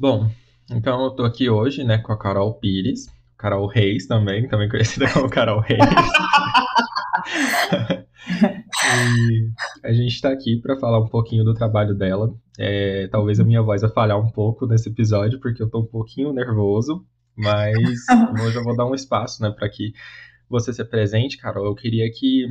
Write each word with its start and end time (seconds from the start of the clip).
Bom, 0.00 0.30
então 0.70 1.04
eu 1.04 1.10
tô 1.10 1.24
aqui 1.24 1.50
hoje, 1.50 1.84
né, 1.84 1.98
com 1.98 2.10
a 2.10 2.18
Carol 2.18 2.54
Pires, 2.54 3.06
Carol 3.36 3.66
Reis 3.66 4.06
também, 4.06 4.48
também 4.48 4.66
conhecida 4.66 5.06
como 5.12 5.28
Carol 5.28 5.60
Reis. 5.60 5.78
e 8.96 9.50
a 9.86 9.92
gente 9.92 10.14
está 10.14 10.30
aqui 10.30 10.56
para 10.56 10.78
falar 10.78 11.00
um 11.00 11.06
pouquinho 11.06 11.44
do 11.44 11.52
trabalho 11.52 11.94
dela. 11.94 12.34
É, 12.58 13.08
talvez 13.08 13.38
a 13.40 13.44
minha 13.44 13.60
voz 13.60 13.82
vai 13.82 13.90
falhar 13.90 14.18
um 14.18 14.30
pouco 14.30 14.66
nesse 14.66 14.88
episódio, 14.88 15.38
porque 15.38 15.62
eu 15.62 15.68
tô 15.68 15.80
um 15.80 15.86
pouquinho 15.86 16.32
nervoso, 16.32 17.04
mas 17.36 17.76
hoje 18.42 18.56
eu 18.56 18.64
vou 18.64 18.74
dar 18.74 18.86
um 18.86 18.94
espaço, 18.94 19.42
né, 19.42 19.50
para 19.50 19.68
que 19.68 19.92
você 20.48 20.72
se 20.72 20.80
apresente, 20.80 21.36
Carol. 21.36 21.66
Eu 21.66 21.74
queria 21.74 22.10
que, 22.10 22.46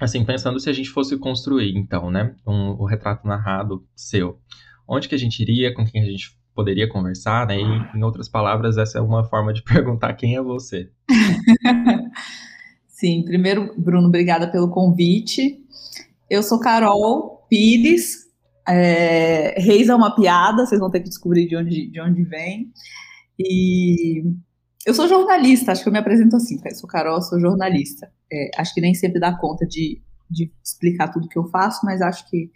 assim, 0.00 0.24
pensando 0.24 0.58
se 0.58 0.70
a 0.70 0.72
gente 0.72 0.88
fosse 0.88 1.18
construir, 1.18 1.76
então, 1.76 2.10
né, 2.10 2.34
um, 2.46 2.70
o 2.70 2.86
retrato 2.86 3.28
narrado 3.28 3.86
seu, 3.94 4.40
onde 4.88 5.06
que 5.06 5.14
a 5.14 5.18
gente 5.18 5.38
iria, 5.42 5.74
com 5.74 5.84
quem 5.84 6.00
a 6.00 6.06
gente 6.06 6.40
poderia 6.54 6.88
conversar, 6.88 7.46
né? 7.46 7.56
E, 7.56 7.98
em 7.98 8.02
outras 8.02 8.28
palavras, 8.28 8.76
essa 8.76 8.98
é 8.98 9.00
uma 9.00 9.24
forma 9.24 9.52
de 9.52 9.62
perguntar 9.64 10.14
quem 10.14 10.36
é 10.36 10.42
você. 10.42 10.90
Sim, 12.88 13.24
primeiro, 13.24 13.74
Bruno, 13.76 14.08
obrigada 14.08 14.50
pelo 14.50 14.70
convite. 14.70 15.58
Eu 16.30 16.42
sou 16.42 16.60
Carol 16.60 17.46
Pires. 17.48 18.22
É, 18.68 19.60
Reis 19.60 19.88
é 19.88 19.94
uma 19.94 20.14
piada, 20.14 20.64
vocês 20.64 20.80
vão 20.80 20.90
ter 20.90 21.00
que 21.00 21.08
descobrir 21.08 21.48
de 21.48 21.56
onde, 21.56 21.90
de 21.90 22.00
onde 22.00 22.22
vem. 22.22 22.70
E 23.38 24.22
eu 24.86 24.94
sou 24.94 25.08
jornalista, 25.08 25.72
acho 25.72 25.82
que 25.82 25.88
eu 25.88 25.92
me 25.92 25.98
apresento 25.98 26.36
assim. 26.36 26.60
Eu 26.64 26.74
sou 26.76 26.88
Carol, 26.88 27.20
sou 27.22 27.40
jornalista. 27.40 28.10
É, 28.32 28.50
acho 28.56 28.72
que 28.72 28.80
nem 28.80 28.94
sempre 28.94 29.18
dá 29.18 29.36
conta 29.36 29.66
de, 29.66 30.00
de 30.30 30.52
explicar 30.62 31.08
tudo 31.08 31.28
que 31.28 31.38
eu 31.38 31.48
faço, 31.48 31.84
mas 31.84 32.00
acho 32.00 32.28
que 32.30 32.50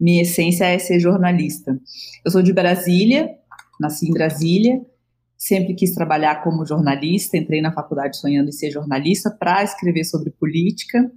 minha 0.00 0.22
essência 0.22 0.64
é 0.64 0.78
ser 0.78 1.00
jornalista. 1.00 1.78
Eu 2.24 2.30
sou 2.30 2.42
de 2.42 2.52
Brasília, 2.52 3.28
nasci 3.80 4.08
em 4.08 4.12
Brasília, 4.12 4.80
sempre 5.36 5.74
quis 5.74 5.94
trabalhar 5.94 6.42
como 6.42 6.66
jornalista, 6.66 7.36
entrei 7.36 7.60
na 7.60 7.72
faculdade 7.72 8.16
sonhando 8.16 8.48
em 8.48 8.52
ser 8.52 8.70
jornalista 8.70 9.30
para 9.30 9.62
escrever 9.62 10.04
sobre 10.04 10.30
política. 10.30 11.10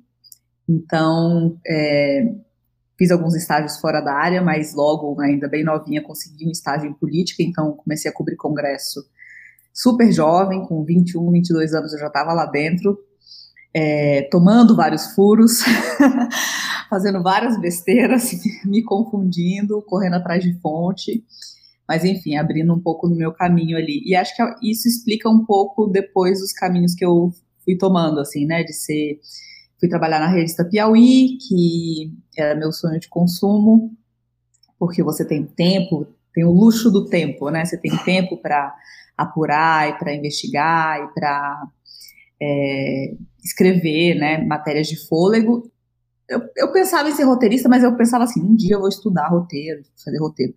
Então, 0.69 1.57
é, 1.67 2.33
fiz 2.97 3.11
alguns 3.11 3.35
estágios 3.35 3.79
fora 3.79 3.99
da 3.99 4.13
área, 4.13 4.41
mas 4.41 4.75
logo, 4.75 5.19
ainda 5.19 5.47
bem 5.47 5.63
novinha, 5.63 6.03
consegui 6.03 6.47
um 6.47 6.51
estágio 6.51 6.89
em 6.89 6.93
política, 6.93 7.41
então 7.41 7.73
comecei 7.73 8.09
a 8.09 8.13
cobrir 8.13 8.35
congresso 8.35 9.03
super 9.73 10.11
jovem, 10.11 10.66
com 10.66 10.83
21, 10.83 11.31
22 11.31 11.73
anos 11.73 11.93
eu 11.93 11.99
já 11.99 12.07
estava 12.07 12.33
lá 12.33 12.45
dentro, 12.45 12.99
é, 13.73 14.23
tomando 14.31 14.75
vários 14.75 15.08
furos, 15.14 15.64
fazendo 16.89 17.23
várias 17.23 17.59
besteiras, 17.59 18.31
me 18.66 18.83
confundindo, 18.83 19.81
correndo 19.83 20.16
atrás 20.16 20.44
de 20.44 20.53
fonte, 20.59 21.23
mas 21.88 22.03
enfim, 22.03 22.36
abrindo 22.36 22.73
um 22.73 22.80
pouco 22.80 23.08
no 23.08 23.16
meu 23.16 23.33
caminho 23.33 23.78
ali. 23.78 24.02
E 24.05 24.16
acho 24.16 24.36
que 24.36 24.44
isso 24.69 24.88
explica 24.88 25.30
um 25.30 25.45
pouco 25.45 25.88
depois 25.88 26.41
os 26.41 26.52
caminhos 26.52 26.94
que 26.95 27.05
eu 27.05 27.31
fui 27.63 27.78
tomando, 27.78 28.19
assim, 28.19 28.45
né, 28.45 28.63
de 28.63 28.73
ser 28.73 29.19
fui 29.81 29.89
trabalhar 29.89 30.19
na 30.19 30.28
revista 30.28 30.63
Piauí, 30.63 31.39
que 31.39 32.13
era 32.38 32.53
meu 32.53 32.72
sonho 32.72 33.00
de 33.00 33.09
consumo, 33.09 33.91
porque 34.78 35.02
você 35.02 35.25
tem 35.25 35.44
tempo, 35.44 36.08
tem 36.33 36.45
o 36.45 36.52
luxo 36.52 36.91
do 36.91 37.08
tempo, 37.08 37.50
né? 37.50 37.66
Você 37.66 37.78
tem 37.78 37.97
tempo 37.97 38.38
para 38.38 38.73
apurar 39.17 39.89
e 39.89 39.97
para 39.97 40.13
investigar 40.13 41.00
e 41.00 41.13
para 41.16 41.67
é, 42.39 43.16
escrever, 43.44 44.16
né? 44.16 44.44
Matérias 44.44 44.88
de 44.88 45.08
fôlego 45.08 45.72
eu, 46.31 46.42
eu 46.56 46.72
pensava 46.72 47.09
em 47.09 47.14
ser 47.14 47.23
roteirista, 47.23 47.67
mas 47.67 47.84
eu 47.84 47.95
pensava 47.97 48.23
assim, 48.23 48.42
um 48.42 48.56
dia 48.56 48.75
eu 48.75 48.80
vou 48.80 48.88
estudar 48.88 49.28
roteiro, 49.28 49.84
fazer 50.03 50.17
roteiro. 50.17 50.53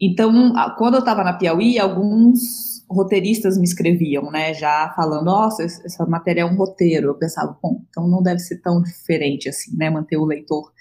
Então, 0.00 0.52
quando 0.76 0.94
eu 0.94 1.00
estava 1.00 1.22
na 1.22 1.34
Piauí, 1.34 1.78
alguns 1.78 2.84
roteiristas 2.90 3.56
me 3.56 3.62
escreviam, 3.62 4.28
né, 4.32 4.52
já 4.52 4.92
falando, 4.96 5.26
nossa, 5.26 5.62
essa 5.62 6.04
matéria 6.04 6.40
é 6.40 6.44
um 6.44 6.56
roteiro. 6.56 7.06
Eu 7.06 7.14
pensava, 7.14 7.56
bom, 7.62 7.80
então 7.88 8.08
não 8.08 8.20
deve 8.20 8.40
ser 8.40 8.60
tão 8.60 8.82
diferente 8.82 9.48
assim, 9.48 9.76
né, 9.76 9.88
manter 9.88 10.16
o 10.16 10.24
leitor 10.24 10.72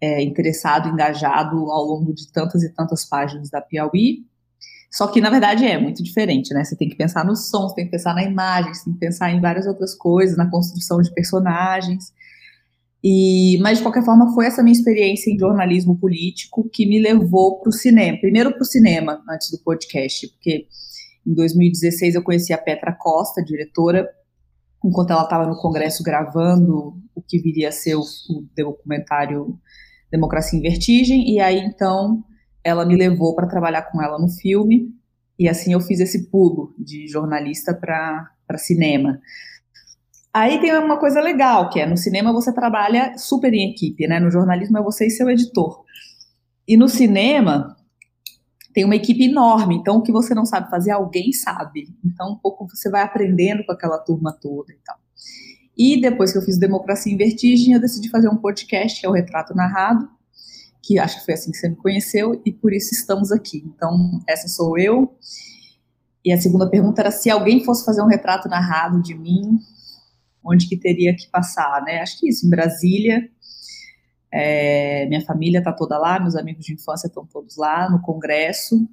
é, 0.00 0.20
interessado, 0.22 0.88
engajado 0.88 1.56
ao 1.70 1.84
longo 1.84 2.12
de 2.12 2.30
tantas 2.32 2.64
e 2.64 2.74
tantas 2.74 3.04
páginas 3.04 3.48
da 3.48 3.60
Piauí. 3.60 4.26
Só 4.90 5.06
que, 5.08 5.20
na 5.20 5.30
verdade, 5.30 5.64
é 5.64 5.78
muito 5.78 6.02
diferente, 6.02 6.54
né? 6.54 6.64
Você 6.64 6.76
tem 6.76 6.88
que 6.88 6.96
pensar 6.96 7.24
nos 7.24 7.50
sons, 7.50 7.74
tem 7.74 7.84
que 7.84 7.90
pensar 7.90 8.14
na 8.14 8.22
imagem, 8.22 8.72
tem 8.84 8.92
que 8.92 8.98
pensar 8.98 9.30
em 9.30 9.40
várias 9.40 9.66
outras 9.66 9.94
coisas, 9.94 10.36
na 10.36 10.50
construção 10.50 11.00
de 11.00 11.12
personagens. 11.12 12.12
E, 13.04 13.58
mas, 13.60 13.78
de 13.78 13.84
qualquer 13.84 14.04
forma, 14.04 14.32
foi 14.34 14.46
essa 14.46 14.62
minha 14.62 14.72
experiência 14.72 15.30
em 15.30 15.38
jornalismo 15.38 15.98
político 15.98 16.68
que 16.72 16.86
me 16.86 17.00
levou 17.00 17.60
para 17.60 17.68
o 17.68 17.72
cinema. 17.72 18.18
Primeiro 18.18 18.52
para 18.52 18.62
o 18.62 18.64
cinema, 18.64 19.22
antes 19.28 19.50
do 19.50 19.58
podcast, 19.58 20.28
porque 20.28 20.66
em 21.26 21.34
2016 21.34 22.14
eu 22.14 22.22
conheci 22.22 22.52
a 22.52 22.58
Petra 22.58 22.92
Costa, 22.92 23.44
diretora, 23.44 24.08
enquanto 24.84 25.10
ela 25.10 25.24
estava 25.24 25.46
no 25.46 25.56
Congresso 25.56 26.02
gravando 26.02 26.94
o 27.14 27.20
que 27.20 27.38
viria 27.38 27.68
a 27.68 27.72
ser 27.72 27.96
o, 27.96 28.00
o 28.00 28.46
documentário 28.56 29.58
Democracia 30.10 30.58
em 30.58 30.62
Vertigem, 30.62 31.28
e 31.28 31.40
aí 31.40 31.58
então 31.58 32.24
ela 32.66 32.84
me 32.84 32.96
levou 32.96 33.32
para 33.36 33.46
trabalhar 33.46 33.82
com 33.82 34.02
ela 34.02 34.18
no 34.18 34.28
filme, 34.28 34.92
e 35.38 35.48
assim 35.48 35.72
eu 35.72 35.80
fiz 35.80 36.00
esse 36.00 36.28
pulo 36.28 36.74
de 36.76 37.06
jornalista 37.06 37.72
para 37.72 38.58
cinema. 38.58 39.20
Aí 40.34 40.60
tem 40.60 40.76
uma 40.76 40.98
coisa 40.98 41.20
legal, 41.20 41.70
que 41.70 41.78
é 41.78 41.86
no 41.86 41.96
cinema 41.96 42.32
você 42.32 42.52
trabalha 42.52 43.16
super 43.16 43.54
em 43.54 43.70
equipe, 43.70 44.08
né? 44.08 44.18
No 44.18 44.30
jornalismo 44.30 44.76
é 44.78 44.82
você 44.82 45.06
e 45.06 45.10
seu 45.10 45.30
editor. 45.30 45.84
E 46.66 46.76
no 46.76 46.88
cinema 46.88 47.76
tem 48.74 48.84
uma 48.84 48.96
equipe 48.96 49.24
enorme, 49.24 49.76
então 49.76 49.98
o 49.98 50.02
que 50.02 50.10
você 50.10 50.34
não 50.34 50.44
sabe 50.44 50.68
fazer, 50.68 50.90
alguém 50.90 51.32
sabe. 51.32 51.88
Então 52.04 52.32
um 52.32 52.36
pouco 52.36 52.66
você 52.68 52.90
vai 52.90 53.02
aprendendo 53.02 53.64
com 53.64 53.72
aquela 53.72 53.98
turma 53.98 54.32
toda 54.32 54.72
e 54.72 54.78
tal. 54.84 54.96
E 55.78 56.00
depois 56.00 56.32
que 56.32 56.38
eu 56.38 56.42
fiz 56.42 56.58
Democracia 56.58 57.12
em 57.12 57.16
Vertigem, 57.16 57.74
eu 57.74 57.80
decidi 57.80 58.10
fazer 58.10 58.28
um 58.28 58.36
podcast, 58.36 59.00
que 59.00 59.06
é 59.06 59.08
o 59.08 59.12
Retrato 59.12 59.54
Narrado, 59.54 60.15
que 60.86 60.98
acho 60.98 61.18
que 61.18 61.24
foi 61.24 61.34
assim 61.34 61.50
que 61.50 61.56
você 61.56 61.68
me 61.68 61.76
conheceu, 61.76 62.40
e 62.44 62.52
por 62.52 62.72
isso 62.72 62.94
estamos 62.94 63.32
aqui. 63.32 63.64
Então, 63.66 64.22
essa 64.28 64.46
sou 64.46 64.78
eu. 64.78 65.16
E 66.24 66.32
a 66.32 66.40
segunda 66.40 66.68
pergunta 66.68 67.00
era 67.02 67.10
se 67.10 67.28
alguém 67.28 67.64
fosse 67.64 67.84
fazer 67.84 68.02
um 68.02 68.06
retrato 68.06 68.48
narrado 68.48 69.02
de 69.02 69.14
mim, 69.14 69.58
onde 70.44 70.68
que 70.68 70.76
teria 70.76 71.14
que 71.14 71.28
passar, 71.28 71.82
né? 71.82 72.00
Acho 72.00 72.20
que 72.20 72.28
isso, 72.28 72.46
em 72.46 72.50
Brasília, 72.50 73.28
é, 74.32 75.06
minha 75.06 75.24
família 75.24 75.58
está 75.58 75.72
toda 75.72 75.98
lá, 75.98 76.20
meus 76.20 76.36
amigos 76.36 76.64
de 76.64 76.74
infância 76.74 77.08
estão 77.08 77.26
todos 77.26 77.56
lá 77.56 77.90
no 77.90 78.00
congresso, 78.00 78.88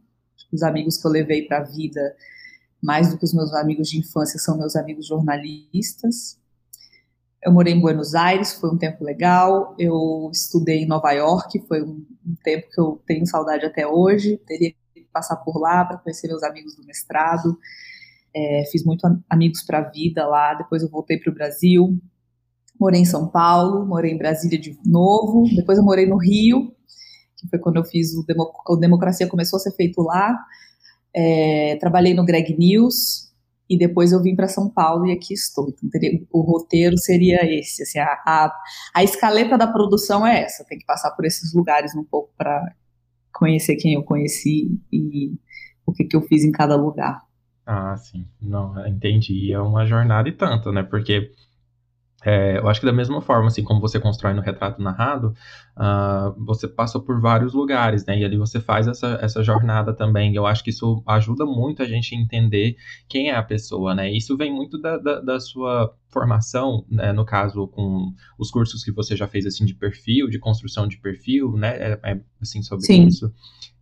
os 0.51 0.63
amigos 0.63 0.97
que 0.97 1.07
eu 1.07 1.11
levei 1.11 1.47
para 1.47 1.57
a 1.59 1.63
vida, 1.63 2.15
mais 2.81 3.09
do 3.09 3.17
que 3.17 3.25
os 3.25 3.33
meus 3.33 3.53
amigos 3.53 3.89
de 3.89 3.99
infância, 3.99 4.39
são 4.39 4.57
meus 4.57 4.75
amigos 4.75 5.07
jornalistas. 5.07 6.39
Eu 7.45 7.51
morei 7.51 7.73
em 7.73 7.81
Buenos 7.81 8.15
Aires, 8.15 8.53
foi 8.53 8.69
um 8.69 8.77
tempo 8.77 9.03
legal. 9.03 9.75
Eu 9.77 10.29
estudei 10.31 10.83
em 10.83 10.87
Nova 10.87 11.11
York, 11.11 11.59
foi 11.67 11.83
um, 11.83 12.05
um 12.25 12.35
tempo 12.41 12.67
que 12.73 12.79
eu 12.79 13.01
tenho 13.05 13.27
saudade 13.27 13.65
até 13.65 13.85
hoje. 13.85 14.37
Teria 14.47 14.71
que 14.71 15.07
passar 15.11 15.35
por 15.37 15.59
lá 15.59 15.83
para 15.83 15.97
conhecer 15.97 16.27
meus 16.29 16.41
amigos 16.41 16.73
do 16.77 16.85
mestrado. 16.85 17.57
É, 18.33 18.63
fiz 18.71 18.85
muito 18.85 19.05
amigos 19.29 19.61
para 19.61 19.79
a 19.79 19.89
vida 19.89 20.25
lá. 20.25 20.53
Depois 20.53 20.81
eu 20.81 20.89
voltei 20.89 21.19
para 21.19 21.31
o 21.31 21.33
Brasil. 21.33 21.97
Morei 22.79 23.01
em 23.01 23.05
São 23.05 23.27
Paulo, 23.27 23.85
morei 23.85 24.13
em 24.13 24.17
Brasília 24.17 24.57
de 24.57 24.79
novo. 24.85 25.43
Depois 25.53 25.77
eu 25.77 25.83
morei 25.83 26.05
no 26.05 26.17
Rio, 26.17 26.73
que 27.37 27.47
foi 27.49 27.59
quando 27.59 27.75
eu 27.75 27.83
fiz 27.83 28.15
o, 28.15 28.25
Demo, 28.25 28.53
o 28.69 28.75
Democracia 28.77 29.27
começou 29.27 29.57
a 29.57 29.59
ser 29.59 29.71
feito 29.71 30.01
lá. 30.01 30.33
É, 31.13 31.75
trabalhei 31.81 32.13
no 32.13 32.23
Greg 32.23 32.57
News 32.57 33.22
e 33.73 33.77
depois 33.77 34.11
eu 34.11 34.21
vim 34.21 34.35
para 34.35 34.47
São 34.47 34.69
Paulo 34.69 35.07
e 35.07 35.11
aqui 35.11 35.33
estou. 35.33 35.67
Então, 35.69 35.89
teria, 35.89 36.21
o 36.31 36.41
roteiro 36.41 36.97
seria 36.97 37.39
esse. 37.43 37.81
Assim, 37.81 37.99
a, 37.99 38.21
a, 38.25 38.55
a 38.93 39.03
escaleta 39.03 39.57
da 39.57 39.65
produção 39.65 40.25
é 40.25 40.43
essa. 40.43 40.63
Tem 40.65 40.77
que 40.77 40.85
passar 40.85 41.11
por 41.11 41.25
esses 41.25 41.53
lugares 41.53 41.95
um 41.95 42.03
pouco 42.03 42.31
para 42.37 42.75
conhecer 43.33 43.75
quem 43.77 43.93
eu 43.93 44.03
conheci 44.03 44.79
e 44.91 45.33
o 45.85 45.91
que, 45.91 46.03
que 46.03 46.15
eu 46.15 46.21
fiz 46.21 46.43
em 46.43 46.51
cada 46.51 46.75
lugar. 46.75 47.21
Ah, 47.65 47.95
sim. 47.97 48.27
Não, 48.39 48.85
entendi. 48.85 49.51
É 49.51 49.59
uma 49.59 49.85
jornada 49.85 50.29
e 50.29 50.33
tanto, 50.33 50.71
né? 50.71 50.83
Porque 50.83 51.31
é, 52.25 52.57
eu 52.57 52.67
acho 52.69 52.79
que 52.79 52.85
da 52.85 52.93
mesma 52.93 53.21
forma, 53.21 53.47
assim, 53.47 53.63
como 53.63 53.81
você 53.81 53.99
constrói 53.99 54.33
no 54.33 54.41
retrato 54.41 54.81
narrado, 54.81 55.33
uh, 55.77 56.45
você 56.45 56.67
passa 56.67 56.99
por 56.99 57.19
vários 57.19 57.53
lugares, 57.53 58.05
né? 58.05 58.17
E 58.17 58.23
ali 58.23 58.37
você 58.37 58.61
faz 58.61 58.87
essa, 58.87 59.19
essa 59.21 59.43
jornada 59.43 59.93
também. 59.93 60.33
Eu 60.33 60.45
acho 60.45 60.63
que 60.63 60.69
isso 60.69 61.03
ajuda 61.05 61.45
muito 61.45 61.83
a 61.83 61.85
gente 61.85 62.15
a 62.15 62.17
entender 62.17 62.77
quem 63.09 63.29
é 63.29 63.35
a 63.35 63.43
pessoa, 63.43 63.93
né? 63.93 64.11
Isso 64.11 64.37
vem 64.37 64.53
muito 64.53 64.79
da, 64.79 64.97
da, 64.97 65.19
da 65.19 65.39
sua 65.39 65.93
formação, 66.07 66.85
né? 66.89 67.11
no 67.11 67.25
caso, 67.25 67.67
com 67.67 68.13
os 68.39 68.49
cursos 68.49 68.83
que 68.83 68.91
você 68.91 69.17
já 69.17 69.27
fez, 69.27 69.45
assim, 69.45 69.65
de 69.65 69.75
perfil, 69.75 70.29
de 70.29 70.39
construção 70.39 70.87
de 70.87 70.97
perfil, 70.99 71.57
né? 71.57 71.75
É, 71.77 71.99
é 72.03 72.21
assim, 72.41 72.61
sobre 72.61 72.85
Sim. 72.85 73.07
isso. 73.07 73.33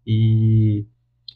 E, 0.06 0.86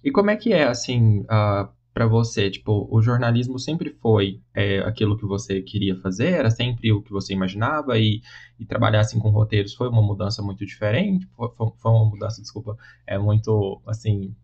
e 0.03 0.11
como 0.11 0.31
é 0.31 0.35
que 0.35 0.51
é, 0.51 0.63
assim, 0.63 1.19
uh, 1.21 1.69
para 1.95 2.05
você? 2.05 2.51
Tipo, 2.51 2.89
o 2.91 3.01
jornalismo 3.01 3.57
sempre 3.57 3.95
foi 4.01 4.41
é, 4.53 4.79
aquilo 4.79 5.17
que 5.17 5.25
você 5.25 5.61
queria 5.61 5.95
fazer? 6.01 6.33
Era 6.33 6.51
sempre 6.51 6.91
o 6.91 7.01
que 7.01 7.09
você 7.09 7.31
imaginava? 7.31 7.97
E, 7.97 8.21
e 8.59 8.65
trabalhar 8.65 8.99
assim 8.99 9.17
com 9.17 9.29
roteiros 9.29 9.73
foi 9.73 9.87
uma 9.87 10.01
mudança 10.01 10.41
muito 10.41 10.65
diferente? 10.65 11.25
Foi, 11.37 11.47
foi 11.55 11.91
uma 11.91 12.09
mudança, 12.09 12.41
desculpa, 12.41 12.75
é 13.07 13.17
muito, 13.17 13.81
assim, 13.87 14.35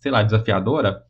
sei 0.00 0.10
lá, 0.10 0.22
desafiadora? 0.22 1.04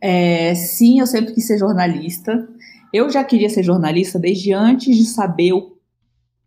É, 0.00 0.54
sim, 0.54 0.98
eu 0.98 1.06
sempre 1.06 1.34
quis 1.34 1.46
ser 1.46 1.58
jornalista. 1.58 2.48
Eu 2.94 3.10
já 3.10 3.22
queria 3.22 3.50
ser 3.50 3.62
jornalista 3.62 4.18
desde 4.18 4.50
antes 4.50 4.96
de 4.96 5.04
saber 5.04 5.52
o, 5.52 5.76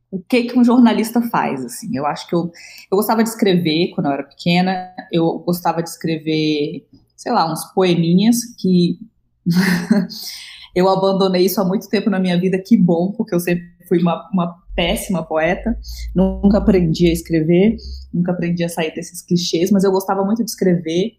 o 0.10 0.20
que 0.20 0.46
que 0.46 0.58
um 0.58 0.64
jornalista 0.64 1.22
faz. 1.22 1.64
Assim, 1.64 1.96
eu 1.96 2.08
acho 2.08 2.28
que 2.28 2.34
eu, 2.34 2.52
eu 2.92 2.98
gostava 2.98 3.22
de 3.22 3.30
escrever 3.30 3.92
quando 3.94 4.08
eu 4.08 4.14
era 4.14 4.24
pequena. 4.24 4.92
Eu 5.12 5.38
gostava 5.38 5.84
de 5.84 5.90
escrever, 5.90 6.88
sei 7.20 7.34
lá, 7.34 7.52
uns 7.52 7.66
poeminhas 7.74 8.38
que 8.58 8.98
eu 10.74 10.88
abandonei 10.88 11.44
isso 11.46 11.60
há 11.60 11.66
muito 11.66 11.90
tempo 11.90 12.10
na 12.10 12.18
minha 12.18 12.40
vida. 12.40 12.58
Que 12.66 12.78
bom, 12.78 13.12
porque 13.12 13.36
eu 13.36 13.42
sempre 13.42 13.66
fui 13.90 14.00
uma, 14.00 14.30
uma 14.32 14.56
péssima 14.74 15.22
poeta. 15.22 15.78
Nunca 16.16 16.60
aprendi 16.60 17.10
a 17.10 17.12
escrever, 17.12 17.76
nunca 18.14 18.32
aprendi 18.32 18.64
a 18.64 18.70
sair 18.70 18.96
desses 18.96 19.22
clichês, 19.22 19.70
mas 19.70 19.84
eu 19.84 19.92
gostava 19.92 20.24
muito 20.24 20.46
de 20.46 20.50
escrever. 20.50 21.12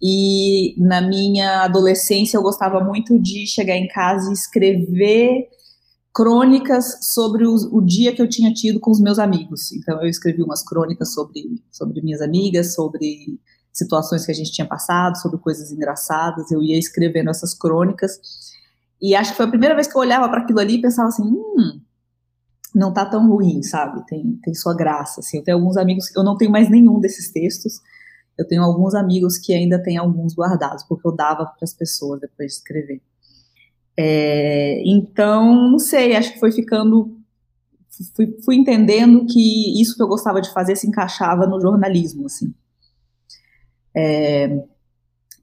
E 0.00 0.76
na 0.78 1.00
minha 1.00 1.64
adolescência 1.64 2.36
eu 2.36 2.42
gostava 2.42 2.78
muito 2.78 3.18
de 3.18 3.44
chegar 3.44 3.76
em 3.76 3.88
casa 3.88 4.30
e 4.30 4.34
escrever 4.34 5.48
crônicas 6.14 7.12
sobre 7.12 7.44
o, 7.46 7.80
dia 7.80 8.14
que 8.14 8.22
eu 8.22 8.28
tinha 8.28 8.52
tido 8.52 8.78
com 8.78 8.92
os 8.92 9.00
meus 9.00 9.18
amigos. 9.18 9.72
Então 9.72 10.00
eu 10.02 10.08
escrevi 10.08 10.40
umas 10.40 10.62
crônicas 10.62 11.12
sobre, 11.12 11.42
sobre 11.72 12.00
minhas 12.00 12.20
amigas, 12.20 12.74
sobre 12.74 13.40
situações 13.72 14.26
que 14.26 14.32
a 14.32 14.34
gente 14.34 14.52
tinha 14.52 14.66
passado, 14.66 15.16
sobre 15.18 15.38
coisas 15.38 15.72
engraçadas. 15.72 16.50
Eu 16.50 16.62
ia 16.62 16.78
escrevendo 16.78 17.30
essas 17.30 17.54
crônicas. 17.54 18.20
E 19.00 19.14
acho 19.14 19.32
que 19.32 19.36
foi 19.36 19.46
a 19.46 19.50
primeira 19.50 19.74
vez 19.74 19.86
que 19.86 19.96
eu 19.96 20.00
olhava 20.00 20.28
para 20.28 20.42
aquilo 20.42 20.60
ali 20.60 20.74
e 20.74 20.82
pensava 20.82 21.08
assim, 21.08 21.22
hum, 21.24 21.80
não 22.74 22.92
tá 22.92 23.04
tão 23.04 23.28
ruim, 23.28 23.62
sabe? 23.62 24.04
Tem, 24.06 24.38
tem 24.42 24.54
sua 24.54 24.74
graça. 24.74 25.20
Assim. 25.20 25.38
Eu 25.38 25.44
tenho 25.44 25.56
alguns 25.56 25.76
amigos, 25.76 26.14
eu 26.14 26.22
não 26.22 26.36
tenho 26.36 26.50
mais 26.50 26.70
nenhum 26.70 27.00
desses 27.00 27.30
textos, 27.30 27.80
eu 28.38 28.46
tenho 28.46 28.62
alguns 28.62 28.94
amigos 28.94 29.38
que 29.38 29.52
ainda 29.52 29.82
têm 29.82 29.96
alguns 29.96 30.34
guardados, 30.34 30.84
porque 30.84 31.06
eu 31.06 31.12
dava 31.12 31.44
para 31.46 31.62
as 31.62 31.74
pessoas 31.74 32.20
depois 32.20 32.52
de 32.52 32.58
escrever. 32.58 33.02
É, 33.96 34.82
então, 34.86 35.70
não 35.70 35.78
sei, 35.78 36.16
acho 36.16 36.32
que 36.32 36.40
foi 36.40 36.50
ficando. 36.50 37.18
Fui, 38.16 38.34
fui, 38.42 38.56
entendendo 38.56 39.26
que 39.26 39.80
isso 39.80 39.94
que 39.94 40.02
eu 40.02 40.08
gostava 40.08 40.40
de 40.40 40.50
fazer 40.52 40.76
se 40.76 40.86
encaixava 40.86 41.46
no 41.46 41.60
jornalismo, 41.60 42.24
assim. 42.24 42.52
É, 43.94 44.64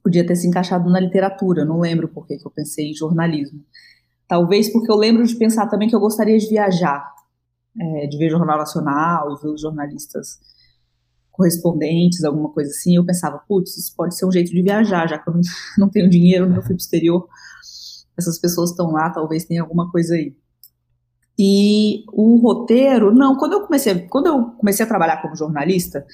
podia 0.02 0.26
ter 0.26 0.36
se 0.36 0.48
encaixado 0.48 0.88
na 0.90 1.00
literatura, 1.00 1.64
não 1.64 1.80
lembro 1.80 2.08
por 2.08 2.26
que 2.26 2.34
eu 2.34 2.50
pensei 2.50 2.90
em 2.90 2.94
jornalismo. 2.94 3.64
Talvez 4.26 4.72
porque 4.72 4.90
eu 4.90 4.96
lembro 4.96 5.24
de 5.24 5.34
pensar 5.36 5.66
também 5.68 5.88
que 5.88 5.94
eu 5.94 6.00
gostaria 6.00 6.38
de 6.38 6.48
viajar, 6.48 7.04
é, 7.78 8.06
de 8.06 8.16
ver 8.16 8.30
Jornal 8.30 8.58
Nacional 8.58 9.36
ver 9.40 9.48
os 9.48 9.60
jornalistas 9.60 10.38
correspondentes, 11.30 12.22
alguma 12.22 12.50
coisa 12.50 12.70
assim, 12.70 12.96
eu 12.96 13.04
pensava, 13.04 13.38
putz, 13.48 13.76
isso 13.76 13.94
pode 13.96 14.14
ser 14.14 14.26
um 14.26 14.32
jeito 14.32 14.50
de 14.50 14.62
viajar, 14.62 15.08
já 15.08 15.18
que 15.18 15.28
eu 15.28 15.34
não, 15.34 15.40
não 15.78 15.88
tenho 15.88 16.08
dinheiro, 16.08 16.48
não 16.48 16.60
fui 16.60 16.74
pro 16.74 16.76
exterior, 16.76 17.26
essas 18.18 18.38
pessoas 18.38 18.70
estão 18.70 18.90
lá, 18.90 19.10
talvez 19.10 19.44
tenha 19.44 19.62
alguma 19.62 19.90
coisa 19.90 20.14
aí. 20.14 20.36
E 21.38 22.04
o 22.12 22.36
roteiro, 22.36 23.14
não, 23.14 23.36
quando 23.36 23.54
eu 23.54 23.62
comecei, 23.62 24.06
quando 24.08 24.26
eu 24.26 24.44
comecei 24.58 24.84
a 24.84 24.88
trabalhar 24.88 25.22
como 25.22 25.34
jornalista, 25.34 26.04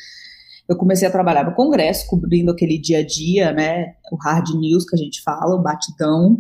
eu 0.69 0.77
comecei 0.77 1.07
a 1.07 1.11
trabalhar 1.11 1.45
no 1.45 1.55
Congresso, 1.55 2.09
cobrindo 2.09 2.51
aquele 2.51 2.79
dia 2.79 2.99
a 2.99 3.07
dia, 3.07 3.53
né, 3.53 3.95
o 4.11 4.17
hard 4.17 4.49
news 4.55 4.85
que 4.85 4.97
a 4.97 4.99
gente 4.99 5.23
fala, 5.23 5.55
o 5.55 5.63
batidão, 5.63 6.39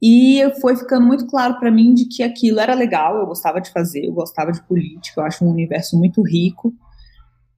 e 0.00 0.42
foi 0.60 0.76
ficando 0.76 1.06
muito 1.06 1.26
claro 1.26 1.58
para 1.58 1.70
mim 1.70 1.94
de 1.94 2.06
que 2.06 2.22
aquilo 2.22 2.60
era 2.60 2.74
legal, 2.74 3.16
eu 3.16 3.26
gostava 3.26 3.60
de 3.60 3.70
fazer, 3.70 4.06
eu 4.06 4.12
gostava 4.12 4.52
de 4.52 4.62
política, 4.62 5.20
eu 5.20 5.24
acho 5.24 5.44
um 5.44 5.50
universo 5.50 5.98
muito 5.98 6.22
rico, 6.22 6.74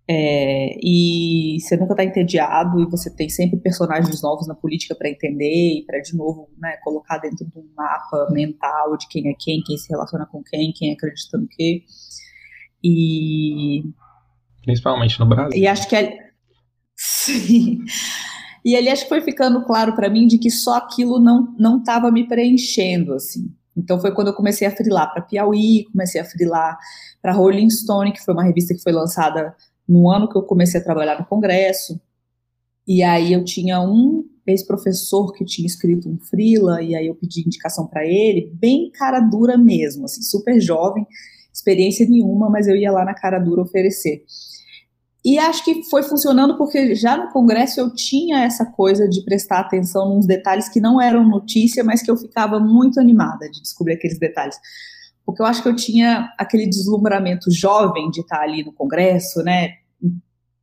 é, 0.07 0.77
e 0.83 1.57
você 1.61 1.79
nunca 1.79 1.95
está 1.95 2.05
entediado 2.05 2.79
e 2.79 2.85
você 2.85 3.09
tem 3.09 3.31
sempre 3.31 3.59
personagens 3.59 4.21
novos 4.21 4.47
na 4.47 4.55
política 4.55 4.95
para 4.95 5.09
entender 5.09 5.79
e 5.79 5.85
para 5.87 5.99
de 6.01 6.15
novo 6.15 6.51
né, 6.59 6.77
colocar 6.85 7.17
dentro 7.17 7.47
de 7.47 7.59
um 7.59 7.67
mapa 7.75 8.29
mental 8.31 8.99
de 8.99 9.09
quem 9.09 9.31
é 9.31 9.35
quem, 9.39 9.63
quem 9.63 9.79
se 9.79 9.89
relaciona 9.89 10.27
com 10.27 10.43
quem, 10.43 10.73
quem 10.75 10.93
acredita 10.93 11.39
no 11.39 11.49
quê. 11.49 11.85
E 12.83 13.83
principalmente 14.65 15.19
no 15.21 15.27
Brasil. 15.27 15.61
E 15.61 15.67
acho 15.67 15.89
que 15.89 15.97
é... 15.97 16.19
sim. 16.97 17.81
E 18.65 18.75
ali 18.75 18.89
acho 18.89 19.03
que 19.03 19.09
foi 19.09 19.21
ficando 19.21 19.65
claro 19.65 19.95
para 19.95 20.09
mim 20.09 20.27
de 20.27 20.39
que 20.39 20.51
só 20.51 20.77
aquilo 20.77 21.21
não 21.21 21.55
não 21.59 21.79
estava 21.79 22.11
me 22.11 22.27
preenchendo 22.27 23.13
assim. 23.13 23.53
Então 23.77 24.01
foi 24.01 24.15
quando 24.15 24.29
eu 24.29 24.35
comecei 24.35 24.67
a 24.67 24.71
frilar 24.71 25.13
para 25.13 25.23
Piauí, 25.23 25.85
comecei 25.93 26.21
a 26.21 26.25
frilar 26.25 26.79
para 27.21 27.33
Rolling 27.33 27.71
Stone, 27.71 28.13
que 28.13 28.25
foi 28.25 28.33
uma 28.33 28.45
revista 28.45 28.75
que 28.75 28.83
foi 28.83 28.93
lançada 28.93 29.55
no 29.87 30.11
ano 30.11 30.29
que 30.29 30.37
eu 30.37 30.43
comecei 30.43 30.81
a 30.81 30.85
trabalhar 30.85 31.19
no 31.19 31.27
Congresso. 31.27 32.01
E 32.87 33.03
aí 33.03 33.33
eu 33.33 33.45
tinha 33.45 33.81
um 33.81 34.25
ex-professor 34.47 35.33
que 35.33 35.45
tinha 35.45 35.67
escrito 35.67 36.09
um 36.09 36.19
freela, 36.19 36.83
e 36.83 36.95
aí 36.95 37.07
eu 37.07 37.15
pedi 37.15 37.41
indicação 37.41 37.87
para 37.87 38.05
ele, 38.05 38.51
bem 38.55 38.91
cara 38.91 39.21
dura 39.21 39.57
mesmo, 39.57 40.05
assim, 40.05 40.23
super 40.23 40.61
jovem, 40.61 41.07
experiência 41.53 42.07
nenhuma, 42.07 42.51
mas 42.51 42.69
eu 42.69 42.77
ia 42.77 42.93
lá 42.93 43.05
na 43.05 43.15
cara 43.15 43.39
dura 43.39 43.63
oferecer. 43.63 44.23
E 45.25 45.39
acho 45.39 45.65
que 45.65 45.83
foi 45.85 46.03
funcionando 46.03 46.59
porque 46.59 46.95
já 46.95 47.17
no 47.17 47.33
Congresso 47.33 47.81
eu 47.81 47.95
tinha 47.95 48.45
essa 48.45 48.67
coisa 48.67 49.09
de 49.09 49.25
prestar 49.25 49.61
atenção 49.61 50.15
nos 50.15 50.27
detalhes 50.27 50.69
que 50.69 50.81
não 50.81 51.01
eram 51.01 51.27
notícia, 51.27 51.83
mas 51.83 52.03
que 52.03 52.11
eu 52.11 52.17
ficava 52.17 52.61
muito 52.61 53.01
animada 53.01 53.49
de 53.51 53.63
descobrir 53.63 53.95
aqueles 53.95 54.19
detalhes. 54.19 54.57
Porque 55.25 55.41
eu 55.41 55.47
acho 55.47 55.63
que 55.63 55.69
eu 55.69 55.75
tinha 55.75 56.31
aquele 56.39 56.67
deslumbramento 56.67 57.51
jovem 57.51 58.11
de 58.11 58.21
estar 58.21 58.41
ali 58.41 58.63
no 58.63 58.73
Congresso, 58.73 59.43
né, 59.43 59.71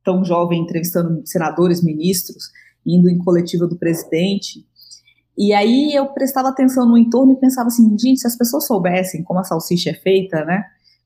tão 0.04 0.24
jovem 0.24 0.62
entrevistando 0.62 1.22
senadores, 1.26 1.82
ministros, 1.82 2.44
indo 2.86 3.10
em 3.10 3.18
coletiva 3.18 3.66
do 3.66 3.76
presidente, 3.76 4.64
e 5.36 5.52
aí 5.52 5.94
eu 5.94 6.06
prestava 6.06 6.48
atenção 6.48 6.86
no 6.86 6.98
entorno 6.98 7.32
e 7.32 7.36
pensava 7.36 7.68
assim, 7.68 7.88
gente, 7.98 8.20
se 8.20 8.26
as 8.26 8.36
pessoas 8.36 8.66
soubessem 8.66 9.22
como 9.22 9.40
a 9.40 9.44
salsicha 9.44 9.90
é 9.90 9.94
feita, 9.94 10.44
né, 10.44 10.64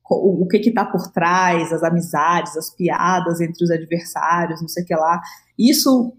o, 0.09 0.43
o 0.43 0.47
que 0.47 0.59
que 0.59 0.71
tá 0.71 0.85
por 0.85 1.11
trás, 1.11 1.71
as 1.71 1.83
amizades, 1.83 2.55
as 2.57 2.73
piadas 2.73 3.41
entre 3.41 3.63
os 3.63 3.71
adversários, 3.71 4.61
não 4.61 4.67
sei 4.67 4.83
o 4.83 4.85
que 4.85 4.95
lá, 4.95 5.21
isso 5.57 6.13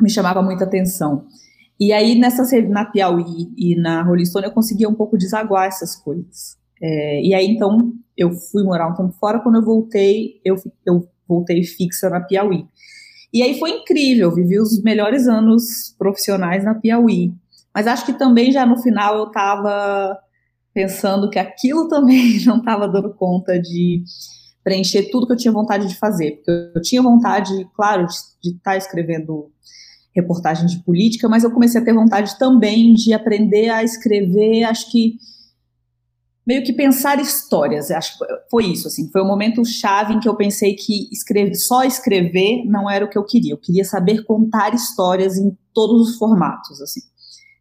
me 0.00 0.10
chamava 0.10 0.42
muita 0.42 0.64
atenção. 0.64 1.26
E 1.80 1.92
aí, 1.92 2.18
nessa, 2.18 2.42
na 2.62 2.84
Piauí 2.84 3.52
e 3.56 3.76
na 3.76 4.02
Rolling 4.02 4.24
Stone, 4.24 4.46
eu 4.46 4.52
conseguia 4.52 4.88
um 4.88 4.94
pouco 4.94 5.16
desaguar 5.16 5.66
essas 5.66 5.94
coisas. 5.94 6.56
É, 6.82 7.22
e 7.22 7.34
aí, 7.34 7.46
então, 7.46 7.92
eu 8.16 8.32
fui 8.32 8.64
morar 8.64 8.88
um 8.88 8.94
tempo 8.94 9.12
fora. 9.12 9.40
Quando 9.40 9.56
eu 9.56 9.64
voltei, 9.64 10.40
eu, 10.44 10.56
eu 10.84 11.08
voltei 11.26 11.62
fixa 11.62 12.10
na 12.10 12.20
Piauí. 12.20 12.66
E 13.32 13.42
aí 13.42 13.58
foi 13.58 13.70
incrível, 13.70 14.34
vivi 14.34 14.58
os 14.58 14.82
melhores 14.82 15.28
anos 15.28 15.94
profissionais 15.98 16.64
na 16.64 16.74
Piauí. 16.74 17.32
Mas 17.74 17.86
acho 17.86 18.06
que 18.06 18.14
também 18.14 18.50
já 18.50 18.66
no 18.66 18.78
final 18.82 19.16
eu 19.16 19.26
estava 19.28 20.18
pensando 20.72 21.30
que 21.30 21.38
aquilo 21.38 21.88
também 21.90 22.44
não 22.44 22.58
estava 22.58 22.88
dando 22.88 23.14
conta 23.14 23.58
de 23.58 24.02
preencher 24.62 25.10
tudo 25.10 25.26
que 25.26 25.32
eu 25.32 25.36
tinha 25.36 25.52
vontade 25.52 25.88
de 25.88 25.96
fazer. 25.96 26.32
Porque 26.36 26.78
eu 26.78 26.82
tinha 26.82 27.02
vontade, 27.02 27.50
claro, 27.74 28.06
de 28.42 28.50
estar 28.50 28.72
tá 28.72 28.76
escrevendo 28.76 29.50
reportagem 30.14 30.66
de 30.66 30.82
política, 30.82 31.28
mas 31.28 31.44
eu 31.44 31.50
comecei 31.50 31.80
a 31.80 31.84
ter 31.84 31.94
vontade 31.94 32.38
também 32.38 32.92
de 32.94 33.12
aprender 33.12 33.68
a 33.68 33.84
escrever, 33.84 34.64
acho 34.64 34.90
que 34.90 35.16
meio 36.46 36.64
que 36.64 36.72
pensar 36.72 37.20
histórias, 37.20 37.90
acho 37.90 38.18
que 38.18 38.24
foi 38.50 38.64
isso, 38.66 38.88
assim, 38.88 39.10
foi 39.12 39.20
o 39.20 39.24
um 39.24 39.28
momento 39.28 39.64
chave 39.64 40.14
em 40.14 40.20
que 40.20 40.28
eu 40.28 40.34
pensei 40.34 40.74
que 40.74 41.08
escrever, 41.12 41.54
só 41.54 41.84
escrever 41.84 42.64
não 42.64 42.90
era 42.90 43.04
o 43.04 43.08
que 43.08 43.18
eu 43.18 43.24
queria, 43.24 43.52
eu 43.52 43.58
queria 43.58 43.84
saber 43.84 44.24
contar 44.24 44.74
histórias 44.74 45.36
em 45.36 45.56
todos 45.74 46.08
os 46.08 46.16
formatos, 46.16 46.80
assim. 46.80 47.02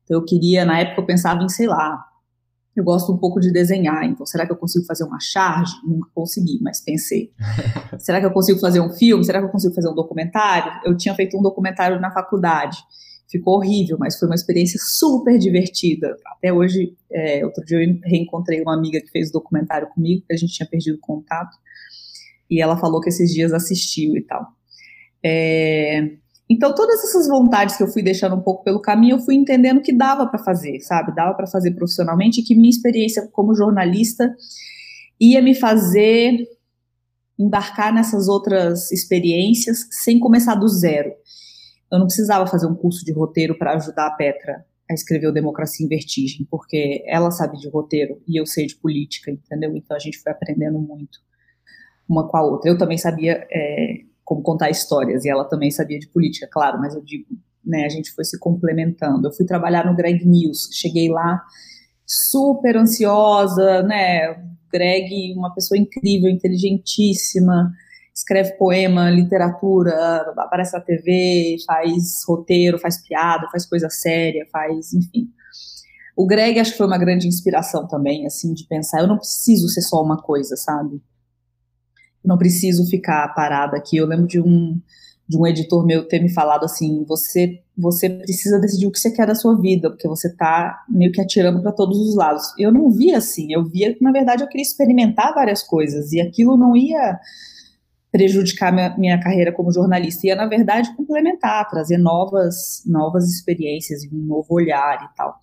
Então 0.03 0.17
eu 0.17 0.25
queria, 0.25 0.63
na 0.63 0.79
época 0.79 1.01
eu 1.01 1.05
pensava 1.05 1.43
em, 1.43 1.49
sei 1.49 1.67
lá, 1.67 2.01
eu 2.79 2.84
gosto 2.84 3.12
um 3.12 3.17
pouco 3.17 3.39
de 3.39 3.51
desenhar, 3.51 4.03
então 4.03 4.25
será 4.25 4.46
que 4.46 4.51
eu 4.51 4.55
consigo 4.55 4.86
fazer 4.86 5.03
uma 5.03 5.19
charge? 5.19 5.74
Nunca 5.86 6.10
consegui, 6.13 6.60
mas 6.62 6.79
pensei. 6.79 7.31
será 8.00 8.19
que 8.19 8.25
eu 8.25 8.31
consigo 8.31 8.60
fazer 8.60 8.79
um 8.79 8.89
filme? 8.89 9.25
Será 9.25 9.39
que 9.39 9.46
eu 9.46 9.50
consigo 9.50 9.74
fazer 9.74 9.89
um 9.89 9.96
documentário? 9.96 10.72
Eu 10.86 10.96
tinha 10.96 11.15
feito 11.15 11.38
um 11.38 11.41
documentário 11.41 12.00
na 12.00 12.12
faculdade. 12.12 12.77
Ficou 13.29 13.55
horrível, 13.55 13.98
mas 14.00 14.17
foi 14.17 14.27
uma 14.27 14.36
experiência 14.36 14.79
super 14.81 15.38
divertida. 15.38 16.15
Até 16.38 16.53
hoje, 16.53 16.96
é, 17.12 17.43
outro 17.46 17.65
dia 17.65 17.84
eu 17.84 18.00
reencontrei 18.03 18.62
uma 18.62 18.74
amiga 18.74 19.01
que 19.01 19.10
fez 19.10 19.29
o 19.29 19.34
documentário 19.34 19.89
comigo, 19.89 20.24
que 20.25 20.34
a 20.34 20.38
gente 20.38 20.53
tinha 20.53 20.67
perdido 20.67 20.98
contato, 21.01 21.57
e 22.50 22.62
ela 22.62 22.77
falou 22.77 23.01
que 23.01 23.10
esses 23.10 23.34
dias 23.34 23.53
assistiu 23.53 24.15
e 24.15 24.22
tal. 24.22 24.48
É, 25.24 26.12
então, 26.50 26.74
todas 26.74 27.04
essas 27.04 27.27
vontades 27.27 27.75
que 27.75 27.84
eu 27.84 27.88
fui 27.89 28.01
deixando 28.01 28.36
um 28.36 28.42
pouco 28.42 28.63
pelo 28.63 28.82
caminho, 28.82 29.18
eu 29.18 29.20
fui 29.20 29.36
entendendo 29.36 29.82
que 29.82 29.92
dava 29.92 30.25
para 30.27 30.39
fazer, 30.39 30.80
sabe? 30.80 31.13
Dava 31.13 31.34
para 31.34 31.46
fazer 31.46 31.72
profissionalmente 31.72 32.39
e 32.39 32.44
que 32.44 32.56
minha 32.56 32.70
experiência 32.70 33.27
como 33.34 33.54
jornalista 33.54 34.34
ia 35.20 35.42
me 35.42 35.54
fazer 35.54 36.48
embarcar 37.38 37.94
nessas 37.94 38.27
outras 38.30 38.92
experiências 38.92 39.88
sem 39.92 40.20
começar 40.20 40.56
do 40.56 40.68
zero. 40.70 41.12
Eu 41.92 42.00
não 42.00 42.08
precisava 42.08 42.48
fazer 42.48 42.66
um 42.66 42.75
curso 42.75 43.04
de 43.04 43.12
roteiro 43.12 43.58
para 43.58 43.75
ajudar 43.75 44.08
a 44.08 44.12
Petra 44.12 44.66
a 44.89 44.94
escrever 44.94 45.27
o 45.27 45.34
Democracia 45.34 45.86
em 45.86 45.89
Vertigem, 45.89 46.48
porque 46.50 47.04
ela 47.08 47.30
sabe 47.30 47.58
de 47.58 47.70
roteiro 47.70 48.22
e 48.25 48.39
eu 48.39 48.46
sei 48.46 48.66
de 48.66 48.75
política, 48.75 49.30
entendeu? 49.30 49.75
Então 49.75 49.96
a 49.96 50.00
gente 50.00 50.18
foi 50.18 50.32
aprendendo 50.32 50.80
muito 50.80 51.20
uma 52.08 52.27
com 52.27 52.38
a 52.38 52.42
outra. 52.42 52.72
Eu 52.72 52.77
também 52.77 52.98
sabia 52.98 53.46
é, 53.51 54.01
como 54.27 54.41
contar 54.41 54.69
histórias, 54.69 55.24
e 55.24 55.29
ela 55.29 55.46
também 55.46 55.72
sabia 55.72 55.98
de 55.98 56.10
política, 56.10 56.50
claro, 56.51 56.77
mas 56.79 56.93
eu 56.93 57.01
digo, 57.01 57.24
né, 57.63 57.86
a 57.86 57.89
gente 57.89 58.12
foi 58.12 58.25
se 58.25 58.38
complementando. 58.38 59.25
Eu 59.25 59.31
fui 59.31 59.46
trabalhar 59.46 59.86
no 59.86 59.96
Greg 59.96 60.27
News, 60.27 60.67
cheguei 60.74 61.07
lá 61.07 61.41
super 62.05 62.75
ansiosa, 62.75 63.81
né, 63.84 64.36
Greg, 64.69 65.34
uma 65.34 65.53
pessoa 65.53 65.77
incrível, 65.77 66.29
inteligentíssima, 66.29 67.72
escreve 68.13 68.57
poema, 68.57 69.10
literatura, 69.10 69.93
aparece 70.38 70.74
na 70.74 70.81
TV, 70.81 71.55
faz 71.65 72.22
roteiro, 72.27 72.77
faz 72.79 73.01
piada, 73.01 73.48
faz 73.50 73.65
coisa 73.65 73.89
séria, 73.89 74.46
faz, 74.51 74.91
enfim. 74.91 75.29
O 76.17 76.27
Greg 76.27 76.60
acho 76.60 76.72
que 76.74 76.77
foi 76.77 76.88
uma 76.88 76.98
grande 76.98 77.29
inspiração 77.29 77.88
também, 77.88 78.25
assim, 78.25 78.53
de 78.53 78.67
pensar, 78.67 79.00
eu 79.00 79.07
não 79.07 79.19
preciso 79.19 79.69
ser 79.69 79.84
só 79.84 80.03
uma 80.03 80.22
coisa, 80.22 80.57
sabe? 80.57 81.01
Não 82.27 82.38
preciso 82.38 82.86
ficar 82.89 83.27
parada 83.29 83.77
aqui. 83.77 83.96
Eu 83.98 84.05
lembro 84.05 84.27
de 84.27 84.41
um 84.41 84.77
de 85.29 85.38
um 85.38 85.46
editor 85.46 85.86
meu 85.86 86.07
ter 86.07 86.22
me 86.22 86.29
falado 86.29 86.63
assim, 86.63 87.03
você 87.03 87.60
você 87.77 88.10
precisa 88.10 88.60
decidir 88.60 88.88
o 88.88 88.91
que 88.91 88.98
você 88.98 89.12
quer 89.12 89.27
da 89.27 89.36
sua 89.36 89.60
vida, 89.60 89.89
porque 89.89 90.07
você 90.07 90.34
tá 90.34 90.84
meio 90.89 91.12
que 91.12 91.22
atirando 91.22 91.62
para 91.62 91.72
todos 91.72 92.00
os 92.00 92.15
lados. 92.15 92.43
Eu 92.57 92.72
não 92.72 92.89
via 92.89 93.17
assim, 93.17 93.51
eu 93.51 93.63
via 93.65 93.93
que 93.93 94.01
na 94.01 94.12
verdade 94.12 94.41
eu 94.41 94.48
queria 94.48 94.63
experimentar 94.63 95.34
várias 95.34 95.62
coisas 95.62 96.13
e 96.13 96.22
aquilo 96.22 96.55
não 96.55 96.75
ia 96.75 97.19
prejudicar 98.10 98.74
minha, 98.74 98.98
minha 98.98 99.19
carreira 99.19 99.51
como 99.51 99.72
jornalista, 99.72 100.27
ia 100.27 100.36
na 100.36 100.48
verdade 100.48 100.96
complementar, 100.96 101.69
trazer 101.69 101.98
novas 101.98 102.81
novas 102.86 103.25
experiências, 103.29 104.01
um 104.12 104.17
novo 104.17 104.48
olhar 104.50 105.10
e 105.12 105.15
tal. 105.15 105.38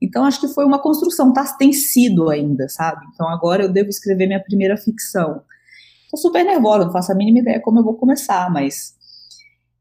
Então, 0.00 0.24
acho 0.24 0.40
que 0.40 0.48
foi 0.48 0.64
uma 0.64 0.80
construção, 0.80 1.32
tá, 1.32 1.44
tem 1.58 1.72
sido 1.72 2.30
ainda, 2.30 2.68
sabe? 2.68 3.04
Então, 3.12 3.28
agora 3.28 3.64
eu 3.64 3.72
devo 3.72 3.88
escrever 3.88 4.26
minha 4.26 4.42
primeira 4.42 4.76
ficção. 4.76 5.42
Tô 6.10 6.16
super 6.16 6.44
nervosa, 6.44 6.86
não 6.86 6.92
faço 6.92 7.12
a 7.12 7.14
mínima 7.14 7.40
ideia 7.40 7.60
como 7.60 7.78
eu 7.78 7.84
vou 7.84 7.94
começar, 7.94 8.50
mas 8.50 8.94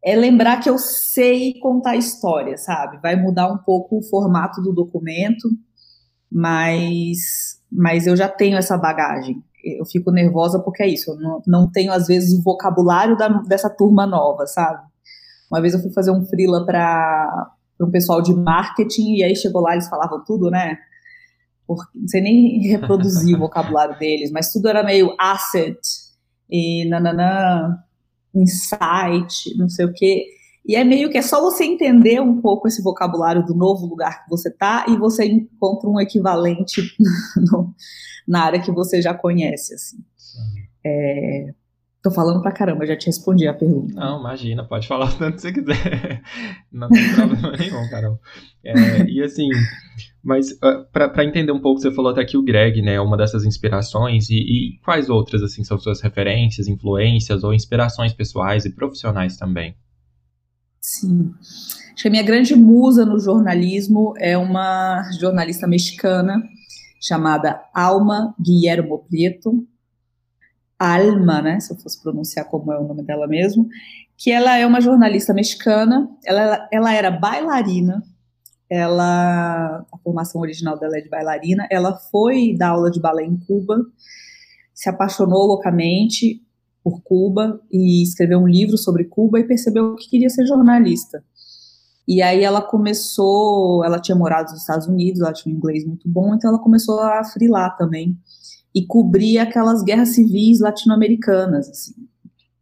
é 0.03 0.15
lembrar 0.15 0.59
que 0.59 0.69
eu 0.69 0.77
sei 0.77 1.59
contar 1.59 1.95
história, 1.95 2.57
sabe? 2.57 2.97
Vai 3.01 3.15
mudar 3.15 3.51
um 3.51 3.57
pouco 3.57 3.97
o 3.97 4.03
formato 4.03 4.61
do 4.61 4.73
documento, 4.73 5.49
mas, 6.31 7.61
mas 7.71 8.07
eu 8.07 8.15
já 8.15 8.27
tenho 8.27 8.57
essa 8.57 8.77
bagagem. 8.77 9.41
Eu 9.63 9.85
fico 9.85 10.11
nervosa 10.11 10.59
porque 10.59 10.83
é 10.83 10.87
isso, 10.87 11.11
eu 11.11 11.15
não, 11.17 11.41
não 11.47 11.71
tenho, 11.71 11.91
às 11.91 12.07
vezes, 12.07 12.37
o 12.37 12.43
vocabulário 12.43 13.17
da, 13.17 13.27
dessa 13.27 13.69
turma 13.69 14.05
nova, 14.05 14.45
sabe? 14.45 14.81
Uma 15.51 15.61
vez 15.61 15.73
eu 15.73 15.81
fui 15.81 15.91
fazer 15.91 16.11
um 16.11 16.25
freela 16.25 16.65
para 16.65 17.53
para 17.77 17.85
um 17.85 17.91
pessoal 17.91 18.23
de 18.23 18.33
marketing, 18.33 19.17
e 19.17 19.23
aí 19.23 19.35
chegou 19.35 19.61
lá, 19.61 19.73
eles 19.73 19.87
falavam 19.87 20.23
tudo, 20.25 20.49
né? 20.49 20.79
Porque, 21.67 21.91
não 21.93 22.07
sei 22.07 22.21
nem 22.21 22.59
reproduzir 22.67 23.35
o 23.35 23.39
vocabulário 23.45 23.97
deles, 23.99 24.31
mas 24.31 24.51
tudo 24.51 24.67
era 24.67 24.83
meio 24.83 25.15
asset 25.19 25.77
e 26.49 26.87
nananã, 26.89 27.77
insight, 28.33 29.55
não 29.57 29.69
sei 29.69 29.85
o 29.85 29.93
quê. 29.93 30.25
E 30.65 30.75
é 30.75 30.83
meio 30.83 31.09
que 31.09 31.17
é 31.17 31.21
só 31.21 31.41
você 31.41 31.63
entender 31.63 32.21
um 32.21 32.41
pouco 32.41 32.67
esse 32.67 32.81
vocabulário 32.81 33.45
do 33.45 33.55
novo 33.55 33.85
lugar 33.85 34.23
que 34.23 34.29
você 34.29 34.51
tá 34.51 34.85
e 34.89 34.97
você 34.97 35.25
encontra 35.25 35.89
um 35.89 35.99
equivalente 35.99 36.81
no, 37.51 37.73
na 38.27 38.43
área 38.43 38.61
que 38.61 38.71
você 38.71 39.01
já 39.01 39.13
conhece, 39.13 39.73
assim. 39.73 39.97
É, 40.85 41.53
Tô 42.07 42.11
falando 42.11 42.41
pra 42.41 42.53
caramba, 42.53 42.85
já 42.85 42.95
te 42.95 43.07
respondi 43.07 43.45
a 43.49 43.53
pergunta. 43.53 43.93
Não, 43.93 44.21
imagina, 44.21 44.63
pode 44.63 44.87
falar 44.87 45.09
o 45.11 45.17
tanto 45.17 45.41
você 45.41 45.51
quiser. 45.51 46.21
Não 46.71 46.87
tem 46.87 47.13
problema 47.13 47.51
nenhum, 47.59 47.89
Carol. 47.89 48.17
É, 48.63 49.03
e 49.09 49.21
assim, 49.21 49.49
mas 50.23 50.51
uh, 50.51 50.87
ah, 50.93 51.09
para 51.09 51.25
entender 51.25 51.51
um 51.51 51.59
pouco, 51.59 51.81
você 51.81 51.91
falou 51.91 52.11
até 52.11 52.23
que 52.23 52.37
o 52.37 52.41
Greg, 52.41 52.81
né, 52.81 52.93
é 52.93 53.01
uma 53.01 53.17
dessas 53.17 53.43
inspirações, 53.43 54.29
e, 54.29 54.37
e, 54.37 54.79
quais 54.85 55.09
outras, 55.09 55.43
assim, 55.43 55.65
são 55.65 55.77
suas 55.77 55.99
referências, 55.99 56.69
influências 56.69 57.43
ou 57.43 57.53
inspirações 57.53 58.13
pessoais 58.13 58.63
e 58.63 58.73
profissionais 58.73 59.35
também? 59.35 59.75
Sim. 60.79 61.33
Acho 61.93 62.03
que 62.03 62.07
a 62.07 62.11
minha 62.11 62.23
grande 62.23 62.55
musa 62.55 63.05
no 63.05 63.19
jornalismo 63.19 64.13
é 64.17 64.37
uma 64.37 65.11
jornalista 65.19 65.67
mexicana 65.67 66.41
chamada 67.01 67.59
Alma 67.73 68.33
Guillermo 68.39 68.99
Prieto, 69.09 69.67
Alma, 70.79 71.41
né, 71.41 71.59
se 71.59 71.73
eu 71.73 71.77
fosse 71.77 72.01
pronunciar 72.01 72.45
como 72.45 72.71
é 72.71 72.79
o 72.79 72.87
nome 72.87 73.03
dela 73.03 73.27
mesmo, 73.27 73.67
que 74.15 74.31
ela 74.31 74.57
é 74.57 74.65
uma 74.65 74.81
jornalista 74.81 75.33
mexicana, 75.33 76.09
ela, 76.25 76.67
ela 76.71 76.93
era 76.93 77.09
bailarina, 77.11 78.03
ela, 78.69 79.85
a 79.91 79.97
formação 80.03 80.41
original 80.41 80.77
dela 80.77 80.97
é 80.97 81.01
de 81.01 81.09
bailarina, 81.09 81.67
ela 81.71 81.95
foi 81.95 82.55
dar 82.57 82.69
aula 82.69 82.91
de 82.91 82.99
balé 82.99 83.23
em 83.23 83.37
Cuba, 83.37 83.77
se 84.73 84.89
apaixonou 84.89 85.47
loucamente 85.47 86.41
por 86.83 87.01
Cuba 87.01 87.59
e 87.71 88.03
escreveu 88.03 88.39
um 88.39 88.47
livro 88.47 88.77
sobre 88.77 89.05
Cuba 89.05 89.39
e 89.39 89.47
percebeu 89.47 89.95
que 89.95 90.09
queria 90.09 90.29
ser 90.29 90.45
jornalista. 90.45 91.23
E 92.07 92.21
aí 92.21 92.43
ela 92.43 92.61
começou, 92.61 93.83
ela 93.83 93.99
tinha 93.99 94.15
morado 94.15 94.51
nos 94.51 94.61
Estados 94.61 94.87
Unidos, 94.87 95.21
ela 95.21 95.33
tinha 95.33 95.53
um 95.53 95.57
inglês 95.57 95.85
muito 95.85 96.07
bom, 96.07 96.33
então 96.33 96.49
ela 96.49 96.59
começou 96.59 96.99
a 97.01 97.23
frilar 97.23 97.75
também 97.75 98.17
e 98.77 98.85
cobria 98.85 99.41
aquelas 99.41 99.81
guerras 99.81 100.09
civis 100.09 100.59
latino-americanas, 100.59 101.67
assim, 101.67 101.95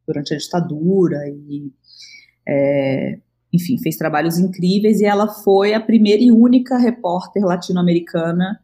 durante 0.07 0.33
a 0.33 0.37
ditadura 0.37 1.17
e 1.27 1.73
é, 2.47 3.19
enfim, 3.51 3.77
fez 3.77 3.97
trabalhos 3.97 4.37
incríveis 4.37 5.01
e 5.01 5.05
ela 5.05 5.27
foi 5.27 5.73
a 5.73 5.81
primeira 5.81 6.23
e 6.23 6.31
única 6.31 6.77
repórter 6.77 7.43
latino-americana 7.43 8.57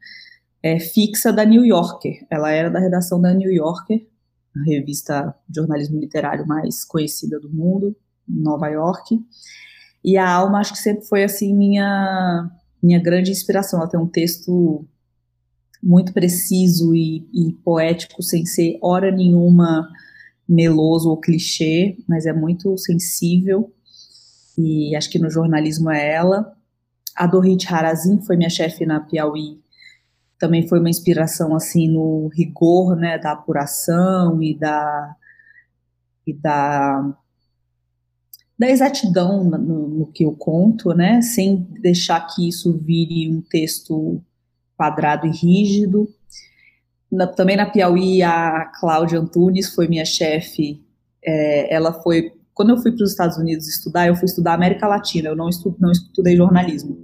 é, 0.64 0.80
fixa 0.80 1.34
da 1.34 1.44
New 1.44 1.66
Yorker. 1.66 2.26
Ela 2.30 2.52
era 2.52 2.70
da 2.70 2.80
redação 2.80 3.20
da 3.20 3.34
New 3.34 3.52
Yorker, 3.52 4.08
a 4.56 4.64
revista 4.70 5.36
de 5.50 5.60
jornalismo 5.60 6.00
literário 6.00 6.48
mais 6.48 6.86
conhecida 6.86 7.38
do 7.38 7.50
mundo, 7.50 7.94
em 8.30 8.42
Nova 8.42 8.70
York. 8.70 9.20
E 10.02 10.16
a 10.16 10.30
Alma 10.30 10.60
acho 10.60 10.72
que 10.72 10.80
sempre 10.80 11.06
foi 11.06 11.26
assim 11.26 11.54
minha 11.54 12.50
minha 12.82 13.00
grande 13.00 13.30
inspiração. 13.30 13.82
Ela 13.82 13.90
tem 13.90 14.00
um 14.00 14.08
texto 14.08 14.88
muito 15.82 16.14
preciso 16.14 16.94
e, 16.94 17.28
e 17.34 17.54
poético, 17.64 18.22
sem 18.22 18.46
ser 18.46 18.78
hora 18.82 19.12
nenhuma 19.12 19.90
meloso 20.48 21.10
ou 21.10 21.20
clichê, 21.20 21.98
mas 22.08 22.26
é 22.26 22.34
muito 22.34 22.78
sensível. 22.78 23.74
E 24.58 24.96
acho 24.96 25.10
que 25.10 25.18
no 25.18 25.30
jornalismo 25.30 25.90
é 25.90 26.14
ela. 26.14 26.54
A 27.16 27.26
Dorit 27.26 27.66
Harazin 27.74 28.22
foi 28.22 28.38
minha 28.38 28.50
chefe 28.50 28.86
na 28.86 29.00
Piauí. 29.00 29.60
Também 30.38 30.68
foi 30.68 30.80
uma 30.80 30.90
inspiração 30.90 31.56
assim 31.56 31.88
no 31.88 32.28
rigor, 32.28 32.96
né, 32.96 33.18
da 33.18 33.32
apuração 33.32 34.42
e 34.42 34.58
da 34.58 35.16
e 36.26 36.34
da 36.34 37.16
da 38.58 38.70
exatidão 38.70 39.44
no, 39.44 39.88
no 39.88 40.06
que 40.06 40.24
eu 40.24 40.34
conto, 40.34 40.94
né, 40.94 41.20
sem 41.24 41.68
deixar 41.82 42.22
que 42.28 42.48
isso 42.48 42.78
vire 42.78 43.28
um 43.32 43.42
texto 43.42 44.22
quadrado 44.82 45.28
e 45.28 45.30
rígido. 45.30 46.08
Na, 47.12 47.28
também 47.28 47.56
na 47.56 47.68
Piauí, 47.68 48.24
a 48.24 48.66
Cláudia 48.80 49.20
Antunes 49.20 49.76
foi 49.76 49.88
minha 49.88 50.06
chefe. 50.06 50.84
É, 51.24 51.72
ela 51.72 51.94
foi. 51.94 52.34
Quando 52.52 52.72
eu 52.72 52.78
fui 52.78 52.92
para 52.92 53.04
os 53.04 53.12
Estados 53.12 53.38
Unidos 53.38 53.68
estudar, 53.68 54.08
eu 54.08 54.16
fui 54.16 54.26
estudar 54.26 54.56
América 54.56 54.88
Latina, 54.88 55.30
eu 55.30 55.36
não, 55.36 55.48
estu, 55.48 55.76
não 55.80 55.92
estudei 55.92 56.36
jornalismo. 56.36 56.98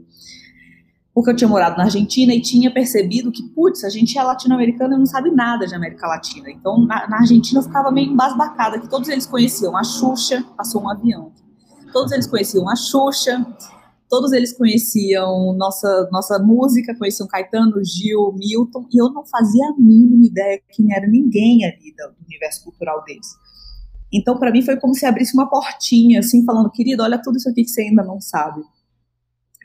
Porque 1.14 1.32
eu 1.32 1.36
tinha 1.36 1.48
morado 1.48 1.78
na 1.78 1.84
Argentina 1.84 2.34
e 2.34 2.42
tinha 2.42 2.72
percebido 2.72 3.32
que, 3.32 3.44
putz, 3.50 3.84
a 3.84 3.90
gente 3.90 4.18
é 4.18 4.24
latino-americana 4.24 4.96
e 4.96 4.98
não 4.98 5.06
sabe 5.06 5.32
nada 5.32 5.68
de 5.68 5.76
América 5.76 6.08
Latina. 6.08 6.50
Então, 6.50 6.80
na, 6.80 7.08
na 7.08 7.18
Argentina 7.18 7.60
eu 7.60 7.64
ficava 7.64 7.92
meio 7.92 8.12
embasbacada, 8.12 8.80
que 8.80 8.90
todos 8.90 9.08
eles 9.10 9.26
conheciam 9.26 9.78
a 9.78 9.84
Xuxa, 9.84 10.44
passou 10.56 10.82
um 10.82 10.90
avião. 10.90 11.32
Todos 11.94 12.12
eles 12.12 12.28
conheciam 12.28 12.70
a 12.70 12.76
Xuxa, 12.76 13.46
todos 14.10 14.32
eles 14.32 14.54
conheciam 14.54 15.54
nossa, 15.58 16.10
nossa 16.12 16.40
música, 16.40 16.96
conheciam 16.98 17.28
Caetano, 17.28 17.84
Gil, 17.84 18.34
Milton, 18.38 18.88
e 18.92 19.02
eu 19.02 19.12
não 19.12 19.26
fazia 19.26 19.70
a 19.70 19.74
mínima 19.78 20.26
ideia 20.26 20.62
quem 20.70 20.94
era 20.94 21.08
ninguém 21.08 21.66
ali 21.66 21.94
do 21.96 22.26
universo 22.26 22.64
cultural 22.64 23.04
deles. 23.04 23.28
Então, 24.12 24.38
para 24.38 24.52
mim, 24.52 24.62
foi 24.62 24.78
como 24.78 24.94
se 24.94 25.06
abrisse 25.06 25.34
uma 25.34 25.50
portinha, 25.50 26.20
assim, 26.20 26.46
falando, 26.46 26.72
querido, 26.72 27.04
olha 27.04 27.22
tudo 27.22 27.38
isso 27.38 27.50
aqui 27.50 27.64
que 27.64 27.70
você 27.70 27.82
ainda 27.82 28.04
não 28.04 28.22
sabe. 28.22 28.62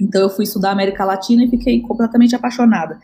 Então, 0.00 0.20
eu 0.20 0.30
fui 0.30 0.44
estudar 0.44 0.72
América 0.72 1.04
Latina 1.04 1.44
e 1.44 1.50
fiquei 1.50 1.80
completamente 1.80 2.34
apaixonada. 2.34 2.98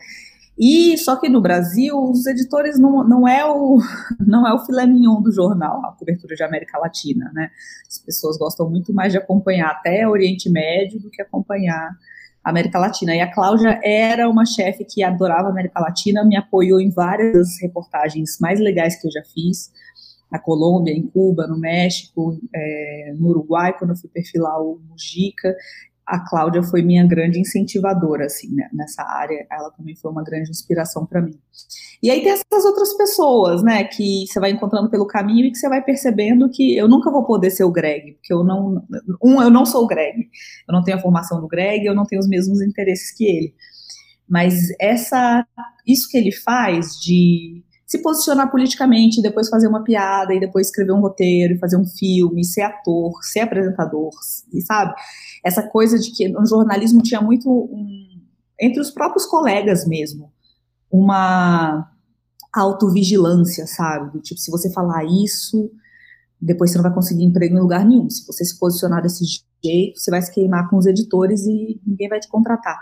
E 0.59 0.97
só 0.97 1.15
que 1.15 1.29
no 1.29 1.39
Brasil, 1.39 1.97
os 1.97 2.25
editores 2.25 2.77
não, 2.77 3.01
não 3.07 3.25
é 3.25 3.45
o 3.45 3.79
não 4.19 4.45
é 4.45 4.53
o 4.53 4.59
filé 4.65 4.85
mignon 4.85 5.21
do 5.21 5.31
jornal, 5.31 5.85
a 5.85 5.93
cobertura 5.93 6.35
de 6.35 6.43
América 6.43 6.77
Latina, 6.77 7.31
né? 7.33 7.49
As 7.87 7.97
pessoas 7.99 8.37
gostam 8.37 8.69
muito 8.69 8.93
mais 8.93 9.13
de 9.13 9.17
acompanhar 9.17 9.69
até 9.69 10.05
Oriente 10.05 10.49
Médio 10.49 10.99
do 10.99 11.09
que 11.09 11.21
acompanhar 11.21 11.91
América 12.43 12.77
Latina. 12.77 13.15
E 13.15 13.21
a 13.21 13.31
Cláudia 13.31 13.79
era 13.81 14.29
uma 14.29 14.45
chefe 14.45 14.83
que 14.83 15.01
adorava 15.01 15.47
América 15.47 15.79
Latina, 15.79 16.25
me 16.25 16.35
apoiou 16.35 16.81
em 16.81 16.89
várias 16.89 17.61
reportagens 17.61 18.37
mais 18.41 18.59
legais 18.59 18.99
que 18.99 19.07
eu 19.07 19.11
já 19.11 19.23
fiz, 19.33 19.71
na 20.29 20.39
Colômbia, 20.39 20.93
em 20.93 21.07
Cuba, 21.07 21.47
no 21.47 21.57
México, 21.57 22.37
é, 22.53 23.13
no 23.17 23.29
Uruguai, 23.29 23.75
quando 23.77 23.91
eu 23.91 23.97
fui 23.97 24.09
perfilar 24.09 24.61
o 24.61 24.79
Mujica 24.89 25.55
a 26.09 26.19
Cláudia 26.19 26.63
foi 26.63 26.81
minha 26.81 27.05
grande 27.05 27.39
incentivadora, 27.39 28.25
assim, 28.25 28.51
né, 28.55 28.67
nessa 28.73 29.03
área. 29.03 29.45
Ela 29.49 29.69
também 29.69 29.95
foi 29.95 30.11
uma 30.11 30.23
grande 30.23 30.49
inspiração 30.49 31.05
para 31.05 31.21
mim. 31.21 31.39
E 32.01 32.09
aí 32.09 32.21
tem 32.23 32.31
essas 32.31 32.65
outras 32.65 32.97
pessoas, 32.97 33.61
né, 33.61 33.83
que 33.83 34.25
você 34.27 34.39
vai 34.39 34.49
encontrando 34.49 34.89
pelo 34.89 35.05
caminho 35.05 35.45
e 35.45 35.51
que 35.51 35.57
você 35.57 35.69
vai 35.69 35.83
percebendo 35.83 36.49
que 36.49 36.75
eu 36.75 36.87
nunca 36.87 37.11
vou 37.11 37.25
poder 37.25 37.51
ser 37.51 37.63
o 37.63 37.71
Greg, 37.71 38.13
porque 38.13 38.33
eu 38.33 38.43
não, 38.43 38.83
um, 39.23 39.39
eu 39.41 39.51
não 39.51 39.65
sou 39.67 39.83
o 39.83 39.87
Greg, 39.87 40.29
eu 40.67 40.73
não 40.73 40.83
tenho 40.83 40.97
a 40.97 41.01
formação 41.01 41.39
do 41.39 41.47
Greg, 41.47 41.85
eu 41.85 41.93
não 41.93 42.05
tenho 42.05 42.19
os 42.19 42.27
mesmos 42.27 42.59
interesses 42.59 43.15
que 43.15 43.25
ele. 43.25 43.53
Mas 44.27 44.69
essa, 44.79 45.45
isso 45.85 46.07
que 46.09 46.17
ele 46.17 46.31
faz 46.31 46.93
de 46.99 47.63
se 47.89 47.97
posicionar 48.03 48.51
politicamente, 48.51 49.19
depois 49.19 49.49
fazer 49.49 49.67
uma 49.67 49.83
piada, 49.83 50.31
e 50.31 50.39
depois 50.39 50.67
escrever 50.67 50.91
um 50.91 51.01
roteiro, 51.01 51.55
e 51.55 51.57
fazer 51.57 51.75
um 51.75 51.87
filme, 51.87 52.45
ser 52.45 52.61
ator, 52.61 53.11
ser 53.23 53.39
apresentador, 53.39 54.11
e 54.53 54.61
sabe? 54.61 54.93
Essa 55.43 55.63
coisa 55.63 55.97
de 55.97 56.11
que 56.11 56.29
no 56.29 56.45
jornalismo 56.45 57.01
tinha 57.01 57.19
muito 57.19 57.49
um, 57.49 58.21
entre 58.61 58.79
os 58.79 58.91
próprios 58.91 59.25
colegas 59.25 59.87
mesmo, 59.87 60.31
uma 60.91 61.89
autovigilância, 62.53 63.65
sabe? 63.65 64.11
Do 64.11 64.19
tipo, 64.19 64.39
se 64.39 64.51
você 64.51 64.71
falar 64.71 65.03
isso, 65.05 65.71
depois 66.39 66.69
você 66.69 66.77
não 66.77 66.83
vai 66.83 66.93
conseguir 66.93 67.23
emprego 67.23 67.57
em 67.57 67.59
lugar 67.59 67.83
nenhum. 67.83 68.07
Se 68.07 68.23
você 68.27 68.45
se 68.45 68.59
posicionar 68.59 69.01
desse 69.01 69.25
jeito, 69.63 69.99
você 69.99 70.11
vai 70.11 70.21
se 70.21 70.31
queimar 70.31 70.69
com 70.69 70.77
os 70.77 70.85
editores 70.85 71.47
e 71.47 71.81
ninguém 71.83 72.07
vai 72.07 72.19
te 72.19 72.29
contratar. 72.29 72.79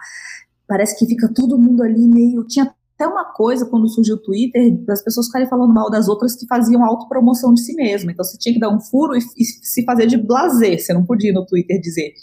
Parece 0.67 0.99
que 0.99 1.05
fica 1.05 1.33
todo 1.33 1.57
mundo 1.57 1.81
ali 1.81 2.05
meio. 2.09 2.43
Tinha 2.45 2.75
até 2.97 3.07
uma 3.07 3.31
coisa, 3.31 3.67
quando 3.67 3.87
surgiu 3.87 4.15
o 4.15 4.19
Twitter, 4.19 4.75
das 4.83 5.03
pessoas 5.03 5.27
ficarem 5.27 5.47
falando 5.47 5.71
mal 5.71 5.87
das 5.87 6.07
outras 6.07 6.35
que 6.35 6.47
faziam 6.47 6.83
autopromoção 6.83 7.53
de 7.53 7.61
si 7.61 7.75
mesma. 7.75 8.11
Então 8.11 8.25
você 8.25 8.39
tinha 8.39 8.51
que 8.51 8.59
dar 8.59 8.75
um 8.75 8.79
furo 8.79 9.15
e, 9.15 9.19
e 9.37 9.45
se 9.45 9.85
fazer 9.85 10.07
de 10.07 10.17
blazer. 10.17 10.81
Você 10.81 10.93
não 10.93 11.05
podia 11.05 11.31
no 11.31 11.45
Twitter 11.45 11.79
dizer, 11.79 12.13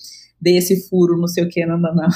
dei 0.40 0.58
esse 0.58 0.88
furo, 0.88 1.16
não 1.16 1.28
sei 1.28 1.44
o 1.44 1.48
que, 1.48 1.64
não, 1.64 1.78
não, 1.78 1.94
não. 1.94 2.08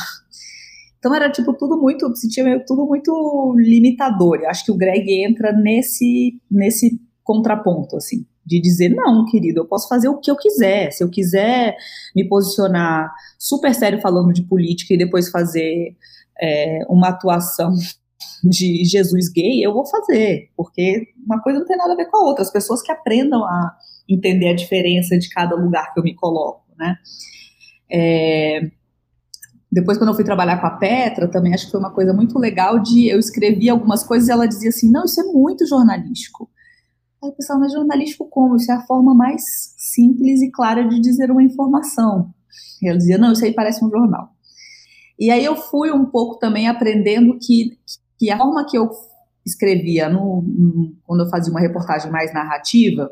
Então 0.98 1.14
era 1.14 1.30
tipo 1.30 1.54
tudo 1.54 1.80
muito, 1.80 2.12
se 2.16 2.28
tinha 2.28 2.58
tudo 2.66 2.84
muito 2.84 3.54
limitador. 3.56 4.40
Eu 4.42 4.50
acho 4.50 4.64
que 4.64 4.72
o 4.72 4.76
Greg 4.76 5.08
entra 5.24 5.52
nesse, 5.52 6.40
nesse 6.50 7.00
contraponto, 7.22 7.96
assim, 7.96 8.26
de 8.44 8.60
dizer, 8.60 8.88
não, 8.88 9.24
querido, 9.24 9.60
eu 9.60 9.64
posso 9.64 9.88
fazer 9.88 10.08
o 10.08 10.18
que 10.18 10.28
eu 10.28 10.34
quiser. 10.34 10.90
Se 10.90 11.04
eu 11.04 11.08
quiser 11.08 11.76
me 12.16 12.28
posicionar 12.28 13.12
super 13.38 13.72
sério 13.72 14.00
falando 14.00 14.32
de 14.32 14.42
política 14.42 14.94
e 14.94 14.98
depois 14.98 15.30
fazer 15.30 15.96
é, 16.42 16.80
uma 16.88 17.10
atuação 17.10 17.72
de 18.42 18.84
Jesus 18.84 19.30
gay, 19.32 19.64
eu 19.64 19.72
vou 19.72 19.86
fazer, 19.86 20.50
porque 20.56 21.08
uma 21.24 21.40
coisa 21.42 21.58
não 21.58 21.66
tem 21.66 21.76
nada 21.76 21.92
a 21.92 21.96
ver 21.96 22.06
com 22.06 22.16
a 22.16 22.24
outra. 22.24 22.42
As 22.42 22.52
pessoas 22.52 22.82
que 22.82 22.92
aprendam 22.92 23.44
a 23.44 23.76
entender 24.08 24.48
a 24.48 24.56
diferença 24.56 25.18
de 25.18 25.28
cada 25.28 25.54
lugar 25.54 25.92
que 25.92 26.00
eu 26.00 26.04
me 26.04 26.14
coloco, 26.14 26.64
né? 26.78 26.96
É, 27.90 28.70
depois, 29.70 29.98
quando 29.98 30.10
eu 30.10 30.14
fui 30.14 30.24
trabalhar 30.24 30.58
com 30.60 30.66
a 30.66 30.70
Petra, 30.70 31.28
também 31.28 31.52
acho 31.52 31.66
que 31.66 31.70
foi 31.72 31.80
uma 31.80 31.92
coisa 31.92 32.12
muito 32.14 32.38
legal 32.38 32.78
de 32.78 33.06
eu 33.08 33.18
escrevi 33.18 33.68
algumas 33.68 34.02
coisas 34.02 34.28
e 34.28 34.32
ela 34.32 34.48
dizia 34.48 34.70
assim, 34.70 34.90
não, 34.90 35.04
isso 35.04 35.20
é 35.20 35.24
muito 35.24 35.66
jornalístico. 35.66 36.50
Aí 37.22 37.28
eu 37.28 37.34
pensava, 37.34 37.60
mas 37.60 37.72
jornalístico 37.72 38.28
como? 38.30 38.56
Isso 38.56 38.72
é 38.72 38.74
a 38.74 38.86
forma 38.86 39.14
mais 39.14 39.42
simples 39.76 40.40
e 40.40 40.50
clara 40.50 40.88
de 40.88 40.98
dizer 41.00 41.30
uma 41.30 41.42
informação. 41.42 42.32
E 42.80 42.88
ela 42.88 42.96
dizia, 42.96 43.18
não, 43.18 43.32
isso 43.32 43.44
aí 43.44 43.52
parece 43.52 43.84
um 43.84 43.90
jornal. 43.90 44.30
E 45.18 45.30
aí 45.30 45.44
eu 45.44 45.56
fui 45.56 45.90
um 45.90 46.06
pouco 46.06 46.38
também 46.38 46.68
aprendendo 46.68 47.38
que 47.38 47.76
que 48.18 48.30
a 48.30 48.36
forma 48.36 48.66
que 48.66 48.76
eu 48.76 48.90
escrevia 49.46 50.08
no, 50.08 50.42
no, 50.42 50.96
quando 51.04 51.24
eu 51.24 51.30
fazia 51.30 51.50
uma 51.50 51.60
reportagem 51.60 52.10
mais 52.10 52.32
narrativa, 52.32 53.10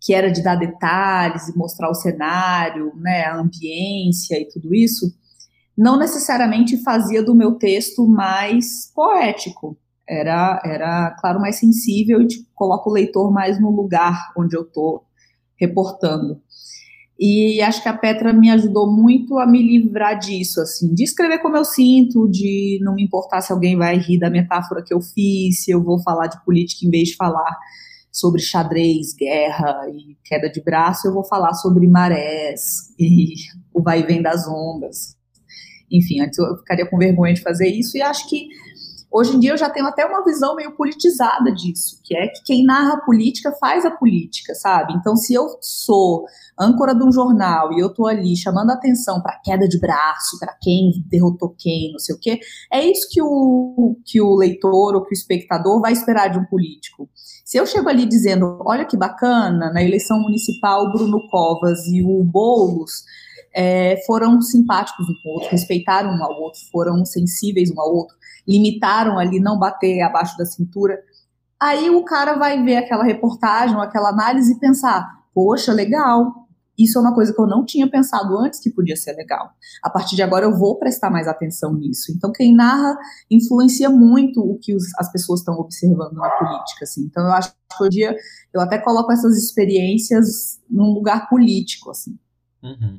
que 0.00 0.12
era 0.12 0.30
de 0.30 0.42
dar 0.42 0.56
detalhes 0.56 1.48
e 1.48 1.56
mostrar 1.56 1.90
o 1.90 1.94
cenário, 1.94 2.92
né, 2.96 3.24
a 3.24 3.36
ambiência 3.36 4.38
e 4.38 4.48
tudo 4.48 4.74
isso, 4.74 5.06
não 5.76 5.98
necessariamente 5.98 6.82
fazia 6.82 7.22
do 7.22 7.34
meu 7.34 7.54
texto 7.54 8.06
mais 8.06 8.92
poético. 8.94 9.78
Era, 10.06 10.60
era 10.62 11.16
claro, 11.18 11.40
mais 11.40 11.56
sensível 11.56 12.20
e 12.20 12.26
tipo, 12.26 12.46
coloca 12.54 12.90
o 12.90 12.92
leitor 12.92 13.32
mais 13.32 13.58
no 13.58 13.70
lugar 13.70 14.32
onde 14.36 14.54
eu 14.54 14.62
estou 14.62 15.06
reportando. 15.58 16.42
E 17.18 17.62
acho 17.62 17.80
que 17.80 17.88
a 17.88 17.96
Petra 17.96 18.32
me 18.32 18.50
ajudou 18.50 18.90
muito 18.90 19.38
a 19.38 19.46
me 19.46 19.62
livrar 19.62 20.18
disso, 20.18 20.60
assim, 20.60 20.92
de 20.92 21.04
escrever 21.04 21.38
como 21.38 21.56
eu 21.56 21.64
sinto, 21.64 22.28
de 22.28 22.80
não 22.82 22.94
me 22.94 23.04
importar 23.04 23.40
se 23.40 23.52
alguém 23.52 23.76
vai 23.76 23.96
rir 23.96 24.18
da 24.18 24.28
metáfora 24.28 24.82
que 24.82 24.92
eu 24.92 25.00
fiz, 25.00 25.62
se 25.62 25.70
eu 25.70 25.82
vou 25.82 26.02
falar 26.02 26.26
de 26.26 26.44
política 26.44 26.84
em 26.84 26.90
vez 26.90 27.10
de 27.10 27.16
falar 27.16 27.56
sobre 28.10 28.40
xadrez, 28.40 29.12
guerra 29.14 29.88
e 29.90 30.16
queda 30.24 30.48
de 30.50 30.60
braço, 30.60 31.06
eu 31.06 31.14
vou 31.14 31.24
falar 31.24 31.52
sobre 31.54 31.86
marés 31.86 32.92
e 32.98 33.34
o 33.72 33.82
vai 33.82 34.00
e 34.00 34.06
vem 34.06 34.20
das 34.20 34.46
ondas. 34.48 35.16
Enfim, 35.90 36.20
antes 36.20 36.38
eu 36.38 36.56
ficaria 36.58 36.86
com 36.86 36.98
vergonha 36.98 37.34
de 37.34 37.42
fazer 37.42 37.68
isso 37.68 37.96
e 37.96 38.02
acho 38.02 38.28
que 38.28 38.48
Hoje 39.16 39.36
em 39.36 39.38
dia 39.38 39.52
eu 39.52 39.56
já 39.56 39.70
tenho 39.70 39.86
até 39.86 40.04
uma 40.04 40.24
visão 40.24 40.56
meio 40.56 40.72
politizada 40.72 41.52
disso, 41.52 42.00
que 42.02 42.16
é 42.16 42.26
que 42.26 42.42
quem 42.42 42.64
narra 42.64 42.94
a 42.94 43.00
política 43.00 43.52
faz 43.60 43.86
a 43.86 43.90
política, 43.92 44.56
sabe? 44.56 44.92
Então, 44.92 45.14
se 45.14 45.32
eu 45.32 45.46
sou 45.60 46.24
âncora 46.58 46.92
de 46.92 47.06
um 47.06 47.12
jornal 47.12 47.72
e 47.72 47.78
eu 47.78 47.94
tô 47.94 48.08
ali 48.08 48.36
chamando 48.36 48.70
atenção 48.70 49.22
para 49.22 49.38
queda 49.38 49.68
de 49.68 49.78
braço, 49.78 50.36
para 50.40 50.52
quem 50.60 50.90
derrotou 51.06 51.54
quem, 51.56 51.92
não 51.92 52.00
sei 52.00 52.16
o 52.16 52.18
quê, 52.18 52.40
é 52.72 52.84
isso 52.84 53.06
que 53.08 53.22
o, 53.22 53.96
que 54.04 54.20
o 54.20 54.34
leitor 54.34 54.96
ou 54.96 55.04
que 55.04 55.12
o 55.12 55.16
espectador 55.16 55.80
vai 55.80 55.92
esperar 55.92 56.26
de 56.26 56.40
um 56.40 56.44
político. 56.46 57.08
Se 57.44 57.56
eu 57.56 57.66
chego 57.66 57.88
ali 57.88 58.06
dizendo, 58.06 58.58
olha 58.66 58.84
que 58.84 58.96
bacana, 58.96 59.72
na 59.72 59.80
eleição 59.80 60.20
municipal, 60.20 60.90
Bruno 60.90 61.20
Covas 61.30 61.86
e 61.86 62.02
o 62.02 62.24
Boulos 62.24 63.04
é, 63.54 64.02
foram 64.04 64.40
simpáticos 64.42 65.08
um 65.08 65.14
com 65.22 65.28
o 65.28 65.32
outro, 65.34 65.50
respeitaram 65.50 66.10
um 66.10 66.24
ao 66.24 66.42
outro, 66.42 66.60
foram 66.72 67.04
sensíveis 67.04 67.70
um 67.70 67.80
ao 67.80 67.94
outro, 67.94 68.16
limitaram 68.46 69.18
ali 69.18 69.38
não 69.38 69.58
bater 69.58 70.02
abaixo 70.02 70.36
da 70.36 70.44
cintura. 70.44 70.98
Aí 71.60 71.88
o 71.88 72.04
cara 72.04 72.34
vai 72.34 72.62
ver 72.62 72.76
aquela 72.76 73.04
reportagem 73.04 73.76
aquela 73.76 74.08
análise 74.08 74.52
e 74.52 74.58
pensar: 74.58 75.08
poxa, 75.32 75.72
legal. 75.72 76.42
Isso 76.76 76.98
é 76.98 77.00
uma 77.00 77.14
coisa 77.14 77.32
que 77.32 77.40
eu 77.40 77.46
não 77.46 77.64
tinha 77.64 77.88
pensado 77.88 78.36
antes 78.36 78.58
que 78.58 78.68
podia 78.68 78.96
ser 78.96 79.12
legal. 79.12 79.48
A 79.80 79.88
partir 79.88 80.16
de 80.16 80.24
agora 80.24 80.44
eu 80.44 80.58
vou 80.58 80.76
prestar 80.76 81.08
mais 81.08 81.28
atenção 81.28 81.72
nisso. 81.72 82.10
Então 82.10 82.32
quem 82.32 82.52
narra 82.52 82.98
influencia 83.30 83.88
muito 83.88 84.40
o 84.40 84.58
que 84.58 84.74
os, 84.74 84.82
as 84.98 85.08
pessoas 85.12 85.38
estão 85.38 85.54
observando 85.54 86.14
na 86.14 86.28
política. 86.30 86.82
Assim. 86.82 87.02
Então 87.02 87.22
eu 87.22 87.30
acho 87.30 87.52
que 87.52 87.56
hoje 87.80 87.90
dia 87.90 88.16
eu 88.52 88.60
até 88.60 88.76
coloco 88.76 89.12
essas 89.12 89.36
experiências 89.36 90.60
num 90.68 90.92
lugar 90.92 91.28
político. 91.28 91.92
Assim. 91.92 92.18
Uhum. 92.60 92.98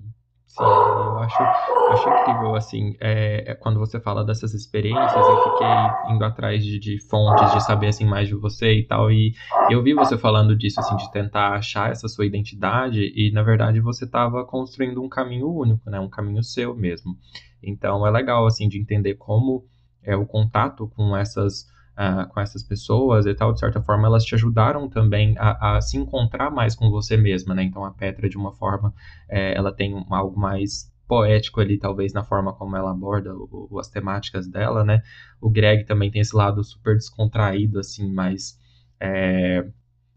Sim, 0.55 0.63
eu 0.63 1.19
acho, 1.19 1.43
acho 1.43 2.09
incrível, 2.09 2.55
assim, 2.55 2.95
é, 3.01 3.51
é, 3.51 3.55
quando 3.55 3.77
você 3.77 3.99
fala 3.99 4.23
dessas 4.23 4.53
experiências, 4.53 5.27
eu 5.27 5.43
fiquei 5.43 6.13
indo 6.15 6.23
atrás 6.23 6.63
de, 6.63 6.79
de, 6.79 6.97
fontes, 7.09 7.51
de 7.51 7.61
saber, 7.65 7.87
assim, 7.87 8.05
mais 8.05 8.29
de 8.29 8.35
você 8.35 8.71
e 8.73 8.87
tal, 8.87 9.11
e 9.11 9.33
eu 9.69 9.83
vi 9.83 9.93
você 9.93 10.17
falando 10.17 10.55
disso, 10.55 10.79
assim, 10.79 10.95
de 10.95 11.11
tentar 11.11 11.55
achar 11.55 11.91
essa 11.91 12.07
sua 12.07 12.25
identidade, 12.25 13.11
e, 13.13 13.31
na 13.33 13.43
verdade, 13.43 13.81
você 13.81 14.05
estava 14.05 14.45
construindo 14.45 15.03
um 15.03 15.09
caminho 15.09 15.49
único, 15.53 15.89
né, 15.89 15.99
um 15.99 16.09
caminho 16.09 16.41
seu 16.41 16.73
mesmo. 16.73 17.17
Então, 17.61 18.07
é 18.07 18.09
legal, 18.09 18.45
assim, 18.45 18.69
de 18.69 18.79
entender 18.79 19.15
como 19.15 19.65
é 20.01 20.15
o 20.15 20.25
contato 20.25 20.87
com 20.95 21.17
essas 21.17 21.67
uh, 21.97 22.27
com 22.29 22.39
essas 22.39 22.63
pessoas 22.63 23.25
e 23.25 23.33
tal, 23.33 23.53
de 23.53 23.59
certa 23.59 23.81
forma, 23.81 24.07
elas 24.07 24.23
te 24.23 24.35
ajudaram 24.35 24.89
também 24.89 25.35
a, 25.37 25.77
a 25.77 25.81
se 25.81 25.97
encontrar 25.97 26.51
mais 26.51 26.75
com 26.75 26.89
você 26.89 27.17
mesma, 27.17 27.55
né? 27.55 27.63
Então 27.63 27.83
a 27.83 27.91
Petra, 27.91 28.29
de 28.29 28.37
uma 28.37 28.51
forma, 28.51 28.93
é, 29.29 29.55
ela 29.55 29.73
tem 29.73 29.93
um, 29.93 30.05
algo 30.13 30.39
mais 30.39 30.91
poético 31.07 31.61
ali, 31.61 31.77
talvez, 31.77 32.13
na 32.13 32.23
forma 32.23 32.53
como 32.53 32.75
ela 32.75 32.91
aborda 32.91 33.33
o, 33.35 33.77
as 33.79 33.87
temáticas 33.87 34.47
dela, 34.47 34.83
né? 34.83 35.01
O 35.39 35.49
Greg 35.49 35.85
também 35.85 36.11
tem 36.11 36.21
esse 36.21 36.35
lado 36.35 36.63
super 36.63 36.95
descontraído, 36.95 37.79
assim, 37.79 38.11
mais, 38.11 38.59
é, 38.99 39.65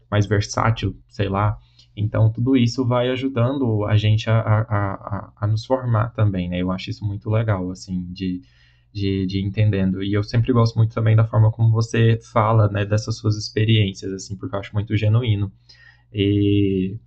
mais 0.09 0.25
versátil, 0.25 0.97
sei 1.07 1.29
lá. 1.29 1.57
Então, 1.95 2.31
tudo 2.31 2.55
isso 2.55 2.85
vai 2.85 3.09
ajudando 3.09 3.85
a 3.85 3.97
gente 3.97 4.29
a, 4.29 4.39
a, 4.39 4.61
a, 4.61 5.33
a 5.41 5.47
nos 5.47 5.65
formar 5.65 6.09
também, 6.13 6.49
né? 6.49 6.61
Eu 6.61 6.71
acho 6.71 6.89
isso 6.89 7.05
muito 7.05 7.29
legal, 7.29 7.69
assim, 7.69 8.11
de 8.11 8.41
de, 8.91 9.25
de 9.25 9.41
entendendo. 9.41 10.03
E 10.03 10.13
eu 10.13 10.23
sempre 10.23 10.51
gosto 10.51 10.75
muito 10.75 10.93
também 10.93 11.15
da 11.15 11.25
forma 11.25 11.51
como 11.51 11.71
você 11.71 12.19
fala, 12.31 12.67
né, 12.69 12.85
dessas 12.85 13.17
suas 13.17 13.35
experiências, 13.35 14.11
assim, 14.11 14.35
porque 14.35 14.55
eu 14.55 14.59
acho 14.59 14.73
muito 14.73 14.95
genuíno. 14.95 15.51
E, 16.13 16.97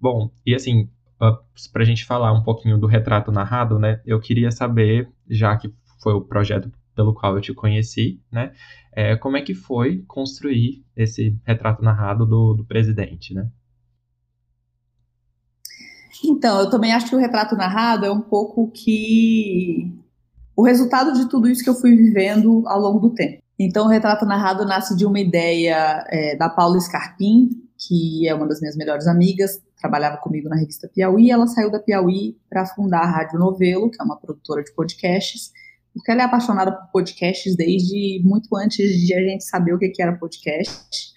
bom, 0.00 0.30
e 0.44 0.54
assim, 0.54 0.88
uh, 1.20 1.38
para 1.72 1.82
a 1.82 1.86
gente 1.86 2.04
falar 2.04 2.32
um 2.32 2.42
pouquinho 2.42 2.78
do 2.78 2.86
retrato 2.86 3.30
narrado, 3.30 3.78
né, 3.78 4.00
eu 4.06 4.18
queria 4.20 4.50
saber, 4.50 5.08
já 5.28 5.56
que 5.56 5.72
foi 6.02 6.14
o 6.14 6.22
projeto 6.22 6.70
pelo 6.94 7.12
qual 7.14 7.36
eu 7.36 7.42
te 7.42 7.52
conheci, 7.52 8.20
né, 8.32 8.52
é, 8.92 9.16
como 9.16 9.36
é 9.36 9.42
que 9.42 9.54
foi 9.54 10.02
construir 10.08 10.82
esse 10.96 11.38
retrato 11.44 11.84
narrado 11.84 12.24
do, 12.24 12.54
do 12.54 12.64
presidente, 12.64 13.34
né? 13.34 13.50
Então, 16.24 16.60
eu 16.60 16.70
também 16.70 16.92
acho 16.92 17.10
que 17.10 17.14
o 17.14 17.18
retrato 17.18 17.54
narrado 17.54 18.06
é 18.06 18.10
um 18.10 18.22
pouco 18.22 18.70
que 18.70 19.92
o 20.56 20.64
resultado 20.64 21.12
de 21.12 21.28
tudo 21.28 21.48
isso 21.48 21.62
que 21.62 21.68
eu 21.68 21.74
fui 21.74 21.94
vivendo 21.94 22.66
ao 22.66 22.80
longo 22.80 22.98
do 22.98 23.14
tempo. 23.14 23.42
Então, 23.58 23.86
o 23.86 23.88
retrato 23.88 24.24
narrado 24.24 24.64
nasce 24.64 24.96
de 24.96 25.04
uma 25.04 25.20
ideia 25.20 26.04
é, 26.08 26.36
da 26.36 26.48
Paula 26.48 26.80
Scarpim, 26.80 27.50
que 27.78 28.26
é 28.26 28.34
uma 28.34 28.46
das 28.46 28.60
minhas 28.60 28.76
melhores 28.76 29.06
amigas, 29.06 29.60
trabalhava 29.78 30.16
comigo 30.16 30.48
na 30.48 30.56
revista 30.56 30.88
Piauí, 30.88 31.30
ela 31.30 31.46
saiu 31.46 31.70
da 31.70 31.78
Piauí 31.78 32.36
para 32.48 32.66
fundar 32.66 33.00
a 33.00 33.06
Rádio 33.06 33.38
Novelo, 33.38 33.90
que 33.90 34.00
é 34.00 34.04
uma 34.04 34.16
produtora 34.16 34.62
de 34.62 34.72
podcasts, 34.74 35.52
porque 35.94 36.10
ela 36.10 36.22
é 36.22 36.24
apaixonada 36.24 36.72
por 36.72 36.90
podcasts 36.92 37.54
desde 37.56 38.20
muito 38.24 38.54
antes 38.56 39.00
de 39.00 39.14
a 39.14 39.20
gente 39.20 39.44
saber 39.44 39.74
o 39.74 39.78
que, 39.78 39.92
era 40.00 40.16
podcast. 40.16 41.14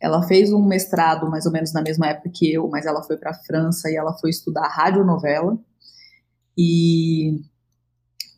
Ela 0.00 0.22
fez 0.22 0.52
um 0.52 0.64
mestrado 0.64 1.28
mais 1.28 1.44
ou 1.44 1.52
menos 1.52 1.72
na 1.72 1.82
mesma 1.82 2.06
época 2.08 2.30
que 2.32 2.52
eu, 2.52 2.68
mas 2.68 2.86
ela 2.86 3.02
foi 3.02 3.16
para 3.16 3.30
a 3.30 3.34
França 3.34 3.90
e 3.90 3.96
ela 3.96 4.16
foi 4.18 4.30
estudar 4.30 4.68
radionovela. 4.68 5.58
E, 6.56 7.40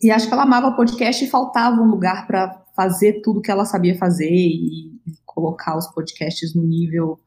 e 0.03 0.11
acho 0.11 0.27
que 0.27 0.33
ela 0.33 0.45
amava 0.45 0.75
podcast 0.75 1.25
e 1.25 1.29
faltava 1.29 1.81
um 1.81 1.91
lugar 1.91 2.27
para 2.27 2.65
fazer 2.75 3.21
tudo 3.23 3.43
que 3.43 3.51
ela 3.51 3.65
sabia 3.65 3.97
fazer 3.99 4.31
e, 4.31 4.91
colocar 5.27 5.77
os 5.77 5.87
podcasts 5.87 6.55
no 6.55 6.63
nível 6.63 7.19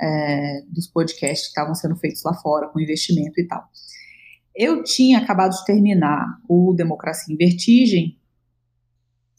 é, 0.00 0.62
dos 0.68 0.86
podcasts 0.86 1.44
que 1.44 1.50
estavam 1.50 1.74
sendo 1.74 1.96
feitos 1.96 2.22
lá 2.24 2.34
fora, 2.34 2.68
com 2.68 2.80
investimento 2.80 3.40
e 3.40 3.46
tal. 3.46 3.68
Eu 4.54 4.82
tinha 4.82 5.18
acabado 5.18 5.52
de 5.52 5.64
terminar 5.64 6.38
o 6.48 6.74
Democracia 6.74 7.32
em 7.32 7.36
Vertigem 7.36 8.18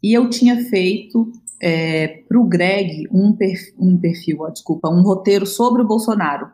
e 0.02 0.14
eu 0.14 0.30
tinha 0.30 0.64
feito 0.66 1.32
é, 1.62 2.24
para 2.28 2.40
o 2.40 2.46
Greg 2.46 3.08
um, 3.12 3.34
perfil, 3.34 3.74
um 3.80 3.98
perfil 3.98 4.38
ó, 4.42 4.50
desculpa, 4.50 4.90
um 4.90 5.02
roteiro 5.02 5.46
sobre 5.46 5.82
o 5.82 5.88
Bolsonaro. 5.88 6.48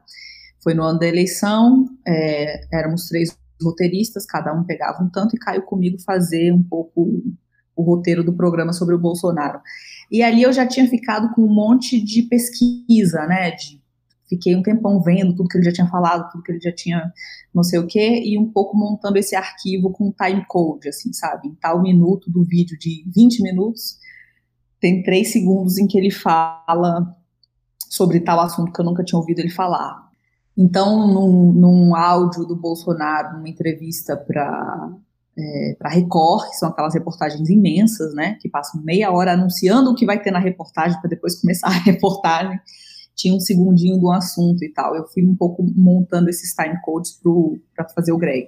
Foi 0.63 0.73
no 0.73 0.83
ano 0.83 0.99
da 0.99 1.07
eleição, 1.07 1.85
é, 2.05 2.61
éramos 2.71 3.07
três 3.07 3.38
roteiristas, 3.61 4.25
cada 4.25 4.53
um 4.53 4.63
pegava 4.63 5.03
um 5.03 5.09
tanto 5.09 5.35
e 5.35 5.39
caiu 5.39 5.61
comigo 5.63 5.97
fazer 6.01 6.51
um 6.51 6.63
pouco 6.63 7.23
o 7.75 7.83
roteiro 7.83 8.23
do 8.23 8.33
programa 8.33 8.73
sobre 8.73 8.95
o 8.95 8.99
Bolsonaro. 8.99 9.61
E 10.11 10.21
ali 10.21 10.43
eu 10.43 10.51
já 10.51 10.67
tinha 10.67 10.87
ficado 10.87 11.33
com 11.33 11.43
um 11.43 11.53
monte 11.53 12.03
de 12.03 12.23
pesquisa, 12.23 13.25
né, 13.25 13.51
de 13.51 13.79
fiquei 14.27 14.55
um 14.55 14.61
tempão 14.61 15.01
vendo 15.01 15.35
tudo 15.35 15.49
que 15.49 15.57
ele 15.57 15.65
já 15.65 15.71
tinha 15.71 15.87
falado, 15.87 16.29
tudo 16.31 16.43
que 16.43 16.51
ele 16.51 16.61
já 16.61 16.71
tinha 16.71 17.11
não 17.53 17.63
sei 17.63 17.79
o 17.79 17.87
quê, 17.87 18.21
e 18.23 18.37
um 18.37 18.51
pouco 18.51 18.77
montando 18.77 19.17
esse 19.17 19.35
arquivo 19.35 19.91
com 19.91 20.11
time 20.11 20.45
code, 20.47 20.87
assim, 20.87 21.11
sabe? 21.11 21.47
Em 21.47 21.55
tal 21.55 21.81
minuto 21.81 22.29
do 22.29 22.43
vídeo 22.43 22.77
de 22.77 23.03
20 23.13 23.41
minutos, 23.41 23.97
tem 24.79 25.01
três 25.01 25.31
segundos 25.31 25.79
em 25.79 25.87
que 25.87 25.97
ele 25.97 26.11
fala 26.11 27.15
sobre 27.89 28.19
tal 28.19 28.39
assunto 28.39 28.71
que 28.71 28.79
eu 28.79 28.85
nunca 28.85 29.03
tinha 29.03 29.17
ouvido 29.17 29.39
ele 29.39 29.49
falar. 29.49 30.08
Então, 30.59 31.07
num, 31.07 31.53
num 31.53 31.95
áudio 31.95 32.45
do 32.45 32.53
Bolsonaro, 32.53 33.37
numa 33.37 33.47
entrevista 33.47 34.17
para 34.17 34.91
é, 35.37 35.75
para 35.79 35.89
Record, 35.89 36.49
que 36.49 36.57
são 36.57 36.67
aquelas 36.67 36.93
reportagens 36.93 37.49
imensas, 37.49 38.13
né, 38.13 38.37
que 38.41 38.49
passam 38.49 38.83
meia 38.83 39.09
hora 39.09 39.31
anunciando 39.31 39.89
o 39.89 39.95
que 39.95 40.05
vai 40.05 40.21
ter 40.21 40.31
na 40.31 40.39
reportagem 40.39 40.99
para 40.99 41.09
depois 41.09 41.39
começar 41.39 41.67
a 41.71 41.79
reportagem 41.79 42.59
tinha 43.15 43.33
um 43.33 43.39
segundinho 43.39 43.97
do 43.97 44.09
assunto 44.11 44.63
e 44.63 44.69
tal. 44.69 44.95
Eu 44.95 45.05
fui 45.07 45.25
um 45.25 45.35
pouco 45.35 45.61
montando 45.75 46.29
esses 46.29 46.53
time 46.53 46.79
codes 46.81 47.19
para 47.75 47.87
fazer 47.89 48.13
o 48.13 48.17
Greg. 48.17 48.47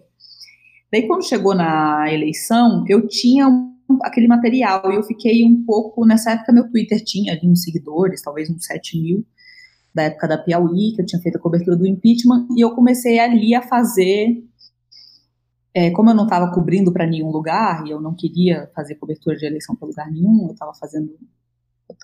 Daí, 0.92 1.08
quando 1.08 1.28
chegou 1.28 1.54
na 1.54 2.12
eleição, 2.12 2.86
eu 2.88 3.06
tinha 3.08 3.50
um, 3.50 4.00
aquele 4.02 4.28
material 4.28 4.92
e 4.92 4.96
eu 4.96 5.04
fiquei 5.04 5.44
um 5.44 5.64
pouco. 5.66 6.06
Nessa 6.06 6.32
época, 6.32 6.54
meu 6.54 6.70
Twitter 6.70 7.04
tinha 7.04 7.34
ali 7.34 7.50
uns 7.50 7.64
seguidores, 7.64 8.22
talvez 8.22 8.50
uns 8.50 8.66
7 8.66 9.02
mil, 9.02 9.26
da 9.94 10.04
época 10.04 10.28
da 10.28 10.38
Piauí, 10.38 10.94
que 10.96 11.02
eu 11.02 11.06
tinha 11.06 11.22
feito 11.22 11.38
a 11.38 11.42
cobertura 11.42 11.76
do 11.76 11.88
impeachment, 11.88 12.48
e 12.56 12.62
eu 12.62 12.74
comecei 12.76 13.20
ali 13.20 13.54
a 13.54 13.62
fazer. 13.62 14.44
É, 15.74 15.90
como 15.92 16.10
eu 16.10 16.14
não 16.14 16.26
estava 16.26 16.52
cobrindo 16.52 16.92
para 16.92 17.08
nenhum 17.08 17.32
lugar 17.32 17.86
e 17.88 17.92
eu 17.92 18.02
não 18.02 18.14
queria 18.14 18.70
fazer 18.76 18.96
cobertura 18.96 19.38
de 19.38 19.46
eleição 19.46 19.74
para 19.74 19.88
lugar 19.88 20.12
nenhum, 20.12 20.48
eu 20.48 20.54
estava 20.54 20.74
fazendo 20.74 21.18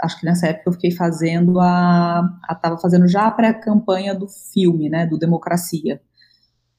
acho 0.01 0.19
que 0.19 0.25
nessa 0.25 0.47
época 0.47 0.69
eu 0.69 0.73
fiquei 0.73 0.91
fazendo 0.91 1.59
a, 1.59 2.39
estava 2.51 2.77
fazendo 2.77 3.07
já 3.07 3.27
a 3.27 3.31
pré-campanha 3.31 4.13
do 4.13 4.27
filme, 4.27 4.89
né, 4.89 5.05
do 5.05 5.17
Democracia, 5.17 6.01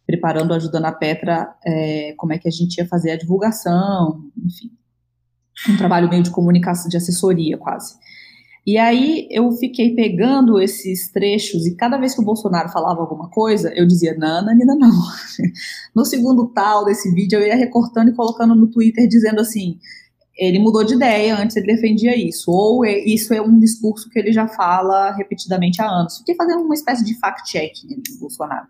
preparando, 0.07 0.55
ajudando 0.55 0.87
a 0.87 0.92
Petra, 0.92 1.55
é, 1.64 2.14
como 2.16 2.33
é 2.33 2.38
que 2.38 2.49
a 2.49 2.51
gente 2.51 2.79
ia 2.79 2.87
fazer 2.87 3.12
a 3.12 3.18
divulgação, 3.18 4.31
enfim, 4.37 4.71
um 5.68 5.77
trabalho 5.77 6.09
meio 6.09 6.23
de 6.23 6.31
comunicação, 6.31 6.88
de 6.88 6.97
assessoria 6.97 7.59
quase. 7.59 7.94
E 8.66 8.77
aí 8.77 9.27
eu 9.31 9.51
fiquei 9.53 9.94
pegando 9.94 10.61
esses 10.61 11.11
trechos 11.11 11.66
e 11.66 11.75
cada 11.75 11.97
vez 11.97 12.14
que 12.14 12.21
o 12.21 12.25
Bolsonaro 12.25 12.68
falava 12.68 13.01
alguma 13.01 13.31
coisa, 13.31 13.73
eu 13.75 13.87
dizia, 13.87 14.14
não, 14.16 14.44
não, 14.44 14.79
não. 14.79 14.90
No 15.94 16.05
segundo 16.05 16.49
tal 16.49 16.85
desse 16.85 17.12
vídeo, 17.12 17.38
eu 17.38 17.47
ia 17.47 17.57
recortando 17.57 18.11
e 18.11 18.14
colocando 18.14 18.55
no 18.55 18.68
Twitter 18.68 19.09
dizendo 19.09 19.40
assim, 19.40 19.79
ele 20.38 20.61
mudou 20.61 20.85
de 20.85 20.94
ideia, 20.94 21.37
antes 21.37 21.57
ele 21.57 21.66
defendia 21.66 22.16
isso, 22.16 22.51
ou 22.51 22.85
isso 22.85 23.35
é 23.35 23.42
um 23.42 23.59
discurso 23.59 24.09
que 24.09 24.18
ele 24.18 24.33
já 24.33 24.47
fala 24.47 25.12
repetidamente 25.12 25.83
há 25.83 25.88
anos. 25.88 26.18
Fiquei 26.18 26.37
fazendo 26.37 26.62
uma 26.62 26.75
espécie 26.75 27.05
de 27.05 27.18
fact-checking 27.18 27.88
do 27.88 28.18
Bolsonaro. 28.21 28.68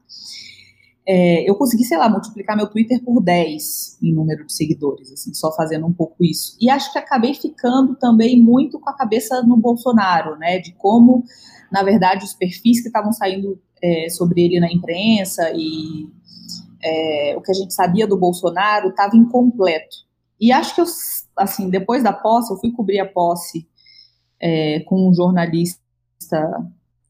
É, 1.08 1.48
eu 1.48 1.54
consegui, 1.54 1.84
sei 1.84 1.96
lá, 1.96 2.08
multiplicar 2.08 2.54
meu 2.54 2.66
Twitter 2.66 3.02
por 3.02 3.22
10 3.22 3.98
em 4.02 4.12
número 4.12 4.44
de 4.44 4.52
seguidores, 4.52 5.10
assim, 5.10 5.32
só 5.32 5.50
fazendo 5.54 5.86
um 5.86 5.92
pouco 5.92 6.22
isso. 6.22 6.54
E 6.60 6.68
acho 6.68 6.92
que 6.92 6.98
acabei 6.98 7.32
ficando 7.32 7.96
também 7.96 8.38
muito 8.38 8.78
com 8.78 8.90
a 8.90 8.96
cabeça 8.96 9.42
no 9.42 9.56
Bolsonaro, 9.56 10.36
né, 10.36 10.58
de 10.58 10.72
como, 10.72 11.24
na 11.72 11.82
verdade, 11.82 12.26
os 12.26 12.34
perfis 12.34 12.82
que 12.82 12.88
estavam 12.88 13.10
saindo 13.12 13.58
é, 13.82 14.10
sobre 14.10 14.42
ele 14.42 14.60
na 14.60 14.70
imprensa 14.70 15.50
e 15.54 16.08
é, 16.82 17.34
o 17.36 17.40
que 17.40 17.52
a 17.52 17.54
gente 17.54 17.72
sabia 17.72 18.06
do 18.06 18.18
Bolsonaro 18.18 18.90
estava 18.90 19.16
incompleto. 19.16 19.96
E 20.38 20.52
acho 20.52 20.74
que 20.74 20.80
eu 20.82 20.86
assim, 21.38 21.70
depois 21.70 22.02
da 22.02 22.12
posse, 22.12 22.52
eu 22.52 22.58
fui 22.58 22.72
cobrir 22.72 22.98
a 22.98 23.06
posse 23.06 23.66
é, 24.40 24.80
com 24.80 25.08
um 25.08 25.14
jornalista, 25.14 25.80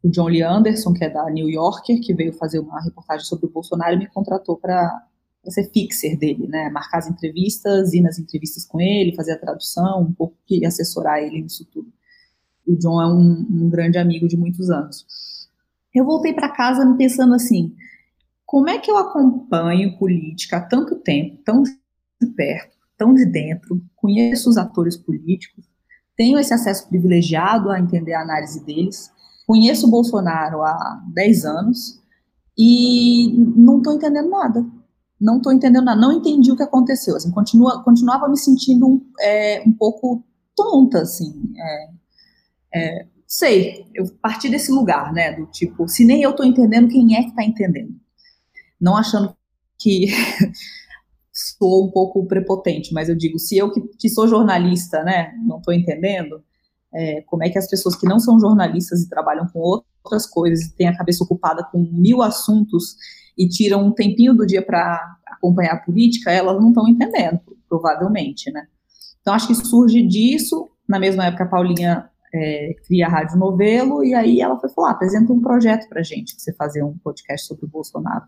o 0.02 0.08
John 0.10 0.28
Lee 0.28 0.42
Anderson, 0.42 0.92
que 0.92 1.04
é 1.04 1.10
da 1.10 1.28
New 1.30 1.48
Yorker, 1.48 2.00
que 2.00 2.14
veio 2.14 2.32
fazer 2.32 2.60
uma 2.60 2.80
reportagem 2.80 3.26
sobre 3.26 3.46
o 3.46 3.50
Bolsonaro 3.50 3.98
me 3.98 4.06
contratou 4.08 4.56
para 4.56 5.06
ser 5.48 5.70
fixer 5.72 6.18
dele, 6.18 6.46
né, 6.46 6.68
marcar 6.70 6.98
as 6.98 7.08
entrevistas, 7.08 7.92
ir 7.94 8.02
nas 8.02 8.18
entrevistas 8.18 8.64
com 8.64 8.80
ele, 8.80 9.16
fazer 9.16 9.32
a 9.32 9.38
tradução, 9.38 10.02
um 10.02 10.12
pouco 10.12 10.36
e 10.50 10.64
assessorar 10.64 11.18
ele 11.18 11.42
nisso 11.42 11.64
tudo. 11.72 11.90
O 12.66 12.76
John 12.76 13.00
é 13.00 13.06
um, 13.06 13.46
um 13.50 13.70
grande 13.70 13.98
amigo 13.98 14.28
de 14.28 14.36
muitos 14.36 14.68
anos. 14.70 15.06
Eu 15.94 16.04
voltei 16.04 16.34
para 16.34 16.50
casa 16.50 16.84
pensando 16.96 17.34
assim, 17.34 17.74
como 18.44 18.68
é 18.68 18.78
que 18.78 18.90
eu 18.90 18.96
acompanho 18.98 19.98
política 19.98 20.58
há 20.58 20.60
tanto 20.60 20.96
tempo, 20.96 21.42
tão 21.44 21.62
de 21.62 22.26
perto, 22.36 22.76
tão 22.96 23.14
de 23.14 23.24
dentro, 23.24 23.82
conheço 23.96 24.50
os 24.50 24.58
atores 24.58 24.96
políticos, 24.96 25.64
tenho 26.16 26.38
esse 26.38 26.52
acesso 26.52 26.88
privilegiado 26.88 27.70
a 27.70 27.78
entender 27.78 28.12
a 28.12 28.22
análise 28.22 28.64
deles, 28.64 29.10
conheço 29.48 29.86
o 29.86 29.90
Bolsonaro 29.90 30.62
há 30.62 31.02
10 31.14 31.44
anos 31.46 31.98
e 32.56 33.32
não 33.56 33.78
estou 33.78 33.94
entendendo 33.94 34.28
nada. 34.28 34.64
Não 35.18 35.38
estou 35.38 35.52
entendendo 35.52 35.86
nada, 35.86 35.98
não 35.98 36.12
entendi 36.12 36.52
o 36.52 36.56
que 36.56 36.62
aconteceu. 36.62 37.16
Assim, 37.16 37.30
continua, 37.30 37.82
continuava 37.82 38.28
me 38.28 38.36
sentindo 38.36 38.86
um, 38.86 39.00
é, 39.18 39.62
um 39.66 39.72
pouco 39.72 40.22
tonta, 40.54 41.00
assim. 41.00 41.32
É, 41.56 41.88
é, 42.74 43.06
sei, 43.26 43.86
eu 43.94 44.04
parti 44.20 44.50
desse 44.50 44.70
lugar, 44.70 45.14
né, 45.14 45.32
do 45.32 45.46
tipo, 45.46 45.88
se 45.88 46.04
nem 46.04 46.22
eu 46.22 46.30
estou 46.30 46.44
entendendo, 46.44 46.88
quem 46.88 47.16
é 47.16 47.22
que 47.22 47.30
está 47.30 47.42
entendendo? 47.42 47.98
Não 48.78 48.98
achando 48.98 49.34
que 49.78 50.08
sou 51.32 51.86
um 51.86 51.90
pouco 51.90 52.26
prepotente, 52.26 52.92
mas 52.92 53.08
eu 53.08 53.16
digo, 53.16 53.38
se 53.38 53.56
eu 53.56 53.72
que, 53.72 53.80
que 53.98 54.08
sou 54.10 54.28
jornalista, 54.28 55.02
né, 55.02 55.32
não 55.46 55.56
estou 55.56 55.72
entendendo, 55.72 56.44
é, 56.94 57.22
como 57.22 57.44
é 57.44 57.50
que 57.50 57.58
as 57.58 57.68
pessoas 57.68 57.96
que 57.96 58.06
não 58.06 58.18
são 58.18 58.38
jornalistas 58.38 59.02
e 59.02 59.08
trabalham 59.08 59.46
com 59.52 59.58
outras 59.58 60.26
coisas 60.26 60.72
têm 60.72 60.88
a 60.88 60.96
cabeça 60.96 61.22
ocupada 61.22 61.66
com 61.70 61.78
mil 61.92 62.22
assuntos 62.22 62.96
e 63.36 63.48
tiram 63.48 63.86
um 63.86 63.92
tempinho 63.92 64.34
do 64.34 64.46
dia 64.46 64.64
para 64.64 64.98
acompanhar 65.26 65.74
a 65.74 65.80
política, 65.80 66.30
elas 66.30 66.60
não 66.60 66.68
estão 66.68 66.88
entendendo, 66.88 67.40
provavelmente, 67.68 68.50
né. 68.50 68.66
Então, 69.20 69.34
acho 69.34 69.46
que 69.46 69.54
surge 69.54 70.02
disso, 70.06 70.70
na 70.88 70.98
mesma 70.98 71.26
época 71.26 71.44
a 71.44 71.48
Paulinha 71.48 72.08
é, 72.34 72.74
cria 72.86 73.06
a 73.06 73.10
Rádio 73.10 73.36
Novelo, 73.36 74.02
e 74.04 74.14
aí 74.14 74.40
ela 74.40 74.58
foi 74.58 74.70
falar, 74.70 74.92
apresenta 74.92 75.32
um 75.32 75.40
projeto 75.40 75.88
para 75.88 76.02
gente, 76.02 76.34
você 76.38 76.52
fazer 76.54 76.82
um 76.82 76.96
podcast 76.98 77.46
sobre 77.46 77.66
o 77.66 77.68
Bolsonaro. 77.68 78.24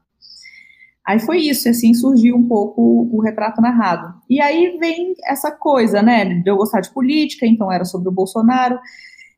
Aí 1.06 1.18
foi 1.18 1.38
isso, 1.38 1.66
e 1.66 1.70
assim 1.70 1.94
surgiu 1.94 2.36
um 2.36 2.46
pouco 2.46 3.08
o 3.12 3.20
retrato 3.20 3.60
narrado. 3.60 4.14
E 4.28 4.40
aí 4.40 4.76
vem 4.78 5.14
essa 5.24 5.50
coisa, 5.50 6.02
né, 6.02 6.24
de 6.24 6.50
eu 6.50 6.56
gostar 6.56 6.80
de 6.80 6.92
política, 6.92 7.46
então 7.46 7.72
era 7.72 7.84
sobre 7.84 8.08
o 8.08 8.12
Bolsonaro, 8.12 8.78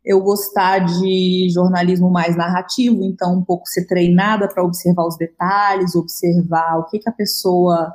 eu 0.05 0.21
gostar 0.21 0.81
de 0.81 1.49
jornalismo 1.55 2.11
mais 2.11 2.37
narrativo, 2.37 3.05
então 3.05 3.39
um 3.39 3.45
pouco 3.45 3.69
ser 3.69 3.87
treinada 3.87 4.49
para 4.49 4.65
observar 4.65 5.07
os 5.07 5.17
detalhes, 5.17 5.95
observar 5.95 6.79
o 6.79 6.87
que, 6.87 6.99
que 6.99 7.09
a 7.09 7.13
pessoa 7.13 7.95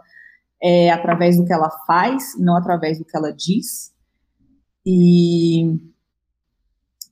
é 0.64 0.90
através 0.90 1.38
do 1.38 1.46
que 1.46 1.54
ela 1.54 1.70
faz, 1.86 2.34
não 2.40 2.56
através 2.56 2.98
do 2.98 3.06
que 3.06 3.16
ela 3.16 3.32
diz. 3.34 3.92
E 4.86 5.78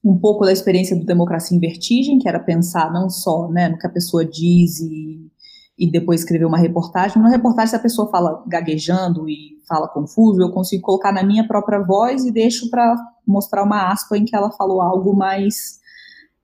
um 0.04 0.18
pouco 0.18 0.46
da 0.46 0.54
experiência 0.54 0.96
do 0.96 1.06
Democracia 1.06 1.58
em 1.58 1.60
Vertigem, 1.60 2.18
que 2.20 2.30
era 2.30 2.39
pensar 2.39 2.91
não 2.94 3.10
só 3.10 3.50
né, 3.50 3.68
no 3.68 3.78
que 3.78 3.88
a 3.88 3.91
pessoa 3.91 4.24
diz 4.24 4.80
e 4.80 5.30
e 5.78 5.92
depois 5.92 6.22
escrever 6.22 6.46
uma 6.46 6.58
reportagem. 6.58 7.22
Na 7.22 7.30
reportagem, 7.30 7.70
se 7.70 7.76
a 7.76 7.82
pessoa 7.82 8.10
fala 8.10 8.44
gaguejando 8.48 9.30
e 9.30 9.62
fala 9.68 9.88
confuso, 9.88 10.42
eu 10.42 10.52
consigo 10.52 10.84
colocar 10.84 11.12
na 11.12 11.24
minha 11.24 11.46
própria 11.48 11.80
voz 11.80 12.24
e 12.24 12.32
deixo 12.32 12.70
para 12.70 12.96
mostrar 13.28 13.64
uma 13.64 13.92
aspa 13.92 14.18
em 14.18 14.24
que 14.24 14.36
ela 14.36 14.52
falou 14.52 14.82
algo 14.82 15.16
mais 15.16 15.80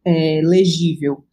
é, 0.06 0.42
legível. 0.44 1.24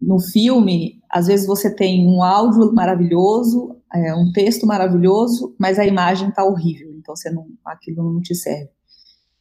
no 0.00 0.18
filme, 0.18 1.00
às 1.08 1.28
vezes 1.28 1.46
você 1.46 1.74
tem 1.74 2.06
um 2.06 2.22
áudio 2.22 2.72
maravilhoso, 2.74 3.76
é, 3.94 4.14
um 4.14 4.32
texto 4.32 4.66
maravilhoso, 4.66 5.54
mas 5.58 5.78
a 5.78 5.86
imagem 5.86 6.28
está 6.28 6.44
horrível, 6.44 6.92
então 6.98 7.14
você 7.14 7.30
não, 7.30 7.46
aquilo 7.64 8.12
não 8.12 8.20
te 8.20 8.34
serve. 8.34 8.70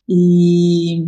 E, 0.07 1.03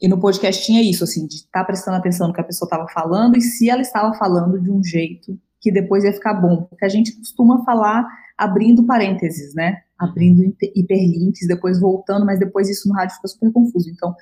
e 0.00 0.08
no 0.08 0.18
podcast 0.18 0.64
tinha 0.64 0.82
isso, 0.82 1.04
assim, 1.04 1.26
de 1.26 1.36
estar 1.36 1.60
tá 1.60 1.64
prestando 1.64 1.96
atenção 1.98 2.28
no 2.28 2.34
que 2.34 2.40
a 2.40 2.44
pessoa 2.44 2.66
estava 2.66 2.86
falando 2.88 3.36
e 3.36 3.42
se 3.42 3.68
ela 3.68 3.82
estava 3.82 4.14
falando 4.14 4.60
de 4.60 4.70
um 4.70 4.82
jeito 4.82 5.38
que 5.64 5.72
depois 5.72 6.04
ia 6.04 6.12
ficar 6.12 6.34
bom, 6.34 6.64
porque 6.64 6.84
a 6.84 6.90
gente 6.90 7.16
costuma 7.16 7.64
falar 7.64 8.06
abrindo 8.36 8.84
parênteses, 8.84 9.54
né? 9.54 9.78
Abrindo 9.98 10.54
hiperlinks, 10.60 11.48
depois 11.48 11.80
voltando, 11.80 12.26
mas 12.26 12.38
depois 12.38 12.68
isso 12.68 12.86
no 12.86 12.94
rádio 12.94 13.16
fica 13.16 13.28
super 13.28 13.50
confuso. 13.50 13.88
Então, 13.88 14.14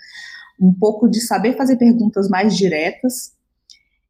um 0.60 0.72
pouco 0.72 1.10
de 1.10 1.20
saber 1.20 1.56
fazer 1.56 1.76
perguntas 1.76 2.28
mais 2.28 2.56
diretas. 2.56 3.32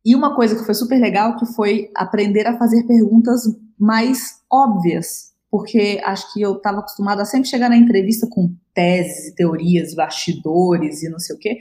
E 0.04 0.14
uma 0.14 0.36
coisa 0.36 0.54
que 0.54 0.62
foi 0.62 0.74
super 0.74 1.00
legal 1.00 1.38
que 1.38 1.46
foi 1.46 1.90
aprender 1.96 2.46
a 2.46 2.58
fazer 2.58 2.82
perguntas 2.82 3.44
mais 3.78 4.42
óbvias, 4.52 5.32
porque 5.50 6.02
acho 6.04 6.34
que 6.34 6.42
eu 6.42 6.56
estava 6.56 6.80
acostumada 6.80 7.22
a 7.22 7.24
sempre 7.24 7.48
chegar 7.48 7.70
na 7.70 7.78
entrevista 7.78 8.26
com 8.28 8.54
teses, 8.74 9.34
teorias, 9.34 9.94
bastidores 9.94 11.02
e 11.02 11.08
não 11.08 11.18
sei 11.18 11.34
o 11.34 11.38
quê. 11.38 11.58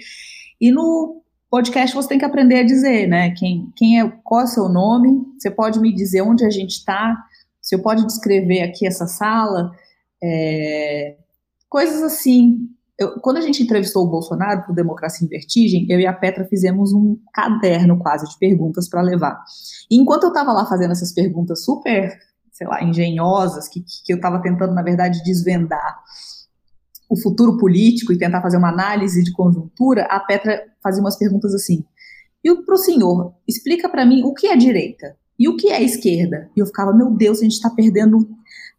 E 0.59 0.69
no 0.69 1.23
podcast 1.51 1.93
você 1.93 2.07
tem 2.07 2.17
que 2.17 2.23
aprender 2.23 2.59
a 2.59 2.63
dizer, 2.63 3.07
né? 3.07 3.31
Quem, 3.31 3.69
quem 3.75 3.99
é, 3.99 4.09
qual 4.23 4.41
é 4.41 4.43
o 4.45 4.47
seu 4.47 4.69
nome? 4.69 5.21
Você 5.37 5.51
pode 5.51 5.81
me 5.81 5.93
dizer 5.93 6.21
onde 6.21 6.45
a 6.45 6.49
gente 6.49 6.71
está? 6.71 7.21
Você 7.61 7.77
pode 7.77 8.05
descrever 8.07 8.61
aqui 8.61 8.87
essa 8.87 9.05
sala? 9.05 9.69
É, 10.23 11.17
coisas 11.67 12.01
assim. 12.01 12.69
Eu, 12.97 13.19
quando 13.19 13.37
a 13.37 13.41
gente 13.41 13.61
entrevistou 13.61 14.05
o 14.05 14.09
Bolsonaro 14.09 14.63
para 14.63 14.73
Democracia 14.73 15.25
em 15.25 15.29
Vertigem, 15.29 15.85
eu 15.89 15.99
e 15.99 16.07
a 16.07 16.13
Petra 16.13 16.45
fizemos 16.45 16.93
um 16.93 17.17
caderno 17.33 17.99
quase 17.99 18.29
de 18.29 18.39
perguntas 18.39 18.87
para 18.87 19.01
levar. 19.01 19.43
E 19.89 19.99
enquanto 19.99 20.23
eu 20.23 20.29
estava 20.29 20.53
lá 20.53 20.65
fazendo 20.65 20.91
essas 20.91 21.11
perguntas 21.11 21.65
super, 21.65 22.17
sei 22.53 22.65
lá, 22.65 22.81
engenhosas, 22.81 23.67
que, 23.67 23.83
que 24.05 24.13
eu 24.13 24.17
estava 24.17 24.41
tentando, 24.41 24.73
na 24.73 24.83
verdade, 24.83 25.21
desvendar 25.23 25.99
o 27.11 27.17
futuro 27.21 27.57
político 27.57 28.13
e 28.13 28.17
tentar 28.17 28.41
fazer 28.41 28.55
uma 28.55 28.69
análise 28.69 29.21
de 29.21 29.33
conjuntura, 29.33 30.03
a 30.03 30.17
Petra 30.21 30.63
fazia 30.81 31.03
umas 31.03 31.17
perguntas 31.17 31.53
assim. 31.53 31.83
E 32.41 32.55
para 32.63 32.73
o 32.73 32.77
senhor, 32.77 33.33
explica 33.45 33.89
para 33.89 34.05
mim 34.05 34.23
o 34.23 34.33
que 34.33 34.47
é 34.47 34.55
direita 34.55 35.17
e 35.37 35.49
o 35.49 35.57
que 35.57 35.67
é 35.67 35.83
esquerda. 35.83 36.49
E 36.55 36.61
eu 36.61 36.65
ficava, 36.65 36.93
meu 36.93 37.11
Deus, 37.11 37.39
a 37.39 37.43
gente 37.43 37.55
está 37.55 37.69
perdendo 37.69 38.25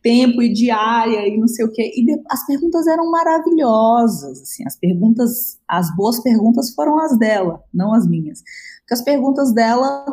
tempo 0.02 0.42
e 0.42 0.50
diária 0.50 1.28
e 1.28 1.36
não 1.36 1.46
sei 1.46 1.66
o 1.66 1.70
quê. 1.70 1.92
E 1.94 2.06
de, 2.06 2.22
as 2.30 2.46
perguntas 2.46 2.86
eram 2.86 3.10
maravilhosas, 3.10 4.40
assim, 4.40 4.64
as 4.66 4.76
perguntas, 4.78 5.58
as 5.68 5.94
boas 5.94 6.18
perguntas 6.22 6.74
foram 6.74 6.98
as 7.00 7.18
dela, 7.18 7.62
não 7.72 7.92
as 7.92 8.08
minhas. 8.08 8.42
Porque 8.80 8.94
as 8.94 9.04
perguntas 9.04 9.52
dela 9.52 10.06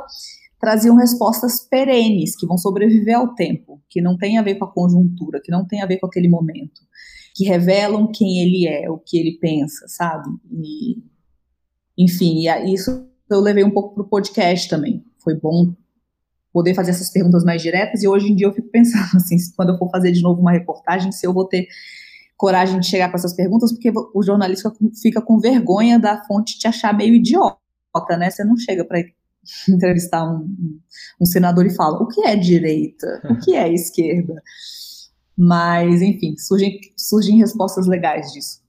traziam 0.59 0.97
respostas 0.97 1.61
perenes, 1.61 2.35
que 2.35 2.45
vão 2.45 2.57
sobreviver 2.57 3.15
ao 3.15 3.33
tempo, 3.33 3.81
que 3.89 4.01
não 4.01 4.17
tem 4.17 4.37
a 4.37 4.41
ver 4.41 4.55
com 4.55 4.65
a 4.65 4.71
conjuntura, 4.73 5.39
que 5.41 5.49
não 5.49 5.65
tem 5.65 5.81
a 5.81 5.85
ver 5.85 5.99
com 5.99 6.07
aquele 6.07 6.27
momento, 6.27 6.81
que 7.39 7.45
revelam 7.45 8.11
quem 8.11 8.41
ele 8.41 8.67
é, 8.67 8.89
o 8.89 8.97
que 8.97 9.17
ele 9.17 9.37
pensa, 9.39 9.87
sabe? 9.87 10.27
E, 10.51 11.01
enfim, 11.97 12.45
e 12.45 12.73
isso 12.73 13.07
eu 13.31 13.39
levei 13.39 13.63
um 13.63 13.71
pouco 13.71 13.95
para 13.95 14.03
o 14.03 14.09
podcast 14.09 14.67
também. 14.67 15.05
Foi 15.23 15.39
bom 15.39 15.73
poder 16.51 16.75
fazer 16.75 16.91
essas 16.91 17.09
perguntas 17.09 17.45
mais 17.45 17.61
diretas, 17.61 18.03
e 18.03 18.09
hoje 18.09 18.29
em 18.29 18.35
dia 18.35 18.45
eu 18.45 18.53
fico 18.53 18.67
pensando 18.67 19.07
assim, 19.15 19.37
quando 19.55 19.69
eu 19.69 19.77
for 19.77 19.89
fazer 19.89 20.11
de 20.11 20.21
novo 20.21 20.41
uma 20.41 20.51
reportagem, 20.51 21.13
se 21.13 21.25
eu 21.25 21.33
vou 21.33 21.47
ter 21.47 21.65
coragem 22.35 22.77
de 22.77 22.87
chegar 22.87 23.09
com 23.09 23.15
essas 23.15 23.33
perguntas, 23.33 23.71
porque 23.71 23.89
o 24.13 24.21
jornalista 24.21 24.73
fica 25.01 25.21
com 25.21 25.39
vergonha 25.39 25.97
da 25.97 26.21
fonte 26.25 26.59
te 26.59 26.67
achar 26.67 26.93
meio 26.93 27.15
idiota, 27.15 27.57
né? 28.17 28.29
Você 28.29 28.43
não 28.43 28.57
chega 28.57 28.83
para 28.83 28.99
entrevistar 29.69 30.29
um, 30.29 30.45
um, 31.21 31.25
senador 31.25 31.65
e 31.65 31.73
fala 31.73 32.03
o 32.03 32.07
que 32.09 32.19
é 32.27 32.35
direita, 32.35 33.21
o 33.29 33.39
que 33.39 33.55
é 33.55 33.73
esquerda. 33.73 34.43
Mas, 35.41 36.01
enfim, 36.01 36.35
surgem, 36.37 36.77
surgem 36.97 37.37
respostas 37.37 37.87
legais 37.87 38.33
disso. 38.33 38.59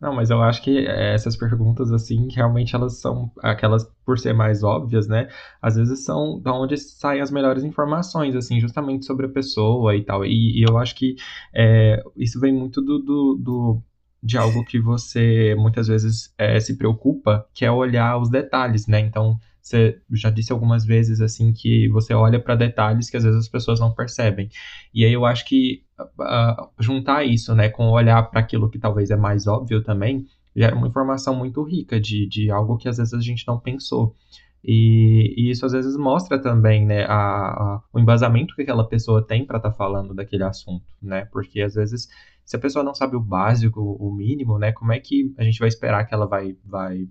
Não, 0.00 0.12
mas 0.12 0.28
eu 0.28 0.42
acho 0.42 0.60
que 0.60 0.78
eh, 0.78 1.14
essas 1.14 1.36
perguntas, 1.36 1.92
assim, 1.92 2.26
realmente 2.32 2.74
elas 2.74 2.98
são 3.00 3.30
aquelas, 3.40 3.84
por 4.04 4.18
ser 4.18 4.32
mais 4.32 4.64
óbvias, 4.64 5.06
né? 5.06 5.28
Às 5.62 5.76
vezes 5.76 6.04
são 6.04 6.40
da 6.40 6.52
onde 6.52 6.76
saem 6.78 7.20
as 7.20 7.30
melhores 7.30 7.62
informações, 7.62 8.34
assim, 8.34 8.58
justamente 8.58 9.06
sobre 9.06 9.26
a 9.26 9.28
pessoa 9.28 9.94
e 9.94 10.02
tal. 10.02 10.24
E, 10.24 10.58
e 10.58 10.64
eu 10.68 10.78
acho 10.78 10.96
que 10.96 11.14
é, 11.54 12.02
isso 12.16 12.40
vem 12.40 12.52
muito 12.52 12.80
do, 12.80 12.98
do, 12.98 13.36
do, 13.38 13.82
de 14.22 14.36
algo 14.36 14.64
que 14.64 14.80
você 14.80 15.54
muitas 15.58 15.88
vezes 15.88 16.32
é, 16.36 16.58
se 16.60 16.76
preocupa, 16.76 17.46
que 17.54 17.64
é 17.64 17.70
olhar 17.70 18.18
os 18.18 18.28
detalhes, 18.28 18.86
né? 18.86 19.00
Então, 19.00 19.38
você 19.62 20.00
já 20.12 20.30
disse 20.30 20.52
algumas 20.52 20.84
vezes 20.84 21.20
assim 21.20 21.52
que 21.52 21.88
você 21.88 22.14
olha 22.14 22.40
para 22.40 22.54
detalhes 22.54 23.10
que 23.10 23.16
às 23.16 23.24
vezes 23.24 23.38
as 23.38 23.48
pessoas 23.48 23.78
não 23.78 23.92
percebem. 23.92 24.48
E 24.92 25.04
aí 25.04 25.12
eu 25.12 25.24
acho 25.24 25.46
que 25.46 25.82
uh, 25.98 26.68
juntar 26.78 27.24
isso, 27.24 27.54
né, 27.54 27.68
com 27.68 27.88
olhar 27.90 28.22
para 28.30 28.40
aquilo 28.40 28.70
que 28.70 28.78
talvez 28.78 29.10
é 29.10 29.16
mais 29.16 29.46
óbvio 29.46 29.82
também, 29.82 30.26
gera 30.56 30.74
uma 30.74 30.88
informação 30.88 31.34
muito 31.34 31.62
rica 31.62 32.00
de, 32.00 32.26
de 32.26 32.50
algo 32.50 32.76
que 32.76 32.88
às 32.88 32.96
vezes 32.96 33.14
a 33.14 33.20
gente 33.20 33.46
não 33.46 33.58
pensou. 33.58 34.14
E, 34.62 35.34
e 35.36 35.50
isso 35.50 35.64
às 35.64 35.72
vezes 35.72 35.96
mostra 35.96 36.38
também 36.38 36.84
né, 36.84 37.04
a, 37.04 37.14
a, 37.14 37.82
o 37.92 37.98
embasamento 37.98 38.54
que 38.54 38.62
aquela 38.62 38.86
pessoa 38.86 39.26
tem 39.26 39.46
para 39.46 39.56
estar 39.56 39.70
tá 39.70 39.76
falando 39.76 40.14
daquele 40.14 40.44
assunto, 40.44 40.84
né? 41.00 41.24
Porque 41.32 41.62
às 41.62 41.74
vezes, 41.74 42.08
se 42.50 42.56
a 42.56 42.58
pessoa 42.58 42.84
não 42.84 42.92
sabe 42.92 43.14
o 43.14 43.20
básico, 43.20 43.80
o 43.80 44.12
mínimo, 44.12 44.58
né? 44.58 44.72
Como 44.72 44.92
é 44.92 44.98
que 44.98 45.32
a 45.38 45.44
gente 45.44 45.60
vai 45.60 45.68
esperar 45.68 46.04
que 46.04 46.12
ela 46.12 46.26
vai, 46.26 46.56
vai 46.64 47.02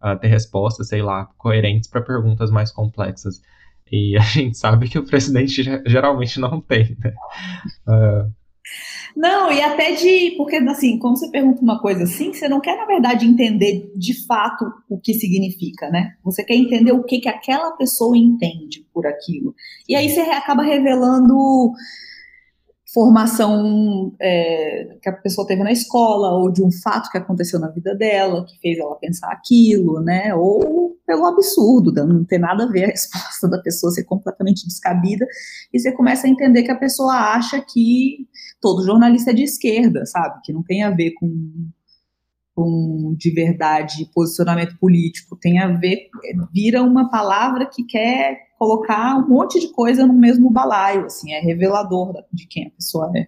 uh, 0.00 0.16
ter 0.20 0.28
respostas, 0.28 0.86
sei 0.86 1.02
lá, 1.02 1.26
coerentes 1.36 1.90
para 1.90 2.00
perguntas 2.00 2.48
mais 2.48 2.70
complexas? 2.70 3.42
E 3.90 4.14
a 4.16 4.20
gente 4.20 4.56
sabe 4.56 4.88
que 4.88 4.96
o 4.96 5.04
presidente 5.04 5.64
geralmente 5.84 6.38
não 6.38 6.60
tem, 6.60 6.96
né? 7.02 7.12
Uh, 7.88 8.32
não, 9.16 9.50
e 9.50 9.60
até 9.60 9.96
de. 9.96 10.36
Porque, 10.36 10.54
assim, 10.58 10.96
quando 11.00 11.18
você 11.18 11.28
pergunta 11.28 11.60
uma 11.60 11.80
coisa 11.80 12.04
assim, 12.04 12.32
você 12.32 12.48
não 12.48 12.60
quer, 12.60 12.76
na 12.76 12.86
verdade, 12.86 13.26
entender 13.26 13.92
de 13.96 14.24
fato 14.24 14.64
o 14.88 15.00
que 15.00 15.14
significa, 15.14 15.90
né? 15.90 16.12
Você 16.22 16.44
quer 16.44 16.54
entender 16.54 16.92
o 16.92 17.02
que, 17.02 17.18
que 17.18 17.28
aquela 17.28 17.72
pessoa 17.72 18.16
entende 18.16 18.86
por 18.94 19.08
aquilo. 19.08 19.56
E 19.88 19.96
aí 19.96 20.08
você 20.08 20.20
acaba 20.20 20.62
revelando 20.62 21.72
formação 22.94 24.14
é, 24.22 24.96
que 25.02 25.08
a 25.08 25.12
pessoa 25.12 25.46
teve 25.46 25.64
na 25.64 25.72
escola, 25.72 26.30
ou 26.38 26.50
de 26.50 26.62
um 26.62 26.70
fato 26.70 27.10
que 27.10 27.18
aconteceu 27.18 27.58
na 27.58 27.68
vida 27.68 27.94
dela, 27.94 28.46
que 28.46 28.56
fez 28.60 28.78
ela 28.78 28.94
pensar 28.94 29.32
aquilo, 29.32 30.00
né? 30.00 30.32
Ou 30.34 30.96
pelo 31.04 31.26
absurdo, 31.26 31.92
não 31.92 32.24
ter 32.24 32.38
nada 32.38 32.64
a 32.64 32.68
ver 32.68 32.84
a 32.84 32.88
resposta 32.88 33.48
da 33.48 33.58
pessoa 33.58 33.92
ser 33.92 34.04
completamente 34.04 34.64
descabida, 34.64 35.26
e 35.72 35.78
você 35.78 35.92
começa 35.92 36.26
a 36.26 36.30
entender 36.30 36.62
que 36.62 36.70
a 36.70 36.78
pessoa 36.78 37.12
acha 37.34 37.60
que 37.60 38.26
todo 38.60 38.86
jornalista 38.86 39.32
é 39.32 39.34
de 39.34 39.42
esquerda, 39.42 40.06
sabe? 40.06 40.40
Que 40.44 40.52
não 40.52 40.62
tem 40.62 40.82
a 40.84 40.90
ver 40.90 41.12
com, 41.18 41.28
com 42.54 43.14
de 43.18 43.32
verdade 43.32 44.08
posicionamento 44.14 44.78
político, 44.78 45.36
tem 45.36 45.58
a 45.58 45.68
ver, 45.68 46.08
vira 46.52 46.82
uma 46.82 47.10
palavra 47.10 47.66
que 47.66 47.84
quer 47.84 48.38
colocar 48.58 49.16
um 49.16 49.28
monte 49.28 49.58
de 49.60 49.72
coisa 49.72 50.06
no 50.06 50.14
mesmo 50.14 50.50
balaio, 50.50 51.06
assim, 51.06 51.32
é 51.32 51.40
revelador 51.40 52.14
de 52.32 52.46
quem 52.46 52.66
a 52.66 52.70
pessoa 52.70 53.10
é. 53.16 53.26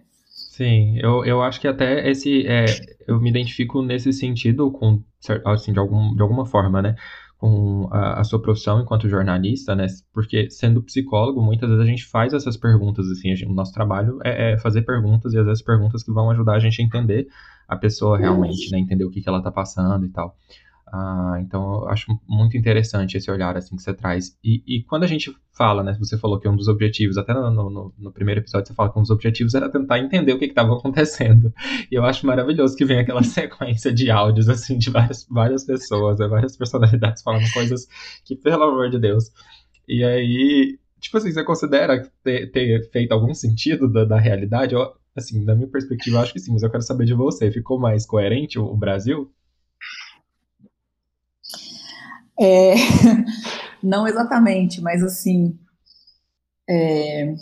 Sim, 0.57 0.97
eu, 0.99 1.23
eu 1.23 1.41
acho 1.43 1.61
que 1.61 1.67
até 1.67 2.09
esse, 2.09 2.47
é, 2.47 2.65
eu 3.07 3.19
me 3.19 3.29
identifico 3.29 3.81
nesse 3.81 4.11
sentido 4.11 4.71
com, 4.71 5.03
assim, 5.45 5.71
de, 5.71 5.77
algum, 5.77 6.15
de 6.15 6.21
alguma 6.21 6.45
forma, 6.45 6.81
né, 6.81 6.95
com 7.37 7.87
a, 7.91 8.19
a, 8.19 8.23
sua 8.23 8.41
profissão 8.41 8.81
enquanto 8.81 9.07
jornalista, 9.07 9.75
né, 9.75 9.85
porque 10.11 10.49
sendo 10.49 10.81
psicólogo, 10.81 11.41
muitas 11.41 11.69
vezes 11.69 11.83
a 11.83 11.87
gente 11.87 12.05
faz 12.05 12.33
essas 12.33 12.57
perguntas, 12.57 13.07
assim, 13.09 13.35
gente, 13.35 13.49
o 13.49 13.53
nosso 13.53 13.71
trabalho 13.71 14.19
é, 14.23 14.53
é, 14.53 14.57
fazer 14.57 14.81
perguntas, 14.81 15.33
e 15.33 15.37
às 15.37 15.45
vezes 15.45 15.63
perguntas 15.63 16.03
que 16.03 16.11
vão 16.11 16.31
ajudar 16.31 16.53
a 16.53 16.59
gente 16.59 16.81
a 16.81 16.85
entender 16.85 17.27
a 17.67 17.75
pessoa 17.75 18.17
realmente, 18.17 18.71
né, 18.71 18.79
entender 18.79 19.03
o 19.05 19.11
que, 19.11 19.21
que 19.21 19.29
ela 19.29 19.37
está 19.37 19.51
passando 19.51 20.05
e 20.05 20.09
tal. 20.09 20.35
Ah, 20.89 21.37
então, 21.41 21.81
eu 21.81 21.89
acho 21.89 22.17
muito 22.25 22.55
interessante 22.55 23.17
esse 23.17 23.29
olhar 23.29 23.57
assim 23.57 23.75
que 23.75 23.81
você 23.83 23.93
traz. 23.93 24.37
E, 24.41 24.63
e, 24.65 24.83
quando 24.83 25.03
a 25.03 25.07
gente 25.07 25.35
fala, 25.51 25.83
né? 25.83 25.97
Você 25.99 26.17
falou 26.17 26.39
que 26.39 26.47
um 26.47 26.55
dos 26.55 26.69
objetivos, 26.69 27.17
até 27.17 27.33
no, 27.33 27.51
no, 27.51 27.93
no 27.97 28.11
primeiro 28.11 28.39
episódio, 28.39 28.67
você 28.67 28.73
fala 28.73 28.91
que 28.91 28.97
um 28.97 29.01
dos 29.01 29.11
objetivos 29.11 29.53
era 29.53 29.69
tentar 29.69 29.99
entender 29.99 30.31
o 30.31 30.39
que 30.39 30.45
estava 30.45 30.73
acontecendo. 30.73 31.53
E 31.91 31.95
eu 31.95 32.05
acho 32.05 32.25
maravilhoso 32.25 32.75
que 32.77 32.85
vem 32.85 32.99
aquela 32.99 33.21
sequência 33.23 33.93
de 33.93 34.09
áudios, 34.09 34.47
assim, 34.47 34.77
de 34.77 34.89
várias, 34.89 35.27
várias 35.29 35.65
pessoas, 35.65 36.19
né, 36.19 36.27
várias 36.27 36.55
personalidades 36.55 37.21
falando 37.21 37.51
coisas 37.51 37.87
que, 38.23 38.35
pelo 38.35 38.63
amor 38.63 38.89
de 38.89 38.99
Deus. 38.99 39.25
E 39.87 40.03
aí, 40.05 40.79
tipo 41.01 41.17
assim, 41.17 41.31
você 41.33 41.43
considera 41.43 42.09
ter, 42.23 42.49
ter 42.51 42.89
feito 42.91 43.11
algum 43.11 43.33
sentido 43.33 43.91
da, 43.91 44.05
da 44.05 44.19
realidade? 44.19 44.73
Eu, 44.73 44.93
assim, 45.13 45.43
da 45.43 45.53
minha 45.53 45.67
perspectiva, 45.67 46.21
acho 46.21 46.31
que 46.31 46.39
sim, 46.39 46.53
mas 46.53 46.63
eu 46.63 46.69
quero 46.69 46.83
saber 46.83 47.05
de 47.05 47.13
você. 47.13 47.51
Ficou 47.51 47.77
mais 47.77 48.05
coerente 48.05 48.57
o 48.57 48.75
Brasil? 48.75 49.29
É, 52.39 52.75
não 53.81 54.07
exatamente, 54.07 54.81
mas 54.81 55.03
assim. 55.03 55.57
É, 56.69 57.33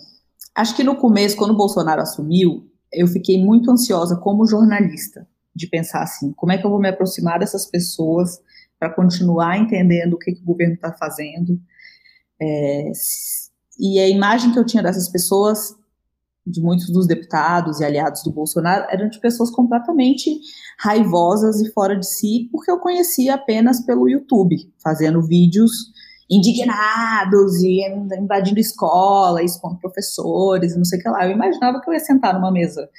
acho 0.53 0.75
que 0.75 0.84
no 0.84 0.95
começo, 0.95 1.36
quando 1.36 1.51
o 1.51 1.58
Bolsonaro 1.58 2.01
assumiu, 2.01 2.69
eu 2.93 3.08
fiquei 3.08 3.43
muito 3.43 3.71
ansiosa 3.71 4.15
como 4.17 4.45
jornalista, 4.45 5.27
de 5.55 5.67
pensar 5.67 6.03
assim: 6.03 6.31
como 6.34 6.51
é 6.51 6.58
que 6.58 6.65
eu 6.65 6.69
vou 6.69 6.79
me 6.79 6.89
aproximar 6.89 7.39
dessas 7.39 7.65
pessoas 7.65 8.39
para 8.79 8.89
continuar 8.89 9.58
entendendo 9.58 10.13
o 10.13 10.19
que, 10.19 10.34
que 10.34 10.41
o 10.41 10.45
governo 10.45 10.75
está 10.75 10.93
fazendo? 10.93 11.60
É, 12.41 12.91
e 13.79 13.99
a 13.99 14.08
imagem 14.08 14.51
que 14.51 14.60
eu 14.60 14.65
tinha 14.65 14.84
dessas 14.84 15.10
pessoas, 15.10 15.75
de 16.45 16.62
muitos 16.62 16.89
dos 16.89 17.08
deputados 17.08 17.79
e 17.79 17.86
aliados 17.86 18.23
do 18.23 18.31
Bolsonaro, 18.31 18.86
eram 18.89 19.10
de 19.10 19.19
pessoas 19.19 19.49
completamente 19.49 20.39
raivosas 20.79 21.60
e 21.62 21.71
fora 21.71 21.97
de 21.97 22.08
si, 22.08 22.49
porque 22.51 22.69
eu 22.69 22.79
conhecia 22.79 23.36
apenas 23.36 23.84
pelo 23.84 24.08
YouTube, 24.08 24.55
fazendo 24.84 25.21
vídeos 25.21 25.71
indignados 26.29 27.55
e 27.63 27.81
invadindo 28.19 28.60
escola, 28.60 29.43
expondo 29.43 29.77
professores, 29.77 30.75
não 30.75 30.86
sei 30.86 30.99
o 30.99 31.01
que 31.01 31.10
lá. 31.10 31.25
Eu 31.25 31.31
imaginava 31.31 31.81
que 31.81 31.89
eu 31.89 31.93
ia 31.93 31.99
sentar 31.99 32.34
numa 32.34 32.51
mesa 32.51 32.89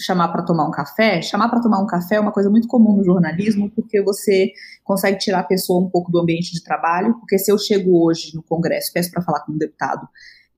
chamar 0.00 0.28
para 0.28 0.42
tomar 0.42 0.66
um 0.66 0.70
café, 0.70 1.22
chamar 1.22 1.48
para 1.48 1.60
tomar 1.60 1.78
um 1.80 1.86
café 1.86 2.16
é 2.16 2.20
uma 2.20 2.32
coisa 2.32 2.50
muito 2.50 2.66
comum 2.66 2.96
no 2.96 3.04
jornalismo, 3.04 3.70
porque 3.70 4.02
você 4.02 4.52
consegue 4.82 5.18
tirar 5.18 5.40
a 5.40 5.44
pessoa 5.44 5.80
um 5.80 5.88
pouco 5.88 6.10
do 6.10 6.18
ambiente 6.18 6.52
de 6.52 6.62
trabalho, 6.62 7.14
porque 7.20 7.38
se 7.38 7.52
eu 7.52 7.58
chego 7.58 8.04
hoje 8.04 8.34
no 8.34 8.42
Congresso 8.42 8.92
peço 8.92 9.10
para 9.10 9.22
falar 9.22 9.40
com 9.40 9.52
um 9.52 9.58
deputado 9.58 10.08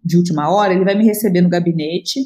de 0.05 0.17
última 0.17 0.53
hora, 0.53 0.73
ele 0.73 0.85
vai 0.85 0.95
me 0.95 1.05
receber 1.05 1.41
no 1.41 1.49
gabinete, 1.49 2.21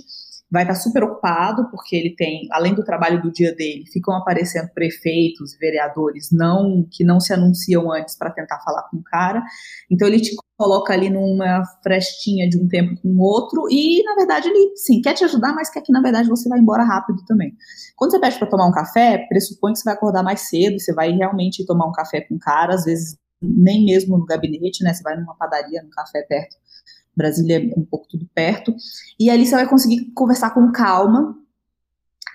vai 0.50 0.62
estar 0.62 0.74
super 0.74 1.02
ocupado, 1.04 1.70
porque 1.70 1.94
ele 1.94 2.14
tem, 2.16 2.48
além 2.50 2.74
do 2.74 2.82
trabalho 2.82 3.20
do 3.20 3.30
dia 3.30 3.54
dele, 3.54 3.84
ficam 3.92 4.14
aparecendo 4.14 4.70
prefeitos, 4.72 5.56
vereadores 5.60 6.28
não 6.32 6.86
que 6.90 7.04
não 7.04 7.20
se 7.20 7.32
anunciam 7.32 7.92
antes 7.92 8.16
para 8.16 8.30
tentar 8.30 8.58
falar 8.60 8.84
com 8.90 8.96
o 8.96 9.02
cara. 9.02 9.42
Então 9.90 10.08
ele 10.08 10.20
te 10.20 10.34
coloca 10.56 10.92
ali 10.92 11.10
numa 11.10 11.62
frestinha 11.82 12.48
de 12.48 12.58
um 12.58 12.66
tempo 12.66 13.00
com 13.00 13.08
o 13.08 13.20
outro 13.20 13.66
e, 13.70 14.02
na 14.02 14.14
verdade, 14.14 14.48
ele 14.48 14.72
sim 14.76 15.00
quer 15.02 15.12
te 15.12 15.22
ajudar, 15.24 15.54
mas 15.54 15.70
quer 15.70 15.82
que 15.82 15.92
na 15.92 16.00
verdade 16.00 16.28
você 16.28 16.48
vá 16.48 16.58
embora 16.58 16.82
rápido 16.82 17.22
também. 17.26 17.52
Quando 17.94 18.12
você 18.12 18.18
pede 18.18 18.38
para 18.38 18.48
tomar 18.48 18.66
um 18.66 18.72
café, 18.72 19.26
pressupõe 19.28 19.72
que 19.72 19.78
você 19.78 19.84
vai 19.84 19.94
acordar 19.94 20.22
mais 20.22 20.48
cedo, 20.48 20.80
você 20.80 20.94
vai 20.94 21.12
realmente 21.12 21.64
tomar 21.66 21.86
um 21.86 21.92
café 21.92 22.22
com 22.22 22.36
o 22.36 22.38
cara, 22.38 22.74
às 22.74 22.84
vezes 22.84 23.16
nem 23.40 23.84
mesmo 23.84 24.18
no 24.18 24.24
gabinete, 24.24 24.82
né? 24.82 24.92
Você 24.92 25.02
vai 25.02 25.16
numa 25.16 25.36
padaria, 25.36 25.82
num 25.82 25.90
café 25.90 26.22
perto 26.22 26.56
Brasília 27.18 27.58
é 27.58 27.78
um 27.78 27.84
pouco 27.84 28.08
tudo 28.08 28.26
perto. 28.34 28.74
E 29.20 29.28
ali 29.28 29.44
você 29.44 29.56
vai 29.56 29.68
conseguir 29.68 30.12
conversar 30.14 30.50
com 30.50 30.72
calma 30.72 31.36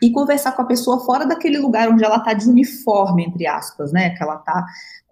e 0.02 0.12
conversar 0.12 0.52
com 0.52 0.62
a 0.62 0.66
pessoa 0.66 1.00
fora 1.06 1.26
daquele 1.26 1.58
lugar 1.58 1.90
onde 1.90 2.04
ela 2.04 2.18
está 2.18 2.34
de 2.34 2.48
uniforme, 2.48 3.26
entre 3.26 3.48
aspas, 3.48 3.92
né? 3.92 4.10
Que 4.12 4.22
ela 4.22 4.36
está 4.36 4.66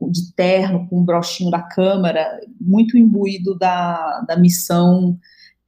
de 0.09 0.33
terno, 0.33 0.87
com 0.89 0.99
um 0.99 1.05
brochinho 1.05 1.49
da 1.49 1.61
Câmara, 1.61 2.39
muito 2.59 2.97
imbuído 2.97 3.57
da, 3.57 4.21
da 4.27 4.37
missão 4.37 5.17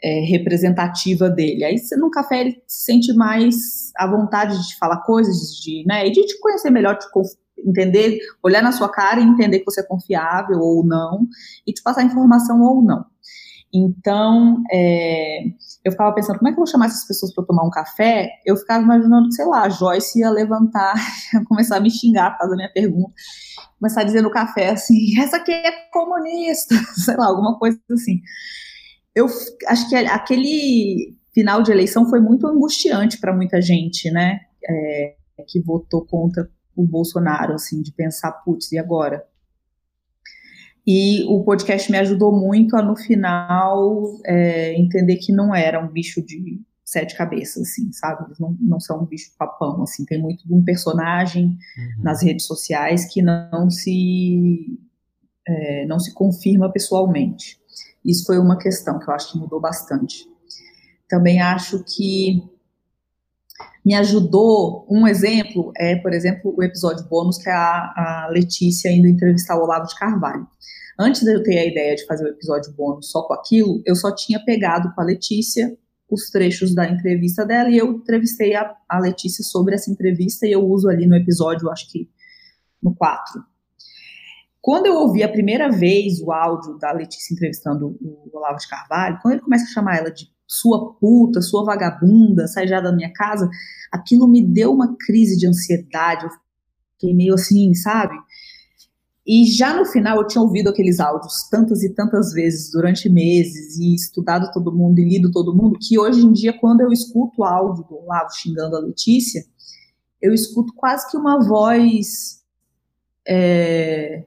é, 0.04 0.20
representativa 0.26 1.30
dele. 1.30 1.64
Aí 1.64 1.78
você, 1.78 1.96
no 1.96 2.12
café 2.12 2.42
ele 2.42 2.62
se 2.68 2.86
sente 2.86 3.14
mais 3.14 3.92
à 3.96 4.06
vontade 4.06 4.68
de 4.68 4.78
falar 4.78 4.98
coisas, 5.04 5.56
de, 5.62 5.86
né, 5.88 6.06
e 6.08 6.12
de 6.12 6.26
te 6.26 6.40
conhecer 6.40 6.70
melhor, 6.70 6.98
te 6.98 7.08
entender, 7.66 8.20
olhar 8.44 8.62
na 8.62 8.74
sua 8.74 8.90
cara 8.90 9.22
e 9.22 9.24
entender 9.24 9.60
que 9.60 9.66
você 9.66 9.80
é 9.80 9.86
confiável 9.86 10.60
ou 10.60 10.86
não, 10.86 11.26
e 11.66 11.72
te 11.72 11.82
passar 11.82 12.04
informação 12.04 12.62
ou 12.62 12.82
não. 12.82 13.06
Então, 13.74 14.62
é, 14.72 15.46
eu 15.84 15.92
ficava 15.92 16.14
pensando, 16.14 16.38
como 16.38 16.48
é 16.48 16.52
que 16.52 16.60
eu 16.60 16.64
vou 16.64 16.68
chamar 16.68 16.86
essas 16.86 17.08
pessoas 17.08 17.34
para 17.34 17.44
tomar 17.44 17.64
um 17.64 17.72
café? 17.72 18.30
Eu 18.46 18.56
ficava 18.56 18.84
imaginando 18.84 19.34
sei 19.34 19.46
lá, 19.46 19.64
a 19.64 19.70
Joyce 19.70 20.20
ia 20.20 20.30
levantar, 20.30 20.94
ia 21.34 21.44
começar 21.46 21.78
a 21.78 21.80
me 21.80 21.90
xingar 21.90 22.32
por 22.32 22.40
causa 22.40 22.52
da 22.52 22.58
minha 22.58 22.72
pergunta, 22.72 23.12
começar 23.80 24.02
a 24.02 24.04
dizer 24.04 24.22
no 24.22 24.30
café 24.30 24.70
assim, 24.70 25.18
essa 25.20 25.38
aqui 25.38 25.52
é 25.52 25.72
comunista, 25.92 26.76
sei 27.04 27.16
lá, 27.18 27.26
alguma 27.26 27.58
coisa 27.58 27.80
assim. 27.92 28.22
Eu 29.16 29.28
acho 29.68 29.90
que 29.90 29.96
aquele 29.96 31.18
final 31.34 31.64
de 31.64 31.72
eleição 31.72 32.08
foi 32.08 32.20
muito 32.20 32.48
angustiante 32.48 33.20
para 33.20 33.36
muita 33.36 33.60
gente, 33.60 34.10
né, 34.12 34.40
é, 34.70 35.16
que 35.48 35.60
votou 35.62 36.06
contra 36.06 36.48
o 36.76 36.86
Bolsonaro, 36.86 37.54
assim, 37.54 37.82
de 37.82 37.92
pensar, 37.92 38.32
putz, 38.44 38.72
e 38.72 38.78
agora? 38.78 39.24
E 40.86 41.24
o 41.24 41.44
podcast 41.44 41.90
me 41.92 41.98
ajudou 41.98 42.38
muito 42.38 42.76
a, 42.76 42.82
no 42.82 42.96
final, 42.96 44.20
é, 44.26 44.74
entender 44.80 45.16
que 45.18 45.32
não 45.32 45.56
era 45.56 45.80
um 45.80 45.88
bicho 45.88 46.22
de 46.22 46.62
sete 46.84 47.16
cabeças, 47.18 47.70
assim, 47.70 47.92
sabe? 47.94 48.26
Eles 48.26 48.40
não, 48.40 48.58
não 48.60 48.80
são 48.80 49.02
um 49.02 49.06
bicho 49.06 49.32
papão, 49.38 49.82
assim. 49.82 50.06
Tem 50.06 50.22
muito 50.22 50.46
de 50.46 50.54
um 50.54 50.64
personagem 50.64 51.46
uhum. 51.46 52.04
nas 52.04 52.22
redes 52.22 52.46
sociais 52.46 53.06
que 53.06 53.22
não 53.22 53.70
se, 53.70 54.78
é, 55.48 55.86
não 55.86 56.00
se 56.00 56.14
confirma 56.14 56.72
pessoalmente. 56.72 57.58
Isso 58.06 58.26
foi 58.26 58.38
uma 58.38 58.58
questão 58.58 59.00
que 59.00 59.10
eu 59.10 59.14
acho 59.14 59.32
que 59.32 59.40
mudou 59.40 59.62
bastante. 59.62 60.28
Também 61.08 61.42
acho 61.42 61.84
que 61.84 62.44
me 63.86 63.94
ajudou. 63.96 64.86
Um 64.90 65.08
exemplo 65.08 65.72
é, 65.78 65.96
por 65.96 66.14
exemplo, 66.14 66.54
o 66.56 66.64
episódio 66.64 67.08
bônus 67.08 67.38
que 67.38 67.50
a, 67.50 68.26
a 68.26 68.30
Letícia 68.32 68.92
indo 68.92 69.08
entrevistar 69.08 69.58
o 69.58 69.64
Olavo 69.64 69.88
de 69.88 69.96
Carvalho. 69.96 70.48
Antes 71.00 71.22
de 71.22 71.34
eu 71.34 71.42
ter 71.42 71.58
a 71.58 71.66
ideia 71.66 71.96
de 71.96 72.06
fazer 72.06 72.24
o 72.24 72.30
episódio 72.30 72.72
bônus 72.74 73.10
só 73.10 73.24
com 73.24 73.34
aquilo, 73.34 73.82
eu 73.86 73.96
só 73.96 74.14
tinha 74.14 74.44
pegado 74.44 74.94
com 74.94 75.02
a 75.02 75.06
Letícia 75.06 75.76
os 76.10 76.30
trechos 76.30 76.76
da 76.76 76.88
entrevista 76.88 77.46
dela 77.46 77.70
e 77.70 77.78
eu 77.78 77.92
entrevistei 77.92 78.56
a, 78.56 78.76
a 78.88 79.00
Letícia 79.00 79.44
sobre 79.44 79.74
essa 79.74 79.90
entrevista 79.92 80.46
e 80.46 80.52
eu 80.52 80.64
uso 80.64 80.88
ali 80.88 81.08
no 81.08 81.16
episódio, 81.16 81.70
acho 81.72 81.92
que 81.92 82.10
no 82.82 82.94
4. 82.94 83.44
Quando 84.62 84.86
eu 84.86 84.96
ouvi 84.96 85.24
a 85.24 85.30
primeira 85.30 85.70
vez 85.70 86.22
o 86.22 86.32
áudio 86.32 86.78
da 86.78 86.92
Letícia 86.94 87.34
entrevistando 87.34 87.98
o 88.00 88.30
Olavo 88.32 88.60
de 88.60 88.68
Carvalho, 88.68 89.20
quando 89.22 89.34
ele 89.34 89.44
começa 89.44 89.66
a 89.66 89.74
chamar 89.74 89.98
ela 89.98 90.12
de 90.12 90.33
sua 90.48 90.94
puta, 91.00 91.42
sua 91.42 91.64
vagabunda, 91.64 92.48
sai 92.48 92.68
já 92.68 92.80
da 92.80 92.92
minha 92.92 93.12
casa, 93.14 93.50
aquilo 93.92 94.28
me 94.28 94.46
deu 94.46 94.72
uma 94.72 94.96
crise 94.98 95.38
de 95.38 95.48
ansiedade, 95.48 96.26
eu 96.26 96.30
fiquei 96.94 97.16
meio 97.16 97.34
assim, 97.34 97.74
sabe? 97.74 98.16
E 99.26 99.46
já 99.46 99.74
no 99.74 99.86
final 99.86 100.18
eu 100.18 100.28
tinha 100.28 100.42
ouvido 100.42 100.70
aqueles 100.70 101.00
áudios 101.00 101.48
tantas 101.50 101.82
e 101.82 101.94
tantas 101.94 102.34
vezes 102.34 102.72
durante 102.72 103.10
meses 103.10 103.78
e 103.78 103.96
estudado 103.96 104.52
todo 104.52 104.76
mundo 104.76 105.00
e 105.00 105.08
lido 105.08 105.32
todo 105.32 105.56
mundo, 105.56 105.80
que 105.82 105.98
hoje 105.98 106.26
em 106.26 106.34
dia, 106.34 106.52
quando 106.60 106.82
eu 106.82 106.92
escuto 106.92 107.42
o 107.42 107.46
áudio 107.46 107.86
do 107.86 107.96
Olavo 108.00 108.34
xingando 108.34 108.76
a 108.76 108.80
Letícia, 108.80 109.46
eu 110.22 110.34
escuto 110.34 110.74
quase 110.74 111.10
que 111.10 111.18
uma 111.18 111.40
voz. 111.40 112.42
É, 113.26 114.26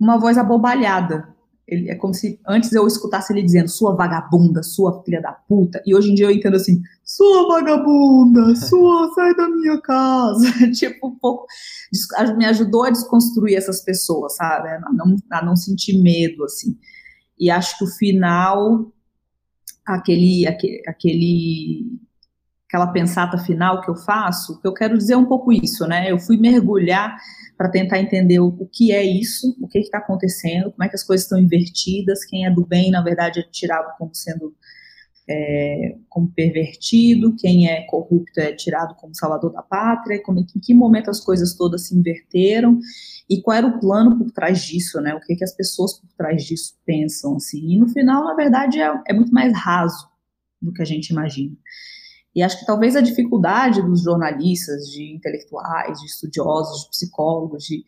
uma 0.00 0.18
voz 0.18 0.36
abobalhada, 0.38 1.33
ele, 1.66 1.90
é 1.90 1.94
como 1.94 2.12
se 2.12 2.38
antes 2.46 2.72
eu 2.72 2.86
escutasse 2.86 3.32
ele 3.32 3.42
dizendo 3.42 3.68
sua 3.68 3.94
vagabunda, 3.94 4.62
sua 4.62 5.02
filha 5.02 5.20
da 5.20 5.32
puta, 5.32 5.82
e 5.86 5.94
hoje 5.94 6.10
em 6.10 6.14
dia 6.14 6.26
eu 6.26 6.30
entendo 6.30 6.56
assim, 6.56 6.82
sua 7.02 7.48
vagabunda, 7.48 8.54
sua, 8.56 9.12
sai 9.14 9.34
da 9.34 9.48
minha 9.48 9.80
casa. 9.80 10.46
tipo, 10.72 11.08
um 11.08 11.18
pouco, 11.18 11.46
me 12.36 12.44
ajudou 12.46 12.84
a 12.84 12.90
desconstruir 12.90 13.56
essas 13.56 13.82
pessoas, 13.82 14.36
sabe? 14.36 14.68
A 14.68 14.92
não, 14.92 15.16
a 15.30 15.44
não 15.44 15.56
sentir 15.56 16.00
medo, 16.00 16.44
assim. 16.44 16.78
E 17.38 17.50
acho 17.50 17.78
que 17.78 17.84
o 17.84 17.88
final, 17.88 18.92
aquele, 19.86 20.46
aquele, 20.46 20.82
aquele 20.86 22.03
aquela 22.74 22.88
pensata 22.88 23.38
final 23.38 23.80
que 23.80 23.88
eu 23.88 23.94
faço, 23.94 24.60
que 24.60 24.66
eu 24.66 24.74
quero 24.74 24.98
dizer 24.98 25.14
um 25.14 25.24
pouco 25.24 25.52
isso, 25.52 25.86
né? 25.86 26.10
Eu 26.10 26.18
fui 26.18 26.36
mergulhar 26.36 27.16
para 27.56 27.70
tentar 27.70 28.00
entender 28.00 28.40
o, 28.40 28.68
que 28.72 28.90
é 28.90 29.00
isso, 29.00 29.56
o 29.60 29.68
que 29.68 29.78
está 29.78 29.98
acontecendo, 29.98 30.72
como 30.72 30.82
é 30.82 30.88
que 30.88 30.96
as 30.96 31.04
coisas 31.04 31.24
estão 31.24 31.38
invertidas, 31.38 32.24
quem 32.24 32.44
é 32.44 32.50
do 32.50 32.66
bem, 32.66 32.90
na 32.90 33.00
verdade, 33.00 33.38
é 33.38 33.42
tirado 33.44 33.96
como 33.96 34.12
sendo 34.12 34.52
é, 35.30 35.96
como 36.08 36.32
pervertido, 36.32 37.36
quem 37.36 37.70
é 37.70 37.82
corrupto 37.86 38.40
é 38.40 38.52
tirado 38.52 38.96
como 38.96 39.14
salvador 39.14 39.52
da 39.52 39.62
pátria, 39.62 40.20
como, 40.20 40.40
em 40.40 40.44
que 40.44 40.74
momento 40.74 41.10
as 41.10 41.20
coisas 41.20 41.54
todas 41.54 41.86
se 41.86 41.96
inverteram 41.96 42.80
e 43.30 43.40
qual 43.40 43.56
era 43.56 43.68
o 43.68 43.78
plano 43.78 44.18
por 44.18 44.32
trás 44.32 44.64
disso, 44.64 45.00
né? 45.00 45.14
O 45.14 45.20
que, 45.20 45.36
que 45.36 45.44
as 45.44 45.54
pessoas 45.54 45.94
por 46.00 46.08
trás 46.16 46.42
disso 46.42 46.74
pensam, 46.84 47.36
assim. 47.36 47.72
E 47.72 47.78
no 47.78 47.88
final, 47.88 48.24
na 48.24 48.34
verdade, 48.34 48.80
é, 48.80 48.92
é 49.06 49.14
muito 49.14 49.32
mais 49.32 49.56
raso 49.56 50.08
do 50.60 50.72
que 50.72 50.82
a 50.82 50.84
gente 50.84 51.10
imagina. 51.10 51.56
E 52.34 52.42
acho 52.42 52.58
que 52.58 52.66
talvez 52.66 52.96
a 52.96 53.00
dificuldade 53.00 53.82
dos 53.82 54.02
jornalistas, 54.02 54.86
de 54.90 55.14
intelectuais, 55.14 56.00
de 56.00 56.06
estudiosos, 56.06 56.84
de 56.84 56.90
psicólogos, 56.90 57.64
de, 57.64 57.84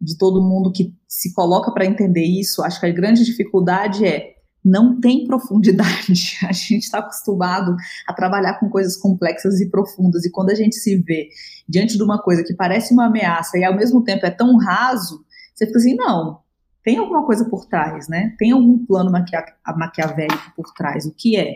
de 0.00 0.16
todo 0.16 0.42
mundo 0.42 0.72
que 0.72 0.94
se 1.06 1.34
coloca 1.34 1.70
para 1.72 1.84
entender 1.84 2.24
isso, 2.24 2.62
acho 2.62 2.80
que 2.80 2.86
a 2.86 2.92
grande 2.92 3.24
dificuldade 3.24 4.06
é 4.06 4.36
não 4.64 5.00
tem 5.00 5.24
profundidade. 5.24 6.38
A 6.42 6.52
gente 6.52 6.82
está 6.82 6.98
acostumado 6.98 7.76
a 8.08 8.12
trabalhar 8.12 8.58
com 8.58 8.68
coisas 8.68 8.96
complexas 8.96 9.60
e 9.60 9.70
profundas, 9.70 10.24
e 10.24 10.30
quando 10.30 10.50
a 10.50 10.54
gente 10.54 10.74
se 10.74 10.96
vê 10.96 11.28
diante 11.68 11.96
de 11.96 12.02
uma 12.02 12.20
coisa 12.20 12.42
que 12.42 12.52
parece 12.52 12.92
uma 12.92 13.06
ameaça 13.06 13.56
e 13.56 13.64
ao 13.64 13.76
mesmo 13.76 14.02
tempo 14.02 14.26
é 14.26 14.30
tão 14.30 14.56
raso, 14.56 15.24
você 15.54 15.66
fica 15.66 15.78
assim, 15.78 15.94
não, 15.94 16.40
tem 16.82 16.98
alguma 16.98 17.24
coisa 17.24 17.44
por 17.48 17.66
trás, 17.66 18.08
né? 18.08 18.34
Tem 18.38 18.50
algum 18.50 18.84
plano 18.84 19.10
maquia 19.10 19.44
maquiavélico 19.76 20.52
por 20.54 20.72
trás. 20.74 21.06
O 21.06 21.14
que 21.14 21.36
é? 21.36 21.54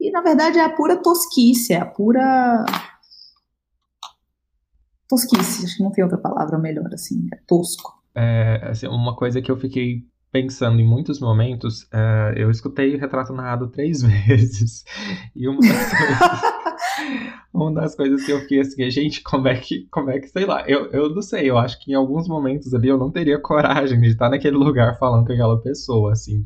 E 0.00 0.10
na 0.10 0.20
verdade 0.20 0.58
é 0.58 0.64
a 0.64 0.70
pura 0.70 0.96
tosquice, 0.96 1.72
é 1.72 1.80
a 1.80 1.86
pura 1.86 2.64
tosquice, 5.08 5.64
acho 5.64 5.76
que 5.76 5.82
não 5.82 5.90
tem 5.90 6.04
outra 6.04 6.18
palavra 6.18 6.58
melhor 6.58 6.92
assim, 6.92 7.26
é 7.32 7.38
tosco. 7.46 7.94
É, 8.14 8.60
assim, 8.70 8.86
uma 8.86 9.14
coisa 9.14 9.40
que 9.40 9.50
eu 9.50 9.56
fiquei 9.56 10.06
pensando 10.32 10.80
em 10.80 10.86
muitos 10.86 11.20
momentos, 11.20 11.88
é, 11.92 12.34
eu 12.36 12.50
escutei 12.50 12.94
o 12.94 12.98
retrato 12.98 13.32
narrado 13.32 13.68
três 13.68 14.02
vezes. 14.26 14.84
E 15.34 15.48
uma 15.48 15.60
das 15.60 15.90
coisas. 15.90 16.56
Uma 17.52 17.72
das 17.72 17.94
coisas 17.94 18.24
que 18.24 18.32
eu 18.32 18.40
fiquei 18.40 18.60
assim, 18.60 18.90
gente, 18.90 19.22
como 19.22 19.48
é 19.48 19.56
que, 19.56 19.86
como 19.90 20.10
é 20.10 20.18
que, 20.18 20.28
sei 20.28 20.44
lá, 20.44 20.64
eu, 20.68 20.90
eu 20.90 21.14
não 21.14 21.22
sei, 21.22 21.48
eu 21.48 21.58
acho 21.58 21.78
que 21.82 21.92
em 21.92 21.94
alguns 21.94 22.28
momentos 22.28 22.72
ali 22.74 22.88
eu 22.88 22.98
não 22.98 23.10
teria 23.10 23.38
coragem 23.40 24.00
de 24.00 24.08
estar 24.08 24.28
naquele 24.28 24.56
lugar 24.56 24.98
falando 24.98 25.26
com 25.26 25.32
aquela 25.32 25.60
pessoa, 25.60 26.12
assim. 26.12 26.44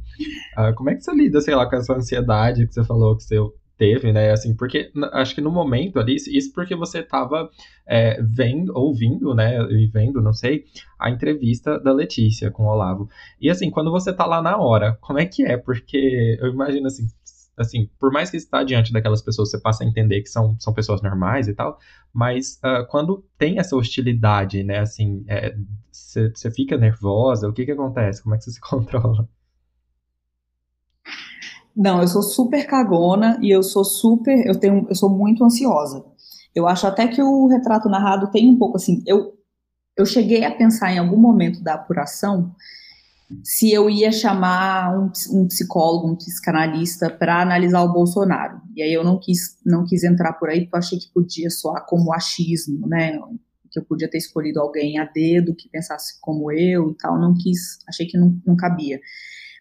Uh, 0.57 0.75
como 0.77 0.91
é 0.91 0.95
que 0.95 1.03
você 1.03 1.13
lida, 1.15 1.41
sei 1.41 1.55
lá, 1.55 1.69
com 1.69 1.77
essa 1.77 1.95
ansiedade 1.95 2.67
que 2.67 2.75
você 2.75 2.85
falou 2.85 3.17
que 3.17 3.25
você 3.25 3.37
teve, 3.81 4.13
né? 4.13 4.31
Assim, 4.31 4.55
porque 4.55 4.93
acho 5.15 5.35
que 5.35 5.41
no 5.41 5.51
momento 5.51 5.99
ali, 5.99 6.15
isso 6.15 6.53
porque 6.53 6.77
você 6.77 6.99
estava 6.99 7.49
é, 7.89 8.21
vendo, 8.23 8.77
ouvindo, 8.77 9.35
né? 9.35 9.59
E 9.71 9.87
vendo, 9.87 10.21
não 10.21 10.35
sei, 10.35 10.65
a 10.99 11.09
entrevista 11.09 11.81
da 11.81 11.91
Letícia 11.91 12.51
com 12.51 12.65
o 12.65 12.69
Olavo. 12.69 13.09
E 13.41 13.49
assim, 13.49 13.71
quando 13.71 13.91
você 13.91 14.13
tá 14.13 14.27
lá 14.27 14.43
na 14.43 14.59
hora, 14.59 14.99
como 15.01 15.19
é 15.19 15.25
que 15.25 15.47
é? 15.47 15.57
Porque 15.57 16.37
eu 16.39 16.49
imagino 16.49 16.89
assim, 16.89 17.07
assim, 17.57 17.91
por 17.99 18.13
mais 18.13 18.31
que 18.31 18.37
está 18.37 18.63
diante 18.63 18.93
daquelas 18.93 19.23
pessoas, 19.23 19.51
você 19.51 19.61
passa 19.61 19.85
a 19.85 19.87
entender 19.87 20.23
que 20.23 20.29
são, 20.29 20.57
são 20.59 20.73
pessoas 20.73 21.03
normais 21.03 21.49
e 21.49 21.55
tal, 21.55 21.79
mas 22.13 22.59
uh, 22.65 22.87
quando 22.89 23.25
tem 23.37 23.59
essa 23.59 23.77
hostilidade, 23.77 24.63
né, 24.63 24.79
assim, 24.79 25.25
você 25.93 26.33
é, 26.49 26.51
fica 26.51 26.77
nervosa, 26.77 27.49
o 27.49 27.53
que 27.53 27.65
que 27.65 27.73
acontece? 27.73 28.23
Como 28.23 28.35
é 28.35 28.39
que 28.39 28.45
você 28.45 28.53
se 28.53 28.61
controla? 28.63 29.29
Não, 31.77 32.01
eu 32.01 32.09
sou 32.09 32.23
super 32.23 32.67
cagona 32.67 33.39
e 33.41 33.51
eu 33.51 33.63
sou 33.63 33.85
super, 33.85 34.47
eu 34.47 34.59
tenho, 34.59 34.87
eu 34.89 34.95
sou 34.95 35.09
muito 35.09 35.45
ansiosa. 35.45 36.05
Eu 36.55 36.67
acho 36.67 36.87
até 36.87 37.07
que 37.07 37.23
o 37.23 37.47
retrato 37.47 37.89
narrado 37.89 38.31
tem 38.31 38.51
um 38.51 38.59
pouco 38.59 38.77
assim, 38.77 39.03
eu 39.07 39.39
eu 39.97 40.07
cheguei 40.07 40.45
a 40.45 40.55
pensar 40.55 40.93
em 40.93 40.99
algum 40.99 41.19
momento 41.19 41.63
da 41.63 41.75
apuração 41.75 42.55
se 43.45 43.73
eu 43.73 43.89
ia 43.89 44.11
chamar 44.11 44.99
um, 44.99 45.11
um 45.33 45.47
psicólogo, 45.47 46.09
um 46.09 46.17
psicanalista 46.17 47.09
para 47.09 47.41
analisar 47.41 47.83
o 47.83 47.93
Bolsonaro. 47.93 48.61
E 48.75 48.83
aí 48.83 48.93
eu 48.93 49.05
não 49.05 49.19
quis 49.19 49.59
não 49.65 49.85
quis 49.85 50.05
entrar 50.05 50.33
por 50.35 50.49
aí 50.49 50.63
porque 50.63 50.77
eu 50.77 50.79
achei 50.79 50.99
que 50.99 51.13
podia 51.13 51.51
soar 51.51 51.87
como 51.87 52.13
achismo, 52.13 52.87
né? 52.87 53.19
Que 53.71 53.79
eu 53.79 53.85
podia 53.85 54.11
ter 54.11 54.19
escolhido 54.19 54.61
alguém 54.61 54.99
a 54.99 55.05
dedo 55.05 55.55
que 55.55 55.69
pensasse 55.69 56.21
como 56.21 56.51
eu 56.51 56.91
e 56.91 56.95
tal, 56.97 57.19
não 57.19 57.35
quis, 57.35 57.79
achei 57.89 58.07
que 58.07 58.19
não, 58.19 58.37
não 58.45 58.57
cabia. 58.57 59.01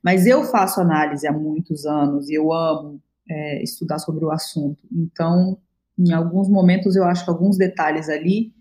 Mas 0.03 0.26
eu 0.26 0.43
faço 0.43 0.82
análise 0.82 1.28
há 1.28 1.32
muitos 1.32 1.86
anos 1.86 2.30
e 2.30 2.34
eu 2.34 2.51
amo 2.51 3.01
é, 3.30 3.61
estudar 3.61 3.99
sobre 3.99 4.26
o 4.26 4.32
assunto. 4.32 4.84
Então, 4.91 5.57
em 5.97 6.11
alguns 6.13 6.49
momentos, 6.49 6.95
eu 6.95 7.03
acho 7.03 7.24
que 7.24 7.30
alguns 7.30 7.57
detalhes 7.57 8.09
ali 8.09 8.53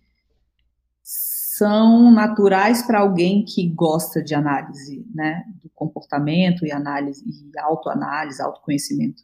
são 1.58 2.12
naturais 2.12 2.82
para 2.86 3.00
alguém 3.00 3.44
que 3.44 3.68
gosta 3.68 4.22
de 4.22 4.34
análise, 4.34 5.04
né, 5.12 5.44
do 5.60 5.68
comportamento 5.74 6.64
e 6.64 6.70
análise, 6.70 7.24
e 7.28 7.58
autoanálise, 7.58 8.40
autoconhecimento, 8.40 9.22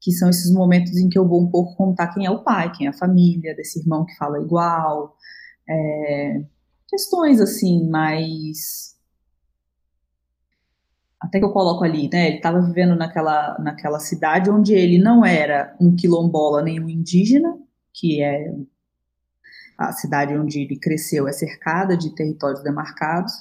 que 0.00 0.10
são 0.10 0.28
esses 0.28 0.52
momentos 0.52 0.96
em 0.96 1.08
que 1.08 1.18
eu 1.18 1.26
vou 1.26 1.40
um 1.40 1.50
pouco 1.50 1.76
contar 1.76 2.08
quem 2.08 2.26
é 2.26 2.30
o 2.30 2.42
pai, 2.42 2.72
quem 2.72 2.88
é 2.88 2.90
a 2.90 2.94
família, 2.94 3.54
desse 3.54 3.78
irmão 3.78 4.04
que 4.04 4.16
fala 4.16 4.40
igual, 4.40 5.16
é, 5.68 6.42
questões 6.88 7.40
assim 7.40 7.88
mais 7.88 8.92
até 11.20 11.38
que 11.38 11.44
eu 11.44 11.52
coloco 11.52 11.84
ali, 11.84 12.10
né? 12.12 12.26
Ele 12.26 12.36
estava 12.38 12.60
vivendo 12.60 12.96
naquela, 12.96 13.56
naquela 13.60 14.00
cidade 14.00 14.50
onde 14.50 14.74
ele 14.74 14.98
não 14.98 15.24
era 15.24 15.76
um 15.80 15.94
quilombola 15.94 16.62
nem 16.62 16.80
um 16.80 16.88
indígena, 16.88 17.56
que 17.94 18.20
é 18.20 18.52
a 19.88 19.92
cidade 19.92 20.36
onde 20.36 20.60
ele 20.60 20.78
cresceu 20.78 21.28
é 21.28 21.32
cercada 21.32 21.96
de 21.96 22.14
territórios 22.14 22.62
demarcados, 22.62 23.32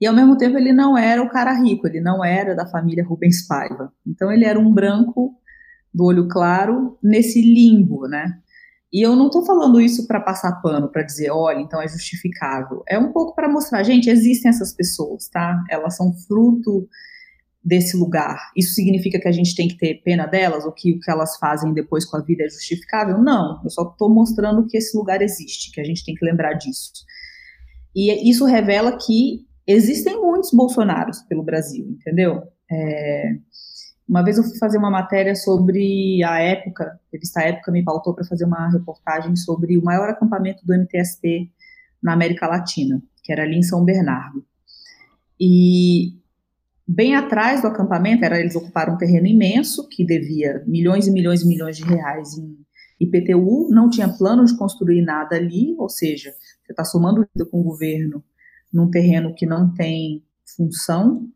e 0.00 0.06
ao 0.06 0.14
mesmo 0.14 0.36
tempo 0.36 0.58
ele 0.58 0.72
não 0.72 0.98
era 0.98 1.22
o 1.22 1.30
cara 1.30 1.52
rico, 1.52 1.86
ele 1.86 2.00
não 2.00 2.24
era 2.24 2.54
da 2.54 2.66
família 2.66 3.04
Rubens 3.04 3.46
Paiva. 3.46 3.92
Então 4.06 4.30
ele 4.30 4.44
era 4.44 4.58
um 4.58 4.72
branco 4.72 5.34
do 5.92 6.04
olho 6.04 6.28
claro 6.28 6.98
nesse 7.02 7.40
limbo, 7.40 8.06
né? 8.08 8.38
E 8.92 9.04
eu 9.04 9.16
não 9.16 9.26
estou 9.26 9.44
falando 9.44 9.80
isso 9.80 10.06
para 10.06 10.20
passar 10.20 10.60
pano, 10.60 10.88
para 10.88 11.02
dizer, 11.02 11.30
olha, 11.30 11.60
então 11.60 11.82
é 11.82 11.88
justificável. 11.88 12.82
É 12.86 12.98
um 12.98 13.12
pouco 13.12 13.34
para 13.34 13.48
mostrar, 13.48 13.82
gente, 13.82 14.08
existem 14.08 14.48
essas 14.48 14.72
pessoas, 14.72 15.28
tá? 15.28 15.64
Elas 15.68 15.96
são 15.96 16.12
fruto 16.12 16.86
desse 17.64 17.96
lugar, 17.96 18.50
isso 18.54 18.74
significa 18.74 19.18
que 19.18 19.26
a 19.26 19.32
gente 19.32 19.54
tem 19.54 19.66
que 19.66 19.78
ter 19.78 20.02
pena 20.02 20.26
delas, 20.26 20.66
ou 20.66 20.72
que 20.72 20.92
o 20.92 21.00
que 21.00 21.10
elas 21.10 21.36
fazem 21.38 21.72
depois 21.72 22.04
com 22.04 22.16
a 22.18 22.20
vida 22.20 22.44
é 22.44 22.48
justificável? 22.48 23.18
Não, 23.18 23.60
eu 23.64 23.70
só 23.70 23.82
estou 23.82 24.12
mostrando 24.12 24.66
que 24.66 24.76
esse 24.76 24.96
lugar 24.96 25.22
existe, 25.22 25.72
que 25.72 25.80
a 25.80 25.84
gente 25.84 26.04
tem 26.04 26.14
que 26.14 26.24
lembrar 26.24 26.52
disso. 26.54 26.92
E 27.96 28.28
isso 28.28 28.44
revela 28.44 28.98
que 28.98 29.46
existem 29.66 30.20
muitos 30.20 30.50
Bolsonaros 30.50 31.22
pelo 31.22 31.42
Brasil, 31.42 31.86
entendeu? 31.88 32.42
É, 32.70 33.36
uma 34.06 34.22
vez 34.22 34.36
eu 34.36 34.44
fui 34.44 34.58
fazer 34.58 34.76
uma 34.76 34.90
matéria 34.90 35.34
sobre 35.34 36.22
a 36.22 36.38
época, 36.40 36.84
a 36.84 36.98
revista 37.10 37.40
Época 37.40 37.72
me 37.72 37.82
pautou 37.82 38.14
para 38.14 38.24
fazer 38.24 38.44
uma 38.44 38.68
reportagem 38.68 39.34
sobre 39.36 39.78
o 39.78 39.82
maior 39.82 40.10
acampamento 40.10 40.66
do 40.66 40.74
MTST 40.74 41.50
na 42.02 42.12
América 42.12 42.46
Latina, 42.46 43.02
que 43.22 43.32
era 43.32 43.42
ali 43.42 43.56
em 43.56 43.62
São 43.62 43.82
Bernardo. 43.82 44.44
E 45.40 46.12
Bem 46.86 47.14
atrás 47.14 47.62
do 47.62 47.68
acampamento, 47.68 48.24
era, 48.24 48.38
eles 48.38 48.54
ocuparam 48.54 48.94
um 48.94 48.98
terreno 48.98 49.26
imenso, 49.26 49.88
que 49.88 50.04
devia 50.04 50.62
milhões 50.66 51.06
e 51.06 51.10
milhões 51.10 51.42
e 51.42 51.48
milhões 51.48 51.76
de 51.76 51.84
reais 51.84 52.36
em 52.36 52.58
IPTU, 53.00 53.68
não 53.70 53.88
tinha 53.88 54.08
plano 54.08 54.44
de 54.44 54.56
construir 54.56 55.02
nada 55.02 55.36
ali, 55.36 55.74
ou 55.78 55.88
seja, 55.88 56.30
você 56.30 56.72
está 56.72 56.84
somando 56.84 57.26
com 57.50 57.60
o 57.60 57.64
governo 57.64 58.22
num 58.72 58.90
terreno 58.90 59.34
que 59.34 59.46
não 59.46 59.72
tem 59.72 60.22
função, 60.56 61.26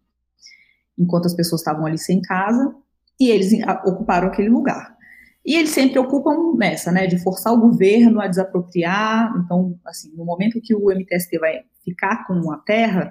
enquanto 0.98 1.26
as 1.26 1.34
pessoas 1.34 1.62
estavam 1.62 1.86
ali 1.86 1.98
sem 1.98 2.20
casa, 2.20 2.74
e 3.18 3.30
eles 3.30 3.52
ocuparam 3.84 4.28
aquele 4.28 4.48
lugar. 4.48 4.96
E 5.44 5.54
eles 5.54 5.70
sempre 5.70 5.98
ocupam 5.98 6.54
nessa, 6.56 6.92
né, 6.92 7.06
de 7.06 7.18
forçar 7.22 7.54
o 7.54 7.60
governo 7.60 8.20
a 8.20 8.26
desapropriar. 8.26 9.32
Então, 9.42 9.78
assim, 9.86 10.12
no 10.14 10.24
momento 10.24 10.60
que 10.60 10.74
o 10.74 10.90
MTST 10.90 11.38
vai 11.38 11.60
ficar 11.82 12.26
com 12.26 12.52
a 12.52 12.58
terra, 12.58 13.10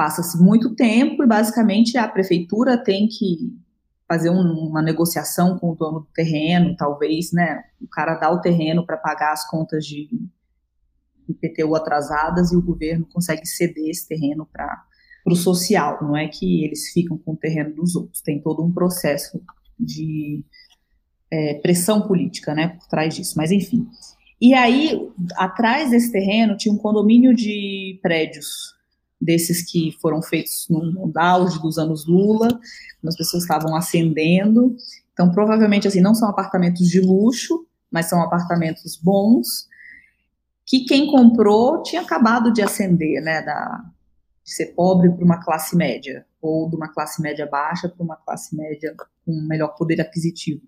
passa-se 0.00 0.42
muito 0.42 0.74
tempo 0.74 1.22
e 1.22 1.26
basicamente 1.26 1.98
a 1.98 2.08
prefeitura 2.08 2.82
tem 2.82 3.06
que 3.06 3.54
fazer 4.08 4.30
um, 4.30 4.40
uma 4.40 4.80
negociação 4.80 5.58
com 5.58 5.72
o 5.72 5.74
dono 5.74 6.00
do 6.00 6.08
terreno, 6.14 6.74
talvez, 6.74 7.32
né? 7.34 7.64
O 7.78 7.86
cara 7.86 8.14
dá 8.14 8.30
o 8.30 8.40
terreno 8.40 8.86
para 8.86 8.96
pagar 8.96 9.34
as 9.34 9.46
contas 9.46 9.84
de 9.84 10.08
IPTU 11.28 11.76
atrasadas 11.76 12.50
e 12.50 12.56
o 12.56 12.62
governo 12.62 13.06
consegue 13.12 13.44
ceder 13.44 13.90
esse 13.90 14.08
terreno 14.08 14.48
para 14.50 14.82
o 15.26 15.36
social. 15.36 15.98
Não 16.00 16.16
é 16.16 16.28
que 16.28 16.64
eles 16.64 16.90
ficam 16.94 17.18
com 17.18 17.32
o 17.32 17.36
terreno 17.36 17.74
dos 17.74 17.94
outros. 17.94 18.22
Tem 18.22 18.40
todo 18.40 18.64
um 18.64 18.72
processo 18.72 19.38
de 19.78 20.42
é, 21.30 21.60
pressão 21.60 22.08
política, 22.08 22.54
né, 22.54 22.68
por 22.68 22.88
trás 22.88 23.14
disso. 23.14 23.34
Mas 23.36 23.52
enfim. 23.52 23.86
E 24.40 24.54
aí, 24.54 25.12
atrás 25.36 25.90
desse 25.90 26.10
terreno 26.10 26.56
tinha 26.56 26.72
um 26.72 26.78
condomínio 26.78 27.34
de 27.34 28.00
prédios 28.02 28.79
desses 29.20 29.62
que 29.70 29.96
foram 30.00 30.22
feitos 30.22 30.66
no, 30.70 30.80
no 30.80 31.12
auge 31.16 31.60
dos 31.60 31.78
anos 31.78 32.06
Lula, 32.06 32.48
quando 32.48 33.08
as 33.08 33.16
pessoas 33.16 33.42
estavam 33.42 33.76
ascendendo. 33.76 34.74
Então, 35.12 35.30
provavelmente, 35.30 35.86
assim, 35.86 36.00
não 36.00 36.14
são 36.14 36.28
apartamentos 36.28 36.88
de 36.88 37.00
luxo, 37.00 37.66
mas 37.90 38.06
são 38.06 38.22
apartamentos 38.22 38.96
bons, 38.96 39.68
que 40.64 40.84
quem 40.84 41.10
comprou 41.10 41.82
tinha 41.82 42.00
acabado 42.00 42.52
de 42.52 42.62
ascender, 42.62 43.20
né, 43.22 43.42
da, 43.42 43.84
de 44.44 44.54
ser 44.54 44.66
pobre 44.66 45.10
para 45.10 45.24
uma 45.24 45.42
classe 45.42 45.76
média, 45.76 46.24
ou 46.40 46.70
de 46.70 46.76
uma 46.76 46.88
classe 46.88 47.20
média 47.20 47.46
baixa 47.46 47.88
para 47.88 48.02
uma 48.02 48.16
classe 48.16 48.56
média 48.56 48.94
com 49.26 49.32
melhor 49.42 49.74
poder 49.74 50.00
aquisitivo. 50.00 50.62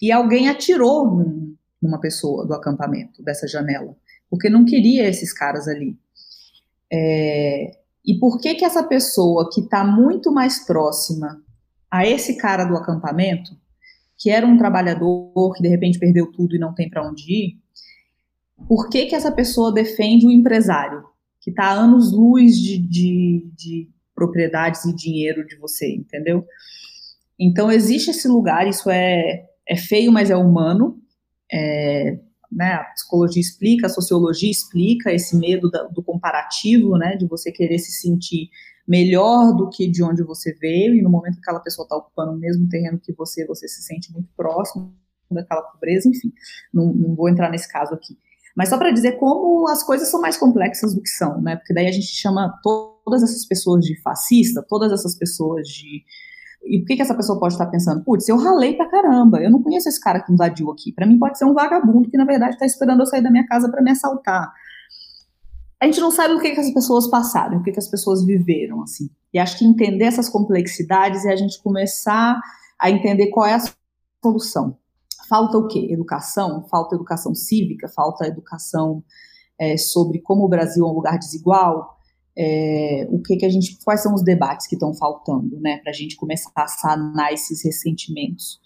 E 0.00 0.12
alguém 0.12 0.48
atirou 0.48 1.06
num, 1.06 1.56
numa 1.80 1.98
pessoa 1.98 2.46
do 2.46 2.54
acampamento, 2.54 3.22
dessa 3.22 3.48
janela, 3.48 3.96
porque 4.30 4.48
não 4.48 4.64
queria 4.64 5.08
esses 5.08 5.32
caras 5.32 5.66
ali. 5.66 5.98
É, 6.92 7.70
e 8.04 8.18
por 8.18 8.40
que 8.40 8.54
que 8.54 8.64
essa 8.64 8.82
pessoa 8.82 9.48
que 9.50 9.60
está 9.60 9.84
muito 9.84 10.30
mais 10.32 10.66
próxima 10.66 11.40
a 11.90 12.06
esse 12.06 12.36
cara 12.36 12.64
do 12.64 12.76
acampamento, 12.76 13.52
que 14.18 14.30
era 14.30 14.46
um 14.46 14.58
trabalhador 14.58 15.54
que 15.54 15.62
de 15.62 15.68
repente 15.68 15.98
perdeu 15.98 16.30
tudo 16.30 16.54
e 16.54 16.58
não 16.58 16.74
tem 16.74 16.90
para 16.90 17.06
onde 17.08 17.32
ir, 17.32 17.62
por 18.68 18.88
que 18.88 19.06
que 19.06 19.14
essa 19.14 19.32
pessoa 19.32 19.72
defende 19.72 20.26
o 20.26 20.30
empresário 20.30 21.04
que 21.40 21.50
está 21.50 21.64
a 21.64 21.72
anos 21.72 22.12
luz 22.12 22.56
de, 22.56 22.78
de, 22.78 23.50
de 23.56 23.90
propriedades 24.14 24.84
e 24.84 24.94
dinheiro 24.94 25.44
de 25.46 25.56
você, 25.56 25.92
entendeu? 25.94 26.44
Então 27.38 27.72
existe 27.72 28.10
esse 28.10 28.28
lugar, 28.28 28.68
isso 28.68 28.88
é, 28.88 29.46
é 29.66 29.76
feio, 29.76 30.12
mas 30.12 30.30
é 30.30 30.36
humano. 30.36 31.00
É, 31.52 32.18
né, 32.52 32.74
a 32.74 32.84
psicologia 32.84 33.40
explica, 33.40 33.86
a 33.86 33.90
sociologia 33.90 34.50
explica 34.50 35.12
esse 35.12 35.36
medo 35.36 35.70
da, 35.70 35.84
do 35.84 36.02
comparativo, 36.02 36.96
né, 36.98 37.16
de 37.16 37.26
você 37.26 37.50
querer 37.50 37.78
se 37.78 37.92
sentir 37.92 38.50
melhor 38.86 39.54
do 39.56 39.70
que 39.70 39.88
de 39.88 40.02
onde 40.02 40.22
você 40.22 40.52
veio, 40.54 40.94
e 40.94 41.02
no 41.02 41.08
momento 41.08 41.34
que 41.34 41.40
aquela 41.40 41.60
pessoa 41.60 41.84
está 41.84 41.96
ocupando 41.96 42.32
o 42.32 42.38
mesmo 42.38 42.68
terreno 42.68 43.00
que 43.00 43.12
você, 43.12 43.46
você 43.46 43.66
se 43.66 43.82
sente 43.82 44.12
muito 44.12 44.28
próximo 44.36 44.94
daquela 45.30 45.62
pobreza, 45.62 46.08
enfim, 46.08 46.30
não, 46.72 46.92
não 46.92 47.14
vou 47.14 47.28
entrar 47.28 47.50
nesse 47.50 47.70
caso 47.70 47.94
aqui. 47.94 48.18
Mas 48.54 48.68
só 48.68 48.76
para 48.76 48.90
dizer 48.90 49.12
como 49.12 49.66
as 49.68 49.82
coisas 49.82 50.10
são 50.10 50.20
mais 50.20 50.36
complexas 50.36 50.94
do 50.94 51.00
que 51.00 51.08
são, 51.08 51.40
né, 51.40 51.56
porque 51.56 51.72
daí 51.72 51.86
a 51.86 51.92
gente 51.92 52.08
chama 52.08 52.52
todas 52.62 53.22
essas 53.22 53.46
pessoas 53.46 53.84
de 53.84 53.98
fascista, 54.02 54.64
todas 54.68 54.92
essas 54.92 55.16
pessoas 55.16 55.66
de 55.66 56.04
E 56.64 56.78
por 56.80 56.86
que, 56.86 56.96
que 56.96 57.02
essa 57.02 57.14
pessoa 57.14 57.38
pode 57.38 57.54
estar 57.54 57.66
pensando? 57.66 58.04
Putz, 58.04 58.28
eu 58.28 58.36
ralei 58.36 58.74
pra 58.74 58.88
caramba, 58.88 59.42
eu 59.42 59.50
não 59.50 59.62
conheço 59.62 59.88
esse 59.88 60.00
cara 60.00 60.20
que 60.20 60.32
invadiu 60.32 60.70
aqui. 60.70 60.92
Para 60.92 61.06
mim 61.06 61.18
pode 61.18 61.36
ser 61.36 61.44
um 61.44 61.54
vagabundo 61.54 62.08
que, 62.08 62.16
na 62.16 62.24
verdade, 62.24 62.54
está 62.54 62.64
esperando 62.64 63.00
eu 63.00 63.06
sair 63.06 63.22
da 63.22 63.30
minha 63.30 63.46
casa 63.46 63.70
para 63.70 63.82
me 63.82 63.90
assaltar. 63.90 64.52
A 65.80 65.86
gente 65.86 66.00
não 66.00 66.12
sabe 66.12 66.34
o 66.34 66.40
que, 66.40 66.52
que 66.52 66.60
as 66.60 66.72
pessoas 66.72 67.08
passaram, 67.08 67.58
o 67.58 67.62
que, 67.62 67.72
que 67.72 67.78
as 67.78 67.88
pessoas 67.88 68.24
viveram, 68.24 68.82
assim. 68.82 69.10
E 69.34 69.38
acho 69.38 69.58
que 69.58 69.64
entender 69.64 70.04
essas 70.04 70.28
complexidades 70.28 71.24
é 71.24 71.32
a 71.32 71.36
gente 71.36 71.60
começar 71.60 72.40
a 72.78 72.90
entender 72.90 73.28
qual 73.28 73.46
é 73.46 73.54
a 73.54 73.62
solução. 74.22 74.76
Falta 75.28 75.58
o 75.58 75.66
quê? 75.66 75.88
Educação? 75.90 76.66
Falta 76.70 76.94
educação 76.94 77.34
cívica? 77.34 77.88
Falta 77.88 78.26
educação 78.26 79.02
é, 79.58 79.76
sobre 79.76 80.20
como 80.20 80.44
o 80.44 80.48
Brasil 80.48 80.86
é 80.86 80.88
um 80.88 80.94
lugar 80.94 81.18
desigual? 81.18 81.98
É, 82.36 83.06
o 83.10 83.20
que 83.20 83.36
que 83.36 83.44
a 83.44 83.50
gente, 83.50 83.78
quais 83.84 84.02
são 84.02 84.14
os 84.14 84.22
debates 84.22 84.66
que 84.66 84.74
estão 84.74 84.94
faltando, 84.94 85.60
né, 85.60 85.78
para 85.78 85.90
a 85.90 85.94
gente 85.94 86.16
começar 86.16 86.50
a 86.56 86.66
sanar 86.66 87.32
esses 87.32 87.62
ressentimentos, 87.62 88.58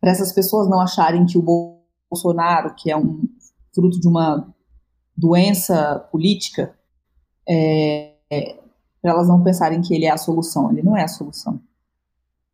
para 0.00 0.10
essas 0.10 0.32
pessoas 0.32 0.68
não 0.68 0.80
acharem 0.80 1.24
que 1.24 1.38
o 1.38 1.78
Bolsonaro, 2.10 2.74
que 2.74 2.90
é 2.90 2.96
um 2.96 3.22
fruto 3.74 4.00
de 4.00 4.08
uma 4.08 4.52
doença 5.16 5.98
política, 6.10 6.76
é, 7.48 8.14
é, 8.30 8.58
para 9.00 9.12
elas 9.12 9.28
não 9.28 9.42
pensarem 9.42 9.80
que 9.80 9.94
ele 9.94 10.06
é 10.06 10.10
a 10.10 10.16
solução, 10.16 10.72
ele 10.72 10.82
não 10.82 10.96
é 10.96 11.04
a 11.04 11.08
solução, 11.08 11.60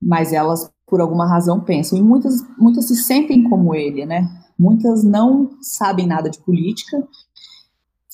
mas 0.00 0.32
elas 0.32 0.70
por 0.86 1.00
alguma 1.00 1.26
razão 1.26 1.60
pensam. 1.60 1.96
E 1.96 2.02
muitas 2.02 2.42
muitas 2.58 2.88
se 2.88 2.96
sentem 2.96 3.48
como 3.48 3.74
ele, 3.74 4.04
né? 4.04 4.28
Muitas 4.58 5.04
não 5.04 5.50
sabem 5.62 6.06
nada 6.06 6.28
de 6.28 6.40
política 6.40 7.06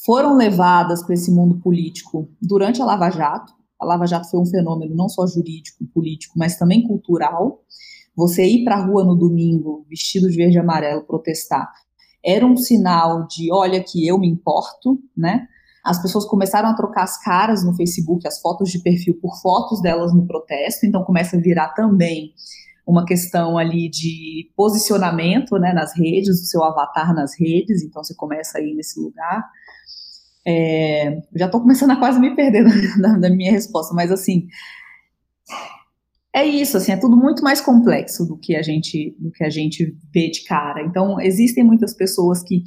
foram 0.07 0.37
levadas 0.37 1.03
para 1.03 1.15
esse 1.15 1.33
mundo 1.33 1.59
político 1.59 2.31
durante 2.41 2.81
a 2.81 2.85
Lava 2.85 3.11
Jato. 3.11 3.53
A 3.79 3.85
Lava 3.85 4.07
Jato 4.07 4.31
foi 4.31 4.41
um 4.41 4.47
fenômeno 4.47 4.95
não 4.95 5.09
só 5.09 5.27
jurídico, 5.27 5.85
político, 5.93 6.39
mas 6.39 6.57
também 6.57 6.87
cultural. 6.87 7.61
Você 8.17 8.47
ir 8.47 8.65
para 8.65 8.77
a 8.77 8.87
rua 8.87 9.05
no 9.05 9.17
domingo 9.17 9.85
vestido 9.91 10.31
de 10.31 10.37
verde 10.37 10.57
e 10.57 10.61
amarelo 10.61 11.03
protestar 11.03 11.71
era 12.25 12.45
um 12.45 12.57
sinal 12.57 13.27
de 13.29 13.53
olha 13.53 13.83
que 13.83 14.07
eu 14.07 14.19
me 14.19 14.29
importo, 14.29 14.99
né? 15.17 15.47
As 15.85 16.03
pessoas 16.03 16.25
começaram 16.25 16.69
a 16.69 16.75
trocar 16.75 17.05
as 17.05 17.23
caras 17.23 17.65
no 17.65 17.73
Facebook, 17.77 18.27
as 18.27 18.41
fotos 18.41 18.71
de 18.71 18.81
perfil 18.81 19.17
por 19.23 19.41
fotos 19.41 19.81
delas 19.81 20.13
no 20.13 20.27
protesto, 20.27 20.85
então 20.85 21.05
começa 21.05 21.37
a 21.37 21.41
virar 21.41 21.69
também 21.69 22.33
uma 22.85 23.05
questão 23.05 23.57
ali 23.57 23.89
de 23.89 24.51
posicionamento, 24.57 25.57
né, 25.59 25.73
nas 25.73 25.97
redes, 25.97 26.41
o 26.41 26.47
seu 26.47 26.65
avatar 26.65 27.15
nas 27.15 27.39
redes, 27.39 27.85
então 27.85 28.03
você 28.03 28.15
começa 28.15 28.59
a 28.59 28.61
ir 28.61 28.75
nesse 28.75 28.99
lugar. 28.99 29.45
É, 30.47 31.23
já 31.35 31.47
estou 31.47 31.61
começando 31.61 31.91
a 31.91 31.97
quase 31.97 32.21
me 32.21 32.37
perder 32.37 32.65
da, 33.01 33.29
minha 33.31 33.51
resposta, 33.51 33.93
mas 33.95 34.13
assim 34.13 34.47
é 36.33 36.45
isso, 36.45 36.77
assim, 36.77 36.93
é 36.93 36.97
tudo 36.99 37.17
muito 37.17 37.43
mais 37.43 37.63
complexo 37.63 38.27
do 38.27 38.37
que 38.37 38.55
a 38.55 38.63
gente 38.63 39.17
do 39.19 39.31
que 39.31 39.43
a 39.43 39.49
gente 39.49 39.97
vê 40.13 40.31
de 40.31 40.45
cara. 40.45 40.83
Então 40.83 41.19
existem 41.21 41.65
muitas 41.65 41.95
pessoas 41.95 42.43
que 42.43 42.63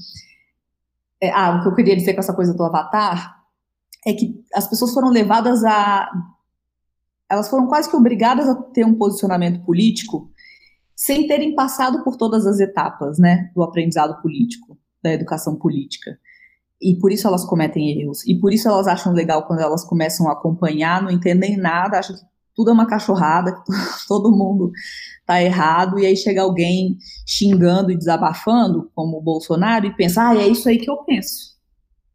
é, 1.21 1.29
ah, 1.29 1.57
o 1.57 1.61
que 1.61 1.67
eu 1.69 1.75
queria 1.75 1.95
dizer 1.95 2.13
com 2.13 2.19
essa 2.19 2.33
coisa 2.33 2.53
do 2.53 2.63
avatar 2.63 3.43
é 4.05 4.13
que 4.13 4.43
as 4.53 4.67
pessoas 4.67 4.91
foram 4.91 5.09
levadas 5.09 5.63
a 5.63 6.09
elas 7.29 7.47
foram 7.47 7.67
quase 7.67 7.87
que 7.87 7.95
obrigadas 7.95 8.49
a 8.49 8.55
ter 8.55 8.83
um 8.83 8.95
posicionamento 8.95 9.63
político 9.63 10.31
sem 10.95 11.27
terem 11.27 11.53
passado 11.53 12.03
por 12.03 12.17
todas 12.17 12.47
as 12.47 12.59
etapas, 12.59 13.19
né, 13.19 13.51
do 13.55 13.61
aprendizado 13.61 14.19
político, 14.21 14.77
da 15.01 15.13
educação 15.13 15.55
política. 15.55 16.19
E 16.81 16.95
por 16.95 17.11
isso 17.11 17.27
elas 17.27 17.45
cometem 17.45 17.99
erros. 17.99 18.25
E 18.25 18.39
por 18.39 18.53
isso 18.53 18.67
elas 18.67 18.87
acham 18.87 19.13
legal 19.13 19.45
quando 19.45 19.59
elas 19.59 19.83
começam 19.83 20.29
a 20.29 20.33
acompanhar, 20.33 21.01
não 21.01 21.11
entendem 21.11 21.57
nada, 21.57 21.99
acham 21.99 22.15
que 22.15 22.21
tudo 22.55 22.71
é 22.71 22.73
uma 22.73 22.87
cachorrada, 22.87 23.53
que 23.53 23.61
todo 24.07 24.31
mundo 24.31 24.71
tá 25.25 25.41
errado, 25.41 25.99
e 25.99 26.05
aí 26.05 26.15
chega 26.15 26.41
alguém 26.41 26.97
xingando 27.25 27.91
e 27.91 27.97
desabafando, 27.97 28.89
como 28.95 29.17
o 29.17 29.21
Bolsonaro, 29.21 29.85
e 29.85 29.95
pensa, 29.95 30.29
ah, 30.29 30.35
é 30.35 30.47
isso 30.47 30.67
aí 30.67 30.77
que 30.77 30.89
eu 30.89 30.97
penso. 31.03 31.57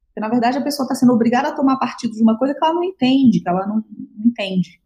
Porque, 0.07 0.21
na 0.21 0.29
verdade, 0.29 0.59
a 0.59 0.63
pessoa 0.63 0.85
está 0.85 0.95
sendo 0.95 1.13
obrigada 1.13 1.49
a 1.49 1.53
tomar 1.53 1.77
partido 1.77 2.13
de 2.13 2.23
uma 2.23 2.39
coisa 2.39 2.55
que 2.55 2.65
ela 2.65 2.75
não 2.75 2.85
entende, 2.85 3.41
que 3.41 3.49
ela 3.49 3.67
não, 3.67 3.77
não 3.77 4.27
entende. 4.27 4.81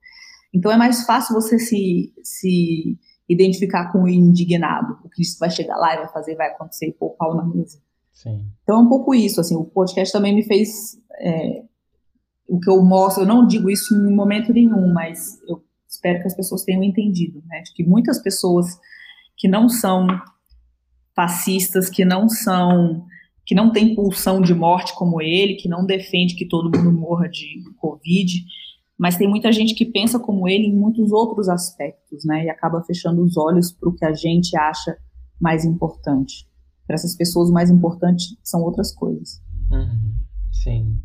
Então 0.53 0.73
é 0.73 0.77
mais 0.77 1.05
fácil 1.05 1.35
você 1.35 1.59
se, 1.59 2.13
se 2.23 2.99
identificar 3.29 3.93
com 3.93 4.05
o 4.05 4.09
indignado, 4.09 4.99
porque 5.03 5.23
isso 5.23 5.39
vai 5.39 5.51
chegar 5.51 5.77
lá 5.77 5.95
e 5.95 5.99
vai 5.99 6.09
fazer, 6.09 6.35
vai 6.37 6.49
acontecer 6.49 6.87
e 6.87 6.93
pôr 6.93 7.09
o 7.09 7.17
pau 7.17 7.37
na 7.37 7.45
mesa. 7.45 7.79
Sim. 8.19 8.45
Então 8.65 8.81
é 8.81 8.81
um 8.81 8.89
pouco 8.89 9.15
isso, 9.15 9.41
assim, 9.41 9.55
o 9.55 9.65
podcast 9.65 10.13
também 10.13 10.35
me 10.35 10.43
fez 10.43 10.99
é, 11.21 11.63
o 12.49 12.59
que 12.59 12.69
eu 12.69 12.85
mostro, 12.85 13.23
eu 13.23 13.27
não 13.29 13.47
digo 13.47 13.71
isso 13.71 13.95
em 13.95 14.13
momento 14.13 14.53
nenhum, 14.53 14.93
mas 14.93 15.41
eu 15.49 15.63
espero 15.89 16.21
que 16.21 16.27
as 16.27 16.35
pessoas 16.35 16.65
tenham 16.65 16.83
entendido, 16.83 17.41
né, 17.47 17.63
de 17.63 17.73
que 17.73 17.85
muitas 17.85 18.21
pessoas 18.21 18.67
que 19.37 19.47
não 19.47 19.69
são 19.69 20.09
fascistas, 21.15 21.89
que 21.89 22.05
não 22.05 22.29
são, 22.29 23.07
que 23.47 23.55
não 23.55 23.71
têm 23.71 23.95
pulsão 23.95 24.41
de 24.43 24.53
morte 24.53 24.97
como 24.97 25.23
ele, 25.23 25.55
que 25.55 25.69
não 25.69 25.87
defende 25.87 26.35
que 26.35 26.49
todo 26.49 26.77
mundo 26.77 26.91
morra 26.91 27.29
de 27.29 27.63
Covid, 27.77 28.45
mas 28.99 29.17
tem 29.17 29.29
muita 29.29 29.53
gente 29.53 29.75
que 29.75 29.87
pensa 29.87 30.19
como 30.19 30.49
ele 30.49 30.65
em 30.65 30.77
muitos 30.77 31.13
outros 31.13 31.49
aspectos, 31.49 32.25
né, 32.25 32.47
e 32.47 32.51
acaba 32.51 32.83
fechando 32.83 33.23
os 33.23 33.37
olhos 33.37 33.71
para 33.71 33.89
o 33.89 33.95
que 33.95 34.05
a 34.05 34.13
gente 34.13 34.57
acha 34.57 34.99
mais 35.41 35.65
importante 35.65 36.49
para 36.89 36.95
essas 36.95 37.15
pessoas 37.15 37.51
o 37.51 37.53
mais 37.53 37.71
importante 37.71 38.39
são 38.43 38.63
outras 38.63 38.93
coisas. 38.93 39.43
Uhum, 39.71 40.15
sim. 40.51 40.99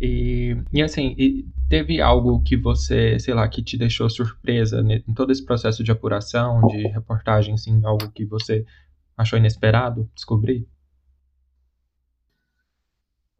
E, 0.00 0.56
e 0.72 0.80
assim, 0.80 1.14
e 1.18 1.44
teve 1.68 2.00
algo 2.00 2.40
que 2.40 2.56
você, 2.56 3.18
sei 3.18 3.34
lá, 3.34 3.46
que 3.48 3.62
te 3.62 3.76
deixou 3.76 4.08
surpresa 4.08 4.80
em 4.80 5.12
todo 5.12 5.32
esse 5.32 5.44
processo 5.44 5.82
de 5.82 5.90
apuração, 5.90 6.64
de 6.68 6.86
reportagem, 6.86 7.54
assim, 7.54 7.84
algo 7.84 8.10
que 8.12 8.24
você 8.24 8.64
achou 9.16 9.36
inesperado 9.36 10.08
descobrir? 10.14 10.68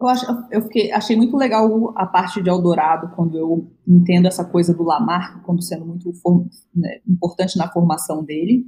Eu, 0.00 0.08
acho, 0.08 0.26
eu 0.50 0.62
fiquei, 0.62 0.90
achei 0.90 1.16
muito 1.16 1.36
legal 1.36 1.92
a 1.96 2.06
parte 2.06 2.42
de 2.42 2.50
Eldorado, 2.50 3.14
quando 3.14 3.38
eu 3.38 3.70
entendo 3.86 4.26
essa 4.26 4.44
coisa 4.44 4.74
do 4.74 4.82
Lamarck, 4.82 5.42
quando 5.44 5.62
sendo 5.62 5.86
muito 5.86 6.12
né, 6.74 7.00
importante 7.06 7.56
na 7.56 7.70
formação 7.70 8.24
dele 8.24 8.66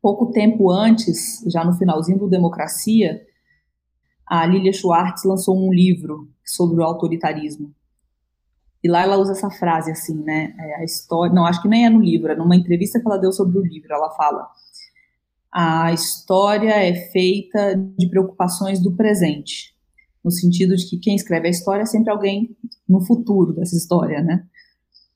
pouco 0.00 0.30
tempo 0.30 0.70
antes, 0.70 1.42
já 1.46 1.64
no 1.64 1.76
finalzinho 1.76 2.18
do 2.18 2.28
Democracia, 2.28 3.20
a 4.26 4.46
Lilia 4.46 4.72
Schwartz 4.72 5.24
lançou 5.24 5.58
um 5.58 5.72
livro 5.72 6.28
sobre 6.44 6.80
o 6.80 6.84
autoritarismo. 6.84 7.74
E 8.82 8.88
lá 8.88 9.02
ela 9.02 9.18
usa 9.18 9.32
essa 9.32 9.50
frase 9.50 9.90
assim, 9.90 10.22
né? 10.22 10.54
É 10.58 10.76
a 10.76 10.84
história, 10.84 11.34
não, 11.34 11.44
acho 11.44 11.60
que 11.60 11.68
nem 11.68 11.84
é 11.84 11.90
no 11.90 12.00
livro, 12.00 12.32
é 12.32 12.36
numa 12.36 12.56
entrevista 12.56 12.98
que 12.98 13.06
ela 13.06 13.18
deu 13.18 13.32
sobre 13.32 13.58
o 13.58 13.62
livro. 13.62 13.92
Ela 13.92 14.08
fala: 14.10 14.48
a 15.52 15.92
história 15.92 16.70
é 16.70 16.94
feita 17.10 17.74
de 17.98 18.08
preocupações 18.08 18.80
do 18.80 18.96
presente, 18.96 19.74
no 20.24 20.30
sentido 20.30 20.74
de 20.76 20.88
que 20.88 20.98
quem 20.98 21.14
escreve 21.14 21.48
a 21.48 21.50
história 21.50 21.82
é 21.82 21.86
sempre 21.86 22.10
alguém 22.10 22.56
no 22.88 23.04
futuro 23.04 23.52
dessa 23.52 23.76
história, 23.76 24.22
né? 24.22 24.44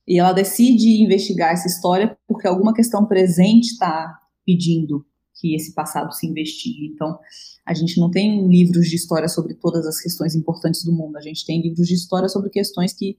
E 0.07 0.19
ela 0.19 0.33
decide 0.33 1.03
investigar 1.03 1.53
essa 1.53 1.67
história 1.67 2.19
porque 2.29 2.47
alguma 2.47 2.75
questão 2.75 3.07
presente 3.07 3.69
está 3.69 4.21
pedindo 4.45 5.05
que 5.35 5.55
esse 5.55 5.75
passado 5.75 6.13
se 6.13 6.27
investigue. 6.27 6.87
Então, 6.87 7.19
a 7.67 7.75
gente 7.75 7.99
não 7.99 8.11
tem 8.11 8.47
livros 8.49 8.89
de 8.89 8.97
história 8.97 9.29
sobre 9.29 9.55
todas 9.55 9.87
as 9.87 10.01
questões 10.01 10.35
importantes 10.35 10.85
do 10.85 10.93
mundo, 10.93 11.17
a 11.17 11.21
gente 11.21 11.45
tem 11.45 11.61
livros 11.61 11.87
de 11.87 11.95
história 11.95 12.29
sobre 12.29 12.51
questões 12.51 12.93
que, 12.93 13.19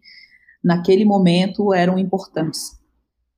naquele 0.64 1.04
momento, 1.04 1.74
eram 1.74 2.00
importantes. 2.00 2.80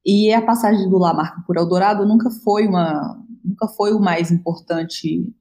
E 0.05 0.31
a 0.31 0.41
passagem 0.41 0.89
do 0.89 0.97
Lamarck 0.97 1.45
por 1.45 1.57
Eldorado 1.57 2.05
nunca 2.05 2.29
foi 2.29 2.67
uma, 2.67 3.21
nunca 3.43 3.67
foi 3.67 3.93
o 3.93 3.99
mais 3.99 4.31
importante 4.31 5.33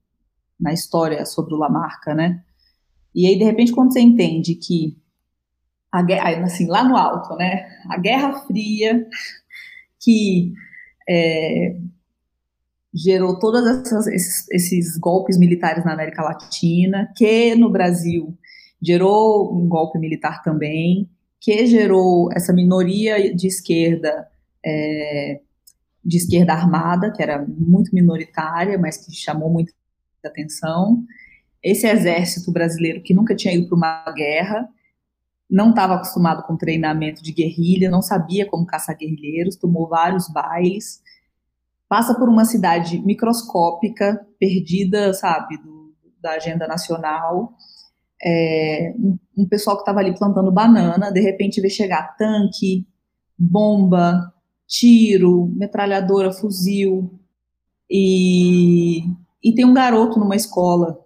na 0.59 0.73
história 0.73 1.25
sobre 1.27 1.55
o 1.55 1.59
Lamarck, 1.59 2.07
né? 2.09 2.43
E 3.15 3.27
aí, 3.27 3.39
de 3.39 3.45
repente, 3.45 3.73
quando 3.73 3.93
você 3.93 4.01
entende 4.01 4.55
que 4.55 4.97
a 5.91 6.03
guerra, 6.03 6.45
assim, 6.45 6.67
lá 6.67 6.85
no 6.85 6.97
alto, 6.97 7.35
né? 7.37 7.67
A 7.89 7.99
Guerra 7.99 8.33
Fria, 8.41 9.07
que 10.01 10.53
é, 11.09 11.79
gerou 12.97 13.39
todos 13.39 13.63
esses, 14.09 14.49
esses, 14.51 14.97
golpes 14.97 15.37
militares 15.37 15.85
na 15.85 15.93
América 15.93 16.23
Latina, 16.23 17.13
que 17.15 17.55
no 17.55 17.71
Brasil 17.71 18.35
gerou 18.81 19.55
um 19.55 19.69
golpe 19.69 19.99
militar 19.99 20.43
também, 20.43 21.09
que 21.39 21.67
gerou 21.67 22.31
essa 22.33 22.55
minoria 22.55 23.35
de 23.35 23.47
esquerda, 23.47 24.27
é, 24.65 25.41
de 26.03 26.17
esquerda 26.17 26.55
armada, 26.55 27.13
que 27.13 27.23
era 27.23 27.45
muito 27.47 27.95
minoritária, 27.95 28.79
mas 28.79 29.05
que 29.05 29.15
chamou 29.15 29.51
muita 29.51 29.73
atenção. 30.25 31.05
Esse 31.63 31.87
exército 31.87 32.51
brasileiro 32.51 33.03
que 33.03 33.13
nunca 33.13 33.35
tinha 33.35 33.55
ido 33.55 33.69
para 33.69 33.77
uma 33.77 34.13
guerra, 34.13 34.67
não 35.51 35.71
estava 35.71 35.97
acostumado 35.97 36.43
com 36.45 36.57
treinamento 36.57 37.23
de 37.23 37.33
guerrilha, 37.33 37.91
não 37.91 38.01
sabia 38.01 38.47
como 38.47 38.67
caçar 38.67 38.97
guerrilheiros, 38.97 39.57
tomou 39.57 39.87
vários 39.87 40.29
bailes 40.29 41.05
passa 41.89 42.15
por 42.15 42.29
uma 42.29 42.45
cidade 42.45 43.01
microscópica, 43.03 44.27
perdida, 44.39 45.13
sabe, 45.13 45.57
do, 45.59 45.95
da 46.21 46.33
agenda 46.33 46.67
nacional. 46.67 47.55
É, 48.23 48.95
um, 48.99 49.19
um, 49.37 49.49
pessoal 49.49 49.77
que 49.77 49.83
estava 49.83 50.01
ali 50.01 50.17
plantando 50.17 50.51
banana, 50.51 51.13
de 51.13 51.21
repente 51.21 51.61
vê 51.61 51.69
chegar 51.69 52.17
tanque, 52.17 52.87
bomba, 53.39 54.33
tiro, 54.67 55.47
metralhadora, 55.55 56.33
fuzil. 56.33 57.19
E, 57.91 59.03
e 59.43 59.55
tem 59.55 59.65
um 59.65 59.75
garoto 59.75 60.19
numa 60.19 60.35
escola 60.35 60.99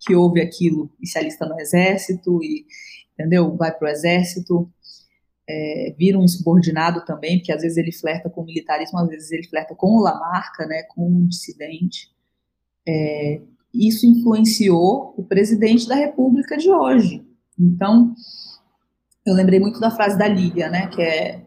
que 0.00 0.14
ouve 0.14 0.40
aquilo 0.40 0.90
e 1.00 1.06
se 1.06 1.18
alista 1.18 1.46
no 1.46 1.58
exército 1.60 2.42
e 2.42 2.66
entendeu? 3.14 3.56
Vai 3.56 3.72
para 3.72 3.88
o 3.88 3.90
exército, 3.90 4.68
é, 5.48 5.94
vira 5.98 6.18
um 6.18 6.24
insubordinado 6.24 7.04
também, 7.04 7.38
porque 7.38 7.52
às 7.52 7.62
vezes 7.62 7.76
ele 7.76 7.92
flerta 7.92 8.30
com 8.30 8.42
o 8.42 8.44
militarismo, 8.44 8.98
às 8.98 9.08
vezes 9.08 9.30
ele 9.30 9.48
flerta 9.48 9.74
com 9.74 9.88
o 9.88 10.00
Lamarca, 10.00 10.66
né, 10.66 10.82
com 10.84 11.06
um 11.06 11.26
dissidente. 11.26 12.10
É, 12.86 13.40
isso 13.74 14.06
influenciou 14.06 15.14
o 15.16 15.24
presidente 15.24 15.88
da 15.88 15.94
República 15.94 16.56
de 16.56 16.70
hoje. 16.70 17.26
Então, 17.58 18.14
eu 19.26 19.34
lembrei 19.34 19.58
muito 19.58 19.80
da 19.80 19.90
frase 19.90 20.18
da 20.18 20.28
Lília, 20.28 20.68
né, 20.68 20.86
que 20.88 21.02
é, 21.02 21.44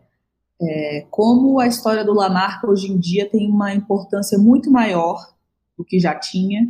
é 0.62 1.06
como 1.10 1.60
a 1.60 1.68
história 1.68 2.04
do 2.04 2.14
Lamarca 2.14 2.70
hoje 2.70 2.91
em 2.91 3.00
dia 3.00 3.30
tem 3.30 3.50
uma 3.50 3.74
importância 3.74 4.38
muito 4.38 4.72
maior 4.72 5.18
do 5.78 5.84
que 5.84 6.00
já 6.00 6.16
tinha, 6.16 6.68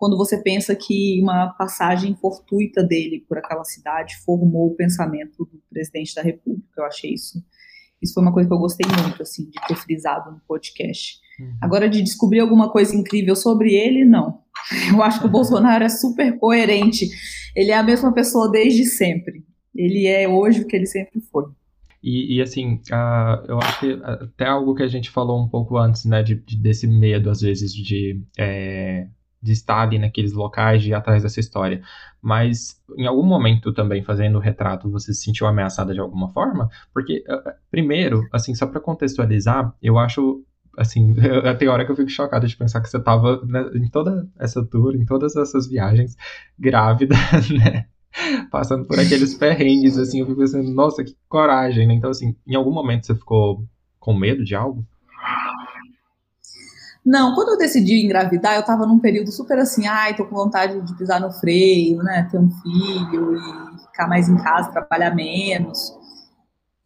quando 0.00 0.16
você 0.16 0.42
pensa 0.42 0.74
que 0.74 1.20
uma 1.20 1.50
passagem 1.50 2.16
fortuita 2.16 2.82
dele 2.82 3.22
por 3.28 3.36
aquela 3.36 3.64
cidade 3.64 4.16
formou 4.24 4.68
o 4.68 4.74
pensamento 4.74 5.44
do 5.44 5.60
presidente 5.68 6.14
da 6.14 6.22
República. 6.22 6.66
Eu 6.78 6.86
achei 6.86 7.12
isso. 7.12 7.44
Isso 8.00 8.14
foi 8.14 8.22
uma 8.22 8.32
coisa 8.32 8.48
que 8.48 8.54
eu 8.54 8.58
gostei 8.58 8.86
muito, 9.02 9.22
assim, 9.22 9.50
de 9.50 9.60
ter 9.68 9.76
frisado 9.76 10.30
no 10.30 10.40
podcast. 10.48 11.18
Uhum. 11.38 11.54
Agora, 11.60 11.86
de 11.86 12.00
descobrir 12.00 12.40
alguma 12.40 12.72
coisa 12.72 12.96
incrível 12.96 13.36
sobre 13.36 13.74
ele, 13.74 14.06
não. 14.06 14.40
Eu 14.90 15.02
acho 15.02 15.20
que 15.20 15.26
o 15.26 15.30
Bolsonaro 15.30 15.84
é 15.84 15.88
super 15.90 16.38
coerente. 16.38 17.06
Ele 17.54 17.70
é 17.70 17.76
a 17.76 17.82
mesma 17.82 18.10
pessoa 18.14 18.50
desde 18.50 18.86
sempre. 18.86 19.44
Ele 19.74 20.06
é 20.06 20.26
hoje 20.26 20.62
o 20.62 20.66
que 20.66 20.76
ele 20.76 20.86
sempre 20.86 21.20
foi. 21.30 21.44
E, 22.02 22.38
e, 22.38 22.40
assim, 22.40 22.76
uh, 22.90 23.44
eu 23.46 23.58
acho 23.58 23.80
que 23.80 24.00
até 24.02 24.46
algo 24.46 24.74
que 24.74 24.82
a 24.82 24.88
gente 24.88 25.10
falou 25.10 25.38
um 25.38 25.48
pouco 25.48 25.76
antes, 25.76 26.06
né, 26.06 26.22
de, 26.22 26.36
de 26.36 26.56
desse 26.56 26.86
medo, 26.86 27.28
às 27.28 27.42
vezes, 27.42 27.70
de 27.74 28.24
é, 28.38 29.06
de 29.42 29.52
estar 29.52 29.80
ali 29.80 29.98
naqueles 29.98 30.32
locais, 30.32 30.82
de 30.82 30.90
ir 30.90 30.94
atrás 30.94 31.22
dessa 31.22 31.40
história. 31.40 31.82
Mas 32.20 32.80
em 32.96 33.06
algum 33.06 33.22
momento 33.22 33.72
também 33.72 34.02
fazendo 34.02 34.36
o 34.36 34.40
retrato, 34.40 34.90
você 34.90 35.14
se 35.14 35.24
sentiu 35.24 35.46
ameaçada 35.46 35.94
de 35.94 36.00
alguma 36.00 36.28
forma? 36.28 36.68
Porque, 36.92 37.24
eh, 37.26 37.42
eh, 37.46 37.56
primeiro, 37.70 38.28
assim, 38.32 38.54
só 38.54 38.66
para 38.66 38.80
contextualizar, 38.80 39.74
eu 39.82 39.98
acho 39.98 40.44
assim, 40.76 41.14
tem 41.58 41.68
hora 41.68 41.84
que 41.84 41.92
eu 41.92 41.96
fico 41.96 42.10
chocada 42.10 42.46
de 42.46 42.56
pensar 42.56 42.80
que 42.80 42.88
você 42.88 42.98
estava 42.98 43.44
né, 43.46 43.70
em 43.74 43.88
toda 43.88 44.28
essa 44.38 44.64
tour, 44.64 44.94
em 44.94 45.04
todas 45.04 45.36
essas 45.36 45.68
viagens, 45.68 46.16
grávida, 46.58 47.14
né? 47.58 47.86
Passando 48.50 48.84
por 48.86 48.98
aqueles 48.98 49.34
perrengues, 49.34 49.96
assim, 49.96 50.20
eu 50.20 50.26
fico 50.26 50.40
pensando, 50.40 50.68
nossa, 50.72 51.04
que 51.04 51.16
coragem, 51.28 51.86
né? 51.86 51.94
Então, 51.94 52.10
assim, 52.10 52.34
em 52.46 52.54
algum 52.54 52.72
momento 52.72 53.06
você 53.06 53.14
ficou 53.14 53.64
com 53.98 54.14
medo 54.14 54.44
de 54.44 54.54
algo? 54.54 54.84
Não, 57.04 57.34
quando 57.34 57.50
eu 57.50 57.58
decidi 57.58 58.04
engravidar, 58.04 58.56
eu 58.56 58.64
tava 58.64 58.86
num 58.86 58.98
período 58.98 59.32
super 59.32 59.58
assim, 59.58 59.86
ai, 59.86 60.14
tô 60.14 60.26
com 60.26 60.34
vontade 60.34 60.80
de 60.82 60.94
pisar 60.96 61.20
no 61.20 61.32
freio, 61.32 62.02
né, 62.02 62.28
ter 62.30 62.38
um 62.38 62.50
filho 62.50 63.36
e 63.36 63.78
ficar 63.86 64.06
mais 64.06 64.28
em 64.28 64.36
casa, 64.36 64.70
trabalhar 64.70 65.14
menos. 65.14 65.98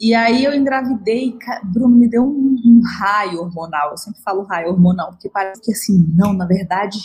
E 0.00 0.14
aí 0.14 0.44
eu 0.44 0.54
engravidei, 0.54 1.36
Bruno 1.64 1.96
me 1.96 2.08
deu 2.08 2.22
um, 2.22 2.56
um 2.64 2.80
raio 2.98 3.40
hormonal. 3.40 3.90
Eu 3.90 3.96
sempre 3.96 4.20
falo 4.22 4.42
raio 4.42 4.70
hormonal, 4.70 5.10
porque 5.10 5.28
parece 5.28 5.60
que 5.60 5.72
assim, 5.72 6.06
não, 6.14 6.32
na 6.32 6.46
verdade, 6.46 6.98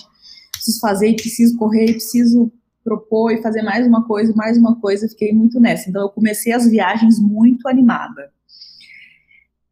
preciso 0.51 0.80
fazer 0.80 1.10
e 1.10 1.16
preciso 1.16 1.57
correr 1.57 1.91
preciso 1.91 2.51
propor 2.84 3.32
e 3.32 3.41
fazer 3.41 3.62
mais 3.62 3.86
uma 3.88 4.05
coisa, 4.05 4.34
mais 4.36 4.57
uma 4.57 4.80
coisa. 4.80 5.07
Fiquei 5.07 5.34
muito 5.34 5.60
nessa. 5.60 5.89
Então 5.89 6.01
eu 6.01 6.10
comecei 6.10 6.51
as 6.51 6.68
viagens 6.68 7.20
muito 7.20 7.68
animada 7.68 8.32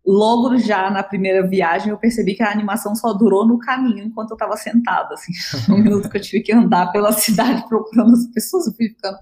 logo 0.07 0.57
já 0.57 0.89
na 0.89 1.03
primeira 1.03 1.45
viagem 1.45 1.89
eu 1.89 1.97
percebi 1.97 2.33
que 2.33 2.41
a 2.41 2.49
animação 2.49 2.95
só 2.95 3.11
durou 3.13 3.45
no 3.45 3.59
caminho 3.59 4.05
enquanto 4.05 4.31
eu 4.31 4.35
estava 4.35 4.55
sentada, 4.55 5.13
assim, 5.13 5.33
no 5.67 5.77
minuto 5.83 6.09
que 6.09 6.17
eu 6.17 6.21
tive 6.21 6.41
que 6.41 6.53
andar 6.53 6.91
pela 6.93 7.11
cidade 7.11 7.65
procurando 7.67 8.13
as 8.13 8.25
pessoas, 8.27 8.67
eu 8.67 8.73
fui 8.73 8.87
ficando 8.87 9.17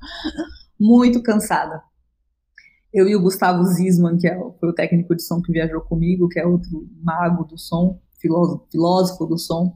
muito 0.80 1.24
cansada. 1.24 1.82
Eu 2.94 3.10
e 3.10 3.16
o 3.16 3.22
Gustavo 3.22 3.64
Zisman, 3.66 4.18
que 4.18 4.28
é 4.28 4.38
o, 4.38 4.54
foi 4.60 4.70
o 4.70 4.74
técnico 4.74 5.16
de 5.16 5.24
som 5.24 5.42
que 5.42 5.52
viajou 5.52 5.82
comigo, 5.82 6.30
que 6.30 6.40
é 6.40 6.46
outro 6.46 6.88
mago 7.02 7.44
do 7.44 7.58
som, 7.58 8.00
filósofo, 8.22 8.68
filósofo 8.72 9.26
do 9.26 9.38
som, 9.38 9.76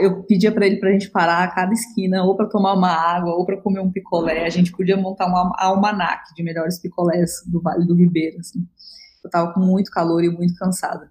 eu 0.00 0.22
pedia 0.22 0.50
para 0.50 0.66
ele 0.66 0.76
para 0.76 0.88
a 0.88 0.92
gente 0.92 1.10
parar 1.10 1.44
a 1.44 1.48
cada 1.48 1.72
esquina, 1.72 2.24
ou 2.24 2.34
para 2.34 2.46
tomar 2.46 2.72
uma 2.72 2.88
água, 2.88 3.34
ou 3.34 3.44
para 3.44 3.60
comer 3.60 3.80
um 3.80 3.92
picolé. 3.92 4.46
A 4.46 4.48
gente 4.48 4.72
podia 4.72 4.96
montar 4.96 5.26
um 5.26 5.52
almanac 5.58 6.34
de 6.34 6.42
melhores 6.42 6.78
picolés 6.78 7.42
do 7.46 7.60
Vale 7.60 7.86
do 7.86 7.94
Ribeiro, 7.94 8.38
assim. 8.38 8.66
Eu 9.24 9.30
tava 9.30 9.52
com 9.52 9.60
muito 9.60 9.90
calor 9.90 10.22
e 10.22 10.28
muito 10.28 10.54
cansada. 10.54 11.10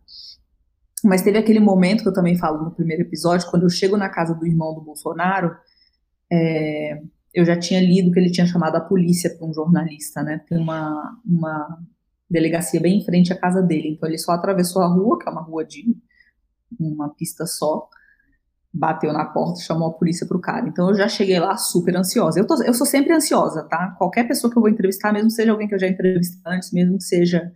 Mas 1.03 1.21
teve 1.21 1.37
aquele 1.37 1.59
momento 1.59 2.03
que 2.03 2.09
eu 2.09 2.13
também 2.13 2.37
falo 2.37 2.63
no 2.63 2.71
primeiro 2.71 3.01
episódio, 3.01 3.49
quando 3.49 3.63
eu 3.63 3.69
chego 3.69 3.97
na 3.97 4.07
casa 4.07 4.33
do 4.33 4.45
irmão 4.45 4.73
do 4.73 4.81
Bolsonaro, 4.81 5.53
é, 6.31 7.01
eu 7.33 7.43
já 7.43 7.57
tinha 7.57 7.81
lido 7.81 8.11
que 8.11 8.19
ele 8.19 8.31
tinha 8.31 8.45
chamado 8.45 8.75
a 8.75 8.81
polícia 8.81 9.35
para 9.35 9.45
um 9.45 9.53
jornalista, 9.53 10.23
né? 10.23 10.41
Tem 10.47 10.57
uma, 10.57 11.19
uma 11.25 11.79
delegacia 12.29 12.79
bem 12.79 12.99
em 12.99 13.05
frente 13.05 13.33
à 13.33 13.37
casa 13.37 13.61
dele. 13.61 13.89
Então 13.89 14.07
ele 14.07 14.17
só 14.17 14.31
atravessou 14.31 14.81
a 14.81 14.87
rua, 14.87 15.19
que 15.19 15.27
é 15.27 15.31
uma 15.31 15.41
rua 15.41 15.65
de 15.65 15.95
uma 16.79 17.09
pista 17.09 17.45
só, 17.45 17.87
bateu 18.73 19.11
na 19.11 19.25
porta, 19.25 19.61
chamou 19.61 19.89
a 19.89 19.93
polícia 19.93 20.27
pro 20.27 20.39
cara. 20.39 20.67
Então 20.67 20.89
eu 20.89 20.95
já 20.95 21.07
cheguei 21.07 21.39
lá 21.39 21.57
super 21.57 21.95
ansiosa. 21.95 22.39
Eu, 22.39 22.47
tô, 22.47 22.61
eu 22.63 22.73
sou 22.73 22.87
sempre 22.87 23.13
ansiosa, 23.13 23.63
tá? 23.63 23.95
Qualquer 23.97 24.27
pessoa 24.27 24.51
que 24.51 24.57
eu 24.57 24.61
vou 24.61 24.69
entrevistar, 24.69 25.11
mesmo 25.11 25.27
que 25.27 25.35
seja 25.35 25.51
alguém 25.51 25.67
que 25.67 25.75
eu 25.75 25.79
já 25.79 25.87
entrevistei 25.87 26.39
antes, 26.45 26.71
mesmo 26.71 26.97
que 26.97 27.03
seja 27.03 27.51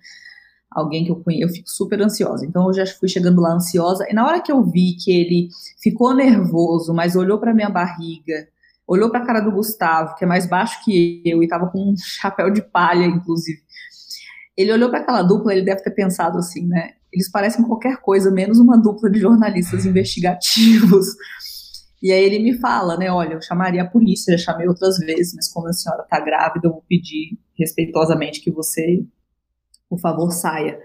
alguém 0.79 1.03
que 1.03 1.11
eu 1.11 1.15
conheço, 1.17 1.43
eu 1.43 1.49
fico 1.49 1.69
super 1.69 2.01
ansiosa. 2.01 2.45
Então 2.45 2.67
eu 2.67 2.73
já 2.73 2.85
fui 2.85 3.09
chegando 3.09 3.41
lá 3.41 3.53
ansiosa 3.53 4.05
e 4.09 4.13
na 4.13 4.25
hora 4.25 4.41
que 4.41 4.51
eu 4.51 4.63
vi 4.63 4.95
que 4.95 5.11
ele 5.11 5.49
ficou 5.81 6.13
nervoso, 6.13 6.93
mas 6.93 7.15
olhou 7.15 7.39
para 7.39 7.53
minha 7.53 7.69
barriga, 7.69 8.47
olhou 8.87 9.09
para 9.09 9.21
a 9.21 9.25
cara 9.25 9.39
do 9.39 9.51
Gustavo, 9.51 10.15
que 10.15 10.23
é 10.23 10.27
mais 10.27 10.47
baixo 10.47 10.83
que 10.85 11.21
eu 11.25 11.43
e 11.43 11.47
tava 11.47 11.67
com 11.67 11.91
um 11.91 11.95
chapéu 11.97 12.51
de 12.51 12.61
palha, 12.61 13.05
inclusive. 13.05 13.59
Ele 14.55 14.71
olhou 14.71 14.89
para 14.89 14.99
aquela 14.99 15.21
dupla, 15.21 15.53
ele 15.53 15.65
deve 15.65 15.83
ter 15.83 15.91
pensado 15.91 16.37
assim, 16.37 16.65
né? 16.65 16.93
Eles 17.11 17.29
parecem 17.29 17.65
qualquer 17.65 17.97
coisa, 17.97 18.31
menos 18.31 18.59
uma 18.59 18.77
dupla 18.77 19.09
de 19.09 19.19
jornalistas 19.19 19.85
investigativos. 19.85 21.07
E 22.01 22.11
aí 22.11 22.23
ele 22.23 22.39
me 22.39 22.57
fala, 22.59 22.97
né? 22.97 23.11
Olha, 23.11 23.33
eu 23.33 23.41
chamaria 23.41 23.81
a 23.81 23.87
polícia, 23.87 24.37
já 24.37 24.51
chamei 24.51 24.67
outras 24.67 24.97
vezes, 24.97 25.33
mas 25.35 25.51
como 25.51 25.67
a 25.67 25.73
senhora 25.73 26.03
está 26.03 26.19
grávida, 26.19 26.67
eu 26.67 26.71
vou 26.71 26.83
pedir 26.87 27.37
respeitosamente 27.57 28.41
que 28.41 28.51
você 28.51 29.03
por 29.89 29.99
favor, 29.99 30.31
saia. 30.31 30.79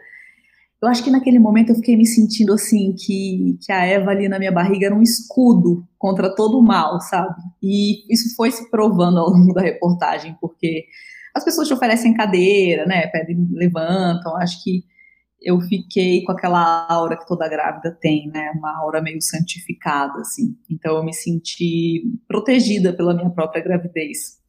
Eu 0.83 0.89
acho 0.89 1.05
que 1.05 1.11
naquele 1.11 1.39
momento 1.39 1.71
eu 1.71 1.77
fiquei 1.77 1.97
me 1.97 2.05
sentindo 2.05 2.53
assim, 2.53 2.93
que, 2.93 3.57
que 3.65 3.71
a 3.71 3.85
Eva 3.85 4.11
ali 4.11 4.29
na 4.29 4.39
minha 4.39 4.51
barriga 4.51 4.87
era 4.87 4.95
um 4.95 5.03
escudo 5.03 5.87
contra 5.97 6.35
todo 6.35 6.59
o 6.59 6.63
mal, 6.63 7.01
sabe? 7.01 7.41
E 7.63 8.13
isso 8.13 8.35
foi 8.35 8.51
se 8.51 8.69
provando 8.69 9.19
ao 9.19 9.31
longo 9.31 9.55
da 9.55 9.63
reportagem, 9.63 10.37
porque 10.41 10.87
as 11.33 11.45
pessoas 11.45 11.69
te 11.69 11.75
oferecem 11.75 12.15
cadeira, 12.15 12.85
né? 12.85 13.07
Pedem, 13.07 13.49
levantam. 13.53 14.37
Acho 14.37 14.63
que 14.65 14.83
eu 15.41 15.61
fiquei 15.61 16.25
com 16.25 16.33
aquela 16.33 16.87
aura 16.89 17.17
que 17.17 17.27
toda 17.27 17.49
grávida 17.49 17.97
tem, 18.01 18.29
né? 18.29 18.51
Uma 18.57 18.77
aura 18.79 19.01
meio 19.01 19.21
santificada, 19.23 20.21
assim. 20.21 20.57
Então 20.69 20.97
eu 20.97 21.05
me 21.05 21.15
senti 21.15 22.03
protegida 22.27 22.93
pela 22.93 23.15
minha 23.15 23.31
própria 23.31 23.63
gravidez. 23.63 24.42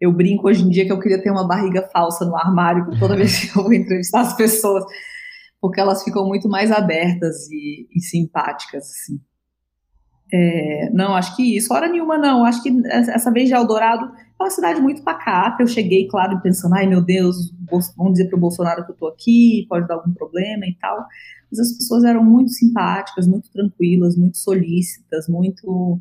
Eu 0.00 0.12
brinco 0.12 0.48
hoje 0.48 0.62
em 0.62 0.68
dia 0.68 0.84
que 0.84 0.92
eu 0.92 1.00
queria 1.00 1.22
ter 1.22 1.30
uma 1.30 1.46
barriga 1.46 1.88
falsa 1.92 2.24
no 2.24 2.36
armário 2.36 2.86
toda 2.98 3.16
vez 3.16 3.38
que 3.38 3.58
eu 3.58 3.62
vou 3.62 3.72
entrevistar 3.72 4.20
as 4.20 4.36
pessoas, 4.36 4.84
porque 5.60 5.80
elas 5.80 6.04
ficam 6.04 6.26
muito 6.26 6.48
mais 6.48 6.70
abertas 6.70 7.50
e, 7.50 7.88
e 7.94 8.00
simpáticas, 8.00 8.84
assim. 8.84 9.20
É, 10.32 10.90
não, 10.92 11.14
acho 11.14 11.36
que 11.36 11.56
isso, 11.56 11.72
hora 11.72 11.88
nenhuma 11.88 12.18
não. 12.18 12.44
Acho 12.44 12.62
que 12.62 12.70
essa 12.88 13.30
vez 13.30 13.48
de 13.48 13.54
Eldorado 13.54 14.06
é 14.06 14.42
uma 14.42 14.50
cidade 14.50 14.80
muito 14.80 15.02
pacata. 15.02 15.62
Eu 15.62 15.68
cheguei, 15.68 16.08
claro, 16.08 16.40
pensando, 16.40 16.74
ai 16.74 16.86
meu 16.86 17.00
Deus, 17.00 17.52
vamos 17.96 18.12
dizer 18.12 18.28
para 18.28 18.36
o 18.36 18.40
Bolsonaro 18.40 18.84
que 18.84 18.90
eu 18.90 18.94
estou 18.94 19.08
aqui, 19.08 19.66
pode 19.68 19.86
dar 19.86 19.94
algum 19.94 20.12
problema 20.12 20.66
e 20.66 20.74
tal. 20.74 21.06
Mas 21.50 21.60
as 21.60 21.72
pessoas 21.72 22.04
eram 22.04 22.24
muito 22.24 22.50
simpáticas, 22.50 23.26
muito 23.26 23.50
tranquilas, 23.50 24.16
muito 24.16 24.36
solícitas, 24.36 25.28
muito 25.28 26.00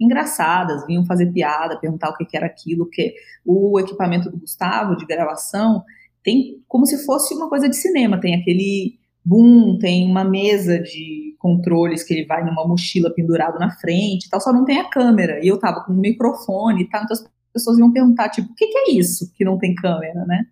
engraçadas, 0.00 0.86
vinham 0.86 1.04
fazer 1.04 1.32
piada, 1.32 1.78
perguntar 1.78 2.10
o 2.10 2.16
que, 2.16 2.36
era 2.36 2.46
aquilo, 2.46 2.88
que 2.88 3.14
o 3.44 3.78
equipamento 3.80 4.30
do 4.30 4.38
Gustavo 4.38 4.96
de 4.96 5.06
gravação 5.06 5.82
tem 6.22 6.62
como 6.66 6.86
se 6.86 7.04
fosse 7.04 7.34
uma 7.34 7.48
coisa 7.48 7.68
de 7.68 7.76
cinema, 7.76 8.20
tem 8.20 8.34
aquele 8.34 8.98
boom, 9.24 9.78
tem 9.78 10.08
uma 10.08 10.24
mesa 10.24 10.78
de 10.80 11.34
controles 11.38 12.02
que 12.02 12.14
ele 12.14 12.26
vai 12.26 12.44
numa 12.44 12.66
mochila 12.66 13.12
pendurado 13.12 13.58
na 13.58 13.70
frente, 13.70 14.28
tal, 14.28 14.40
só 14.40 14.52
não 14.52 14.64
tem 14.64 14.78
a 14.78 14.88
câmera. 14.88 15.44
E 15.44 15.48
eu 15.48 15.58
tava 15.58 15.84
com 15.84 15.92
um 15.92 16.00
microfone 16.00 16.82
e 16.82 16.88
tal, 16.88 17.02
então 17.02 17.14
as 17.14 17.28
pessoas 17.52 17.78
iam 17.78 17.92
perguntar 17.92 18.28
tipo, 18.28 18.50
o 18.50 18.54
que, 18.54 18.66
que 18.66 18.78
é 18.78 18.92
isso 18.92 19.32
que 19.34 19.44
não 19.44 19.58
tem 19.58 19.74
câmera, 19.74 20.24
né? 20.26 20.46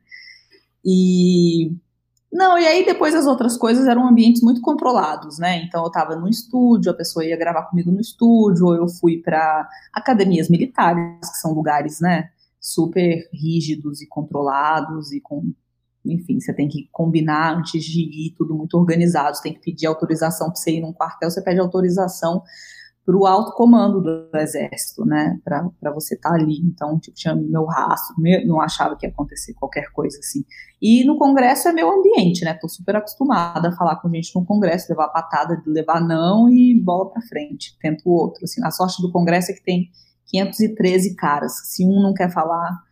E 0.85 1.73
não, 2.35 2.59
e 2.59 2.67
aí 2.67 2.85
depois 2.85 3.15
as 3.15 3.27
outras 3.27 3.57
coisas 3.57 3.87
eram 3.87 4.09
ambientes 4.09 4.43
muito 4.43 4.61
controlados, 4.61 5.39
né? 5.39 5.63
Então 5.63 5.83
eu 5.83 5.87
estava 5.87 6.17
no 6.17 6.29
estúdio, 6.29 6.91
a 6.91 6.95
pessoa 6.95 7.25
ia 7.25 7.37
gravar 7.37 7.63
comigo 7.63 7.93
no 7.93 8.01
estúdio, 8.01 8.67
ou 8.67 8.75
eu 8.75 8.89
fui 8.89 9.23
para 9.23 9.69
academias 9.93 10.51
militares, 10.51 11.31
que 11.31 11.39
são 11.39 11.53
lugares, 11.53 12.01
né, 12.01 12.31
super 12.61 13.29
rígidos 13.33 14.03
e 14.03 14.09
controlados 14.09 15.13
e 15.13 15.21
com 15.21 15.53
enfim, 16.05 16.39
você 16.39 16.53
tem 16.53 16.69
que 16.69 16.89
combinar 16.93 17.57
antes 17.57 17.83
de 17.83 18.01
ir, 18.03 18.35
tudo 18.37 18.55
muito 18.55 18.77
organizado, 18.77 19.37
você 19.37 19.45
tem 19.45 19.55
que 19.55 19.61
pedir 19.61 19.87
autorização 19.87 20.49
para 20.49 20.57
você 20.57 20.73
ir 20.73 20.81
num 20.81 20.93
quartel, 20.93 21.31
você 21.31 21.41
pede 21.41 21.61
autorização 21.61 22.43
para 23.05 23.17
o 23.17 23.27
alto 23.27 23.53
comando 23.53 24.01
do, 24.01 24.39
exército, 24.39 25.05
né, 25.05 25.39
para 25.45 25.93
você 25.93 26.15
estar 26.15 26.31
tá 26.31 26.35
ali. 26.35 26.59
Então, 26.61 26.99
tipo, 26.99 27.15
tinha 27.15 27.35
meu 27.35 27.65
rastro, 27.67 28.15
meu, 28.19 28.47
não 28.47 28.61
achava 28.61 28.97
que 28.97 29.07
ia 29.07 29.13
acontecer 29.13 29.53
qualquer 29.55 29.93
coisa 29.93 30.19
assim. 30.19 30.45
E 30.81 31.05
no 31.05 31.19
congresso 31.19 31.69
é 31.69 31.73
meu 31.73 31.91
ambiente, 31.91 32.45
né, 32.45 32.55
tô 32.55 32.69
super 32.69 32.97
acostumada 32.97 33.69
a 33.69 33.73
falar 33.73 33.97
com 33.97 34.09
gente 34.09 34.35
no 34.35 34.45
congresso, 34.45 34.87
levar 34.89 35.09
patada, 35.09 35.63
levar 35.67 36.01
não 36.01 36.49
e 36.49 36.81
bola 36.81 37.11
para 37.11 37.23
frente, 37.23 37.77
tento 37.81 38.03
o 38.07 38.13
outro, 38.13 38.45
assim. 38.45 38.65
A 38.65 38.71
sorte 38.71 39.03
do 39.03 39.13
congresso 39.13 39.53
é 39.53 39.55
que 39.55 39.63
tem 39.63 39.91
513 40.27 41.15
caras, 41.15 41.53
se 41.67 41.85
um 41.85 42.03
não 42.03 42.15
quer 42.15 42.33
falar, 42.33 42.83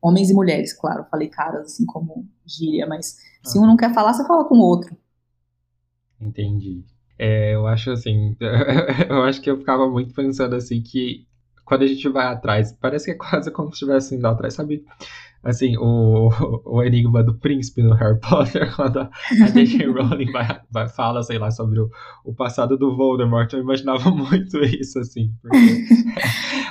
homens 0.00 0.30
e 0.30 0.34
mulheres, 0.34 0.72
claro, 0.72 1.04
falei 1.10 1.28
caras 1.28 1.66
assim 1.66 1.84
como 1.84 2.26
gíria, 2.46 2.86
mas 2.86 3.18
se 3.44 3.58
um 3.58 3.66
não 3.66 3.76
quer 3.76 3.92
falar, 3.92 4.14
você 4.14 4.26
fala 4.26 4.46
com 4.46 4.56
o 4.56 4.62
outro. 4.62 4.96
Entendi. 6.18 6.84
É, 7.22 7.54
eu 7.54 7.66
acho 7.66 7.90
assim, 7.90 8.34
eu 9.10 9.22
acho 9.24 9.42
que 9.42 9.50
eu 9.50 9.58
ficava 9.58 9.86
muito 9.86 10.14
pensando 10.14 10.56
assim 10.56 10.80
que 10.80 11.26
quando 11.66 11.82
a 11.82 11.86
gente 11.86 12.08
vai 12.08 12.24
atrás, 12.26 12.72
parece 12.80 13.04
que 13.04 13.10
é 13.10 13.14
quase 13.14 13.50
como 13.50 13.68
se 13.68 13.74
estivesse 13.74 14.14
indo 14.14 14.26
atrás, 14.26 14.54
sabe? 14.54 14.82
Assim, 15.44 15.76
o, 15.76 16.30
o 16.64 16.82
enigma 16.82 17.22
do 17.22 17.34
príncipe 17.34 17.82
no 17.82 17.94
Harry 17.94 18.18
Potter, 18.18 18.72
quando 18.74 19.00
a 19.00 19.10
J.K. 19.52 19.86
Rowling 19.86 20.32
vai, 20.32 20.60
vai, 20.70 20.88
fala, 20.88 21.22
sei 21.22 21.38
lá, 21.38 21.50
sobre 21.50 21.80
o, 21.80 21.90
o 22.24 22.34
passado 22.34 22.78
do 22.78 22.96
Voldemort, 22.96 23.52
eu 23.52 23.60
imaginava 23.60 24.08
muito 24.10 24.56
isso, 24.64 24.98
assim, 24.98 25.30
porque 25.42 25.84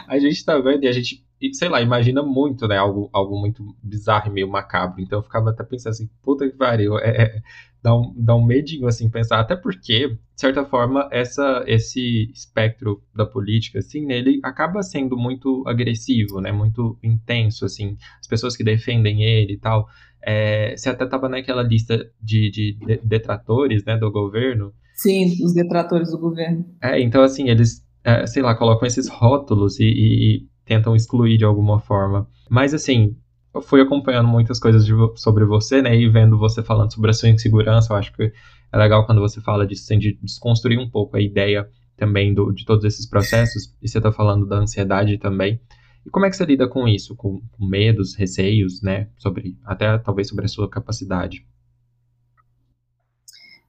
a 0.07 0.17
gente 0.17 0.43
tá 0.43 0.57
vendo 0.57 0.83
e 0.83 0.87
a 0.87 0.91
gente, 0.91 1.23
sei 1.53 1.69
lá, 1.69 1.81
imagina 1.81 2.21
muito, 2.21 2.67
né, 2.67 2.77
algo, 2.77 3.09
algo 3.13 3.39
muito 3.39 3.75
bizarro 3.81 4.29
e 4.29 4.33
meio 4.33 4.49
macabro, 4.49 5.01
então 5.01 5.19
eu 5.19 5.23
ficava 5.23 5.49
até 5.49 5.63
pensando 5.63 5.91
assim, 5.91 6.09
puta 6.21 6.49
que 6.49 6.55
pariu, 6.55 6.97
é, 6.99 7.09
é 7.09 7.41
dá 7.81 7.95
um, 7.95 8.13
dá 8.15 8.35
um 8.35 8.45
medinho, 8.45 8.87
assim, 8.87 9.09
pensar. 9.09 9.39
Até 9.39 9.55
porque, 9.55 10.09
de 10.09 10.19
certa 10.35 10.65
forma, 10.65 11.07
essa, 11.11 11.63
esse 11.67 12.29
espectro 12.31 13.01
da 13.15 13.25
política, 13.25 13.79
assim, 13.79 14.11
ele 14.11 14.39
acaba 14.43 14.81
sendo 14.83 15.17
muito 15.17 15.63
agressivo, 15.67 16.41
né? 16.41 16.51
Muito 16.51 16.97
intenso, 17.03 17.65
assim. 17.65 17.97
As 18.19 18.27
pessoas 18.27 18.55
que 18.55 18.63
defendem 18.63 19.23
ele 19.23 19.53
e 19.53 19.57
tal. 19.57 19.87
É, 20.21 20.75
você 20.75 20.89
até 20.89 21.05
estava 21.05 21.29
naquela 21.29 21.63
lista 21.63 21.97
de, 22.21 22.51
de, 22.51 22.77
de, 22.77 22.99
detratores, 23.03 23.85
né, 23.85 23.97
do 23.97 24.11
governo. 24.11 24.73
Sim, 24.93 25.37
os 25.43 25.53
detratores 25.53 26.11
do 26.11 26.19
governo. 26.19 26.65
É, 26.83 26.99
então, 26.99 27.21
assim, 27.21 27.49
eles, 27.49 27.85
é, 28.03 28.27
sei 28.27 28.43
lá, 28.43 28.53
colocam 28.53 28.85
esses 28.85 29.07
rótulos 29.07 29.79
e, 29.79 29.85
e, 29.85 30.35
e 30.35 30.48
tentam 30.69 30.95
excluir 30.95 31.35
de 31.37 31.43
alguma 31.43 31.79
forma. 31.79 32.27
Mas, 32.47 32.75
assim, 32.75 33.17
eu 33.53 33.61
fui 33.61 33.81
acompanhando 33.81 34.27
muitas 34.27 34.59
coisas 34.59 34.85
de, 34.85 34.93
sobre 35.15 35.43
você, 35.43 35.81
né, 35.81 35.95
e 35.95 36.07
vendo 36.07 36.37
você 36.37 36.61
falando 36.61 36.93
sobre 36.93 37.09
a 37.09 37.13
sua 37.13 37.29
insegurança, 37.29 37.91
eu 37.91 37.97
acho 37.97 38.13
que 38.13 38.31
é 38.71 38.77
legal 38.77 39.03
quando 39.05 39.19
você 39.19 39.41
fala 39.41 39.65
disso, 39.65 39.83
assim, 39.83 39.97
de 39.97 40.13
desconstruir 40.21 40.77
um 40.77 40.87
pouco 40.87 41.17
a 41.17 41.21
ideia 41.21 41.67
também 41.97 42.33
do, 42.33 42.51
de 42.51 42.63
todos 42.65 42.85
esses 42.85 43.07
processos, 43.07 43.75
e 43.81 43.87
você 43.89 43.97
está 43.97 44.11
falando 44.11 44.45
da 44.45 44.57
ansiedade 44.57 45.17
também. 45.17 45.59
E 46.05 46.09
como 46.11 46.25
é 46.27 46.29
que 46.29 46.35
você 46.35 46.45
lida 46.45 46.67
com 46.67 46.87
isso, 46.87 47.15
com, 47.15 47.41
com, 47.51 47.65
medos, 47.65 48.15
receios, 48.15 48.81
né, 48.83 49.09
sobre, 49.17 49.57
até 49.65 49.97
talvez 49.97 50.27
sobre 50.27 50.45
a 50.45 50.47
sua 50.47 50.69
capacidade? 50.69 51.45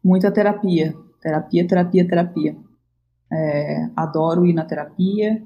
Muita 0.05 0.31
terapia, 0.31 0.95
terapia, 1.21 1.67
terapia, 1.67 2.07
terapia. 2.07 2.57
É, 3.33 3.89
adoro 3.97 4.45
ir 4.45 4.53
na 4.53 4.65
terapia, 4.65 5.43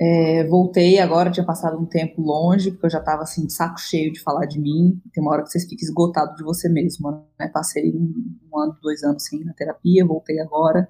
é, 0.00 0.44
voltei 0.48 0.98
agora, 0.98 1.30
tinha 1.30 1.46
passado 1.46 1.78
um 1.78 1.86
tempo 1.86 2.20
longe, 2.20 2.72
porque 2.72 2.86
eu 2.86 2.90
já 2.90 2.98
estava 2.98 3.22
assim, 3.22 3.46
de 3.46 3.52
saco 3.52 3.78
cheio 3.78 4.12
de 4.12 4.20
falar 4.20 4.46
de 4.46 4.58
mim. 4.58 5.00
Tem 5.12 5.22
uma 5.22 5.32
hora 5.32 5.42
que 5.42 5.50
você 5.50 5.60
fica 5.60 5.84
esgotado 5.84 6.34
de 6.34 6.42
você 6.42 6.68
mesmo, 6.68 7.10
né? 7.38 7.48
Passei 7.48 7.92
um, 7.94 8.12
um 8.52 8.58
ano, 8.58 8.76
dois 8.82 9.04
anos 9.04 9.24
sem 9.24 9.40
ir 9.40 9.44
na 9.44 9.52
terapia, 9.52 10.04
voltei 10.04 10.40
agora, 10.40 10.88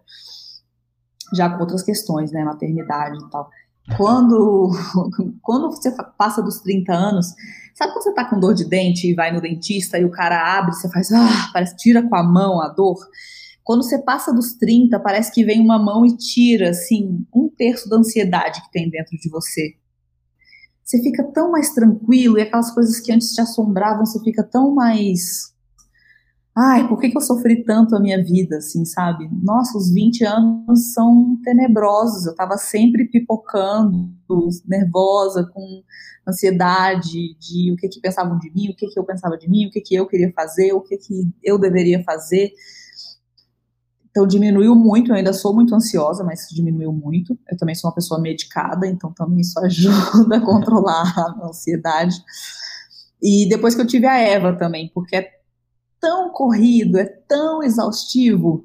já 1.35 1.51
com 1.51 1.61
outras 1.61 1.83
questões, 1.83 2.33
né? 2.33 2.43
Maternidade 2.45 3.19
e 3.19 3.31
tal. 3.31 3.51
Quando, 3.97 4.71
quando 5.43 5.71
você 5.71 5.95
passa 6.17 6.43
dos 6.43 6.61
30 6.61 6.93
anos, 6.95 7.27
sabe 7.75 7.93
quando 7.93 8.05
você 8.05 8.15
tá 8.15 8.25
com 8.25 8.41
dor 8.41 8.55
de 8.55 8.65
dente 8.65 9.07
e 9.07 9.15
vai 9.15 9.31
no 9.31 9.41
dentista 9.41 9.99
e 9.99 10.05
o 10.07 10.11
cara 10.11 10.59
abre, 10.59 10.75
você 10.75 10.89
faz, 10.89 11.13
ah, 11.13 11.51
parece 11.53 11.77
tira 11.77 12.03
com 12.09 12.17
a 12.17 12.23
mão 12.23 12.63
a 12.63 12.69
dor? 12.69 12.97
Quando 13.65 13.83
você 13.83 13.99
passa 13.99 14.33
dos 14.33 14.53
30, 14.53 15.01
parece 15.01 15.33
que 15.33 15.43
vem 15.43 15.59
uma 15.59 15.83
mão 15.83 16.05
e 16.05 16.15
tira, 16.17 16.69
assim, 16.69 17.27
um 17.35 17.49
terço 17.49 17.89
da 17.89 17.97
ansiedade 17.97 18.63
que 18.63 18.71
tem 18.71 18.91
dentro 18.91 19.17
de 19.17 19.31
você. 19.31 19.75
Você 20.85 21.03
fica 21.03 21.25
tão 21.33 21.51
mais 21.51 21.71
tranquilo 21.73 22.39
e 22.39 22.43
aquelas 22.43 22.71
coisas 22.71 23.01
que 23.01 23.11
antes 23.11 23.33
te 23.33 23.41
assombravam, 23.41 24.05
você 24.05 24.21
fica 24.21 24.45
tão 24.45 24.75
mais. 24.75 25.55
Ai, 26.55 26.87
por 26.87 27.01
que, 27.01 27.09
que 27.09 27.17
eu 27.17 27.23
sofri 27.23 27.65
tanto 27.65 27.97
a 27.97 28.01
minha 28.01 28.23
vida, 28.23 28.59
assim, 28.59 28.85
sabe? 28.85 29.29
Nossa, 29.43 29.79
os 29.79 29.91
20 29.93 30.25
anos 30.25 30.93
são 30.93 31.41
tenebrosos. 31.43 32.27
Eu 32.27 32.35
tava 32.35 32.59
sempre 32.59 33.07
pipocando, 33.09 34.11
nervosa, 34.67 35.51
com 35.53 35.83
ansiedade 36.29 37.35
de 37.41 37.73
o 37.73 37.77
que 37.77 37.89
que 37.89 38.01
pensavam 38.01 38.39
de 38.39 38.53
mim, 38.53 38.69
o 38.69 38.77
que 38.77 38.87
que 38.89 39.01
eu 39.01 39.05
pensava 39.05 39.39
de 39.39 39.49
mim, 39.49 39.67
o 39.67 39.71
que 39.71 39.81
que 39.81 39.95
eu 39.95 40.07
queria 40.07 40.31
fazer, 40.33 40.75
o 40.75 40.83
que 40.83 40.99
que 40.99 41.33
eu 41.43 41.59
deveria 41.59 42.05
fazer. 42.05 42.53
Então 44.15 44.29
diminuiu 44.29 44.77
muito, 44.77 45.11
eu 45.11 45.17
ainda 45.17 45.33
sou 45.33 45.53
muito 45.53 45.75
ansiosa, 45.75 46.23
mas 46.23 46.47
diminuiu 46.49 46.93
muito. 46.93 47.37
Eu 47.51 47.57
também 47.57 47.75
sou 47.75 47.91
uma 47.91 47.95
pessoa 47.97 48.21
medicada, 48.21 48.87
então 48.87 49.13
também 49.13 49.41
isso 49.41 49.59
ajuda 49.59 50.37
a 50.37 50.41
controlar 50.41 51.13
a 51.19 51.49
ansiedade. 51.49 52.15
E 53.21 53.49
depois 53.49 53.75
que 53.75 53.81
eu 53.81 53.87
tive 53.87 54.07
a 54.07 54.17
Eva 54.17 54.57
também, 54.57 54.89
porque 54.95 55.17
é 55.17 55.31
tão 56.01 56.31
corrido, 56.31 56.97
é 56.97 57.05
tão 57.05 57.61
exaustivo, 57.61 58.65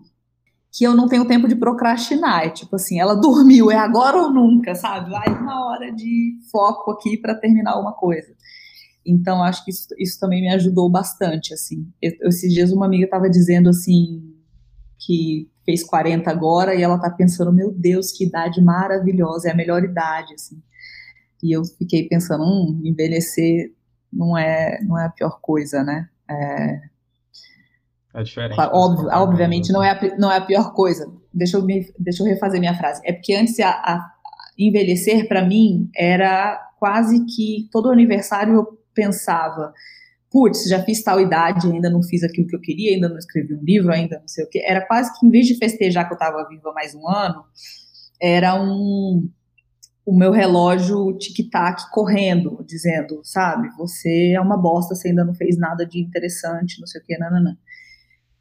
que 0.72 0.84
eu 0.84 0.94
não 0.94 1.08
tenho 1.08 1.26
tempo 1.26 1.48
de 1.48 1.56
procrastinar. 1.56 2.46
É 2.46 2.50
tipo 2.52 2.76
assim, 2.76 3.00
ela 3.00 3.16
dormiu, 3.20 3.72
é 3.72 3.76
agora 3.76 4.22
ou 4.22 4.32
nunca, 4.32 4.76
sabe? 4.76 5.10
Vai 5.10 5.30
uma 5.30 5.66
hora 5.66 5.92
de 5.92 6.38
foco 6.52 6.92
aqui 6.92 7.18
para 7.18 7.34
terminar 7.34 7.80
uma 7.80 7.94
coisa. 7.94 8.36
Então, 9.04 9.42
acho 9.42 9.66
que 9.66 9.72
isso, 9.72 9.88
isso 9.98 10.20
também 10.20 10.42
me 10.42 10.54
ajudou 10.54 10.92
bastante, 10.92 11.56
assim. 11.56 11.88
Eu, 12.00 12.12
esses 12.28 12.54
dias 12.54 12.72
uma 12.72 12.86
amiga 12.86 13.06
estava 13.06 13.28
dizendo 13.28 13.70
assim, 13.70 14.29
que 15.00 15.50
fez 15.66 15.84
40 15.84 16.30
agora 16.30 16.76
e 16.76 16.82
ela 16.84 17.00
tá 17.00 17.10
pensando, 17.10 17.54
meu 17.54 17.72
Deus, 17.72 18.12
que 18.12 18.26
idade 18.26 18.62
maravilhosa, 18.62 19.50
é 19.50 19.52
a 19.52 19.56
melhor 19.56 19.84
idade, 19.84 20.34
assim. 20.34 20.62
E 21.42 21.56
eu 21.56 21.64
fiquei 21.64 22.08
pensando, 22.08 22.44
hum, 22.44 22.82
envelhecer 22.84 23.72
não 24.12 24.38
é, 24.38 24.80
não 24.84 25.00
é 25.00 25.06
a 25.06 25.10
pior 25.10 25.40
coisa, 25.42 25.84
né? 25.84 26.10
É, 26.30 26.82
é 28.14 28.24
diferente. 28.24 28.56
Claro, 28.56 28.72
óbvio, 28.76 29.10
obviamente 29.12 29.72
não 29.72 29.84
é, 29.84 29.92
a, 29.92 30.18
não 30.18 30.32
é 30.32 30.38
a 30.38 30.46
pior 30.46 30.74
coisa. 30.74 31.12
Deixa 31.34 31.58
eu, 31.58 31.64
me, 31.64 31.92
deixa 31.98 32.24
eu 32.24 32.28
refazer 32.28 32.60
minha 32.60 32.76
frase. 32.76 33.02
É 33.06 33.14
porque 33.14 33.34
antes 33.36 33.60
a, 33.60 33.70
a 33.70 34.12
envelhecer, 34.58 35.28
para 35.28 35.46
mim, 35.46 35.90
era 35.96 36.60
quase 36.80 37.26
que 37.26 37.70
todo 37.72 37.92
aniversário 37.92 38.56
eu 38.56 38.80
pensava, 38.94 39.74
putz, 40.32 40.66
já 40.68 40.84
fiz 40.84 41.04
tal 41.04 41.20
idade, 41.20 41.72
ainda 41.72 41.90
não 41.90 42.04
fiz 42.04 42.24
aquilo 42.24 42.48
que 42.48 42.56
eu 42.56 42.62
queria, 42.62 42.94
ainda 42.94 43.10
não 43.10 43.18
escrevi 43.18 43.56
um 43.56 43.64
livro, 43.64 43.92
ainda 43.92 44.20
não 44.20 44.28
sei 44.28 44.44
o 44.44 44.50
que. 44.50 44.60
Era 44.60 44.86
quase 44.86 45.18
que, 45.18 45.26
em 45.26 45.30
vez 45.30 45.48
de 45.48 45.58
festejar 45.58 46.08
que 46.08 46.14
eu 46.14 46.18
estava 46.18 46.48
viva 46.48 46.72
mais 46.74 46.94
um 46.94 47.08
ano, 47.08 47.44
era 48.22 48.56
um 48.62 49.30
o 50.06 50.18
meu 50.18 50.32
relógio 50.32 51.16
tic-tac 51.20 51.92
correndo, 51.92 52.66
dizendo, 52.66 53.22
sabe, 53.24 53.70
você 53.78 54.32
é 54.32 54.42
uma 54.42 54.58
bosta, 54.58 54.96
você 54.96 55.10
ainda 55.10 55.24
não 55.24 55.36
fez 55.36 55.56
nada 55.56 55.86
de 55.86 56.02
interessante, 56.02 56.80
não 56.80 56.88
sei 56.88 57.00
o 57.00 57.04
que, 57.04 57.16
nananã. 57.16 57.56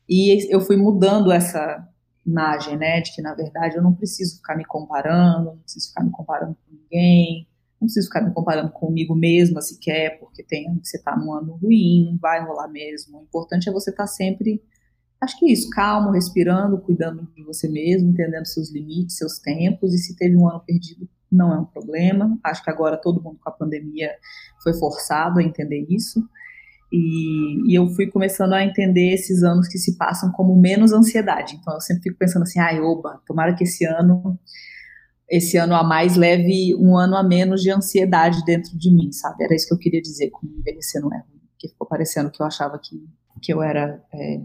E 0.08 0.50
eu 0.50 0.62
fui 0.62 0.78
mudando 0.78 1.30
essa 1.30 1.86
imagem, 2.24 2.78
né, 2.78 3.00
de 3.02 3.14
que, 3.14 3.20
na 3.20 3.34
verdade, 3.34 3.76
eu 3.76 3.82
não 3.82 3.94
preciso 3.94 4.36
ficar 4.36 4.56
me 4.56 4.64
comparando, 4.64 5.46
não 5.46 5.58
preciso 5.58 5.88
ficar 5.88 6.04
me 6.04 6.10
comparando 6.10 6.54
com 6.54 6.74
ninguém, 6.74 7.47
não 7.80 7.86
preciso 7.86 8.08
ficar 8.08 8.22
me 8.22 8.32
comparando 8.32 8.70
comigo 8.72 9.14
mesma 9.14 9.60
sequer, 9.60 10.18
porque 10.18 10.42
tem 10.42 10.78
você 10.82 10.96
está 10.96 11.16
num 11.16 11.32
ano 11.32 11.56
ruim, 11.56 12.06
não 12.10 12.18
vai 12.18 12.44
rolar 12.44 12.68
mesmo. 12.68 13.18
O 13.18 13.22
importante 13.22 13.68
é 13.68 13.72
você 13.72 13.90
estar 13.90 14.04
tá 14.04 14.06
sempre, 14.08 14.62
acho 15.20 15.38
que 15.38 15.46
é 15.46 15.52
isso, 15.52 15.70
calmo, 15.70 16.10
respirando, 16.10 16.78
cuidando 16.78 17.26
de 17.34 17.42
você 17.44 17.68
mesmo, 17.68 18.10
entendendo 18.10 18.46
seus 18.46 18.72
limites, 18.72 19.16
seus 19.16 19.38
tempos, 19.38 19.94
e 19.94 19.98
se 19.98 20.16
teve 20.16 20.36
um 20.36 20.48
ano 20.48 20.60
perdido, 20.66 21.08
não 21.30 21.52
é 21.54 21.58
um 21.58 21.64
problema. 21.64 22.38
Acho 22.42 22.64
que 22.64 22.70
agora 22.70 22.96
todo 22.96 23.22
mundo 23.22 23.38
com 23.42 23.48
a 23.48 23.52
pandemia 23.52 24.10
foi 24.62 24.74
forçado 24.74 25.38
a 25.38 25.42
entender 25.42 25.86
isso. 25.88 26.22
E, 26.90 27.70
e, 27.70 27.74
eu 27.74 27.86
fui 27.90 28.06
começando 28.06 28.54
a 28.54 28.64
entender 28.64 29.12
esses 29.12 29.42
anos 29.42 29.68
que 29.68 29.76
se 29.76 29.96
passam 29.98 30.32
como 30.32 30.58
menos 30.58 30.90
ansiedade. 30.90 31.56
Então 31.56 31.74
eu 31.74 31.80
sempre 31.80 32.04
fico 32.04 32.16
pensando 32.16 32.44
assim, 32.44 32.58
ai, 32.58 32.80
oba, 32.80 33.20
tomara 33.26 33.54
que 33.54 33.64
esse 33.64 33.84
ano 33.84 34.38
esse 35.28 35.56
ano 35.56 35.74
a 35.74 35.82
mais 35.82 36.16
leve 36.16 36.74
um 36.76 36.96
ano 36.96 37.16
a 37.16 37.22
menos 37.22 37.62
de 37.62 37.70
ansiedade 37.70 38.44
dentro 38.44 38.76
de 38.76 38.90
mim, 38.90 39.12
sabe? 39.12 39.44
Era 39.44 39.54
isso 39.54 39.68
que 39.68 39.74
eu 39.74 39.78
queria 39.78 40.00
dizer 40.00 40.30
com 40.30 40.46
envelhecer 40.46 41.02
não 41.02 41.12
é 41.12 41.18
ruim, 41.18 41.40
que 41.58 41.68
ficou 41.68 41.86
parecendo 41.86 42.30
que 42.30 42.40
eu 42.40 42.46
achava 42.46 42.78
que, 42.78 42.96
que 43.42 43.52
eu 43.52 43.62
era 43.62 44.02
é, 44.12 44.40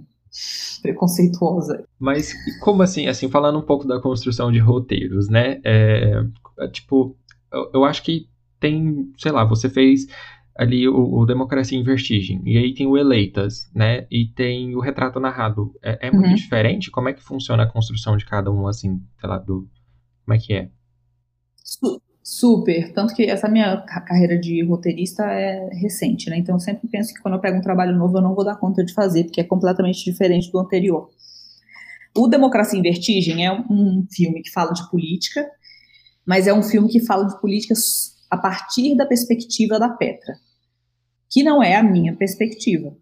preconceituosa. 0.81 1.85
Mas 1.99 2.33
como 2.59 2.81
assim, 2.81 3.07
assim, 3.07 3.29
falando 3.29 3.59
um 3.59 3.65
pouco 3.65 3.87
da 3.87 4.01
construção 4.01 4.51
de 4.51 4.59
roteiros, 4.59 5.29
né? 5.29 5.61
É, 5.63 6.23
tipo, 6.71 7.15
eu, 7.51 7.71
eu 7.75 7.85
acho 7.85 8.03
que 8.03 8.27
tem, 8.59 9.11
sei 9.17 9.31
lá, 9.31 9.45
você 9.45 9.69
fez 9.69 10.07
ali 10.55 10.87
o, 10.87 11.15
o, 11.15 11.25
Democracia 11.25 11.77
em 11.77 11.83
Vertigem, 11.83 12.41
e 12.45 12.57
aí 12.57 12.73
tem 12.73 12.87
o 12.87 12.97
Eleitas, 12.97 13.69
né? 13.73 14.05
E 14.09 14.27
tem 14.27 14.75
o 14.75 14.79
Retrato 14.79 15.19
Narrado. 15.19 15.73
É, 15.81 16.07
é 16.07 16.11
muito 16.11 16.29
uhum. 16.29 16.35
diferente? 16.35 16.91
Como 16.91 17.09
é 17.09 17.13
que 17.13 17.23
funciona 17.23 17.63
a 17.63 17.69
construção 17.69 18.15
de 18.15 18.25
cada 18.25 18.51
um, 18.51 18.67
assim, 18.67 19.01
sei 19.19 19.29
lá, 19.29 19.37
do... 19.37 19.67
Como 20.25 20.35
é 20.35 20.39
que 20.39 20.53
é? 20.53 20.69
Super. 22.23 22.93
Tanto 22.93 23.13
que 23.13 23.23
essa 23.23 23.49
minha 23.49 23.81
carreira 23.81 24.39
de 24.39 24.63
roteirista 24.63 25.23
é 25.23 25.69
recente, 25.73 26.29
né? 26.29 26.37
Então 26.37 26.55
eu 26.55 26.59
sempre 26.59 26.87
penso 26.87 27.13
que 27.13 27.21
quando 27.21 27.35
eu 27.35 27.41
pego 27.41 27.57
um 27.57 27.61
trabalho 27.61 27.95
novo 27.95 28.17
eu 28.17 28.21
não 28.21 28.33
vou 28.33 28.45
dar 28.45 28.55
conta 28.55 28.83
de 28.83 28.93
fazer, 28.93 29.25
porque 29.25 29.41
é 29.41 29.43
completamente 29.43 30.03
diferente 30.03 30.49
do 30.51 30.59
anterior. 30.59 31.09
O 32.15 32.27
Democracia 32.27 32.79
em 32.79 32.81
Vertigem 32.81 33.45
é 33.45 33.51
um 33.51 34.05
filme 34.09 34.41
que 34.41 34.51
fala 34.51 34.71
de 34.71 34.89
política, 34.89 35.45
mas 36.25 36.47
é 36.47 36.53
um 36.53 36.63
filme 36.63 36.87
que 36.87 37.05
fala 37.05 37.27
de 37.27 37.39
política 37.41 37.73
a 38.29 38.37
partir 38.37 38.95
da 38.95 39.05
perspectiva 39.05 39.77
da 39.77 39.89
Petra, 39.89 40.35
que 41.29 41.43
não 41.43 41.61
é 41.61 41.75
a 41.75 41.83
minha 41.83 42.15
perspectiva. 42.15 42.95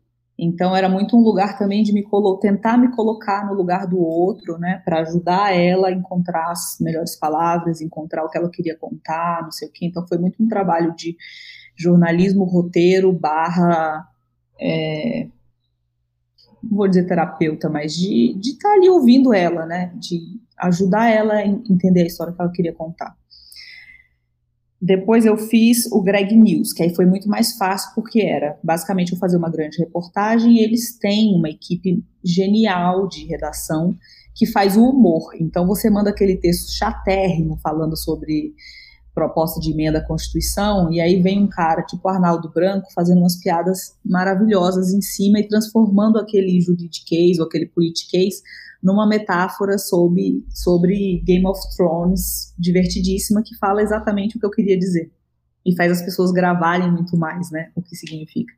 Então 0.43 0.75
era 0.75 0.89
muito 0.89 1.15
um 1.15 1.21
lugar 1.21 1.55
também 1.55 1.83
de 1.83 1.93
me 1.93 2.03
tentar 2.39 2.75
me 2.75 2.89
colocar 2.95 3.45
no 3.45 3.53
lugar 3.53 3.85
do 3.85 3.99
outro, 3.99 4.57
né, 4.57 4.81
para 4.83 5.01
ajudar 5.01 5.55
ela 5.55 5.89
a 5.89 5.91
encontrar 5.91 6.49
as 6.49 6.77
melhores 6.81 7.15
palavras, 7.15 7.79
encontrar 7.79 8.25
o 8.25 8.29
que 8.29 8.39
ela 8.39 8.49
queria 8.49 8.75
contar, 8.75 9.43
não 9.43 9.51
sei 9.51 9.67
o 9.67 9.71
quê. 9.71 9.85
Então 9.85 10.03
foi 10.07 10.17
muito 10.17 10.41
um 10.41 10.47
trabalho 10.47 10.95
de 10.95 11.15
jornalismo, 11.77 12.43
roteiro, 12.43 13.13
barra, 13.13 14.03
é, 14.59 15.27
não 16.63 16.75
vou 16.75 16.87
dizer 16.87 17.05
terapeuta, 17.05 17.69
mas 17.69 17.93
de 17.93 18.35
estar 18.39 18.69
tá 18.69 18.75
ali 18.75 18.89
ouvindo 18.89 19.31
ela, 19.35 19.67
né, 19.67 19.93
de 19.95 20.41
ajudar 20.57 21.07
ela 21.07 21.35
a 21.35 21.45
entender 21.45 22.01
a 22.01 22.07
história 22.07 22.33
que 22.33 22.41
ela 22.41 22.51
queria 22.51 22.73
contar. 22.73 23.15
Depois 24.81 25.27
eu 25.27 25.37
fiz 25.37 25.85
o 25.91 26.01
Greg 26.01 26.35
News, 26.35 26.73
que 26.73 26.81
aí 26.81 26.95
foi 26.95 27.05
muito 27.05 27.29
mais 27.29 27.55
fácil, 27.55 27.91
porque 27.93 28.19
era 28.19 28.57
basicamente 28.63 29.11
eu 29.11 29.19
fazer 29.19 29.37
uma 29.37 29.49
grande 29.49 29.77
reportagem 29.77 30.55
e 30.55 30.63
eles 30.63 30.97
têm 30.97 31.35
uma 31.35 31.49
equipe 31.49 32.03
genial 32.25 33.07
de 33.07 33.25
redação 33.25 33.95
que 34.33 34.47
faz 34.47 34.75
o 34.75 34.83
humor. 34.83 35.35
Então 35.39 35.67
você 35.67 35.87
manda 35.87 36.09
aquele 36.09 36.35
texto 36.35 36.71
chatérrimo 36.71 37.59
falando 37.61 37.95
sobre 37.95 38.55
proposta 39.13 39.59
de 39.59 39.71
emenda 39.71 39.99
à 39.99 40.07
Constituição, 40.07 40.91
e 40.91 40.99
aí 40.99 41.21
vem 41.21 41.43
um 41.43 41.47
cara 41.47 41.83
tipo 41.83 42.07
Arnaldo 42.07 42.49
Branco 42.49 42.87
fazendo 42.95 43.19
umas 43.19 43.35
piadas 43.35 43.97
maravilhosas 44.03 44.93
em 44.93 45.01
cima 45.01 45.39
e 45.39 45.47
transformando 45.47 46.17
aquele 46.17 46.59
juridiquês 46.59 47.37
ou 47.37 47.45
aquele 47.45 47.67
politiquês 47.67 48.41
numa 48.81 49.07
metáfora 49.07 49.77
sobre, 49.77 50.43
sobre 50.49 51.21
Game 51.25 51.45
of 51.45 51.59
Thrones 51.75 52.53
divertidíssima 52.57 53.43
que 53.43 53.55
fala 53.57 53.81
exatamente 53.81 54.37
o 54.37 54.39
que 54.39 54.45
eu 54.45 54.51
queria 54.51 54.77
dizer. 54.77 55.11
E 55.65 55.75
faz 55.75 55.91
as 55.91 56.01
pessoas 56.01 56.31
gravarem 56.31 56.91
muito 56.91 57.15
mais, 57.15 57.51
né, 57.51 57.71
o 57.75 57.81
que 57.81 57.95
significa. 57.95 58.53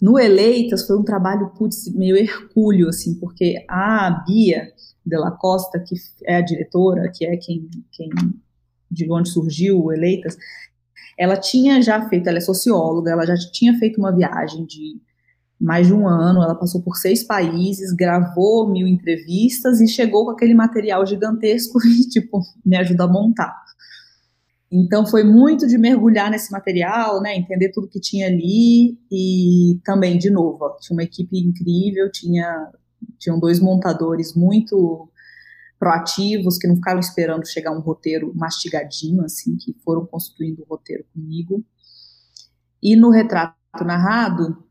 No 0.00 0.18
Eleitas 0.18 0.86
foi 0.86 0.98
um 0.98 1.02
trabalho, 1.02 1.50
putz, 1.56 1.90
meio 1.94 2.16
hercúleo, 2.16 2.88
assim, 2.88 3.14
porque 3.14 3.64
a 3.66 4.22
Bia 4.26 4.70
de 5.04 5.16
la 5.16 5.30
Costa, 5.30 5.80
que 5.80 5.94
é 6.24 6.36
a 6.36 6.40
diretora, 6.42 7.10
que 7.10 7.24
é 7.24 7.36
quem, 7.36 7.70
quem 7.90 8.10
de 8.90 9.10
onde 9.10 9.30
surgiu 9.30 9.82
o 9.82 9.92
Eleitas, 9.92 10.36
ela 11.18 11.36
tinha 11.36 11.80
já 11.80 12.06
feito, 12.08 12.28
ela 12.28 12.38
é 12.38 12.40
socióloga, 12.40 13.12
ela 13.12 13.24
já 13.24 13.34
tinha 13.50 13.78
feito 13.78 13.98
uma 13.98 14.14
viagem 14.14 14.64
de 14.66 15.00
mais 15.64 15.86
de 15.86 15.94
um 15.94 16.06
ano, 16.06 16.42
ela 16.42 16.54
passou 16.54 16.82
por 16.82 16.94
seis 16.96 17.22
países, 17.22 17.90
gravou 17.94 18.70
mil 18.70 18.86
entrevistas 18.86 19.80
e 19.80 19.88
chegou 19.88 20.26
com 20.26 20.32
aquele 20.32 20.54
material 20.54 21.06
gigantesco 21.06 21.78
e, 21.88 22.06
tipo, 22.08 22.42
me 22.64 22.76
ajuda 22.76 23.04
a 23.04 23.08
montar. 23.08 23.64
Então 24.70 25.06
foi 25.06 25.24
muito 25.24 25.66
de 25.66 25.78
mergulhar 25.78 26.30
nesse 26.30 26.52
material, 26.52 27.22
né, 27.22 27.34
entender 27.34 27.70
tudo 27.72 27.88
que 27.88 27.98
tinha 27.98 28.26
ali 28.26 28.98
e 29.10 29.80
também, 29.84 30.18
de 30.18 30.30
novo, 30.30 30.58
ó, 30.60 30.76
tinha 30.78 30.96
uma 30.96 31.04
equipe 31.04 31.38
incrível, 31.38 32.10
tinha, 32.12 32.70
tinham 33.18 33.38
dois 33.38 33.58
montadores 33.58 34.34
muito 34.34 35.08
proativos, 35.78 36.58
que 36.58 36.66
não 36.66 36.76
ficaram 36.76 37.00
esperando 37.00 37.48
chegar 37.48 37.72
um 37.72 37.80
roteiro 37.80 38.32
mastigadinho, 38.34 39.24
assim, 39.24 39.56
que 39.56 39.74
foram 39.84 40.04
construindo 40.04 40.60
o 40.60 40.66
roteiro 40.68 41.04
comigo. 41.14 41.64
E 42.82 42.96
no 42.96 43.10
retrato 43.10 43.56
narrado, 43.84 44.64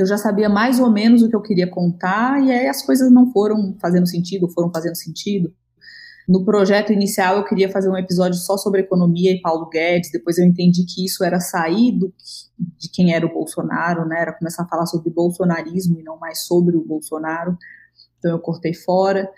eu 0.00 0.06
já 0.06 0.16
sabia 0.16 0.48
mais 0.48 0.80
ou 0.80 0.90
menos 0.90 1.22
o 1.22 1.28
que 1.28 1.36
eu 1.36 1.42
queria 1.42 1.68
contar, 1.68 2.42
e 2.42 2.50
aí 2.50 2.66
as 2.66 2.84
coisas 2.84 3.10
não 3.10 3.30
foram 3.32 3.76
fazendo 3.80 4.06
sentido, 4.06 4.48
foram 4.48 4.70
fazendo 4.70 4.96
sentido. 4.96 5.52
No 6.28 6.44
projeto 6.44 6.92
inicial, 6.92 7.36
eu 7.36 7.44
queria 7.44 7.70
fazer 7.70 7.90
um 7.90 7.96
episódio 7.96 8.38
só 8.38 8.56
sobre 8.56 8.82
economia 8.82 9.32
e 9.32 9.40
Paulo 9.40 9.68
Guedes, 9.68 10.10
depois 10.12 10.38
eu 10.38 10.44
entendi 10.44 10.84
que 10.84 11.04
isso 11.04 11.24
era 11.24 11.40
sair 11.40 11.92
do, 11.98 12.12
de 12.78 12.88
quem 12.92 13.12
era 13.14 13.26
o 13.26 13.32
Bolsonaro, 13.32 14.06
né, 14.06 14.20
era 14.20 14.32
começar 14.32 14.62
a 14.62 14.68
falar 14.68 14.86
sobre 14.86 15.10
bolsonarismo 15.10 15.98
e 15.98 16.02
não 16.02 16.18
mais 16.18 16.46
sobre 16.46 16.76
o 16.76 16.84
Bolsonaro, 16.84 17.56
então 18.18 18.30
eu 18.30 18.38
cortei 18.38 18.74
fora. 18.74 19.28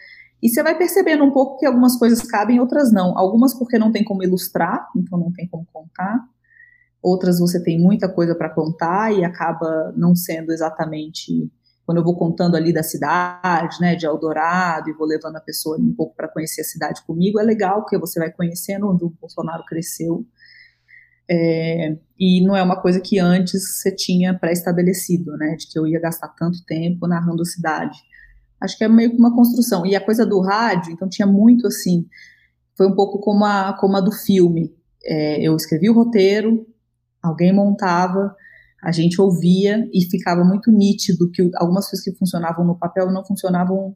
E 0.43 0.49
você 0.49 0.63
vai 0.63 0.77
percebendo 0.77 1.25
um 1.25 1.31
pouco 1.31 1.59
que 1.59 1.65
algumas 1.65 1.97
coisas 1.97 2.21
cabem, 2.23 2.59
outras 2.59 2.93
não. 2.93 3.17
Algumas 3.17 3.55
porque 3.55 3.79
não 3.79 3.93
tem 3.93 4.03
como 4.03 4.25
ilustrar, 4.25 4.89
então 4.97 5.17
não 5.17 5.33
tem 5.33 5.47
como 5.49 5.65
contar 5.73 6.21
outras 7.03 7.41
você 7.41 7.63
tem 7.63 7.81
muita 7.81 8.09
coisa 8.09 8.35
para 8.35 8.49
contar 8.49 9.13
e 9.13 9.25
acaba 9.25 9.93
não 9.97 10.15
sendo 10.15 10.53
exatamente 10.53 11.51
quando 11.85 11.99
eu 11.99 12.05
vou 12.05 12.17
contando 12.17 12.57
ali 12.57 12.73
da 12.73 12.83
cidade, 12.83 13.81
né, 13.81 13.97
de 13.97 14.07
Eldorado, 14.07 14.89
e 14.89 14.93
vou 14.93 15.07
levando 15.07 15.37
a 15.37 15.41
pessoa 15.41 15.77
um 15.79 15.93
pouco 15.93 16.15
para 16.15 16.29
conhecer 16.29 16.61
a 16.61 16.65
cidade 16.65 17.03
comigo, 17.05 17.41
é 17.41 17.43
legal, 17.43 17.81
porque 17.81 17.99
você 17.99 18.21
vai 18.21 18.31
conhecendo 18.31 18.89
onde 18.89 19.05
o 19.05 19.11
Bolsonaro 19.21 19.65
cresceu, 19.65 20.25
é, 21.29 21.97
e 22.19 22.45
não 22.47 22.55
é 22.55 22.63
uma 22.63 22.81
coisa 22.81 23.01
que 23.01 23.19
antes 23.19 23.79
você 23.79 23.91
tinha 23.91 24.33
pré-estabelecido, 24.33 25.37
né, 25.37 25.57
de 25.57 25.67
que 25.67 25.79
eu 25.79 25.87
ia 25.87 26.01
gastar 26.01 26.29
tanto 26.29 26.65
tempo 26.65 27.07
narrando 27.07 27.43
a 27.43 27.47
cidade. 27.47 27.99
Acho 28.61 28.79
que 28.79 28.85
é 28.85 28.89
meio 28.89 29.11
que 29.11 29.17
uma 29.17 29.35
construção. 29.35 29.85
E 29.85 29.97
a 29.97 30.01
coisa 30.01 30.25
do 30.25 30.41
rádio, 30.41 30.93
então 30.93 31.09
tinha 31.09 31.27
muito 31.27 31.67
assim, 31.67 32.07
foi 32.77 32.87
um 32.87 32.95
pouco 32.95 33.19
como 33.19 33.45
a, 33.45 33.73
como 33.73 33.97
a 33.97 34.01
do 34.01 34.13
filme. 34.13 34.73
É, 35.05 35.43
eu 35.43 35.57
escrevi 35.57 35.91
o 35.91 35.95
roteiro, 35.95 36.65
Alguém 37.23 37.53
montava, 37.53 38.35
a 38.83 38.91
gente 38.91 39.21
ouvia 39.21 39.89
e 39.93 40.05
ficava 40.11 40.43
muito 40.45 40.71
nítido 40.71 41.31
que 41.31 41.51
algumas 41.57 41.89
coisas 41.89 42.05
que 42.05 42.17
funcionavam 42.19 42.65
no 42.65 42.77
papel 42.77 43.11
não 43.11 43.25
funcionavam 43.25 43.95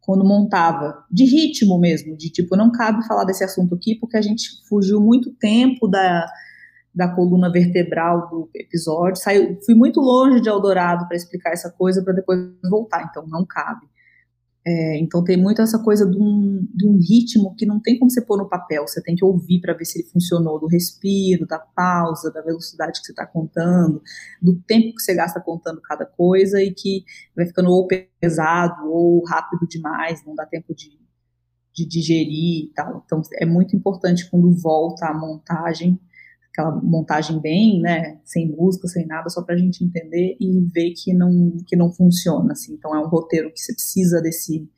quando 0.00 0.24
montava, 0.24 1.02
de 1.10 1.24
ritmo 1.24 1.78
mesmo, 1.78 2.14
de 2.16 2.30
tipo, 2.30 2.56
não 2.56 2.70
cabe 2.70 3.06
falar 3.06 3.24
desse 3.24 3.42
assunto 3.42 3.74
aqui 3.74 3.94
porque 3.94 4.18
a 4.18 4.22
gente 4.22 4.50
fugiu 4.68 5.00
muito 5.00 5.32
tempo 5.32 5.88
da, 5.88 6.26
da 6.94 7.08
coluna 7.08 7.50
vertebral 7.50 8.28
do 8.28 8.50
episódio, 8.54 9.16
saiu, 9.16 9.58
fui 9.64 9.74
muito 9.74 10.00
longe 10.00 10.42
de 10.42 10.48
Eldorado 10.48 11.08
para 11.08 11.16
explicar 11.16 11.52
essa 11.52 11.70
coisa 11.70 12.02
para 12.02 12.12
depois 12.12 12.38
voltar, 12.70 13.06
então 13.08 13.26
não 13.26 13.46
cabe. 13.46 13.86
É, 14.66 14.98
então 14.98 15.22
tem 15.22 15.36
muito 15.36 15.60
essa 15.60 15.78
coisa 15.78 16.08
de 16.08 16.16
um, 16.16 16.66
de 16.74 16.86
um, 16.88 16.96
ritmo 16.96 17.54
que 17.54 17.66
não 17.66 17.78
tem 17.78 17.98
como 17.98 18.10
você 18.10 18.24
pôr 18.24 18.38
no 18.38 18.48
papel, 18.48 18.86
você 18.88 19.02
tem 19.02 19.14
que 19.14 19.22
ouvir 19.22 19.60
para 19.60 19.74
ver 19.74 19.84
se 19.84 19.98
ele 19.98 20.08
funcionou, 20.08 20.58
do 20.58 20.66
respiro, 20.66 21.46
da 21.46 21.58
pausa, 21.58 22.32
da 22.32 22.40
velocidade 22.40 22.98
que 22.98 23.06
você 23.06 23.12
está 23.12 23.26
contando, 23.26 24.02
do 24.40 24.56
tempo 24.62 24.94
que 24.94 25.02
você 25.02 25.14
gasta 25.14 25.38
contando 25.38 25.82
cada 25.82 26.06
coisa 26.06 26.62
e 26.62 26.72
que 26.72 27.04
vai 27.36 27.44
ficando 27.44 27.68
ou 27.68 27.86
pesado 28.20 28.90
ou 28.90 29.22
rápido 29.26 29.68
demais, 29.68 30.24
não 30.24 30.34
dá 30.34 30.46
tempo 30.46 30.74
de, 30.74 30.98
de 31.74 31.86
digerir 31.86 32.64
e 32.64 32.72
tal. 32.74 33.02
Então 33.04 33.20
é 33.34 33.44
muito 33.44 33.76
importante 33.76 34.30
quando 34.30 34.50
volta 34.50 35.08
a 35.08 35.14
montagem 35.14 36.00
aquela 36.54 36.70
montagem 36.80 37.40
bem, 37.40 37.80
né, 37.80 38.20
sem 38.24 38.48
música, 38.48 38.86
sem 38.86 39.04
nada, 39.06 39.28
só 39.28 39.42
para 39.42 39.56
a 39.56 39.58
gente 39.58 39.84
entender 39.84 40.36
e 40.40 40.60
ver 40.72 40.92
que 40.92 41.12
não 41.12 41.56
que 41.66 41.74
não 41.74 41.92
funciona, 41.92 42.52
assim. 42.52 42.74
Então 42.74 42.94
é 42.94 43.00
um 43.00 43.08
roteiro 43.08 43.52
que 43.52 43.58
você 43.58 43.74
precisa 43.74 44.22
desse 44.22 44.70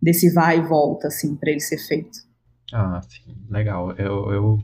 desse 0.00 0.32
vai 0.32 0.58
e 0.58 0.62
volta, 0.62 1.08
assim, 1.08 1.34
para 1.36 1.50
ele 1.50 1.60
ser 1.60 1.78
feito. 1.78 2.18
Ah, 2.72 3.00
sim, 3.02 3.34
legal. 3.50 3.92
Eu, 3.92 4.32
eu 4.32 4.58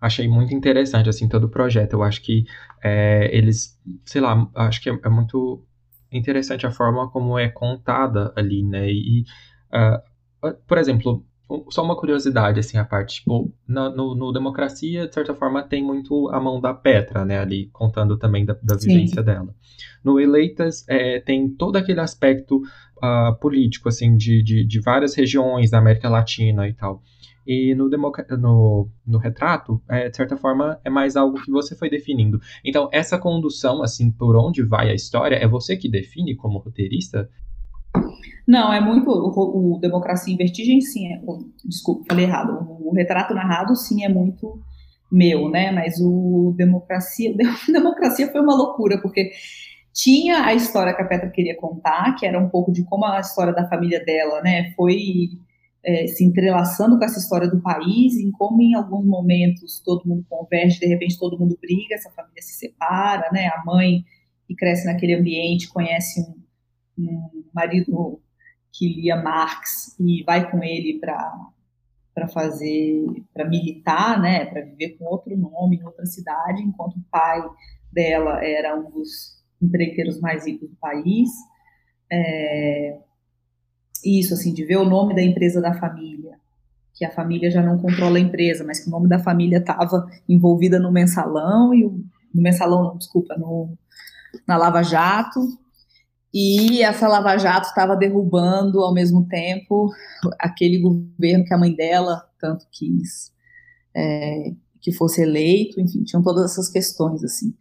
achei 0.00 0.26
muito 0.28 0.54
interessante 0.54 1.08
assim 1.08 1.28
todo 1.28 1.44
o 1.44 1.50
projeto. 1.50 1.92
Eu 1.92 2.02
acho 2.02 2.22
que 2.22 2.44
é, 2.82 3.28
eles, 3.34 3.78
sei 4.04 4.20
lá, 4.20 4.50
acho 4.54 4.82
que 4.82 4.90
é, 4.90 4.98
é, 5.04 5.08
muito 5.08 5.64
interessante 6.10 6.66
a 6.66 6.70
forma 6.70 7.08
como 7.10 7.38
é 7.38 7.48
contada 7.48 8.32
ali, 8.36 8.62
né? 8.62 8.90
E, 8.90 9.24
uh, 9.72 10.54
por 10.66 10.76
exemplo, 10.76 11.24
só 11.70 11.82
uma 11.82 11.96
curiosidade, 11.96 12.60
assim, 12.60 12.78
a 12.78 12.84
parte, 12.84 13.16
tipo, 13.16 13.52
no, 13.66 13.90
no, 13.94 14.14
no, 14.14 14.32
Democracia, 14.32 15.06
de 15.06 15.14
certa 15.14 15.34
forma, 15.34 15.62
tem 15.62 15.82
muito 15.82 16.28
a 16.30 16.40
mão 16.40 16.60
da 16.60 16.72
Petra, 16.72 17.24
né, 17.24 17.38
ali, 17.38 17.68
contando 17.72 18.16
também 18.16 18.44
da, 18.44 18.56
da 18.62 18.76
vivência 18.76 19.22
dela. 19.22 19.54
No 20.04 20.20
Eleitas, 20.20 20.84
é, 20.88 21.20
tem 21.20 21.48
todo 21.48 21.76
aquele 21.76 22.00
aspecto 22.00 22.62
uh, 23.02 23.36
político, 23.40 23.88
assim, 23.88 24.16
de, 24.16 24.42
de, 24.42 24.64
de, 24.64 24.80
várias 24.80 25.14
regiões 25.14 25.70
da 25.70 25.78
América 25.78 26.08
Latina 26.08 26.68
e 26.68 26.72
tal. 26.72 27.02
E 27.46 27.74
no, 27.74 27.88
no, 27.88 28.88
no 29.04 29.18
retrato, 29.18 29.82
é, 29.88 30.08
de 30.08 30.16
certa 30.16 30.36
forma, 30.36 30.78
é 30.84 30.90
mais 30.90 31.16
algo 31.16 31.42
que 31.42 31.50
você 31.50 31.76
foi 31.76 31.90
definindo. 31.90 32.40
Então, 32.64 32.88
essa 32.92 33.18
condução, 33.18 33.82
assim, 33.82 34.10
por 34.10 34.36
onde 34.36 34.62
vai 34.62 34.90
a 34.90 34.94
história, 34.94 35.36
é 35.36 35.48
você 35.48 35.76
que 35.76 35.90
define 35.90 36.36
como 36.36 36.58
roteirista? 36.58 37.28
Não, 38.46 38.72
é 38.72 38.80
muito. 38.80 39.08
O, 39.08 39.76
o 39.76 39.78
Democracia 39.78 40.32
em 40.32 40.36
Vertigem, 40.36 40.80
sim. 40.80 41.12
É, 41.12 41.20
o, 41.24 41.48
desculpa, 41.64 42.04
falei 42.08 42.24
errado. 42.24 42.66
O, 42.68 42.90
o, 42.90 42.94
retrato 42.94 43.34
narrado, 43.34 43.74
sim, 43.76 44.04
é 44.04 44.08
muito 44.08 44.60
meu, 45.10 45.48
né? 45.50 45.70
Mas 45.70 46.00
o 46.00 46.54
democracia, 46.56 47.34
democracia 47.70 48.30
foi 48.30 48.40
uma 48.40 48.54
loucura 48.54 49.00
porque 49.00 49.30
tinha 49.92 50.44
a 50.44 50.54
história 50.54 50.94
que 50.94 51.02
a 51.02 51.04
Petra 51.04 51.30
queria 51.30 51.56
contar, 51.56 52.14
que 52.16 52.26
era 52.26 52.38
um 52.38 52.48
pouco 52.48 52.72
de 52.72 52.82
como 52.84 53.04
a 53.04 53.20
história 53.20 53.52
da 53.52 53.68
família 53.68 54.02
dela, 54.02 54.40
né, 54.40 54.72
foi 54.74 55.28
é, 55.84 56.06
se 56.06 56.24
entrelaçando 56.24 56.98
com 56.98 57.04
essa 57.04 57.18
história 57.18 57.48
do 57.48 57.60
país, 57.60 58.16
em 58.16 58.30
como 58.30 58.62
em 58.62 58.74
alguns 58.74 59.04
momentos 59.04 59.82
todo 59.84 60.08
mundo 60.08 60.24
converge, 60.28 60.80
de 60.80 60.86
repente 60.86 61.18
todo 61.18 61.38
mundo 61.38 61.58
briga, 61.60 61.94
essa 61.94 62.10
família 62.10 62.40
se 62.40 62.54
separa, 62.54 63.28
né, 63.32 63.48
a 63.48 63.62
mãe 63.64 64.04
que 64.46 64.54
cresce 64.54 64.86
naquele 64.86 65.14
ambiente 65.14 65.68
conhece 65.68 66.20
um, 66.98 67.04
um 67.04 67.44
marido 67.54 68.20
que 68.72 68.88
lia 68.88 69.16
Marx 69.16 69.96
e 70.00 70.22
vai 70.24 70.50
com 70.50 70.62
ele 70.62 70.98
para 70.98 71.50
para 72.14 72.28
fazer, 72.28 73.06
para 73.32 73.48
militar, 73.48 74.20
né, 74.20 74.44
para 74.44 74.60
viver 74.60 74.98
com 74.98 75.06
outro 75.06 75.34
nome 75.34 75.78
em 75.78 75.82
outra 75.82 76.04
cidade, 76.04 76.62
enquanto 76.62 76.96
o 76.96 77.04
pai 77.10 77.42
dela 77.90 78.44
era 78.44 78.78
um 78.78 78.90
dos 78.90 79.42
empreiteiros 79.62 80.20
mais 80.20 80.46
ricos 80.46 80.68
do 80.68 80.76
país. 80.76 81.30
É, 82.12 82.98
isso, 84.04 84.34
assim, 84.34 84.52
de 84.52 84.64
ver 84.64 84.76
o 84.76 84.84
nome 84.84 85.14
da 85.14 85.22
empresa 85.22 85.60
da 85.60 85.72
família, 85.74 86.38
que 86.94 87.04
a 87.04 87.10
família 87.10 87.50
já 87.50 87.62
não 87.62 87.78
controla 87.78 88.18
a 88.18 88.20
empresa, 88.20 88.64
mas 88.64 88.80
que 88.80 88.88
o 88.88 88.90
nome 88.90 89.08
da 89.08 89.18
família 89.18 89.58
estava 89.58 90.06
envolvida 90.28 90.78
no 90.78 90.92
mensalão, 90.92 91.72
e 91.72 91.84
o, 91.84 92.04
no 92.34 92.42
mensalão, 92.42 92.82
não, 92.82 92.98
desculpa, 92.98 93.36
no, 93.36 93.72
na 94.46 94.56
Lava 94.56 94.82
Jato, 94.82 95.40
e 96.32 96.82
essa 96.82 97.06
Lava 97.06 97.36
Jato 97.36 97.68
estava 97.68 97.96
derrubando 97.96 98.80
ao 98.80 98.94
mesmo 98.94 99.26
tempo 99.28 99.90
aquele 100.38 100.78
governo 100.78 101.44
que 101.44 101.52
a 101.52 101.58
mãe 101.58 101.74
dela 101.74 102.22
tanto 102.40 102.66
quis 102.70 103.32
é, 103.94 104.52
que 104.80 104.92
fosse 104.92 105.22
eleito, 105.22 105.80
enfim, 105.80 106.02
tinham 106.02 106.22
todas 106.22 106.50
essas 106.50 106.68
questões 106.68 107.22
assim. 107.22 107.54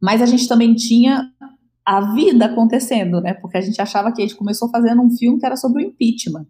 Mas 0.00 0.22
a 0.22 0.26
gente 0.26 0.48
também 0.48 0.74
tinha 0.74 1.30
a 1.84 2.14
vida 2.14 2.46
acontecendo, 2.46 3.20
né? 3.20 3.34
Porque 3.34 3.56
a 3.56 3.60
gente 3.60 3.80
achava 3.80 4.12
que 4.12 4.22
a 4.22 4.26
gente 4.26 4.36
começou 4.36 4.68
fazendo 4.70 5.02
um 5.02 5.10
filme 5.10 5.38
que 5.38 5.46
era 5.46 5.56
sobre 5.56 5.84
o 5.84 5.86
impeachment. 5.86 6.46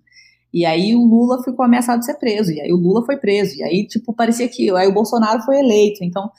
E 0.53 0.65
aí 0.65 0.95
o 0.95 1.05
Lula 1.05 1.43
ficou 1.43 1.65
ameaçado 1.65 2.01
de 2.01 2.07
ser 2.07 2.15
preso, 2.15 2.51
e 2.51 2.61
aí 2.61 2.73
o 2.73 2.77
Lula 2.77 3.05
foi 3.05 3.19
preso, 3.19 3.57
e 3.57 3.63
aí, 3.63 3.87
tipo, 3.87 4.15
parecia 4.15 4.49
que 4.49 4.71
aí 4.71 4.89
o 4.89 4.95
Bolsonaro 4.95 5.43
foi 5.43 5.59
eleito. 5.59 6.03
Então, 6.03 6.31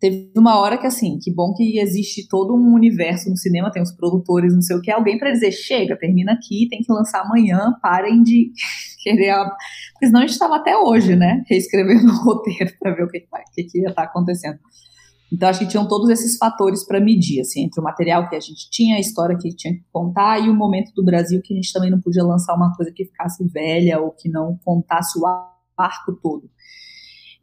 teve 0.00 0.32
uma 0.36 0.58
hora 0.58 0.78
que, 0.78 0.86
assim, 0.86 1.18
que 1.18 1.32
bom 1.32 1.52
que 1.54 1.78
existe 1.78 2.28
todo 2.28 2.54
um 2.54 2.72
universo 2.74 3.28
no 3.28 3.36
cinema, 3.36 3.70
tem 3.70 3.82
os 3.82 3.92
produtores, 3.92 4.54
não 4.54 4.62
sei 4.62 4.76
o 4.76 4.80
que, 4.80 4.90
alguém 4.90 5.18
para 5.18 5.32
dizer, 5.32 5.52
chega, 5.52 5.98
termina 5.98 6.32
aqui, 6.32 6.68
tem 6.68 6.80
que 6.80 6.92
lançar 6.92 7.22
amanhã, 7.22 7.74
parem 7.82 8.22
de 8.22 8.52
querer. 9.02 9.30
A... 9.30 9.44
Porque 9.92 10.06
senão 10.06 10.20
a 10.20 10.22
gente 10.22 10.32
estava 10.32 10.56
até 10.56 10.76
hoje, 10.76 11.16
né, 11.16 11.42
reescrevendo 11.48 12.06
o 12.12 12.24
roteiro 12.24 12.72
para 12.78 12.94
ver 12.94 13.04
o 13.04 13.08
que, 13.08 13.20
que, 13.54 13.64
que 13.64 13.78
ia 13.80 13.88
estar 13.88 14.02
tá 14.02 14.08
acontecendo. 14.08 14.58
Então, 15.30 15.48
acho 15.48 15.58
que 15.58 15.66
tinham 15.66 15.86
todos 15.86 16.08
esses 16.08 16.38
fatores 16.38 16.86
para 16.86 17.00
medir, 17.00 17.40
assim, 17.40 17.64
entre 17.64 17.80
o 17.80 17.84
material 17.84 18.28
que 18.28 18.36
a 18.36 18.40
gente 18.40 18.70
tinha, 18.70 18.96
a 18.96 19.00
história 19.00 19.36
que 19.36 19.54
tinha 19.54 19.74
que 19.74 19.84
contar 19.92 20.38
e 20.38 20.48
o 20.48 20.54
momento 20.54 20.90
do 20.94 21.04
Brasil 21.04 21.40
que 21.42 21.52
a 21.52 21.56
gente 21.56 21.72
também 21.72 21.90
não 21.90 22.00
podia 22.00 22.24
lançar 22.24 22.54
uma 22.54 22.74
coisa 22.74 22.90
que 22.90 23.04
ficasse 23.04 23.46
velha 23.48 24.00
ou 24.00 24.10
que 24.10 24.28
não 24.28 24.58
contasse 24.64 25.18
o 25.18 25.26
arco 25.76 26.14
todo. 26.22 26.48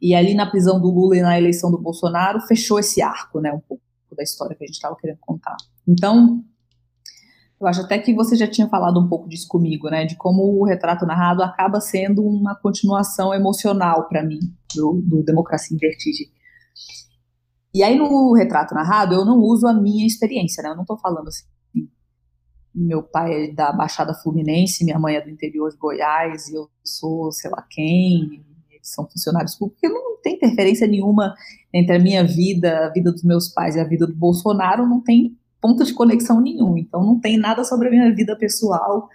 E 0.00 0.14
ali 0.14 0.34
na 0.34 0.48
prisão 0.48 0.80
do 0.80 0.90
Lula 0.90 1.16
e 1.16 1.22
na 1.22 1.38
eleição 1.38 1.70
do 1.70 1.78
Bolsonaro, 1.78 2.40
fechou 2.40 2.78
esse 2.78 3.00
arco, 3.00 3.40
né, 3.40 3.52
um 3.52 3.60
pouco 3.60 3.82
da 4.16 4.22
história 4.22 4.54
que 4.54 4.64
a 4.64 4.66
gente 4.66 4.76
estava 4.76 4.96
querendo 4.96 5.18
contar. 5.20 5.56
Então, 5.86 6.42
eu 7.60 7.66
acho 7.66 7.80
até 7.82 7.98
que 7.98 8.14
você 8.14 8.36
já 8.36 8.46
tinha 8.46 8.68
falado 8.68 9.00
um 9.00 9.08
pouco 9.08 9.28
disso 9.28 9.48
comigo, 9.48 9.88
né, 9.88 10.04
de 10.04 10.16
como 10.16 10.42
o 10.42 10.64
retrato 10.64 11.06
narrado 11.06 11.42
acaba 11.42 11.80
sendo 11.80 12.22
uma 12.22 12.54
continuação 12.54 13.32
emocional 13.34 14.08
para 14.08 14.22
mim 14.22 14.38
do, 14.74 15.02
do 15.02 15.22
Democracia 15.22 15.74
em 15.74 15.78
Vertigem 15.78 16.30
e 17.76 17.82
aí 17.82 17.94
no 17.94 18.32
retrato 18.32 18.74
narrado 18.74 19.14
eu 19.14 19.22
não 19.22 19.38
uso 19.38 19.66
a 19.66 19.74
minha 19.74 20.06
experiência, 20.06 20.62
né? 20.62 20.70
Eu 20.70 20.76
não 20.76 20.82
estou 20.82 20.96
falando 20.96 21.28
assim, 21.28 21.44
meu 22.74 23.02
pai 23.02 23.50
é 23.50 23.52
da 23.52 23.70
Baixada 23.70 24.14
Fluminense, 24.14 24.82
minha 24.82 24.98
mãe 24.98 25.16
é 25.16 25.20
do 25.20 25.28
interior 25.28 25.70
de 25.70 25.76
Goiás, 25.76 26.48
e 26.48 26.54
eu 26.54 26.70
sou 26.82 27.30
sei 27.30 27.50
lá 27.50 27.60
quem, 27.68 28.45
são 28.88 29.08
funcionários 29.08 29.54
públicos, 29.54 29.80
porque 29.80 29.92
não 29.92 30.20
tem 30.22 30.34
interferência 30.34 30.86
nenhuma 30.86 31.34
entre 31.72 31.96
a 31.96 31.98
minha 31.98 32.24
vida, 32.24 32.86
a 32.86 32.90
vida 32.90 33.12
dos 33.12 33.22
meus 33.22 33.48
pais 33.48 33.76
e 33.76 33.80
a 33.80 33.84
vida 33.84 34.06
do 34.06 34.14
Bolsonaro, 34.14 34.86
não 34.86 35.00
tem 35.00 35.36
ponto 35.60 35.84
de 35.84 35.92
conexão 35.92 36.40
nenhum. 36.40 36.76
Então 36.76 37.04
não 37.04 37.18
tem 37.18 37.38
nada 37.38 37.64
sobre 37.64 37.88
a 37.88 37.90
minha 37.90 38.14
vida 38.14 38.36
pessoal 38.36 39.08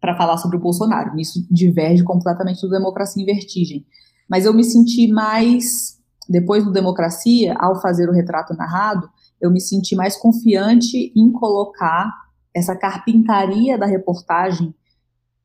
para 0.00 0.16
falar 0.16 0.36
sobre 0.38 0.56
o 0.56 0.60
Bolsonaro. 0.60 1.18
Isso 1.18 1.46
diverge 1.50 2.02
completamente 2.02 2.60
do 2.60 2.70
Democracia 2.70 3.22
em 3.22 3.26
Vertigem. 3.26 3.86
Mas 4.28 4.44
eu 4.44 4.54
me 4.54 4.64
senti 4.64 5.06
mais 5.06 5.98
depois 6.28 6.64
do 6.64 6.72
Democracia, 6.72 7.54
ao 7.58 7.80
fazer 7.80 8.08
o 8.08 8.12
retrato 8.12 8.54
narrado, 8.54 9.08
eu 9.40 9.50
me 9.50 9.60
senti 9.60 9.94
mais 9.94 10.16
confiante 10.16 11.12
em 11.14 11.30
colocar 11.30 12.10
essa 12.54 12.76
carpintaria 12.76 13.76
da 13.76 13.86
reportagem 13.86 14.74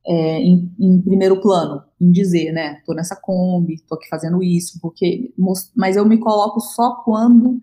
é, 0.10 0.42
em, 0.42 0.74
em, 0.80 1.02
primeiro 1.02 1.40
plano, 1.40 1.84
em 2.02 2.12
dizer, 2.12 2.52
né, 2.52 2.82
tô 2.84 2.96
nessa 2.96 3.16
Kombi, 3.16 3.80
tô 3.88 3.94
aqui 3.94 4.10
fazendo 4.10 4.42
isso, 4.42 4.80
porque, 4.82 5.32
mas 5.76 5.96
eu 5.96 6.04
me 6.04 6.18
coloco 6.18 6.60
só 6.60 6.96
quando 7.04 7.60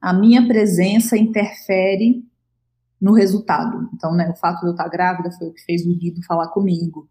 a 0.00 0.12
minha 0.12 0.46
presença 0.46 1.16
interfere 1.16 2.24
no 3.00 3.12
resultado. 3.12 3.90
Então, 3.92 4.14
né, 4.14 4.30
o 4.30 4.36
fato 4.36 4.60
de 4.60 4.66
eu 4.68 4.70
estar 4.70 4.88
grávida 4.88 5.32
foi 5.32 5.48
o 5.48 5.52
que 5.52 5.64
fez 5.64 5.84
o 5.84 5.92
Guido 5.96 6.22
falar 6.22 6.46
comigo. 6.48 7.08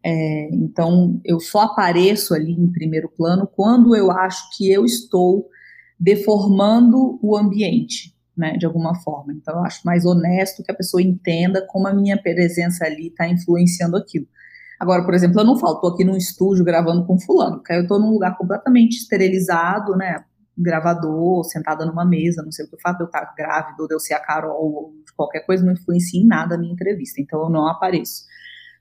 É, 0.00 0.48
então, 0.54 1.20
eu 1.24 1.40
só 1.40 1.62
apareço 1.62 2.32
ali 2.32 2.52
em 2.52 2.70
primeiro 2.70 3.08
plano 3.08 3.48
quando 3.48 3.96
eu 3.96 4.12
acho 4.12 4.56
que 4.56 4.70
eu 4.70 4.84
estou 4.84 5.48
deformando 5.98 7.18
o 7.20 7.36
ambiente, 7.36 8.14
né, 8.40 8.56
de 8.56 8.66
alguma 8.66 8.94
forma. 9.02 9.32
Então, 9.32 9.54
eu 9.54 9.64
acho 9.64 9.82
mais 9.84 10.04
honesto 10.04 10.62
que 10.62 10.72
a 10.72 10.74
pessoa 10.74 11.02
entenda 11.02 11.64
como 11.68 11.86
a 11.86 11.94
minha 11.94 12.20
presença 12.20 12.84
ali 12.84 13.08
está 13.08 13.28
influenciando 13.28 13.96
aquilo. 13.96 14.26
Agora, 14.80 15.04
por 15.04 15.12
exemplo, 15.12 15.40
eu 15.40 15.44
não 15.44 15.58
falo, 15.58 15.74
estou 15.74 15.92
aqui 15.92 16.04
num 16.04 16.16
estúdio 16.16 16.64
gravando 16.64 17.06
com 17.06 17.20
fulano, 17.20 17.58
porque 17.58 17.74
eu 17.74 17.82
estou 17.82 18.00
num 18.00 18.10
lugar 18.10 18.36
completamente 18.36 18.96
esterilizado, 18.96 19.94
né, 19.94 20.24
gravador, 20.56 21.44
sentada 21.44 21.84
numa 21.84 22.04
mesa, 22.04 22.42
não 22.42 22.50
sei 22.50 22.64
o 22.64 22.68
que, 22.68 22.76
o 22.76 22.80
fato 22.80 22.96
de 22.96 23.02
eu 23.04 23.06
estar 23.06 23.34
grávida 23.36 23.76
ou 23.80 23.86
de 23.86 23.94
eu 23.94 24.00
ser 24.00 24.14
a 24.14 24.20
Carol 24.20 24.56
ou 24.58 24.94
qualquer 25.14 25.40
coisa 25.40 25.64
não 25.64 25.72
influencia 25.72 26.20
em 26.20 26.26
nada 26.26 26.54
a 26.54 26.58
minha 26.58 26.72
entrevista, 26.72 27.20
então 27.20 27.42
eu 27.42 27.50
não 27.50 27.68
apareço 27.68 28.24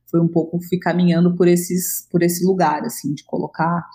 foi 0.09 0.19
um 0.19 0.27
pouco 0.27 0.59
fui 0.67 0.79
caminhando 0.79 1.35
por 1.35 1.47
esses 1.47 2.07
por 2.09 2.23
esse 2.23 2.43
lugar 2.43 2.83
assim 2.83 3.13
de 3.13 3.23
colocar 3.23 3.85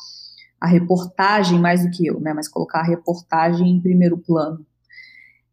a 0.61 0.67
reportagem 0.67 1.61
mais 1.61 1.85
do 1.85 1.91
que 1.91 2.07
eu, 2.07 2.19
né? 2.21 2.33
Mas 2.33 2.49
colocar 2.49 2.81
a 2.81 2.85
reportagem 2.85 3.69
em 3.69 3.83
primeiro 3.83 4.17
plano. 4.17 4.65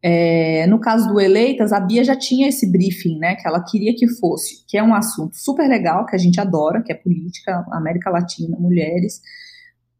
É, 0.03 0.65
no 0.67 0.79
caso 0.79 1.07
do 1.07 1.19
Eleitas, 1.19 1.71
a 1.71 1.79
Bia 1.79 2.03
já 2.03 2.15
tinha 2.15 2.47
esse 2.47 2.71
briefing, 2.71 3.19
né? 3.19 3.35
Que 3.35 3.47
ela 3.47 3.63
queria 3.63 3.93
que 3.95 4.07
fosse, 4.07 4.65
que 4.67 4.77
é 4.77 4.83
um 4.83 4.95
assunto 4.95 5.35
super 5.35 5.67
legal, 5.67 6.05
que 6.05 6.15
a 6.15 6.19
gente 6.19 6.39
adora, 6.39 6.81
que 6.83 6.91
é 6.91 6.95
política, 6.95 7.63
América 7.71 8.09
Latina, 8.09 8.57
mulheres. 8.59 9.21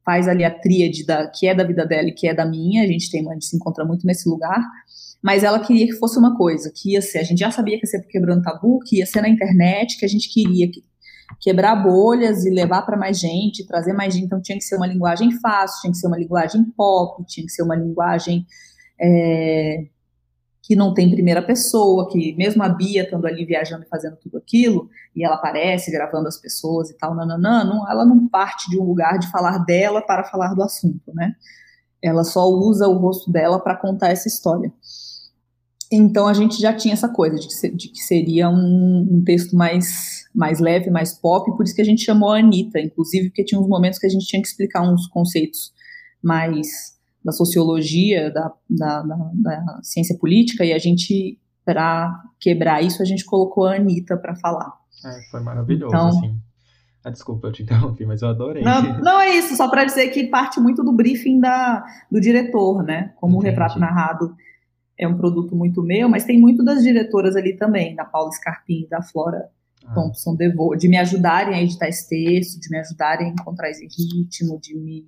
Faz 0.04 0.28
ali 0.28 0.43
a 0.43 0.49
tríade 0.49 1.06
da, 1.06 1.28
que 1.28 1.47
é 1.47 1.54
da 1.54 1.64
vida 1.64 1.86
dela 1.86 2.10
e 2.10 2.14
que 2.14 2.28
é 2.28 2.34
da 2.34 2.45
minha. 2.45 2.84
A 2.84 2.88
gente 2.88 3.12
tem, 3.12 3.28
a 3.30 3.34
gente 3.34 3.45
se 3.45 3.56
encontra 3.56 3.86
muito 3.86 4.06
nesse 4.06 4.28
lugar 4.28 4.62
mas 5.22 5.43
ela 5.43 5.60
queria 5.60 5.86
que 5.86 5.93
fosse 5.93 6.18
uma 6.18 6.36
coisa, 6.36 6.72
que 6.76 6.93
ia 6.93 7.02
ser, 7.02 7.20
a 7.20 7.24
gente 7.24 7.39
já 7.39 7.52
sabia 7.52 7.78
que 7.78 7.86
ia 7.86 7.89
ser 7.89 8.02
quebrando 8.08 8.41
tabu, 8.41 8.80
que 8.80 8.97
ia 8.97 9.06
ser 9.06 9.22
na 9.22 9.30
internet, 9.30 9.97
que 9.99 10.06
a 10.06 10.10
gente 10.10 10.34
queria 10.34 10.68
que, 10.70 10.82
quebrar 11.39 11.76
bolhas 11.76 12.45
e 12.45 12.49
levar 12.49 12.82
para 12.82 12.97
mais 12.97 13.20
gente, 13.20 13.66
trazer 13.66 13.93
mais 13.93 14.14
gente, 14.14 14.26
então 14.26 14.41
tinha 14.41 14.58
que 14.58 14.64
ser 14.64 14.76
uma 14.76 14.88
linguagem 14.88 15.32
fácil, 15.39 15.82
tinha 15.82 15.91
que 15.91 15.97
ser 15.97 16.08
uma 16.08 16.18
linguagem 16.18 16.64
pop, 16.76 17.24
tinha 17.28 17.45
que 17.45 17.52
ser 17.52 17.64
uma 17.64 17.76
linguagem 17.76 18.45
é, 19.02 19.86
que 20.62 20.76
não 20.76 20.93
tem 20.93 21.10
primeira 21.10 21.41
pessoa, 21.41 22.08
que 22.10 22.36
mesmo 22.36 22.62
a 22.62 22.70
Bia 22.70 23.04
estando 23.04 23.26
ali 23.26 23.43
viajando 23.43 23.84
e 23.84 23.89
fazendo 23.89 24.16
tudo 24.18 24.38
aquilo, 24.38 24.89
e 25.16 25.26
ela 25.26 25.36
aparece 25.36 25.91
gravando 25.91 26.28
as 26.28 26.38
pessoas 26.39 26.89
e 26.89 26.97
tal, 26.97 27.16
nananã, 27.16 27.64
não, 27.64 27.89
ela 27.89 28.06
não 28.06 28.28
parte 28.28 28.70
de 28.70 28.80
um 28.80 28.84
lugar 28.84 29.18
de 29.18 29.30
falar 29.32 29.58
dela 29.66 30.02
para 30.02 30.24
falar 30.24 30.54
do 30.54 30.62
assunto, 30.62 31.12
né? 31.14 31.34
Ela 32.02 32.24
só 32.24 32.47
usa 32.47 32.88
o 32.88 32.97
rosto 32.97 33.32
dela 33.32 33.60
para 33.60 33.76
contar 33.76 34.10
essa 34.10 34.28
história. 34.28 34.72
Então 35.91 36.28
a 36.28 36.34
gente 36.34 36.60
já 36.60 36.74
tinha 36.74 36.93
essa 36.93 37.10
coisa 37.10 37.38
de 37.38 37.47
que, 37.47 37.54
ser, 37.54 37.76
de 37.76 37.89
que 37.89 37.99
seria 37.99 38.49
um, 38.49 39.08
um, 39.12 39.24
texto 39.26 39.56
mais, 39.56 40.26
mais 40.34 40.60
leve, 40.60 40.89
mais 40.89 41.14
pop, 41.14 41.52
por 41.58 41.66
isso 41.66 41.76
que 41.76 41.82
a 41.82 41.86
gente 41.86 42.04
chamou 42.04 42.32
a 42.32 42.39
Anitta, 42.39 42.80
inclusive 42.80 43.30
porque 43.30 43.43
tinha 43.43 43.60
uns 43.60 43.68
momentos 43.68 43.99
que 43.99 44.08
a 44.08 44.10
gente 44.10 44.26
tinha 44.26 44.41
que 44.41 44.47
explicar 44.47 44.82
uns 44.82 45.06
conceitos 45.08 45.74
mais 46.24 46.95
da 47.24 47.32
sociologia, 47.32 48.32
da, 48.32 48.52
da, 48.70 49.02
da, 49.02 49.32
da 49.36 49.80
ciência 49.84 50.18
política, 50.18 50.66
e 50.66 50.74
a 50.74 50.80
gente, 50.80 51.40
para 51.64 52.24
quebrar 52.40 52.84
isso, 52.84 53.02
a 53.02 53.06
gente 53.06 53.26
colocou 53.26 53.66
a 53.66 53.76
Anitta 53.76 54.18
para 54.18 54.36
falar. 54.36 54.74
É, 55.06 55.32
foi 55.32 55.42
maravilhoso, 55.42 55.94
então, 55.94 56.08
assim. 56.08 56.40
Ah, 57.04 57.10
desculpa, 57.10 57.48
eu 57.48 57.52
te 57.52 57.64
interrompi, 57.64 58.06
mas 58.06 58.22
eu 58.22 58.30
adorei. 58.30 58.64
Não, 58.64 59.00
não 59.00 59.20
é 59.20 59.36
isso, 59.36 59.56
só 59.56 59.70
para 59.70 59.86
dizer 59.86 60.10
que 60.10 60.28
parte 60.28 60.60
muito 60.60 60.84
do 60.84 60.94
briefing 60.94 61.40
da, 61.40 61.84
do 62.12 62.22
diretor, 62.22 62.84
né? 62.84 63.14
Como 63.16 63.34
Entendi. 63.38 63.48
o 63.48 63.50
retrato 63.50 63.80
narrado 63.80 64.36
é 64.98 65.08
um 65.08 65.18
produto 65.18 65.56
muito 65.56 65.82
meu, 65.82 66.08
mas 66.08 66.26
tem 66.26 66.40
muito 66.40 66.64
das 66.64 66.84
diretoras 66.84 67.36
ali 67.36 67.58
também, 67.58 67.96
da 67.96 68.06
Paula 68.06 68.32
Scarpim, 68.32 68.88
da 68.88 69.02
Flora 69.02 69.50
ah. 69.84 69.94
Thompson 69.96 70.36
DeVoe, 70.36 70.78
de 70.78 70.88
me 70.88 70.98
ajudarem 70.98 71.56
a 71.56 71.64
editar 71.64 71.88
esse 71.88 72.08
texto, 72.08 72.60
de 72.60 72.70
me 72.70 72.78
ajudarem 72.78 73.30
a 73.30 73.32
encontrar 73.32 73.72
esse 73.72 73.86
ritmo, 73.86 74.60
de 74.60 74.78
me 74.78 75.08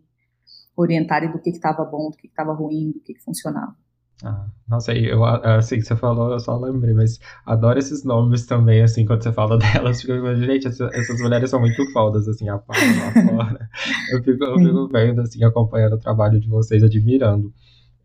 orientarem 0.75 1.31
do 1.31 1.39
que 1.39 1.49
estava 1.49 1.83
bom, 1.85 2.09
do 2.09 2.17
que 2.17 2.27
estava 2.27 2.53
ruim, 2.53 2.91
do 2.91 2.99
que, 2.99 3.13
que 3.13 3.23
funcionava. 3.23 3.75
Ah, 4.23 4.45
nossa, 4.69 4.93
eu, 4.93 5.23
assim, 5.25 5.81
você 5.81 5.95
falou, 5.97 6.31
eu 6.31 6.39
só 6.39 6.57
lembrei, 6.57 6.93
mas 6.93 7.19
adoro 7.45 7.77
esses 7.77 8.05
nomes 8.05 8.45
também, 8.45 8.81
assim, 8.81 9.05
quando 9.05 9.21
você 9.21 9.33
fala 9.33 9.57
delas, 9.59 10.01
fico 10.01 10.35
gente, 10.35 10.67
essas, 10.67 10.93
essas 10.93 11.19
mulheres 11.19 11.49
são 11.49 11.59
muito 11.59 11.91
fodas, 11.91 12.27
assim, 12.27 12.47
a 12.47 12.57
parte 12.57 12.85
lá 12.99 13.11
fora. 13.11 13.69
Eu 14.11 14.23
fico, 14.23 14.43
eu 14.45 14.59
fico 14.59 14.87
vendo, 14.87 15.21
assim, 15.21 15.43
acompanhando 15.43 15.93
o 15.93 15.99
trabalho 15.99 16.39
de 16.39 16.47
vocês, 16.47 16.81
admirando. 16.83 17.53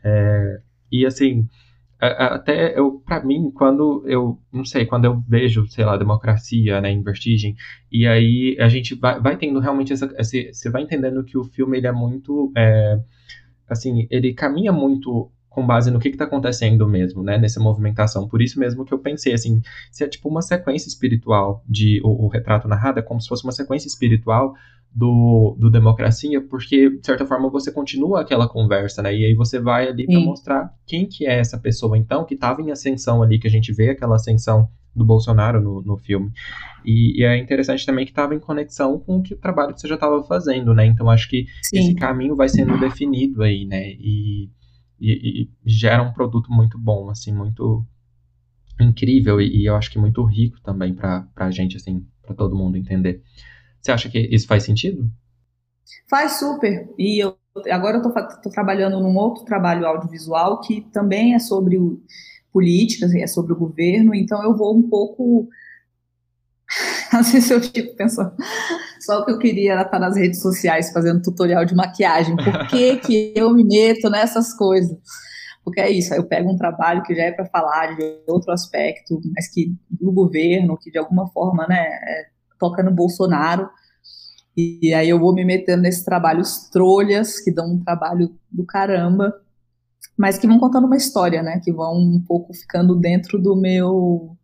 É, 0.03 0.61
e, 0.91 1.07
assim, 1.07 1.49
até 2.01 2.79
eu, 2.79 3.01
para 3.05 3.25
mim, 3.25 3.51
quando 3.51 4.05
eu, 4.07 4.39
não 4.53 4.65
sei, 4.65 4.87
quando 4.87 5.05
eu 5.05 5.21
vejo, 5.29 5.67
sei 5.67 5.85
lá, 5.85 5.97
democracia, 5.97 6.81
né, 6.81 6.93
em 6.93 7.03
Vertigem, 7.03 7.57
e 7.91 8.07
aí 8.07 8.57
a 8.61 8.69
gente 8.69 8.95
vai, 8.95 9.21
vai 9.21 9.37
tendo 9.37 9.59
realmente 9.59 9.93
essa, 9.93 10.07
você 10.07 10.71
vai 10.71 10.83
entendendo 10.83 11.25
que 11.25 11.37
o 11.37 11.45
filme, 11.45 11.77
ele 11.77 11.89
é 11.89 11.93
muito, 11.93 12.53
é, 12.57 13.01
assim, 13.69 14.07
ele 14.11 14.33
caminha 14.33 14.73
muito 14.73 15.31
com 15.49 15.67
base 15.67 15.91
no 15.91 15.99
que 15.99 16.09
está 16.09 16.25
acontecendo 16.25 16.87
mesmo, 16.89 17.21
né, 17.23 17.37
nessa 17.37 17.59
movimentação. 17.59 18.29
Por 18.29 18.41
isso 18.41 18.61
mesmo 18.61 18.85
que 18.85 18.95
eu 18.95 18.99
pensei, 19.01 19.33
assim, 19.33 19.61
se 19.91 20.05
é 20.05 20.09
tipo 20.09 20.29
uma 20.29 20.41
sequência 20.41 20.89
espiritual 20.89 21.65
de 21.69 22.01
o, 22.05 22.27
o 22.27 22.29
retrato 22.29 22.69
narrado, 22.69 23.01
é 23.01 23.03
como 23.03 23.21
se 23.21 23.27
fosse 23.27 23.43
uma 23.43 23.53
sequência 23.53 23.89
espiritual 23.89 24.55
do, 24.95 25.57
do 25.59 25.71
Democracia, 25.71 26.41
porque, 26.41 26.91
de 26.91 27.07
certa 27.07 27.27
forma, 27.27 27.49
você 27.49 27.71
continua 27.71 28.21
aquela 28.21 28.49
conversa, 28.49 29.03
né, 29.03 29.15
e 29.15 29.25
aí 29.25 29.35
você 29.35 29.61
vai 29.61 29.89
ali 29.89 30.07
para 30.07 30.21
mostrar 30.21 30.75
quem 30.87 31.07
que 31.07 31.27
é 31.27 31.39
essa 31.39 31.59
pessoa, 31.59 31.97
então, 31.97 32.25
que 32.25 32.35
estava 32.35 32.61
em 32.63 32.71
ascensão 32.71 33.23
ali, 33.23 33.39
que 33.39 33.47
a 33.47 33.51
gente 33.51 33.73
vê 33.73 33.91
aquela 33.91 34.17
ascensão 34.17 34.69
do 34.95 35.05
Bolsonaro 35.05 35.61
no, 35.63 35.83
no 35.83 35.97
filme. 35.97 36.31
E, 36.85 37.21
e, 37.21 37.25
é 37.25 37.39
interessante 37.39 37.87
também 37.87 38.05
que 38.05 38.11
estava 38.11 38.35
em 38.35 38.41
conexão 38.41 38.99
com 38.99 39.19
o, 39.19 39.23
que, 39.23 39.35
o 39.35 39.39
trabalho 39.39 39.73
que 39.73 39.81
você 39.81 39.89
já 39.89 39.95
estava 39.95 40.23
fazendo, 40.25 40.75
né? 40.75 40.87
Então 40.87 41.09
acho 41.09 41.29
que 41.29 41.47
Sim. 41.63 41.79
esse 41.79 41.95
caminho 41.95 42.35
vai 42.35 42.49
sendo 42.49 42.79
definido 42.79 43.43
aí, 43.43 43.65
né? 43.65 43.91
E, 43.91 44.51
e, 45.01 45.43
e, 45.43 45.51
gera 45.65 46.03
um 46.03 46.13
produto 46.13 46.53
muito 46.53 46.77
bom, 46.79 47.09
assim, 47.09 47.33
muito 47.33 47.87
incrível 48.81 49.41
e, 49.41 49.65
eu 49.65 49.77
acho 49.77 49.91
que 49.91 49.99
muito 49.99 50.25
rico 50.25 50.61
também 50.61 50.95
para 50.95 51.29
a 51.37 51.51
gente, 51.51 51.77
assim, 51.77 52.05
para 52.23 52.35
todo 52.35 52.57
mundo 52.57 52.77
entender. 52.77 53.23
Você 53.81 53.93
acha 53.93 54.09
que 54.09 54.19
isso 54.19 54.47
faz 54.47 54.65
sentido? 54.65 55.11
Faz 56.09 56.39
super. 56.39 56.89
E 56.99 57.23
eu, 57.23 57.37
agora 57.71 57.99
eu 57.99 58.09
estou 58.09 58.53
trabalhando 58.53 59.01
num 59.01 59.17
outro 59.17 59.45
trabalho 59.45 59.87
audiovisual 59.87 60.61
que 60.61 60.83
também 60.93 61.35
é 61.35 61.39
sobre 61.39 61.79
políticas, 62.53 63.15
é 63.15 63.27
sobre 63.27 63.53
o 63.53 63.57
governo, 63.57 64.15
então 64.15 64.43
eu 64.43 64.57
vou 64.57 64.77
um 64.77 64.89
pouco 64.89 65.49
Às 67.13 67.33
vezes 67.33 67.51
eu 67.51 67.61
fico 67.61 67.97
pensando, 67.97 68.33
só 69.01 69.21
o 69.21 69.25
que 69.25 69.33
eu 69.33 69.39
queria 69.39 69.73
era 69.73 69.83
estar 69.83 69.99
nas 69.99 70.17
redes 70.17 70.41
sociais 70.41 70.93
fazendo 70.93 71.23
tutorial 71.23 71.65
de 71.65 71.75
maquiagem. 71.75 72.37
Por 72.37 72.67
que, 72.69 72.97
que 72.97 73.33
eu 73.35 73.53
me 73.53 73.65
meto 73.65 74.11
nessas 74.11 74.55
coisas? 74.55 74.97
Porque 75.65 75.81
é 75.81 75.91
isso, 75.91 76.15
eu 76.15 76.25
pego 76.25 76.51
um 76.51 76.57
trabalho 76.57 77.03
que 77.03 77.15
já 77.15 77.25
é 77.25 77.33
para 77.33 77.47
falar 77.47 77.95
de 77.95 78.21
outro 78.27 78.53
aspecto, 78.53 79.21
mas 79.35 79.53
que 79.53 79.75
do 79.91 80.11
governo, 80.13 80.79
que 80.79 80.91
de 80.91 80.99
alguma 80.99 81.29
forma 81.29 81.67
né, 81.67 81.85
é, 81.85 82.27
toca 82.59 82.83
no 82.83 82.91
Bolsonaro, 82.91 83.69
e 84.57 84.93
aí 84.93 85.09
eu 85.09 85.21
vou 85.21 85.33
me 85.33 85.45
metendo 85.45 85.83
nesses 85.83 86.05
trabalhos 86.05 86.69
trolhas, 86.69 87.39
que 87.39 87.53
dão 87.53 87.75
um 87.75 87.85
trabalho 87.85 88.35
do 88.51 88.67
caramba, 88.67 89.33
mas 90.17 90.37
que 90.37 90.49
vão 90.49 90.59
contando 90.59 90.87
uma 90.87 90.97
história, 90.97 91.45
né? 91.45 91.61
Que 91.63 91.73
vão 91.73 91.95
um 91.97 92.21
pouco 92.27 92.53
ficando 92.53 92.97
dentro 92.97 93.41
do 93.41 93.55
meu 93.55 94.37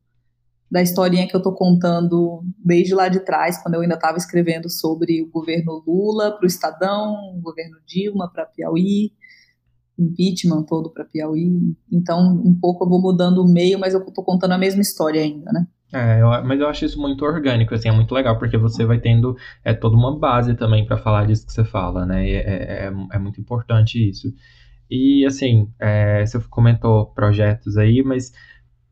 da 0.71 0.83
historinha 0.83 1.29
que 1.29 1.35
eu 1.35 1.39
estou 1.39 1.55
contando 1.55 2.43
desde 2.65 2.95
lá 2.95 3.09
de 3.09 3.21
trás, 3.21 3.63
quando 3.63 3.75
eu 3.75 3.81
ainda 3.81 3.95
estava 3.95 4.17
escrevendo 4.17 4.69
sobre 4.69 5.23
o 5.23 5.31
governo 5.31 5.83
Lula 5.87 6.33
para 6.33 6.45
o 6.45 6.49
Estadão, 6.49 7.15
o 7.37 7.41
governo 7.41 7.77
Dilma 7.87 8.29
para 8.33 8.47
Piauí, 8.47 9.13
impeachment 9.99 10.65
todo 10.65 10.91
para 10.91 11.05
Piauí. 11.05 11.77
Então, 11.93 12.43
um 12.45 12.59
pouco 12.59 12.85
eu 12.85 12.89
vou 12.89 13.01
mudando 13.01 13.39
o 13.39 13.49
meio, 13.49 13.79
mas 13.79 13.95
eu 13.95 14.01
estou 14.01 14.25
contando 14.25 14.53
a 14.53 14.59
mesma 14.59 14.83
história 14.83 15.21
ainda, 15.21 15.53
né? 15.53 15.67
É, 15.95 16.21
eu, 16.21 16.29
mas 16.45 16.59
eu 16.61 16.69
acho 16.69 16.85
isso 16.85 17.01
muito 17.01 17.25
orgânico, 17.25 17.73
assim, 17.73 17.89
é 17.89 17.93
muito 17.93 18.13
legal, 18.13 18.37
porque 18.37 18.57
você 18.57 18.85
vai 18.85 18.99
tendo 18.99 19.37
é, 19.65 19.73
toda 19.73 19.97
uma 19.97 20.19
base 20.19 20.55
também 20.57 20.85
para 20.85 20.97
falar 20.97 21.25
disso 21.25 21.47
que 21.47 21.53
você 21.53 21.65
fala, 21.65 22.05
né? 22.05 22.29
É, 22.29 22.87
é, 22.87 22.93
é, 23.13 23.19
muito 23.19 23.41
importante 23.41 24.09
isso. 24.09 24.35
E, 24.91 25.25
assim, 25.25 25.69
é, 25.79 26.27
você 26.27 26.41
comentou 26.51 27.07
projetos 27.15 27.77
aí, 27.77 28.03
mas 28.03 28.33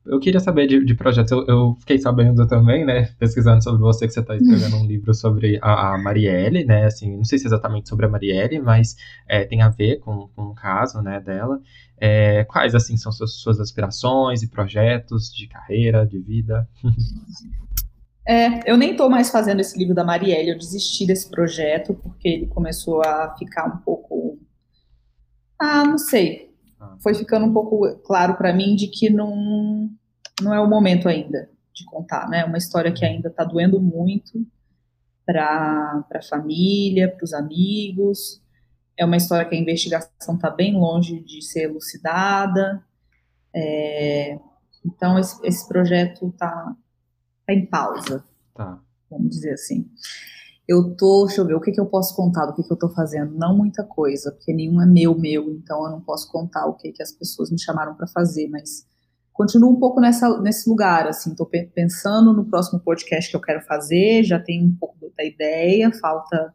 eu 0.05 0.19
queria 0.19 0.41
saber 0.41 0.67
de, 0.67 0.85
de 0.85 0.95
projetos. 0.95 1.31
Eu, 1.31 1.47
eu, 1.47 1.77
fiquei 1.81 1.99
sabendo 1.99 2.47
também, 2.47 2.85
né, 2.85 3.11
pesquisando 3.19 3.63
sobre 3.63 3.81
você, 3.81 4.07
que 4.07 4.13
você 4.13 4.21
está 4.21 4.35
escrevendo 4.35 4.77
um 4.77 4.87
livro 4.87 5.15
sobre 5.15 5.59
a, 5.63 5.95
a, 5.95 5.99
Marielle, 5.99 6.65
né, 6.65 6.87
assim, 6.87 7.17
não 7.17 7.25
sei 7.25 7.39
se 7.39 7.47
é 7.47 7.49
exatamente 7.49 7.89
sobre 7.89 8.07
a 8.07 8.09
Marielle, 8.09 8.61
mas 8.61 8.97
é, 9.29 9.45
tem 9.45 9.63
a 9.63 9.69
ver 9.69 10.01
com, 10.01 10.29
com 10.35 10.47
o 10.47 10.55
caso, 10.55 11.01
né, 11.01 11.21
dela. 11.21 11.61
É, 11.99 12.45
quais, 12.45 12.75
assim, 12.75 12.97
são 12.97 13.13
suas, 13.13 13.35
suas 13.35 13.61
aspirações 13.61 14.43
e 14.43 14.49
projetos 14.49 15.33
de 15.33 15.47
carreira, 15.47 16.07
de 16.07 16.19
vida? 16.19 16.69
É, 18.25 18.71
eu 18.71 18.77
nem 18.77 18.93
estou 18.93 19.11
mais 19.11 19.31
fazendo 19.31 19.59
esse 19.59 19.77
livro 19.77 19.97
da 19.97 20.05
Marielle, 20.05 20.51
eu 20.51 20.57
desisti 20.57 21.05
desse 21.05 21.29
projeto, 21.29 21.93
porque 21.93 22.29
ele 22.29 22.47
começou 22.47 23.03
a 23.05 23.35
ficar 23.37 23.67
um 23.67 23.79
pouco... 23.79 24.39
Ah, 25.59 25.85
não 25.85 25.99
sei, 25.99 26.52
foi 27.01 27.15
ficando 27.15 27.47
um 27.47 27.53
pouco 27.53 27.97
claro 28.05 28.35
para 28.37 28.53
mim 28.53 28.75
de 28.75 28.87
que 28.89 29.11
não, 29.11 29.91
não 30.41 30.55
é 30.55 30.61
o 30.61 30.69
momento 30.69 31.09
ainda 31.09 31.49
de 31.73 31.85
contar, 31.85 32.29
né? 32.29 32.41
É 32.41 32.45
uma 32.45 32.59
história 32.59 32.93
que 32.93 33.05
ainda 33.05 33.29
está 33.29 33.45
doendo 33.45 33.81
muito 33.81 34.47
para 35.25 36.05
a 36.13 36.23
família, 36.23 37.11
para 37.11 37.25
os 37.25 37.33
amigos. 37.33 38.43
É 38.97 39.05
uma 39.05 39.17
história 39.17 39.49
que 39.49 39.55
a 39.55 39.59
investigação 39.59 40.35
está 40.35 40.51
bem 40.51 40.75
longe 40.75 41.21
de 41.21 41.43
ser 41.43 41.63
elucidada. 41.63 42.85
É, 43.55 44.39
então, 44.85 45.19
esse, 45.19 45.39
esse 45.47 45.67
projeto 45.67 46.29
está 46.29 46.75
tá 47.47 47.53
em 47.53 47.67
pausa, 47.67 48.25
tá. 48.55 48.79
vamos 49.11 49.31
dizer 49.31 49.53
assim. 49.53 49.89
Eu 50.73 50.97
tô, 50.97 51.27
deixa 51.27 51.43
eu 51.43 51.47
ver, 51.47 51.55
o 51.55 51.61
que, 51.61 51.71
que 51.71 51.79
eu 51.79 51.85
posso 51.85 52.17
contar 52.17 52.47
do 52.47 52.55
que, 52.55 52.63
que 52.63 52.73
eu 52.73 52.79
tô 52.79 52.89
fazendo? 52.89 53.37
Não 53.37 53.55
muita 53.55 53.85
coisa, 53.85 54.33
porque 54.33 54.55
nenhum 54.55 54.81
é 54.81 54.87
meu, 54.87 55.15
meu, 55.15 55.51
então 55.51 55.85
eu 55.85 55.91
não 55.91 56.01
posso 56.01 56.33
contar 56.33 56.65
o 56.65 56.73
que, 56.73 56.91
que 56.93 57.03
as 57.03 57.13
pessoas 57.13 57.51
me 57.51 57.61
chamaram 57.61 57.95
para 57.95 58.07
fazer, 58.07 58.49
mas 58.49 58.87
continuo 59.35 59.71
um 59.71 59.79
pouco 59.79 60.01
nessa, 60.01 60.41
nesse 60.41 60.71
lugar, 60.71 61.07
assim, 61.07 61.35
tô 61.35 61.45
pensando 61.45 62.33
no 62.33 62.47
próximo 62.47 62.81
podcast 62.81 63.31
que 63.31 63.37
eu 63.37 63.41
quero 63.43 63.61
fazer, 63.67 64.25
já 64.25 64.41
tenho 64.41 64.65
um 64.65 64.75
pouco 64.75 65.13
da 65.15 65.23
ideia, 65.23 65.93
falta, 66.01 66.55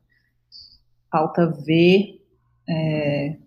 falta 1.12 1.46
ver 1.64 2.20
é, 2.68 3.38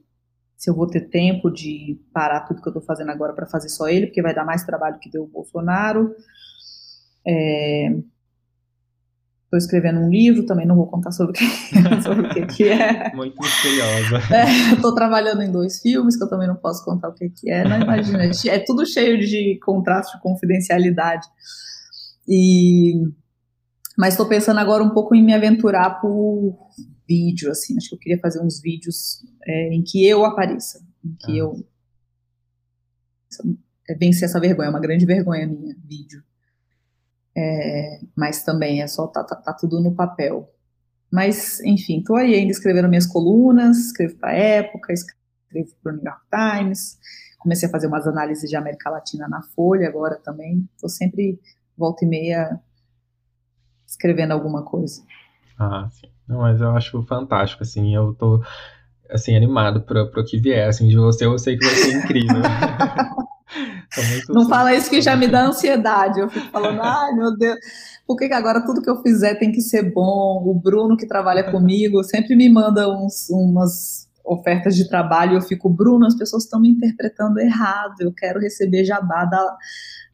se 0.57 0.71
eu 0.71 0.75
vou 0.77 0.87
ter 0.87 1.09
tempo 1.09 1.51
de 1.51 2.01
parar 2.13 2.43
tudo 2.43 2.63
que 2.63 2.69
eu 2.69 2.75
tô 2.75 2.81
fazendo 2.81 3.11
agora 3.11 3.33
para 3.33 3.49
fazer 3.49 3.71
só 3.71 3.89
ele, 3.89 4.07
porque 4.07 4.23
vai 4.23 4.33
dar 4.33 4.45
mais 4.45 4.63
trabalho 4.63 5.01
que 5.01 5.11
deu 5.11 5.25
o 5.25 5.27
Bolsonaro. 5.29 6.15
É, 7.27 7.93
Estou 9.51 9.59
escrevendo 9.59 9.99
um 9.99 10.09
livro, 10.09 10.47
também 10.47 10.65
não 10.65 10.77
vou 10.77 10.87
contar 10.87 11.11
sobre 11.11 11.33
o 11.33 11.35
que, 11.35 11.45
sobre 12.05 12.25
o 12.25 12.31
que, 12.31 12.47
que 12.47 12.69
é. 12.69 13.13
Muito 13.17 13.37
misteriosa. 13.37 14.21
É, 14.33 14.75
Estou 14.75 14.95
trabalhando 14.95 15.43
em 15.43 15.51
dois 15.51 15.81
filmes, 15.81 16.17
que 16.17 16.23
eu 16.23 16.29
também 16.29 16.47
não 16.47 16.55
posso 16.55 16.85
contar 16.85 17.09
o 17.09 17.15
que, 17.15 17.29
que 17.31 17.51
é. 17.51 17.65
Não 17.69 17.81
imagina, 17.81 18.31
é 18.47 18.59
tudo 18.61 18.87
cheio 18.87 19.19
de 19.19 19.59
contraste 19.65 20.17
de 20.17 20.23
confidencialidade. 20.23 21.27
E, 22.29 22.95
mas 23.99 24.15
estou 24.15 24.29
pensando 24.29 24.61
agora 24.61 24.85
um 24.85 24.91
pouco 24.91 25.17
em 25.17 25.25
me 25.25 25.35
aventurar 25.35 26.01
por 26.01 26.57
vídeo, 27.09 27.51
assim. 27.51 27.77
Acho 27.77 27.89
que 27.89 27.95
eu 27.97 27.99
queria 27.99 28.21
fazer 28.21 28.41
uns 28.41 28.61
vídeos 28.61 29.21
é, 29.45 29.75
em 29.75 29.83
que 29.83 30.07
eu 30.07 30.25
apareça, 30.25 30.79
em 31.05 31.17
que 31.19 31.33
ah. 31.33 31.39
eu 31.39 31.67
é, 33.89 33.97
vencer 33.97 34.29
essa 34.29 34.39
vergonha, 34.39 34.69
é 34.69 34.71
uma 34.71 34.79
grande 34.79 35.05
vergonha 35.05 35.45
minha, 35.45 35.75
vídeo. 35.85 36.23
É, 37.37 38.01
mas 38.17 38.43
também 38.43 38.83
é 38.83 38.87
só 38.87 39.07
tá, 39.07 39.23
tá, 39.23 39.37
tá, 39.37 39.53
tudo 39.53 39.81
no 39.81 39.95
papel. 39.95 40.53
Mas, 41.11 41.61
enfim, 41.61 41.99
estou 41.99 42.17
aí 42.17 42.35
ainda 42.35 42.53
escrevendo 42.53 42.89
minhas 42.89 43.07
colunas, 43.07 43.77
escrevo 43.79 44.17
para 44.17 44.31
a 44.31 44.35
época, 44.35 44.93
escrevo 44.93 45.71
para 45.83 45.93
o 45.93 45.97
New 45.97 46.05
York 46.05 46.23
Times, 46.31 46.99
comecei 47.39 47.69
a 47.69 47.73
fazer 47.73 47.87
umas 47.87 48.07
análises 48.07 48.49
de 48.49 48.57
América 48.57 48.91
Latina 48.91 49.29
na 49.29 49.43
Folha 49.43 49.89
agora 49.89 50.17
também. 50.17 50.69
Estou 50.75 50.89
sempre, 50.89 51.41
volta 51.77 52.05
e 52.05 52.09
meia, 52.09 52.61
escrevendo 53.87 54.33
alguma 54.33 54.63
coisa. 54.63 55.03
Ah, 55.59 55.89
sim. 55.91 56.09
Não, 56.29 56.39
mas 56.41 56.61
eu 56.61 56.71
acho 56.77 57.03
fantástico, 57.03 57.65
assim, 57.65 57.93
eu 57.93 58.15
tô, 58.15 58.41
assim, 59.11 59.35
animado 59.35 59.83
para 59.83 60.05
o 60.05 60.25
que 60.25 60.39
vier, 60.39 60.69
assim, 60.69 60.87
de 60.87 60.97
você, 60.97 61.27
eu 61.27 61.37
sei 61.39 61.59
que 61.59 61.65
vai 61.67 61.75
ser 61.75 61.93
incrível. 61.99 62.43
Não 64.29 64.49
fala 64.49 64.75
isso 64.75 64.91
que 64.91 65.03
já 65.03 65.17
me 65.17 65.29
dá 65.29 65.47
ansiedade. 65.47 66.21
Eu 66.21 66.29
fico 66.29 66.47
falando, 66.51 66.81
ai 66.81 67.13
meu 67.13 67.37
Deus, 67.37 67.59
por 68.07 68.17
que, 68.17 68.29
que 68.29 68.35
agora 68.35 68.65
tudo 68.65 68.83
que 68.83 68.91
eu 68.91 69.03
fizer 69.03 69.37
tem 69.37 69.53
que 69.53 69.61
ser 69.61 69.93
bom? 69.93 70.43
O 70.47 70.55
Bruno, 70.55 70.97
que 70.97 71.07
trabalha 71.07 71.51
comigo, 71.51 72.03
sempre 72.03 72.35
me 72.37 72.49
manda 72.49 72.89
uns, 72.89 73.29
umas 73.31 74.09
ofertas 74.25 74.77
de 74.77 74.89
trabalho. 74.89 75.37
Eu 75.37 75.43
fico, 75.43 75.69
Bruno, 75.69 76.07
as 76.07 76.17
pessoas 76.17 76.45
estão 76.45 76.61
me 76.61 76.71
interpretando 76.71 77.39
errado. 77.39 78.01
Eu 78.01 78.13
quero 78.13 78.41
receber 78.41 78.85
jabá 78.85 79.25
da, 79.25 79.57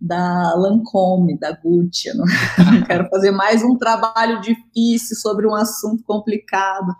da 0.01 0.55
Lancome, 0.57 1.39
da 1.39 1.53
Gucci. 1.53 2.15
Não, 2.17 2.25
não 2.73 2.83
quero 2.87 3.09
fazer 3.09 3.31
mais 3.31 3.63
um 3.63 3.77
trabalho 3.77 4.41
difícil 4.41 5.17
sobre 5.17 5.47
um 5.47 5.55
assunto 5.55 6.03
complicado. 6.05 6.95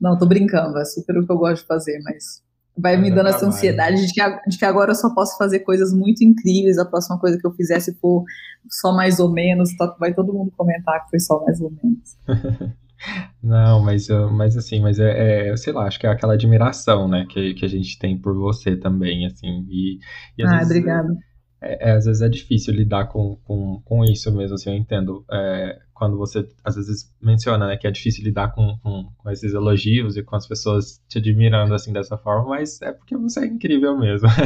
Não, 0.00 0.18
tô 0.18 0.26
brincando, 0.26 0.78
é 0.78 0.84
super 0.84 1.16
o 1.18 1.26
que 1.26 1.32
eu 1.32 1.38
gosto 1.38 1.62
de 1.62 1.68
fazer, 1.68 1.98
mas 2.02 2.43
vai 2.76 2.96
me 2.96 3.10
dando 3.10 3.28
essa 3.28 3.46
ansiedade 3.46 4.06
de 4.06 4.12
que, 4.12 4.20
de 4.48 4.58
que 4.58 4.64
agora 4.64 4.90
eu 4.90 4.94
só 4.94 5.14
posso 5.14 5.36
fazer 5.38 5.60
coisas 5.60 5.92
muito 5.92 6.24
incríveis. 6.24 6.78
A 6.78 6.84
próxima 6.84 7.18
coisa 7.18 7.38
que 7.38 7.46
eu 7.46 7.52
fizer, 7.52 7.78
se 7.80 7.94
for 7.94 8.24
só 8.68 8.92
mais 8.92 9.20
ou 9.20 9.30
menos, 9.30 9.76
tá, 9.76 9.94
vai 9.98 10.12
todo 10.12 10.32
mundo 10.32 10.52
comentar 10.56 11.04
que 11.04 11.10
foi 11.10 11.20
só 11.20 11.42
mais 11.44 11.60
ou 11.60 11.70
menos. 11.70 12.16
Não, 13.42 13.82
mas, 13.82 14.08
mas 14.32 14.56
assim, 14.56 14.80
mas 14.80 14.98
é, 14.98 15.50
é, 15.50 15.56
sei 15.56 15.72
lá, 15.72 15.86
acho 15.86 16.00
que 16.00 16.06
é 16.06 16.10
aquela 16.10 16.34
admiração, 16.34 17.06
né, 17.06 17.26
que, 17.28 17.52
que 17.52 17.64
a 17.64 17.68
gente 17.68 17.98
tem 17.98 18.16
por 18.16 18.34
você 18.34 18.76
também, 18.76 19.26
assim, 19.26 19.66
e, 19.68 19.98
e 20.38 20.42
ah, 20.42 20.50
vezes, 20.52 20.64
obrigada. 20.66 21.14
É, 21.60 21.90
é, 21.90 21.92
às 21.92 22.04
vezes 22.04 22.20
é 22.20 22.28
difícil 22.28 22.74
lidar 22.74 23.06
com, 23.06 23.36
com, 23.44 23.80
com 23.84 24.04
isso 24.04 24.30
mesmo, 24.34 24.54
assim, 24.54 24.70
eu 24.70 24.76
entendo, 24.76 25.24
é, 25.30 25.78
quando 25.94 26.16
você 26.16 26.46
às 26.62 26.74
vezes 26.74 27.10
menciona, 27.22 27.66
né, 27.66 27.76
que 27.76 27.86
é 27.86 27.90
difícil 27.90 28.24
lidar 28.24 28.52
com, 28.52 28.76
com, 28.82 29.08
com, 29.16 29.30
esses 29.30 29.54
elogios 29.54 30.16
e 30.16 30.22
com 30.22 30.36
as 30.36 30.46
pessoas 30.46 31.00
te 31.08 31.18
admirando 31.18 31.72
assim 31.72 31.92
dessa 31.92 32.18
forma, 32.18 32.50
mas 32.50 32.82
é 32.82 32.92
porque 32.92 33.16
você 33.16 33.40
é 33.40 33.46
incrível 33.46 33.96
mesmo. 33.96 34.28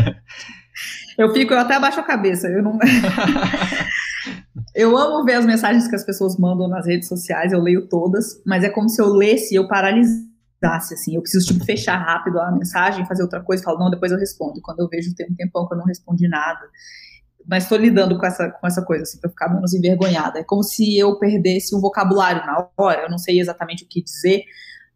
Eu 1.19 1.33
fico, 1.33 1.53
eu 1.53 1.59
até 1.59 1.75
abaixo 1.75 1.99
a 1.99 2.05
cabeça, 2.05 2.47
eu 2.47 2.63
não. 2.63 2.79
eu 4.77 4.97
amo 4.97 5.25
ver 5.25 5.35
as 5.35 5.45
mensagens 5.45 5.89
que 5.89 5.97
as 5.97 6.07
pessoas 6.07 6.39
mandam 6.39 6.69
nas 6.69 6.87
redes 6.87 7.09
sociais, 7.09 7.53
eu 7.53 7.61
leio 7.61 7.89
todas, 7.89 8.41
mas 8.47 8.63
é 8.63 8.69
como 8.69 8.89
se 8.89 9.03
eu 9.03 9.09
lesse 9.09 9.55
e 9.55 9.59
eu 9.59 9.67
paralisasse, 9.67 10.28
assim, 10.67 11.15
eu 11.15 11.23
preciso, 11.23 11.47
tipo, 11.47 11.65
fechar 11.65 11.97
rápido 11.97 12.41
a 12.41 12.51
mensagem, 12.51 13.07
fazer 13.07 13.23
outra 13.23 13.43
coisa, 13.43 13.63
falo, 13.63 13.79
não, 13.79 13.91
depois 13.91 14.11
eu 14.11 14.19
respondo. 14.19 14.59
E 14.59 14.63
quando 14.63 14.81
eu 14.81 14.89
vejo 14.89 15.15
tem 15.15 15.27
um 15.31 15.35
tempão 15.35 15.67
que 15.67 15.75
eu 15.75 15.79
não 15.79 15.85
respondi 15.85 16.29
nada, 16.29 16.61
mas 17.47 17.63
estou 17.63 17.79
lidando 17.79 18.19
com 18.19 18.27
essa, 18.27 18.51
com 18.51 18.67
essa 18.67 18.83
coisa, 18.83 19.05
assim, 19.05 19.19
para 19.19 19.31
ficar 19.31 19.49
menos 19.49 19.73
envergonhada. 19.73 20.39
É 20.39 20.45
como 20.45 20.63
se 20.63 20.99
eu 20.99 21.19
perdesse 21.19 21.75
um 21.75 21.81
vocabulário 21.81 22.45
na 22.45 22.69
hora, 22.77 23.03
eu 23.03 23.11
não 23.11 23.19
sei 23.19 23.41
exatamente 23.41 23.85
o 23.85 23.89
que 23.89 24.03
dizer, 24.03 24.45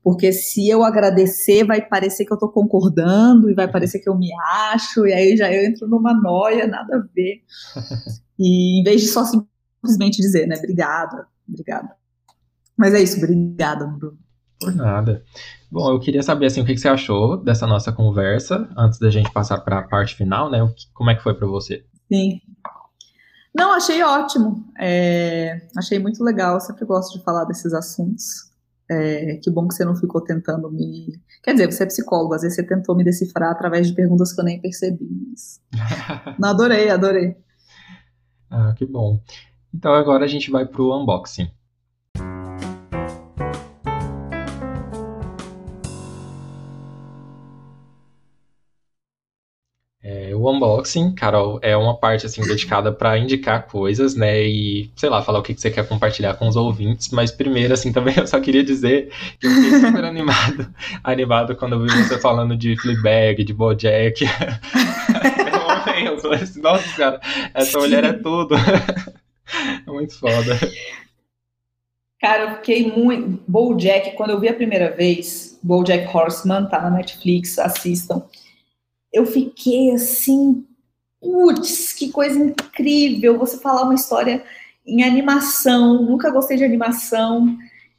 porque 0.02 0.32
se 0.32 0.68
eu 0.68 0.82
agradecer, 0.82 1.64
vai 1.64 1.80
parecer 1.80 2.24
que 2.24 2.32
eu 2.32 2.36
estou 2.36 2.50
concordando, 2.50 3.48
e 3.48 3.54
vai 3.54 3.70
parecer 3.70 4.00
que 4.00 4.08
eu 4.08 4.18
me 4.18 4.28
acho, 4.70 5.06
e 5.06 5.12
aí 5.12 5.36
já 5.36 5.50
eu 5.52 5.64
entro 5.64 5.86
numa 5.86 6.12
noia, 6.12 6.66
nada 6.66 6.96
a 6.96 7.14
ver. 7.14 7.42
E 8.44 8.80
em 8.80 8.82
vez 8.82 9.02
de 9.02 9.08
só 9.08 9.24
simplesmente 9.24 10.16
dizer, 10.16 10.48
né, 10.48 10.56
obrigada, 10.56 11.28
obrigada. 11.48 11.94
Mas 12.76 12.92
é 12.92 13.00
isso, 13.00 13.18
obrigada, 13.18 13.86
Bruno. 13.86 14.18
Por 14.64 14.74
nada. 14.74 15.22
Bom, 15.70 15.90
eu 15.90 16.00
queria 16.00 16.22
saber 16.22 16.46
assim, 16.46 16.60
o 16.60 16.64
que 16.64 16.76
você 16.76 16.88
achou 16.88 17.36
dessa 17.36 17.66
nossa 17.66 17.92
conversa, 17.92 18.68
antes 18.76 18.98
da 18.98 19.10
gente 19.10 19.32
passar 19.32 19.58
para 19.60 19.78
a 19.78 19.82
parte 19.82 20.14
final, 20.14 20.50
né? 20.50 20.58
Como 20.92 21.10
é 21.10 21.14
que 21.14 21.22
foi 21.22 21.34
para 21.34 21.46
você? 21.46 21.84
Sim. 22.12 22.40
Não, 23.54 23.72
achei 23.72 24.02
ótimo. 24.02 24.64
É, 24.78 25.66
achei 25.76 25.98
muito 25.98 26.22
legal. 26.24 26.54
Eu 26.54 26.60
sempre 26.60 26.84
gosto 26.84 27.18
de 27.18 27.24
falar 27.24 27.44
desses 27.44 27.72
assuntos. 27.72 28.50
É, 28.90 29.36
que 29.36 29.50
bom 29.50 29.66
que 29.66 29.74
você 29.74 29.84
não 29.84 29.96
ficou 29.96 30.20
tentando 30.20 30.70
me. 30.70 31.18
Quer 31.42 31.52
dizer, 31.52 31.72
você 31.72 31.84
é 31.84 31.86
psicólogo, 31.86 32.34
às 32.34 32.42
vezes 32.42 32.56
você 32.56 32.62
tentou 32.62 32.94
me 32.94 33.04
decifrar 33.04 33.50
através 33.50 33.86
de 33.86 33.94
perguntas 33.94 34.32
que 34.32 34.40
eu 34.40 34.44
nem 34.44 34.60
percebi. 34.60 35.08
Mas... 35.30 35.60
não, 36.38 36.50
adorei, 36.50 36.90
adorei. 36.90 37.36
Ah, 38.50 38.74
que 38.76 38.84
bom. 38.84 39.20
Então 39.72 39.94
agora 39.94 40.24
a 40.24 40.28
gente 40.28 40.50
vai 40.50 40.66
para 40.66 40.82
o 40.82 41.00
unboxing. 41.00 41.50
Unboxing, 50.62 51.12
Carol, 51.14 51.58
é 51.60 51.76
uma 51.76 51.96
parte 51.96 52.26
assim 52.26 52.42
dedicada 52.42 52.92
para 52.92 53.18
indicar 53.18 53.66
coisas, 53.66 54.14
né? 54.14 54.42
E, 54.42 54.90
sei 54.94 55.08
lá, 55.08 55.20
falar 55.22 55.40
o 55.40 55.42
que 55.42 55.54
você 55.54 55.70
quer 55.70 55.86
compartilhar 55.86 56.34
com 56.34 56.46
os 56.46 56.56
ouvintes. 56.56 57.10
Mas 57.10 57.32
primeiro, 57.32 57.74
assim, 57.74 57.92
também 57.92 58.14
eu 58.16 58.26
só 58.26 58.40
queria 58.40 58.62
dizer 58.62 59.10
que 59.40 59.46
eu 59.46 59.50
fiquei 59.50 59.80
super 59.80 60.04
animado, 60.04 60.72
animado 61.02 61.56
quando 61.56 61.72
eu 61.74 61.82
vi 61.82 61.88
você 61.90 62.18
falando 62.18 62.56
de 62.56 62.76
Fleabag, 62.80 63.42
de 63.42 63.52
Bojack. 63.52 64.24
eu 66.06 66.18
falei 66.18 66.40
assim, 66.40 66.60
nossa, 66.60 66.96
cara, 66.96 67.20
essa 67.52 67.78
mulher 67.78 68.04
é 68.04 68.12
tudo. 68.12 68.54
é 68.54 69.90
muito 69.90 70.18
foda. 70.18 70.58
Cara, 72.20 72.44
eu 72.44 72.56
fiquei 72.56 72.92
muito. 72.92 73.42
Bojack, 73.48 74.12
quando 74.12 74.30
eu 74.30 74.38
vi 74.38 74.48
a 74.48 74.54
primeira 74.54 74.94
vez, 74.94 75.58
Bojack 75.60 76.06
Horseman, 76.16 76.66
tá 76.66 76.80
na 76.80 76.90
Netflix, 76.90 77.58
assistam 77.58 78.22
eu 79.12 79.26
fiquei 79.26 79.92
assim, 79.92 80.64
putz, 81.20 81.92
que 81.92 82.10
coisa 82.10 82.38
incrível 82.38 83.38
você 83.38 83.58
falar 83.58 83.82
uma 83.82 83.94
história 83.94 84.44
em 84.86 85.04
animação, 85.04 86.02
nunca 86.02 86.30
gostei 86.30 86.56
de 86.56 86.64
animação, 86.64 87.56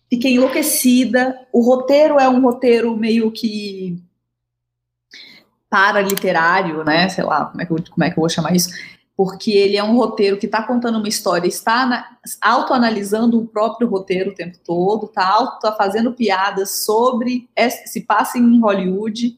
fiquei 0.09 0.35
enlouquecida. 0.35 1.39
O 1.51 1.61
roteiro 1.61 2.19
é 2.19 2.27
um 2.27 2.41
roteiro 2.41 2.95
meio 2.95 3.31
que 3.31 4.01
para 5.69 6.01
literário, 6.01 6.83
né? 6.83 7.09
Sei 7.09 7.23
lá, 7.23 7.45
como 7.45 7.61
é 7.61 7.65
que 7.65 7.71
eu, 7.71 7.77
como 7.89 8.03
é 8.03 8.09
que 8.11 8.17
eu 8.17 8.21
vou 8.21 8.29
chamar 8.29 8.55
isso? 8.55 8.69
Porque 9.15 9.51
ele 9.51 9.77
é 9.77 9.83
um 9.83 9.95
roteiro 9.95 10.37
que 10.37 10.47
está 10.47 10.61
contando 10.63 10.97
uma 10.97 11.07
história, 11.07 11.47
está 11.47 12.17
autoanalisando 12.41 13.39
o 13.39 13.47
próprio 13.47 13.87
roteiro 13.87 14.31
o 14.31 14.35
tempo 14.35 14.57
todo, 14.63 15.05
está 15.05 15.45
tá 15.61 15.71
fazendo 15.71 16.13
piadas 16.13 16.83
sobre, 16.83 17.47
se 17.85 18.01
passa 18.01 18.37
em 18.37 18.59
Hollywood, 18.59 19.37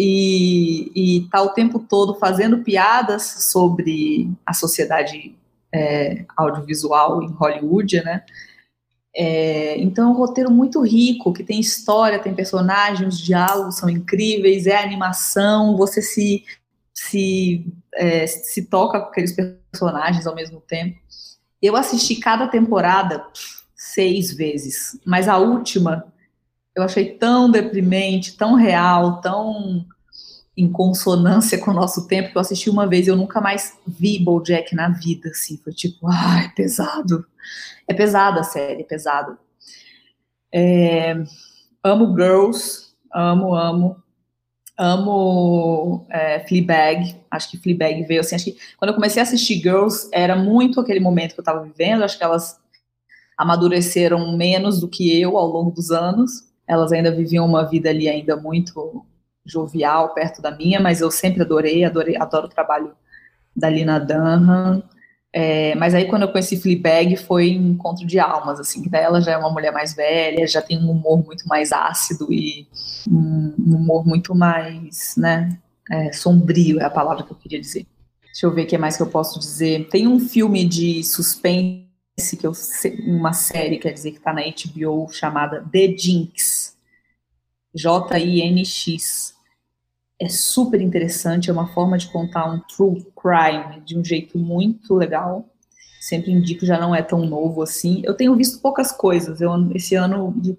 e 0.00 1.24
está 1.24 1.42
o 1.42 1.50
tempo 1.50 1.80
todo 1.80 2.14
fazendo 2.14 2.58
piadas 2.58 3.50
sobre 3.50 4.30
a 4.46 4.54
sociedade 4.54 5.34
é, 5.74 6.24
audiovisual 6.36 7.22
em 7.22 7.32
Hollywood, 7.32 8.02
né? 8.02 8.22
É, 9.14 9.76
então 9.80 10.08
é 10.08 10.10
um 10.10 10.16
roteiro 10.16 10.50
muito 10.50 10.80
rico, 10.80 11.32
que 11.32 11.42
tem 11.42 11.58
história, 11.58 12.20
tem 12.20 12.34
personagens, 12.34 13.14
os 13.14 13.20
diálogos 13.20 13.76
são 13.76 13.90
incríveis, 13.90 14.66
é 14.66 14.76
animação, 14.76 15.76
você 15.76 16.00
se, 16.00 16.44
se, 16.94 17.66
é, 17.94 18.26
se 18.26 18.66
toca 18.66 19.00
com 19.00 19.08
aqueles 19.08 19.34
personagens 19.72 20.26
ao 20.26 20.36
mesmo 20.36 20.60
tempo. 20.60 20.96
Eu 21.60 21.74
assisti 21.74 22.16
cada 22.16 22.46
temporada 22.46 23.26
seis 23.74 24.32
vezes, 24.32 25.00
mas 25.04 25.26
a 25.26 25.38
última 25.38 26.12
eu 26.78 26.84
achei 26.84 27.12
tão 27.12 27.50
deprimente, 27.50 28.36
tão 28.36 28.54
real, 28.54 29.20
tão 29.20 29.84
em 30.56 30.70
consonância 30.70 31.56
com 31.58 31.70
o 31.70 31.74
nosso 31.74 32.08
tempo, 32.08 32.30
que 32.30 32.36
eu 32.36 32.40
assisti 32.40 32.68
uma 32.68 32.84
vez 32.84 33.06
e 33.06 33.10
eu 33.10 33.16
nunca 33.16 33.40
mais 33.40 33.78
vi 33.86 34.18
BoJack 34.18 34.74
na 34.74 34.88
vida, 34.88 35.28
assim, 35.28 35.56
foi 35.58 35.72
tipo, 35.72 36.08
ai, 36.08 36.46
é 36.46 36.48
pesado. 36.48 37.24
É 37.86 37.94
pesada 37.94 38.40
a 38.40 38.44
série, 38.44 38.82
é 38.82 38.84
pesado. 38.84 39.38
É, 40.52 41.14
amo 41.82 42.12
Girls, 42.16 42.88
amo, 43.14 43.54
amo. 43.54 44.02
Amo 44.80 46.06
é, 46.08 46.38
Fleabag, 46.46 47.16
acho 47.28 47.50
que 47.50 47.58
Fleabag 47.58 48.04
veio 48.04 48.20
assim, 48.20 48.36
acho 48.36 48.44
que 48.44 48.56
quando 48.76 48.90
eu 48.90 48.94
comecei 48.94 49.20
a 49.20 49.24
assistir 49.24 49.60
Girls, 49.60 50.08
era 50.12 50.36
muito 50.36 50.80
aquele 50.80 51.00
momento 51.00 51.34
que 51.34 51.40
eu 51.40 51.44
tava 51.44 51.64
vivendo, 51.64 52.04
acho 52.04 52.16
que 52.16 52.22
elas 52.22 52.60
amadureceram 53.36 54.36
menos 54.36 54.80
do 54.80 54.88
que 54.88 55.20
eu 55.20 55.36
ao 55.36 55.46
longo 55.46 55.72
dos 55.72 55.90
anos, 55.90 56.47
elas 56.68 56.92
ainda 56.92 57.10
viviam 57.10 57.46
uma 57.46 57.64
vida 57.64 57.88
ali 57.88 58.08
ainda 58.08 58.36
muito 58.36 59.04
jovial 59.44 60.12
perto 60.12 60.42
da 60.42 60.50
minha, 60.50 60.78
mas 60.78 61.00
eu 61.00 61.10
sempre 61.10 61.42
adorei, 61.42 61.84
adorei 61.84 62.16
adoro 62.16 62.46
o 62.46 62.50
trabalho 62.50 62.92
da 63.56 63.70
Lina 63.70 63.98
Dunham. 63.98 64.82
É, 65.32 65.74
mas 65.74 65.94
aí 65.94 66.06
quando 66.06 66.22
eu 66.22 66.32
conheci 66.32 66.60
Fleabag 66.60 67.16
foi 67.16 67.58
um 67.58 67.70
encontro 67.72 68.06
de 68.06 68.18
almas, 68.18 68.60
assim, 68.60 68.82
que 68.82 68.88
daí 68.88 69.04
ela 69.04 69.20
já 69.20 69.32
é 69.32 69.36
uma 69.36 69.50
mulher 69.50 69.72
mais 69.72 69.94
velha, 69.94 70.46
já 70.46 70.60
tem 70.60 70.78
um 70.78 70.90
humor 70.90 71.24
muito 71.24 71.46
mais 71.46 71.72
ácido 71.72 72.32
e 72.32 72.66
um, 73.10 73.54
humor 73.58 74.06
muito 74.06 74.34
mais, 74.34 75.14
né, 75.16 75.58
é, 75.90 76.12
sombrio 76.12 76.80
é 76.80 76.84
a 76.84 76.90
palavra 76.90 77.24
que 77.24 77.30
eu 77.30 77.36
queria 77.36 77.60
dizer. 77.60 77.86
Deixa 78.24 78.46
eu 78.46 78.54
ver 78.54 78.62
o 78.62 78.66
que 78.66 78.78
mais 78.78 78.96
que 78.96 79.02
eu 79.02 79.06
posso 79.06 79.38
dizer. 79.38 79.88
Tem 79.90 80.06
um 80.06 80.20
filme 80.20 80.64
de 80.64 81.02
suspense 81.02 81.87
que 82.36 82.46
eu 82.46 82.52
uma 83.06 83.32
série, 83.32 83.78
quer 83.78 83.92
dizer, 83.92 84.10
que 84.12 84.18
está 84.18 84.32
na 84.32 84.42
HBO 84.42 85.08
chamada 85.12 85.64
The 85.72 85.96
Jinx. 85.96 86.76
J-I-N-X. 87.74 89.34
É 90.20 90.28
super 90.28 90.80
interessante, 90.80 91.48
é 91.48 91.52
uma 91.52 91.68
forma 91.68 91.96
de 91.96 92.08
contar 92.08 92.50
um 92.50 92.58
true 92.60 93.06
crime 93.16 93.80
de 93.84 93.96
um 93.96 94.04
jeito 94.04 94.36
muito 94.36 94.94
legal. 94.94 95.48
Sempre 96.00 96.32
indico, 96.32 96.66
já 96.66 96.78
não 96.78 96.94
é 96.94 97.02
tão 97.02 97.24
novo 97.24 97.62
assim. 97.62 98.02
Eu 98.04 98.14
tenho 98.14 98.34
visto 98.34 98.60
poucas 98.60 98.90
coisas. 98.90 99.40
Eu, 99.40 99.52
esse 99.74 99.94
ano 99.94 100.34
de 100.36 100.56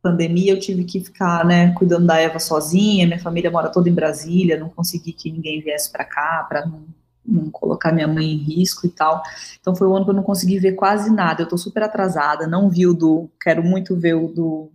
pandemia 0.00 0.52
eu 0.52 0.58
tive 0.58 0.84
que 0.84 1.00
ficar, 1.00 1.44
né, 1.44 1.72
cuidando 1.74 2.06
da 2.06 2.18
Eva 2.18 2.38
sozinha. 2.38 3.06
Minha 3.06 3.20
família 3.20 3.50
mora 3.50 3.70
toda 3.70 3.88
em 3.90 3.94
Brasília, 3.94 4.58
não 4.58 4.70
consegui 4.70 5.12
que 5.12 5.30
ninguém 5.30 5.60
viesse 5.60 5.92
para 5.92 6.04
cá 6.04 6.46
para 6.48 6.66
não 6.66 6.84
não 7.24 7.50
colocar 7.50 7.92
minha 7.92 8.08
mãe 8.08 8.32
em 8.32 8.36
risco 8.36 8.86
e 8.86 8.90
tal. 8.90 9.22
Então 9.60 9.74
foi 9.74 9.86
o 9.86 9.94
ano 9.94 10.04
que 10.04 10.10
eu 10.10 10.14
não 10.16 10.22
consegui 10.22 10.58
ver 10.58 10.72
quase 10.72 11.10
nada. 11.10 11.42
Eu 11.42 11.48
tô 11.48 11.56
super 11.56 11.82
atrasada, 11.82 12.46
não 12.46 12.68
vi 12.68 12.86
o 12.86 12.94
do. 12.94 13.30
Quero 13.40 13.62
muito 13.62 13.96
ver 13.96 14.14
o 14.14 14.28
do. 14.28 14.72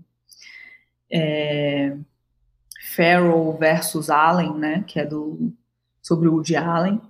É, 1.12 1.96
Farrell 2.96 3.56
versus 3.60 4.10
Allen, 4.10 4.54
né? 4.58 4.84
Que 4.88 5.00
é 5.00 5.06
do. 5.06 5.54
Sobre 6.02 6.28
o 6.28 6.34
Woody 6.34 6.56
Allen. 6.56 7.02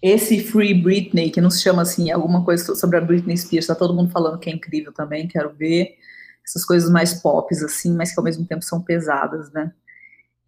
Esse 0.00 0.40
Free 0.44 0.74
Britney, 0.74 1.30
que 1.30 1.40
não 1.40 1.50
se 1.50 1.60
chama 1.60 1.82
assim, 1.82 2.10
é 2.10 2.12
alguma 2.12 2.44
coisa 2.44 2.74
sobre 2.76 2.96
a 2.98 3.00
Britney 3.00 3.36
Spears, 3.36 3.66
tá 3.66 3.74
todo 3.74 3.94
mundo 3.94 4.10
falando 4.10 4.38
que 4.38 4.48
é 4.48 4.52
incrível 4.52 4.92
também, 4.92 5.26
quero 5.26 5.52
ver. 5.52 5.96
essas 6.46 6.64
coisas 6.64 6.88
mais 6.90 7.14
pop, 7.14 7.52
assim, 7.54 7.94
mas 7.96 8.12
que 8.12 8.20
ao 8.20 8.24
mesmo 8.24 8.46
tempo 8.46 8.62
são 8.62 8.80
pesadas, 8.80 9.50
né? 9.52 9.72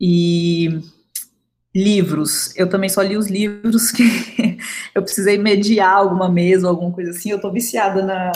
E 0.01 0.81
livros, 1.75 2.53
eu 2.57 2.69
também 2.69 2.89
só 2.89 3.01
li 3.03 3.17
os 3.17 3.29
livros 3.29 3.91
que 3.93 4.03
eu 4.95 5.03
precisei 5.03 5.39
mediar 5.39 5.95
alguma 5.95 6.29
mesa, 6.29 6.69
alguma 6.69 6.93
coisa 6.93 7.11
assim. 7.11 7.31
Eu 7.31 7.41
tô 7.41 7.51
viciada 7.51 8.03
na, 8.05 8.33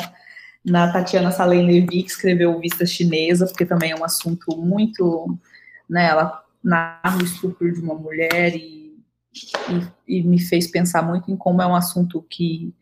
na 0.64 0.92
Tatiana 0.92 1.30
Salem 1.30 1.66
Levy, 1.66 2.04
que 2.04 2.10
escreveu 2.10 2.58
Vista 2.60 2.86
Chinesa, 2.86 3.46
porque 3.46 3.66
também 3.66 3.90
é 3.90 3.96
um 3.96 4.04
assunto 4.04 4.56
muito, 4.56 5.36
né, 5.88 6.06
ela 6.06 6.42
narra 6.62 7.18
o 7.20 7.24
estupro 7.24 7.70
de 7.70 7.80
uma 7.80 7.94
mulher 7.94 8.54
e, 8.54 8.96
e, 10.08 10.18
e 10.18 10.22
me 10.22 10.40
fez 10.40 10.68
pensar 10.68 11.02
muito 11.02 11.30
em 11.30 11.36
como 11.36 11.60
é 11.60 11.66
um 11.66 11.74
assunto 11.74 12.24
que 12.30 12.72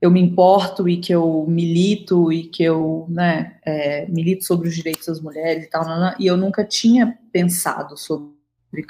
eu 0.00 0.10
me 0.10 0.20
importo 0.20 0.88
e 0.88 0.96
que 0.98 1.12
eu 1.12 1.44
milito 1.48 2.32
e 2.32 2.44
que 2.44 2.62
eu 2.62 3.06
né, 3.10 3.58
é, 3.66 4.06
milito 4.06 4.44
sobre 4.44 4.68
os 4.68 4.74
direitos 4.74 5.08
das 5.08 5.20
mulheres 5.20 5.64
e 5.64 5.68
tal, 5.68 5.84
e 6.18 6.26
eu 6.26 6.36
nunca 6.36 6.64
tinha 6.64 7.18
pensado 7.32 7.96
sobre 7.96 8.37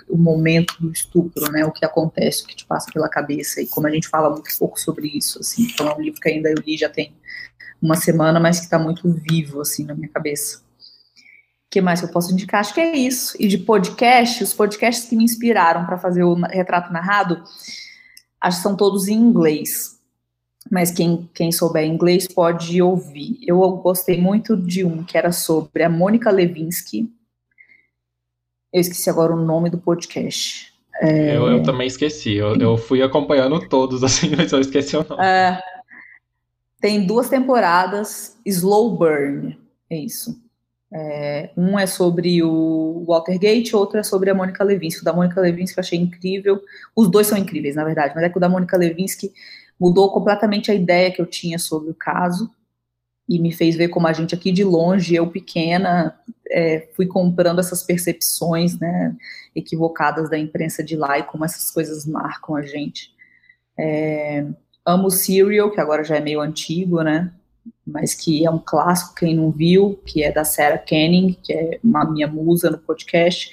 o 0.08 0.16
momento 0.16 0.74
do 0.80 0.90
estupro, 0.90 1.50
né, 1.52 1.64
o 1.64 1.70
que 1.70 1.84
acontece, 1.84 2.42
o 2.42 2.46
que 2.46 2.56
te 2.56 2.66
passa 2.66 2.90
pela 2.92 3.08
cabeça, 3.08 3.60
e 3.60 3.66
como 3.66 3.86
a 3.86 3.90
gente 3.90 4.08
fala 4.08 4.28
muito 4.30 4.50
pouco 4.58 4.78
sobre 4.80 5.08
isso, 5.08 5.38
assim, 5.38 5.68
então 5.70 5.88
é 5.88 5.94
um 5.94 6.00
livro 6.00 6.20
que 6.20 6.28
ainda 6.28 6.50
eu 6.50 6.56
li 6.56 6.76
já 6.76 6.88
tem 6.88 7.12
uma 7.80 7.94
semana, 7.94 8.40
mas 8.40 8.58
que 8.58 8.64
está 8.64 8.78
muito 8.78 9.08
vivo, 9.08 9.60
assim, 9.60 9.84
na 9.84 9.94
minha 9.94 10.08
cabeça. 10.08 10.58
O 10.58 11.70
que 11.70 11.80
mais 11.80 12.02
eu 12.02 12.08
posso 12.08 12.32
indicar? 12.32 12.60
Acho 12.60 12.74
que 12.74 12.80
é 12.80 12.96
isso. 12.96 13.36
E 13.38 13.46
de 13.46 13.58
podcast, 13.58 14.42
os 14.42 14.52
podcasts 14.52 15.08
que 15.08 15.14
me 15.14 15.22
inspiraram 15.22 15.86
para 15.86 15.98
fazer 15.98 16.24
o 16.24 16.34
retrato 16.34 16.92
narrado, 16.92 17.40
acho 18.40 18.56
que 18.56 18.62
são 18.62 18.74
todos 18.74 19.06
em 19.06 19.14
inglês 19.14 19.98
mas 20.70 20.90
quem, 20.90 21.28
quem 21.34 21.50
souber 21.50 21.84
inglês 21.84 22.26
pode 22.28 22.80
ouvir. 22.80 23.38
Eu 23.46 23.60
gostei 23.76 24.20
muito 24.20 24.56
de 24.56 24.84
um 24.84 25.02
que 25.02 25.16
era 25.16 25.32
sobre 25.32 25.82
a 25.82 25.88
Mônica 25.88 26.30
Levinsky. 26.30 27.10
Eu 28.72 28.80
esqueci 28.80 29.08
agora 29.08 29.32
o 29.32 29.44
nome 29.44 29.70
do 29.70 29.78
podcast. 29.78 30.72
É... 31.00 31.36
Eu, 31.36 31.48
eu, 31.48 31.62
também 31.62 31.86
esqueci. 31.86 32.34
Eu, 32.34 32.56
eu, 32.56 32.76
fui 32.76 33.02
acompanhando 33.02 33.68
todos, 33.68 34.02
assim, 34.04 34.34
mas 34.36 34.52
eu 34.52 34.60
esqueci 34.60 34.96
o 34.96 35.06
nome. 35.08 35.22
É... 35.22 35.60
Tem 36.80 37.06
duas 37.06 37.28
temporadas, 37.28 38.36
Slow 38.46 38.96
Burn, 38.96 39.58
é 39.90 39.96
isso. 39.96 40.40
É, 40.90 41.50
um 41.56 41.78
é 41.78 41.86
sobre 41.86 42.42
o 42.42 43.04
Watergate, 43.06 43.76
outro 43.76 43.98
é 43.98 44.02
sobre 44.02 44.30
a 44.30 44.34
Mônica 44.34 44.62
Levinsky. 44.62 45.02
O 45.02 45.04
da 45.04 45.12
Mônica 45.12 45.40
Levinsky 45.40 45.78
eu 45.78 45.82
achei 45.82 45.98
incrível. 45.98 46.60
Os 46.96 47.10
dois 47.10 47.26
são 47.26 47.36
incríveis, 47.36 47.74
na 47.74 47.84
verdade, 47.84 48.14
mas 48.14 48.24
é 48.24 48.30
que 48.30 48.36
o 48.36 48.40
da 48.40 48.48
Mônica 48.48 48.76
Levinsky 48.76 49.32
mudou 49.78 50.12
completamente 50.12 50.70
a 50.70 50.74
ideia 50.74 51.10
que 51.10 51.20
eu 51.20 51.26
tinha 51.26 51.58
sobre 51.58 51.90
o 51.90 51.94
caso 51.94 52.50
e 53.28 53.38
me 53.38 53.52
fez 53.52 53.76
ver 53.76 53.88
como 53.88 54.06
a 54.06 54.12
gente 54.12 54.34
aqui 54.34 54.50
de 54.50 54.64
longe, 54.64 55.14
eu 55.14 55.26
pequena, 55.26 56.18
é, 56.50 56.88
fui 56.94 57.06
comprando 57.06 57.58
essas 57.58 57.82
percepções 57.82 58.78
né, 58.78 59.14
equivocadas 59.54 60.30
da 60.30 60.38
imprensa 60.38 60.82
de 60.82 60.96
lá 60.96 61.18
e 61.18 61.22
como 61.22 61.44
essas 61.44 61.70
coisas 61.70 62.06
marcam 62.06 62.56
a 62.56 62.62
gente. 62.62 63.12
É, 63.78 64.46
amo 64.84 65.10
Serial, 65.10 65.70
que 65.70 65.80
agora 65.80 66.02
já 66.02 66.16
é 66.16 66.20
meio 66.20 66.40
antigo, 66.40 67.02
né? 67.02 67.32
Mas 67.86 68.14
que 68.14 68.46
é 68.46 68.50
um 68.50 68.58
clássico, 68.58 69.14
quem 69.14 69.36
não 69.36 69.50
viu, 69.50 70.00
que 70.06 70.22
é 70.22 70.32
da 70.32 70.44
Sarah 70.44 70.78
Canning, 70.78 71.36
que 71.42 71.52
é 71.52 71.78
uma 71.84 72.10
minha 72.10 72.26
musa 72.26 72.70
no 72.70 72.78
podcast, 72.78 73.50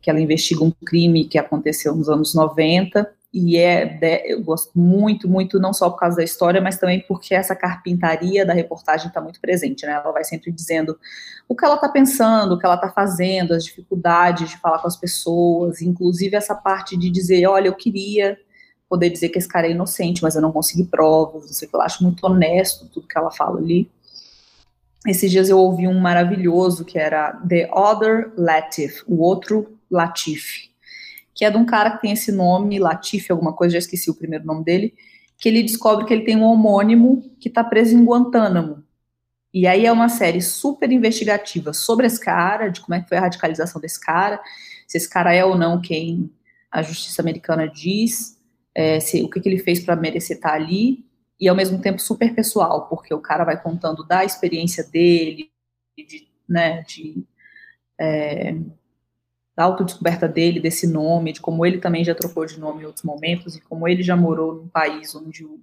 que 0.00 0.08
ela 0.08 0.20
investiga 0.20 0.64
um 0.64 0.70
crime 0.70 1.26
que 1.26 1.38
aconteceu 1.38 1.94
nos 1.94 2.08
anos 2.08 2.34
90 2.34 3.19
e 3.32 3.56
é 3.56 3.98
eu 4.24 4.42
gosto 4.42 4.76
muito, 4.76 5.28
muito, 5.28 5.60
não 5.60 5.72
só 5.72 5.88
por 5.88 5.98
causa 5.98 6.16
da 6.16 6.24
história, 6.24 6.60
mas 6.60 6.78
também 6.78 7.04
porque 7.06 7.34
essa 7.34 7.54
carpintaria 7.54 8.44
da 8.44 8.52
reportagem 8.52 9.06
está 9.06 9.20
muito 9.20 9.40
presente, 9.40 9.86
né? 9.86 9.92
Ela 9.92 10.10
vai 10.10 10.24
sempre 10.24 10.50
dizendo 10.50 10.98
o 11.48 11.54
que 11.54 11.64
ela 11.64 11.76
está 11.76 11.88
pensando, 11.88 12.54
o 12.54 12.58
que 12.58 12.66
ela 12.66 12.74
está 12.74 12.90
fazendo, 12.90 13.54
as 13.54 13.64
dificuldades 13.64 14.50
de 14.50 14.58
falar 14.58 14.80
com 14.80 14.88
as 14.88 14.96
pessoas, 14.96 15.80
inclusive 15.80 16.36
essa 16.36 16.54
parte 16.54 16.96
de 16.96 17.08
dizer, 17.08 17.46
olha, 17.46 17.68
eu 17.68 17.74
queria 17.74 18.36
poder 18.88 19.08
dizer 19.10 19.28
que 19.28 19.38
esse 19.38 19.46
cara 19.46 19.68
é 19.68 19.70
inocente, 19.70 20.22
mas 20.22 20.34
eu 20.34 20.42
não 20.42 20.50
consegui 20.50 20.84
provas, 20.84 21.46
não 21.46 21.52
sei 21.52 21.68
que, 21.68 21.76
eu 21.76 21.80
acho 21.80 22.02
muito 22.02 22.26
honesto 22.26 22.88
tudo 22.88 23.06
que 23.06 23.16
ela 23.16 23.30
fala 23.30 23.60
ali. 23.60 23.88
Esses 25.06 25.30
dias 25.30 25.48
eu 25.48 25.58
ouvi 25.58 25.86
um 25.86 25.98
maravilhoso 25.98 26.84
que 26.84 26.98
era 26.98 27.32
The 27.48 27.70
Other 27.72 28.32
Latif, 28.36 29.02
o 29.06 29.22
outro 29.22 29.78
Latif, 29.88 30.69
que 31.34 31.44
é 31.44 31.50
de 31.50 31.56
um 31.56 31.64
cara 31.64 31.92
que 31.92 32.02
tem 32.02 32.12
esse 32.12 32.32
nome, 32.32 32.78
Latif, 32.78 33.30
alguma 33.30 33.52
coisa, 33.52 33.74
já 33.74 33.78
esqueci 33.78 34.10
o 34.10 34.14
primeiro 34.14 34.44
nome 34.44 34.64
dele, 34.64 34.94
que 35.38 35.48
ele 35.48 35.62
descobre 35.62 36.04
que 36.04 36.12
ele 36.12 36.24
tem 36.24 36.36
um 36.36 36.44
homônimo 36.44 37.34
que 37.40 37.48
está 37.48 37.64
preso 37.64 37.96
em 37.96 38.04
Guantánamo. 38.04 38.84
E 39.52 39.66
aí 39.66 39.86
é 39.86 39.92
uma 39.92 40.08
série 40.08 40.40
super 40.40 40.92
investigativa 40.92 41.72
sobre 41.72 42.06
esse 42.06 42.20
cara, 42.20 42.68
de 42.68 42.80
como 42.80 42.94
é 42.94 43.00
que 43.00 43.08
foi 43.08 43.18
a 43.18 43.22
radicalização 43.22 43.80
desse 43.80 44.00
cara, 44.00 44.40
se 44.86 44.96
esse 44.96 45.08
cara 45.08 45.34
é 45.34 45.44
ou 45.44 45.56
não 45.56 45.80
quem 45.80 46.30
a 46.70 46.82
justiça 46.82 47.20
americana 47.20 47.66
diz, 47.68 48.38
é, 48.74 49.00
se, 49.00 49.22
o 49.22 49.28
que, 49.28 49.40
que 49.40 49.48
ele 49.48 49.58
fez 49.58 49.80
para 49.80 49.96
merecer 49.96 50.36
estar 50.36 50.50
tá 50.50 50.54
ali, 50.54 51.04
e 51.40 51.48
ao 51.48 51.56
mesmo 51.56 51.80
tempo 51.80 52.00
super 52.00 52.34
pessoal, 52.34 52.86
porque 52.86 53.12
o 53.12 53.20
cara 53.20 53.44
vai 53.44 53.60
contando 53.60 54.04
da 54.06 54.24
experiência 54.24 54.84
dele, 54.84 55.50
de, 55.96 56.28
né, 56.48 56.82
de 56.82 57.24
é, 57.98 58.54
da 59.60 59.64
autodescoberta 59.64 60.26
dele, 60.26 60.58
desse 60.58 60.86
nome, 60.86 61.34
de 61.34 61.40
como 61.42 61.66
ele 61.66 61.76
também 61.76 62.02
já 62.02 62.14
trocou 62.14 62.46
de 62.46 62.58
nome 62.58 62.82
em 62.82 62.86
outros 62.86 63.04
momentos, 63.04 63.56
e 63.56 63.60
como 63.60 63.86
ele 63.86 64.02
já 64.02 64.16
morou 64.16 64.54
num 64.54 64.68
país 64.68 65.14
onde 65.14 65.44
o, 65.44 65.60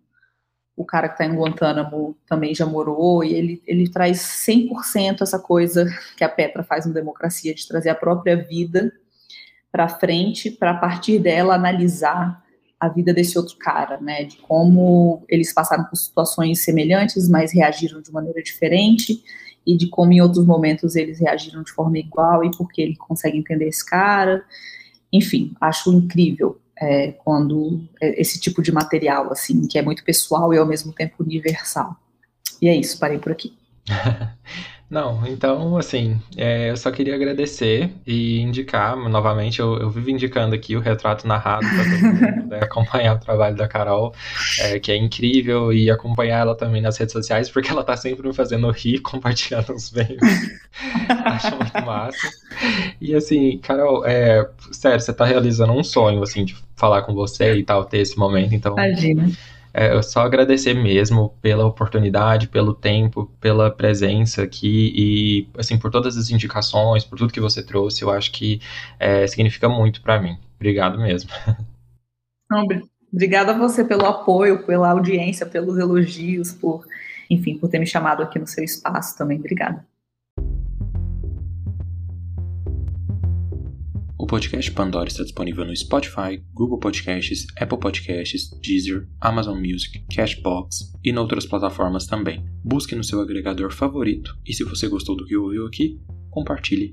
o 0.76 0.86
cara 0.86 1.08
que 1.08 1.16
está 1.16 1.26
em 1.26 1.36
Guantánamo 1.36 2.16
também 2.28 2.54
já 2.54 2.64
morou, 2.64 3.24
e 3.24 3.34
ele, 3.34 3.64
ele 3.66 3.90
traz 3.90 4.20
100% 4.48 5.22
essa 5.22 5.40
coisa 5.40 5.88
que 6.16 6.24
a 6.24 6.30
Petra 6.30 6.62
faz 6.62 6.86
no 6.86 6.94
Democracia, 6.94 7.56
de 7.56 7.68
trazer 7.68 7.90
a 7.90 7.96
própria 7.96 8.38
vida 8.38 8.94
para 9.72 9.90
frente, 9.90 10.52
para 10.52 10.72
a 10.72 10.78
partir 10.78 11.18
dela 11.18 11.56
analisar 11.56 12.46
a 12.80 12.88
vida 12.90 13.12
desse 13.12 13.36
outro 13.36 13.58
cara, 13.58 14.00
né, 14.00 14.26
de 14.26 14.38
como 14.38 15.26
eles 15.28 15.52
passaram 15.52 15.86
por 15.86 15.96
situações 15.96 16.64
semelhantes, 16.64 17.28
mas 17.28 17.52
reagiram 17.52 18.00
de 18.00 18.12
maneira 18.12 18.44
diferente, 18.44 19.24
e 19.68 19.76
de 19.76 19.88
como 19.88 20.14
em 20.14 20.22
outros 20.22 20.46
momentos 20.46 20.96
eles 20.96 21.20
reagiram 21.20 21.62
de 21.62 21.74
forma 21.74 22.00
igual 22.00 22.42
e 22.46 22.50
porque 22.56 22.82
ele 22.82 22.96
consegue 22.96 23.38
entender 23.38 23.68
esse 23.68 23.86
cara. 23.86 24.44
Enfim, 25.12 25.54
acho 25.60 25.92
incrível 25.92 26.58
é, 26.80 27.12
quando 27.12 27.84
é, 28.02 28.20
esse 28.20 28.40
tipo 28.40 28.62
de 28.62 28.72
material, 28.72 29.30
assim, 29.32 29.68
que 29.68 29.78
é 29.78 29.82
muito 29.82 30.06
pessoal 30.06 30.54
e 30.54 30.58
ao 30.58 30.66
mesmo 30.66 30.94
tempo 30.94 31.22
universal. 31.22 31.98
E 32.62 32.70
é 32.70 32.76
isso, 32.76 32.98
parei 32.98 33.20
por 33.20 33.34
aqui. 33.34 33.54
Não, 34.90 35.28
então, 35.28 35.76
assim, 35.76 36.18
é, 36.38 36.70
eu 36.70 36.78
só 36.78 36.90
queria 36.90 37.14
agradecer 37.14 37.92
e 38.06 38.40
indicar, 38.40 38.96
novamente, 38.96 39.60
eu, 39.60 39.78
eu 39.78 39.90
vivo 39.90 40.10
indicando 40.10 40.56
aqui 40.56 40.78
o 40.78 40.80
retrato 40.80 41.28
narrado 41.28 41.68
para 41.68 41.84
todo 41.84 42.04
mundo 42.04 42.48
né, 42.48 42.60
acompanhar 42.62 43.16
o 43.16 43.20
trabalho 43.20 43.58
da 43.58 43.68
Carol, 43.68 44.14
é, 44.62 44.80
que 44.80 44.90
é 44.90 44.96
incrível, 44.96 45.74
e 45.74 45.92
acompanhar 45.92 46.40
ela 46.40 46.56
também 46.56 46.82
nas 46.82 46.98
redes 46.98 47.12
sociais, 47.12 47.50
porque 47.50 47.70
ela 47.70 47.84
tá 47.84 47.98
sempre 47.98 48.26
me 48.26 48.34
fazendo 48.34 48.72
rir, 48.72 49.00
compartilhando 49.04 49.74
os 49.74 49.92
memes. 49.92 50.22
Acho 51.26 51.54
muito 51.58 51.86
massa. 51.86 52.30
E 53.02 53.14
assim, 53.14 53.58
Carol, 53.58 54.06
é, 54.06 54.48
sério, 54.72 55.02
você 55.02 55.12
tá 55.12 55.26
realizando 55.26 55.74
um 55.74 55.84
sonho, 55.84 56.24
assim, 56.24 56.46
de 56.46 56.56
falar 56.78 57.02
com 57.02 57.14
você 57.14 57.56
e 57.56 57.64
tal, 57.64 57.84
ter 57.84 57.98
esse 58.00 58.18
momento, 58.18 58.56
então. 58.56 58.72
Imagina 58.72 59.30
é 59.78 60.02
só 60.02 60.22
agradecer 60.22 60.74
mesmo 60.74 61.30
pela 61.40 61.64
oportunidade, 61.64 62.48
pelo 62.48 62.74
tempo, 62.74 63.32
pela 63.40 63.70
presença 63.70 64.42
aqui 64.42 64.92
e, 64.96 65.48
assim, 65.56 65.78
por 65.78 65.92
todas 65.92 66.18
as 66.18 66.32
indicações, 66.32 67.06
por 67.06 67.16
tudo 67.16 67.32
que 67.32 67.40
você 67.40 67.64
trouxe. 67.64 68.02
Eu 68.02 68.10
acho 68.10 68.32
que 68.32 68.60
é, 69.00 69.28
significa 69.28 69.70
muito 69.70 70.02
para 70.02 70.20
mim. 70.20 70.36
Obrigado 70.56 70.98
mesmo. 70.98 71.30
Obrigada 73.14 73.52
a 73.52 73.58
você 73.58 73.86
pelo 73.86 74.06
apoio, 74.06 74.66
pela 74.66 74.90
audiência, 74.90 75.46
pelos 75.46 75.78
elogios, 75.78 76.52
por, 76.52 76.86
enfim, 77.30 77.58
por 77.58 77.70
ter 77.70 77.78
me 77.78 77.86
chamado 77.86 78.24
aqui 78.24 78.40
no 78.40 78.48
seu 78.48 78.64
espaço 78.64 79.16
também. 79.16 79.38
Obrigada. 79.38 79.86
O 84.28 84.30
podcast 84.30 84.70
Pandora 84.72 85.08
está 85.08 85.24
disponível 85.24 85.64
no 85.64 85.74
Spotify, 85.74 86.44
Google 86.54 86.80
Podcasts, 86.80 87.48
Apple 87.58 87.80
Podcasts, 87.80 88.50
Deezer, 88.62 89.08
Amazon 89.22 89.58
Music, 89.58 90.04
Cashbox 90.14 90.92
e 91.02 91.12
em 91.12 91.18
outras 91.18 91.46
plataformas 91.46 92.06
também. 92.06 92.44
Busque 92.62 92.94
no 92.94 93.06
seu 93.06 93.22
agregador 93.22 93.72
favorito 93.72 94.38
e 94.46 94.54
se 94.54 94.66
você 94.66 94.90
gostou 94.90 95.16
do 95.16 95.24
que 95.24 95.38
ouviu 95.38 95.66
aqui, 95.66 95.98
compartilhe 96.30 96.92